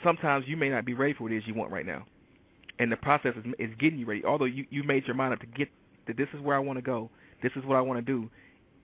sometimes 0.02 0.46
you 0.48 0.56
may 0.56 0.68
not 0.68 0.84
be 0.84 0.94
ready 0.94 1.14
for 1.14 1.24
what 1.24 1.32
it 1.32 1.38
is 1.38 1.44
you 1.46 1.54
want 1.54 1.72
right 1.72 1.86
now 1.86 2.04
and 2.78 2.90
the 2.90 2.96
process 2.96 3.34
is, 3.36 3.52
is 3.58 3.70
getting 3.78 3.98
you 3.98 4.06
ready. 4.06 4.24
Although 4.24 4.46
you 4.46 4.66
you 4.70 4.82
made 4.82 5.06
your 5.06 5.16
mind 5.16 5.34
up 5.34 5.40
to 5.40 5.46
get 5.46 5.68
that 6.06 6.16
this 6.16 6.28
is 6.34 6.40
where 6.40 6.56
I 6.56 6.58
want 6.58 6.78
to 6.78 6.82
go, 6.82 7.10
this 7.42 7.52
is 7.56 7.64
what 7.64 7.76
I 7.76 7.80
want 7.80 8.04
to 8.04 8.12
do. 8.12 8.30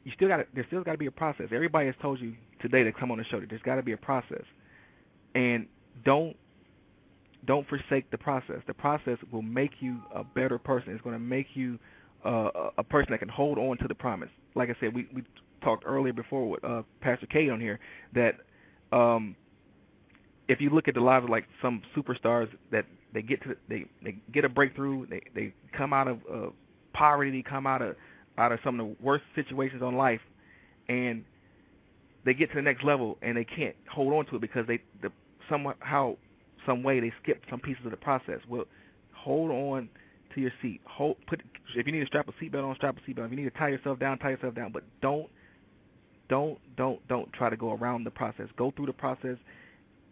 You 0.04 0.12
still 0.14 0.28
got 0.28 0.46
there 0.54 0.64
still 0.68 0.82
got 0.82 0.92
to 0.92 0.98
be 0.98 1.06
a 1.06 1.10
process. 1.10 1.46
Everybody 1.52 1.86
has 1.86 1.94
told 2.00 2.20
you 2.20 2.34
today 2.60 2.82
to 2.82 2.92
come 2.92 3.10
on 3.10 3.18
the 3.18 3.24
show 3.24 3.40
that 3.40 3.48
there's 3.50 3.62
got 3.62 3.76
to 3.76 3.82
be 3.82 3.92
a 3.92 3.96
process, 3.98 4.44
and 5.34 5.66
don't 6.04 6.36
don't 7.46 7.68
forsake 7.68 8.10
the 8.10 8.18
process. 8.18 8.56
The 8.66 8.74
process 8.74 9.18
will 9.32 9.42
make 9.42 9.72
you 9.80 9.98
a 10.14 10.24
better 10.24 10.58
person. 10.58 10.92
It's 10.92 11.02
going 11.02 11.14
to 11.16 11.20
make 11.20 11.48
you 11.54 11.78
uh, 12.24 12.70
a- 12.78 12.84
person 12.84 13.12
that 13.12 13.18
can 13.18 13.28
hold 13.28 13.58
on 13.58 13.78
to 13.78 13.88
the 13.88 13.94
promise. 13.94 14.28
Like 14.54 14.68
I 14.70 14.74
said, 14.80 14.94
we 14.94 15.08
we 15.14 15.22
talked 15.62 15.84
earlier 15.86 16.12
before 16.12 16.48
with 16.48 16.64
uh, 16.64 16.82
Pastor 17.00 17.26
Kate 17.26 17.50
on 17.50 17.60
here 17.60 17.78
that 18.14 18.36
um, 18.92 19.36
if 20.48 20.60
you 20.60 20.70
look 20.70 20.88
at 20.88 20.94
the 20.94 21.00
lives 21.00 21.24
of 21.24 21.30
like 21.30 21.44
some 21.62 21.82
superstars 21.96 22.48
that 22.72 22.84
they 23.12 23.22
get 23.22 23.42
to 23.42 23.56
they 23.68 23.86
they 24.02 24.16
get 24.32 24.44
a 24.44 24.48
breakthrough, 24.48 25.06
they 25.06 25.22
they 25.34 25.54
come 25.76 25.92
out 25.92 26.08
of 26.08 26.18
uh, 26.32 26.50
poverty, 26.92 27.30
they 27.30 27.42
come 27.42 27.66
out 27.66 27.82
of 27.82 27.96
out 28.38 28.52
of 28.52 28.58
some 28.64 28.78
of 28.78 28.86
the 28.86 28.96
worst 29.02 29.24
situations 29.34 29.82
on 29.82 29.96
life, 29.96 30.20
and 30.88 31.24
they 32.24 32.34
get 32.34 32.50
to 32.50 32.56
the 32.56 32.62
next 32.62 32.84
level 32.84 33.18
and 33.22 33.36
they 33.36 33.44
can't 33.44 33.74
hold 33.90 34.12
on 34.12 34.26
to 34.26 34.36
it 34.36 34.40
because 34.40 34.66
they 34.66 34.80
the 35.02 35.10
somehow 35.48 36.14
some 36.66 36.82
way 36.82 37.00
they 37.00 37.12
skip 37.22 37.42
some 37.48 37.60
pieces 37.60 37.84
of 37.84 37.90
the 37.90 37.96
process. 37.96 38.38
Well, 38.48 38.64
hold 39.14 39.50
on 39.50 39.88
to 40.34 40.40
your 40.40 40.52
seat. 40.62 40.80
Hold 40.84 41.16
put 41.26 41.42
if 41.74 41.86
you 41.86 41.92
need 41.92 42.00
to 42.00 42.06
strap 42.06 42.28
a 42.28 42.44
seatbelt 42.44 42.64
on, 42.64 42.74
strap 42.76 42.96
a 42.96 43.10
seatbelt. 43.10 43.26
If 43.26 43.30
you 43.30 43.36
need 43.36 43.52
to 43.52 43.58
tie 43.58 43.68
yourself 43.68 43.98
down, 43.98 44.18
tie 44.18 44.30
yourself 44.30 44.54
down. 44.54 44.70
But 44.72 44.84
don't 45.00 45.28
don't 46.28 46.58
don't 46.76 47.06
don't 47.08 47.32
try 47.32 47.50
to 47.50 47.56
go 47.56 47.72
around 47.72 48.04
the 48.04 48.10
process. 48.10 48.46
Go 48.56 48.72
through 48.76 48.86
the 48.86 48.92
process 48.92 49.36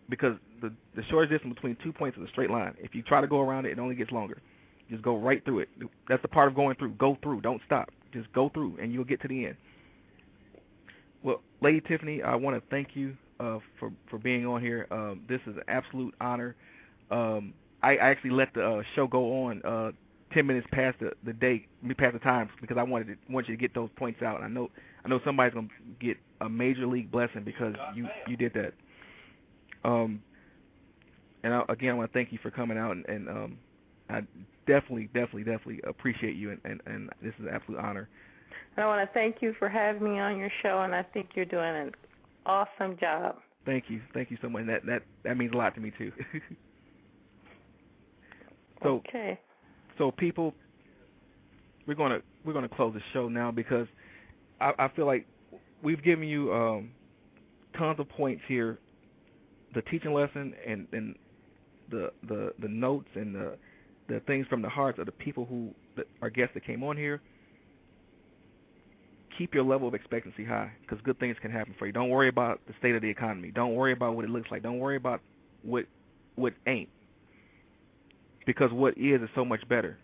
because 0.08 0.36
the 0.62 0.72
the 0.96 1.02
shortest 1.10 1.32
distance 1.32 1.54
between 1.54 1.76
two 1.82 1.92
points 1.92 2.16
is 2.16 2.24
a 2.24 2.28
straight 2.28 2.50
line. 2.50 2.74
If 2.78 2.94
you 2.94 3.02
try 3.02 3.20
to 3.20 3.26
go 3.26 3.40
around 3.40 3.66
it, 3.66 3.72
it 3.72 3.78
only 3.78 3.94
gets 3.94 4.10
longer. 4.10 4.40
Just 4.90 5.02
go 5.02 5.18
right 5.18 5.44
through 5.44 5.60
it. 5.60 5.68
That's 6.08 6.22
the 6.22 6.28
part 6.28 6.48
of 6.48 6.54
going 6.54 6.76
through. 6.76 6.92
Go 6.92 7.18
through. 7.22 7.42
Don't 7.42 7.60
stop. 7.66 7.90
Just 8.12 8.32
go 8.32 8.48
through, 8.48 8.78
and 8.80 8.92
you'll 8.92 9.04
get 9.04 9.20
to 9.22 9.28
the 9.28 9.46
end. 9.46 9.56
Well, 11.22 11.42
Lady 11.61 11.80
Tiffany, 11.80 12.22
I 12.22 12.36
want 12.36 12.56
to 12.56 12.62
thank 12.70 12.94
you 12.94 13.16
uh, 13.40 13.59
for 13.78 13.92
for 14.09 14.18
being 14.18 14.46
on 14.46 14.61
here. 14.61 14.86
Um, 14.90 15.22
this 15.28 15.40
is 15.46 15.56
an 15.56 15.62
absolute 15.68 16.14
honor. 16.20 16.56
Um, 17.11 17.54
I, 17.82 17.92
I 17.96 18.11
actually 18.11 18.30
let 18.30 18.54
the 18.54 18.66
uh, 18.66 18.82
show 18.94 19.06
go 19.06 19.44
on 19.47 19.62
uh, 19.62 19.93
ten 20.32 20.47
minutes 20.47 20.66
past 20.72 20.98
the 21.01 21.12
the 21.24 21.32
date, 21.32 21.68
me 21.82 21.94
past 21.94 22.14
the 22.14 22.18
time, 22.20 22.48
because 22.60 22.76
I 22.76 22.82
wanted 22.82 23.06
to, 23.06 23.32
want 23.32 23.48
you 23.48 23.56
to 23.56 23.60
get 23.60 23.74
those 23.74 23.90
points 23.97 24.22
out. 24.22 24.36
And 24.36 24.44
I 24.44 24.48
know 24.48 24.70
I 25.05 25.09
know 25.09 25.20
somebody's 25.24 25.55
gonna 25.55 25.68
get 26.01 26.16
a 26.40 26.48
major 26.48 26.86
league 26.86 27.10
blessing 27.10 27.43
because 27.44 27.74
you 27.94 28.09
you 28.26 28.36
did 28.36 28.52
that. 28.55 28.74
Um, 29.85 30.22
and 31.43 31.55
I, 31.55 31.62
again, 31.68 31.90
I 31.90 31.94
want 31.94 32.12
to 32.12 32.18
thank 32.18 32.32
you 32.32 32.39
for 32.43 32.51
coming 32.51 32.76
out, 32.78 32.93
and, 32.93 33.06
and 33.06 33.28
um, 33.28 33.59
I 34.10 34.22
definitely, 34.69 35.07
definitely, 35.07 35.45
definitely 35.45 35.81
appreciate 35.89 36.36
you, 36.36 36.51
and, 36.51 36.61
and, 36.65 36.81
and 36.86 37.11
this 37.20 37.32
is 37.40 37.47
an 37.47 37.53
absolute 37.53 37.81
honor. 37.81 38.09
And 38.77 38.85
I 38.85 38.86
want 38.86 39.09
to 39.09 39.12
thank 39.12 39.36
you 39.40 39.55
for 39.59 39.69
having 39.69 40.05
me 40.05 40.20
on 40.20 40.36
your 40.36 40.51
show, 40.62 40.82
and 40.82 40.95
I 40.95 41.03
think 41.03 41.31
you're 41.35 41.45
doing 41.45 41.74
an 41.74 41.93
awesome 42.47 42.97
job. 43.01 43.36
Thank 43.66 43.85
you, 43.89 44.01
thank 44.15 44.31
you 44.31 44.39
so 44.40 44.49
much. 44.49 44.66
That 44.66 44.86
that 44.86 45.03
that 45.24 45.36
means 45.36 45.53
a 45.53 45.57
lot 45.57 45.74
to 45.74 45.81
me 45.81 45.93
too. 45.99 46.12
so 48.82 49.03
okay. 49.09 49.39
so 49.99 50.12
people, 50.12 50.55
we're 51.86 51.95
gonna 51.95 52.20
we're 52.45 52.53
gonna 52.53 52.69
close 52.69 52.95
the 52.95 53.01
show 53.12 53.28
now 53.28 53.51
because 53.51 53.86
I, 54.61 54.73
I 54.78 54.89
feel 54.89 55.07
like 55.07 55.27
we've 55.82 56.03
given 56.03 56.28
you 56.28 56.53
um, 56.53 56.90
tons 57.77 57.99
of 57.99 58.09
points 58.09 58.43
here, 58.49 58.78
the 59.74 59.82
teaching 59.82 60.12
lesson 60.12 60.55
and 60.66 60.86
and 60.93 61.15
the 61.90 62.12
the 62.27 62.53
the 62.61 62.69
notes 62.69 63.09
and 63.16 63.35
the 63.35 63.57
the 64.09 64.20
things 64.20 64.47
from 64.48 64.62
the 64.62 64.68
hearts 64.68 64.98
of 64.98 65.06
the 65.06 65.12
people 65.12 65.44
who 65.44 65.74
our 66.22 66.30
guests 66.30 66.55
that 66.55 66.64
came 66.64 66.82
on 66.82 66.97
here. 66.97 67.20
Keep 69.36 69.55
your 69.55 69.62
level 69.62 69.86
of 69.86 69.94
expectancy 69.94 70.44
high 70.44 70.70
because 70.80 70.98
good 71.05 71.18
things 71.20 71.36
can 71.40 71.51
happen 71.51 71.74
for 71.78 71.86
you. 71.86 71.93
Don't 71.93 72.09
worry 72.09 72.28
about 72.28 72.60
the 72.66 72.74
state 72.78 72.97
of 72.97 73.02
the 73.02 73.09
economy. 73.09 73.52
Don't 73.55 73.74
worry 73.74 73.93
about 73.93 74.16
what 74.16 74.24
it 74.24 74.30
looks 74.30 74.51
like. 74.51 74.62
Don't 74.62 74.78
worry 74.78 74.97
about 74.97 75.20
what 75.62 75.85
what 76.35 76.55
ain't 76.66 76.89
because 78.47 78.72
what 78.72 78.97
is 78.97 79.20
is 79.20 79.28
so 79.35 79.44
much 79.44 79.66
better. 79.68 79.98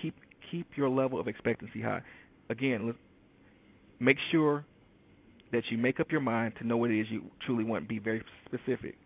Keep 0.00 0.14
keep 0.50 0.66
your 0.76 0.88
level 0.88 1.20
of 1.20 1.28
expectancy 1.28 1.80
high. 1.80 2.00
Again, 2.48 2.94
make 4.00 4.16
sure 4.30 4.64
that 5.52 5.62
you 5.70 5.78
make 5.78 6.00
up 6.00 6.10
your 6.10 6.20
mind 6.20 6.54
to 6.58 6.66
know 6.66 6.76
what 6.76 6.90
it 6.90 7.00
is 7.00 7.06
you 7.10 7.24
truly 7.44 7.64
want. 7.64 7.88
Be 7.88 7.98
very 7.98 8.22
specific. 8.46 8.96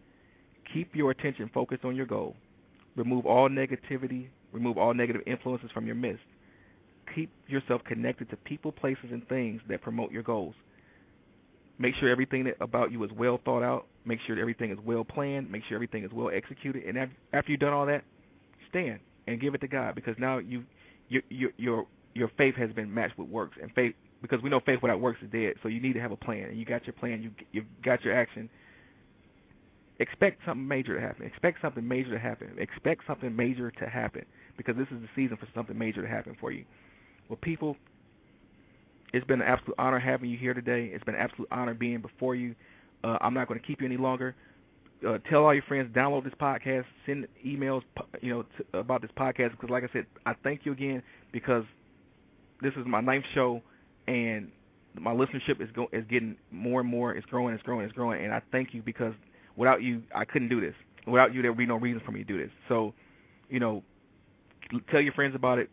Keep 0.73 0.95
your 0.95 1.11
attention 1.11 1.51
focused 1.53 1.85
on 1.85 1.97
your 1.97 2.07
goal. 2.07 2.37
Remove 2.97 3.27
all 3.27 3.49
negativity. 3.49 4.29
Remove 4.53 4.79
all 4.79 4.95
negative 4.95 5.23
influences 5.27 5.71
from 5.73 5.87
your 5.87 5.97
midst. 5.97 6.23
keep 7.15 7.31
yourself 7.49 7.83
connected 7.85 8.31
to 8.31 8.37
people, 8.39 8.73
places, 8.73 9.07
and 9.13 9.27
things 9.29 9.61
that 9.69 9.83
promote 9.83 10.13
your 10.13 10.23
goals. 10.23 10.55
Make 11.79 11.95
sure 11.97 12.09
everything 12.09 12.53
about 12.61 12.93
you 12.93 13.03
is 13.05 13.11
well 13.13 13.41
thought 13.45 13.63
out. 13.63 13.87
Make 14.05 14.21
sure 14.27 14.39
everything 14.39 14.71
is 14.71 14.79
well 14.85 15.05
planned. 15.05 15.51
Make 15.51 15.65
sure 15.69 15.77
everything 15.77 16.05
is 16.05 16.13
well 16.13 16.31
executed. 16.35 16.85
And 16.85 17.11
after 17.33 17.51
you've 17.53 17.61
done 17.61 17.73
all 17.73 17.87
that, 17.87 18.05
stand 18.69 19.01
and 19.27 19.41
give 19.41 19.55
it 19.55 19.61
to 19.63 19.69
God 19.69 19.95
because 19.95 20.17
now 20.19 20.39
you, 20.39 20.65
your 21.09 21.23
your 21.31 21.51
your 21.59 21.87
your 22.15 22.31
faith 22.37 22.55
has 22.57 22.73
been 22.73 22.93
matched 22.93 23.19
with 23.19 23.29
works 23.29 23.57
and 23.63 23.73
faith 23.75 23.95
because 24.23 24.43
we 24.43 24.51
know 24.51 24.61
faith 24.61 24.81
without 24.83 25.01
works 25.01 25.21
is 25.23 25.31
dead. 25.31 25.55
So 25.63 25.69
you 25.69 25.81
need 25.81 25.95
to 25.95 26.01
have 26.01 26.13
a 26.13 26.17
plan, 26.17 26.45
and 26.45 26.59
you 26.59 26.65
got 26.65 26.87
your 26.87 26.95
plan. 26.95 27.23
You 27.23 27.31
you've 27.53 27.67
got 27.85 28.05
your 28.05 28.15
action. 28.15 28.51
Expect 30.01 30.41
something 30.47 30.67
major 30.67 30.95
to 30.95 31.01
happen. 31.01 31.27
Expect 31.27 31.61
something 31.61 31.87
major 31.87 32.11
to 32.11 32.19
happen. 32.19 32.49
Expect 32.59 33.03
something 33.07 33.37
major 33.37 33.71
to 33.71 33.87
happen 33.87 34.25
because 34.57 34.75
this 34.77 34.89
is 34.91 35.01
the 35.03 35.09
season 35.15 35.37
for 35.37 35.47
something 35.55 35.77
major 35.77 36.01
to 36.01 36.09
happen 36.09 36.35
for 36.41 36.51
you. 36.51 36.65
Well, 37.29 37.39
people, 37.43 37.77
it's 39.13 39.27
been 39.27 39.43
an 39.43 39.47
absolute 39.47 39.75
honor 39.79 39.99
having 39.99 40.31
you 40.31 40.39
here 40.39 40.55
today. 40.55 40.91
It's 40.93 41.05
been 41.05 41.15
an 41.15 41.21
absolute 41.21 41.49
honor 41.53 41.75
being 41.75 42.01
before 42.01 42.35
you. 42.35 42.55
Uh, 43.05 43.19
I'm 43.21 43.35
not 43.35 43.47
going 43.47 43.61
to 43.61 43.67
keep 43.67 43.81
you 43.83 43.87
any 43.87 43.99
longer. 43.99 44.35
Uh, 45.07 45.19
tell 45.31 45.45
all 45.45 45.53
your 45.53 45.63
friends, 45.65 45.95
download 45.95 46.25
this 46.25 46.35
podcast, 46.41 46.85
send 47.05 47.27
emails, 47.47 47.83
you 48.23 48.33
know, 48.33 48.45
about 48.79 49.03
this 49.03 49.11
podcast 49.19 49.51
because, 49.53 49.69
like 49.71 49.85
I 49.85 49.89
said, 49.93 50.07
I 50.25 50.35
thank 50.43 50.65
you 50.65 50.73
again 50.73 51.03
because 51.33 51.65
this 52.63 52.73
is 52.75 52.87
my 52.87 53.01
ninth 53.01 53.25
show 53.35 53.63
and 54.07 54.51
my 54.99 55.13
listenership 55.13 55.61
is 55.61 55.69
go 55.75 55.89
is 55.93 56.05
getting 56.11 56.37
more 56.51 56.81
and 56.81 56.89
more. 56.89 57.15
It's 57.15 57.27
growing. 57.27 57.55
It's 57.55 57.63
growing. 57.63 57.85
It's 57.85 57.95
growing. 57.95 58.25
And 58.25 58.33
I 58.33 58.43
thank 58.51 58.75
you 58.75 58.83
because 58.83 59.15
without 59.57 59.83
you, 59.83 60.03
I 60.15 60.25
couldn't 60.25 60.49
do 60.49 60.61
this. 60.61 60.75
Without 61.07 61.35
you, 61.35 61.43
there 61.43 61.51
would 61.51 61.59
be 61.59 61.67
no 61.67 61.77
reason 61.77 62.01
for 62.05 62.13
me 62.13 62.21
to 62.21 62.25
do 62.25 62.39
this. 62.39 62.51
So, 62.69 62.95
you 63.49 63.61
know, 63.61 63.83
tell 64.91 65.01
your 65.01 65.13
friends 65.13 65.35
about 65.35 65.59
it. 65.59 65.71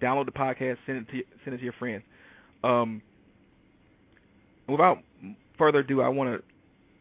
Download 0.00 0.26
the 0.26 0.32
podcast. 0.32 0.78
Send 0.86 0.98
it 0.98 1.08
to 1.10 1.22
send 1.44 1.54
it 1.54 1.58
to 1.58 1.64
your 1.64 1.72
friends. 1.74 2.02
Um, 2.62 3.02
without 4.68 4.98
further 5.56 5.80
ado, 5.80 6.02
I 6.02 6.08
want 6.08 6.36
to 6.36 6.42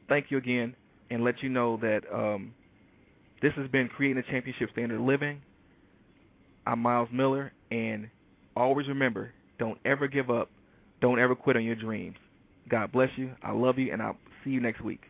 thank 0.07 0.29
you 0.29 0.37
again 0.37 0.75
and 1.09 1.23
let 1.23 1.41
you 1.41 1.49
know 1.49 1.77
that 1.77 2.01
um, 2.13 2.53
this 3.41 3.53
has 3.53 3.67
been 3.69 3.87
creating 3.89 4.23
a 4.23 4.31
championship 4.31 4.69
standard 4.71 4.99
of 4.99 5.05
living. 5.05 5.41
I'm 6.65 6.79
Myles 6.79 7.09
Miller, 7.11 7.51
and 7.71 8.09
always 8.55 8.87
remember, 8.87 9.31
don't 9.57 9.79
ever 9.85 10.07
give 10.07 10.29
up 10.29 10.49
don't 11.03 11.19
ever 11.19 11.35
quit 11.35 11.57
on 11.57 11.65
your 11.65 11.75
dreams. 11.75 12.15
God 12.69 12.93
bless 12.93 13.09
you. 13.17 13.31
I 13.43 13.51
love 13.51 13.77
you, 13.77 13.91
and 13.91 14.01
I'll 14.01 14.15
see 14.41 14.51
you 14.51 14.61
next 14.61 14.79
week. 14.79 15.01